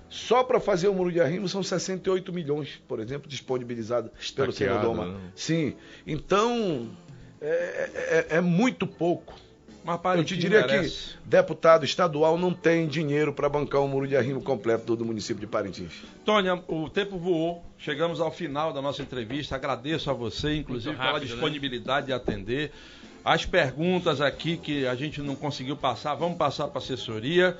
Só 0.08 0.44
para 0.44 0.60
fazer 0.60 0.88
o 0.88 0.94
muro 0.94 1.10
de 1.10 1.20
arrimo 1.20 1.48
são 1.48 1.62
68 1.62 2.32
milhões, 2.32 2.80
por 2.86 3.00
exemplo, 3.00 3.28
disponibilizados 3.28 4.10
pelo 4.32 4.52
senador. 4.52 4.94
Né? 5.12 5.20
Sim. 5.34 5.74
Então, 6.06 6.90
é, 7.40 8.26
é- 8.30 8.36
é 8.36 8.40
muito 8.40 8.86
pouco. 8.86 9.34
Mas 9.86 9.94
Eu 9.94 10.00
Parintins 10.00 10.36
te 10.36 10.40
diria 10.40 10.66
merece. 10.66 11.12
que 11.12 11.18
deputado 11.28 11.84
estadual 11.84 12.36
não 12.36 12.52
tem 12.52 12.88
dinheiro 12.88 13.32
para 13.32 13.48
bancar 13.48 13.80
o 13.80 13.86
muro 13.86 14.08
de 14.08 14.16
arrimo 14.16 14.42
completo 14.42 14.96
do, 14.96 15.04
município 15.04 15.40
de 15.40 15.46
Parintins. 15.46 15.92
Tônia, 16.24 16.60
o 16.66 16.90
tempo 16.90 17.16
voou. 17.16 17.64
Chegamos 17.78 18.20
ao 18.20 18.32
final 18.32 18.72
da 18.72 18.82
nossa 18.82 19.00
entrevista. 19.00 19.54
Agradeço 19.54 20.10
a 20.10 20.12
você, 20.12 20.56
inclusive, 20.56 20.88
Muito 20.88 20.98
pela 20.98 21.12
rápido, 21.12 21.28
né? 21.28 21.32
disponibilidade 21.34 22.06
de 22.06 22.12
atender. 22.12 22.72
As 23.24 23.44
perguntas 23.46 24.20
aqui 24.20 24.56
que 24.56 24.86
a 24.86 24.94
gente 24.96 25.20
não 25.20 25.36
conseguiu 25.36 25.76
passar, 25.76 26.14
vamos 26.14 26.36
passar 26.36 26.66
para 26.68 26.80
a 26.80 26.82
assessoria. 26.82 27.56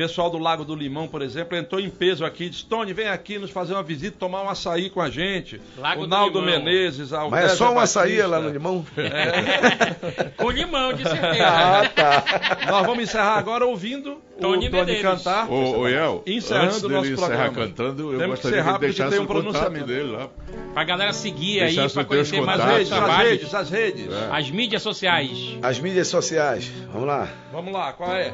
O 0.00 0.02
pessoal 0.02 0.30
do 0.30 0.38
Lago 0.38 0.64
do 0.64 0.74
Limão, 0.74 1.06
por 1.06 1.20
exemplo, 1.20 1.54
entrou 1.58 1.78
em 1.78 1.90
peso 1.90 2.24
aqui. 2.24 2.48
Disse, 2.48 2.64
Tony, 2.64 2.94
vem 2.94 3.06
aqui 3.08 3.38
nos 3.38 3.50
fazer 3.50 3.74
uma 3.74 3.82
visita, 3.82 4.16
tomar 4.18 4.42
um 4.42 4.48
açaí 4.48 4.88
com 4.88 4.98
a 4.98 5.10
gente. 5.10 5.60
Lago 5.76 6.00
o 6.00 6.06
do 6.06 6.10
Naldo 6.10 6.40
Limão. 6.40 6.58
Menezes, 6.64 7.12
a 7.12 7.28
Mas 7.28 7.52
é 7.52 7.54
só 7.54 7.70
um 7.70 7.78
açaí 7.78 8.16
lá 8.22 8.40
no 8.40 8.48
limão? 8.48 8.82
Com 10.38 10.50
limão, 10.50 10.94
de 10.94 11.02
certeza. 11.02 11.46
Ah, 11.46 11.88
tá. 11.94 12.24
Nós 12.66 12.86
vamos 12.86 13.04
encerrar 13.04 13.36
agora 13.36 13.66
ouvindo 13.66 14.22
Tony 14.40 14.68
o 14.68 14.70
Tony 14.70 15.02
cantar. 15.02 15.50
Ô, 15.50 15.80
ô 15.80 15.86
Iel, 15.88 16.22
Encerrando 16.26 16.66
antes 16.66 16.82
o 16.82 16.88
nosso 16.88 17.12
encerrar 17.12 17.28
programa. 17.28 17.52
cantando, 17.68 18.12
eu 18.14 18.18
Temos 18.18 18.40
que 18.40 18.48
gostaria 18.48 18.64
ser 18.64 18.68
que 18.70 18.72
que 18.72 18.80
deixasse 18.86 19.10
tem 19.10 19.20
um 19.20 19.24
o 19.24 19.26
pronunciamento. 19.26 19.86
dele 19.86 20.12
lá. 20.12 20.28
Pra 20.72 20.84
galera 20.84 21.12
seguir 21.12 21.60
aí, 21.60 21.90
pra 21.90 22.04
conhecer 22.06 22.40
mais 22.40 22.58
contatos. 22.58 22.78
redes, 22.78 22.92
as 22.92 23.18
redes, 23.18 23.54
as 23.54 23.70
redes. 23.70 24.08
É. 24.10 24.28
As 24.32 24.50
mídias 24.50 24.82
sociais. 24.82 25.58
As 25.60 25.78
mídias 25.78 26.08
sociais. 26.08 26.72
Vamos 26.90 27.06
lá. 27.06 27.28
Vamos 27.52 27.70
lá, 27.70 27.92
qual 27.92 28.16
é? 28.16 28.32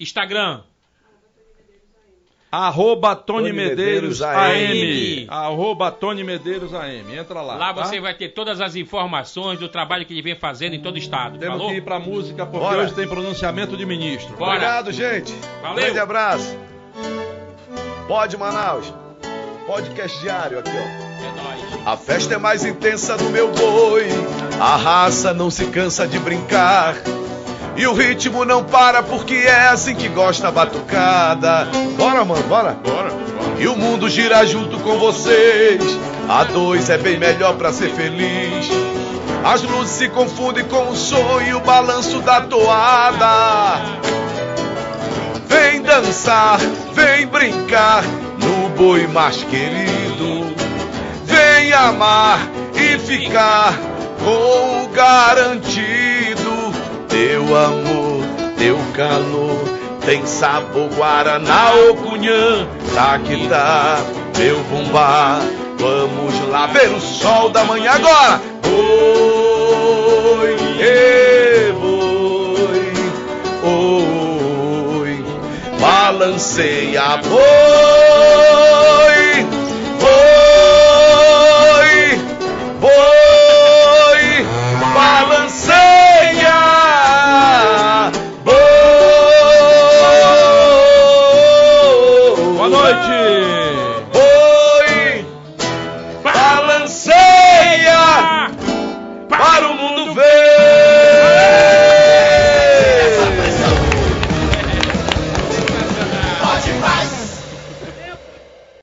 Instagram. 0.00 0.62
Arroba 2.52 3.14
Tony, 3.14 3.42
Tony 3.42 3.52
Medeiros, 3.52 4.18
Medeiros 4.18 4.22
AM. 4.22 5.22
AM. 5.22 5.26
Arroba 5.28 5.92
Tony 5.92 6.24
Medeiros 6.24 6.74
AM. 6.74 7.16
Entra 7.16 7.40
lá. 7.42 7.54
Lá 7.54 7.72
tá? 7.72 7.84
você 7.84 8.00
vai 8.00 8.12
ter 8.12 8.30
todas 8.30 8.60
as 8.60 8.74
informações 8.74 9.60
do 9.60 9.68
trabalho 9.68 10.04
que 10.04 10.12
ele 10.12 10.22
vem 10.22 10.34
fazendo 10.34 10.74
em 10.74 10.82
todo 10.82 10.96
o 10.96 10.98
estado. 10.98 11.38
Temos 11.38 11.58
Falou? 11.58 11.70
que 11.70 11.76
ir 11.76 11.82
pra 11.82 12.00
música 12.00 12.44
porque 12.44 12.66
Bora. 12.66 12.82
hoje 12.82 12.94
tem 12.94 13.06
pronunciamento 13.06 13.76
de 13.76 13.86
ministro. 13.86 14.36
Bora. 14.36 14.50
Obrigado, 14.50 14.90
gente. 14.90 15.32
Valeu. 15.62 15.76
Grande 15.76 15.98
abraço. 16.00 16.58
Pode 18.08 18.36
Manaus. 18.36 18.92
Podcast 19.64 20.18
diário 20.18 20.58
aqui, 20.58 20.70
ó. 20.70 20.72
É 20.72 21.76
nóis. 21.76 21.86
A 21.86 21.96
festa 21.96 22.34
é 22.34 22.38
mais 22.38 22.64
intensa 22.64 23.16
do 23.16 23.30
meu 23.30 23.52
boi. 23.52 24.08
A 24.60 24.76
raça 24.76 25.32
não 25.32 25.50
se 25.52 25.66
cansa 25.66 26.08
de 26.08 26.18
brincar. 26.18 26.96
E 27.80 27.86
o 27.86 27.94
ritmo 27.94 28.44
não 28.44 28.62
para 28.62 29.02
porque 29.02 29.32
é 29.36 29.68
assim 29.68 29.94
que 29.94 30.06
gosta 30.06 30.48
a 30.48 30.50
batucada. 30.50 31.66
Bora, 31.96 32.26
mano, 32.26 32.42
bora. 32.42 32.72
Bora, 32.72 33.08
bora. 33.08 33.58
E 33.58 33.66
o 33.68 33.74
mundo 33.74 34.06
gira 34.06 34.44
junto 34.44 34.78
com 34.80 34.98
vocês. 34.98 35.82
A 36.28 36.44
dois 36.44 36.90
é 36.90 36.98
bem 36.98 37.18
melhor 37.18 37.54
pra 37.54 37.72
ser 37.72 37.88
feliz. 37.88 38.68
As 39.42 39.62
luzes 39.62 39.92
se 39.92 40.10
confundem 40.10 40.62
com 40.66 40.90
o 40.90 40.94
som 40.94 41.40
e 41.40 41.54
o 41.54 41.60
balanço 41.60 42.20
da 42.20 42.42
toada. 42.42 43.80
Vem 45.48 45.80
dançar, 45.80 46.58
vem 46.92 47.26
brincar 47.28 48.04
no 48.36 48.68
boi 48.76 49.06
mais 49.06 49.42
querido. 49.44 50.54
Vem 51.24 51.72
amar 51.72 52.40
e 52.74 52.98
ficar 52.98 53.72
com 54.22 54.84
o 54.84 54.88
garantido. 54.88 56.49
Teu 57.10 57.42
amor, 57.56 58.24
teu 58.56 58.78
calor, 58.94 59.58
tem 60.06 60.24
sabor 60.24 60.88
Guaraná 60.94 61.72
ou 61.72 61.96
Cunhã. 61.96 62.68
Tá 62.94 63.18
que 63.18 63.48
tá, 63.48 63.98
meu 64.38 64.60
bumbá, 64.64 65.40
vamos 65.78 66.48
lá 66.48 66.66
ver 66.68 66.88
o 66.90 67.00
sol 67.00 67.50
da 67.50 67.64
manhã 67.64 67.90
agora. 67.92 68.40
Oi, 68.72 70.56
ê, 70.80 71.72
oi, 71.82 72.92
oi, 74.98 75.24
balanceia 75.80 77.02
a 77.02 77.16
boi, 77.16 77.40
oi, 80.02 82.20
oi. 82.82 83.29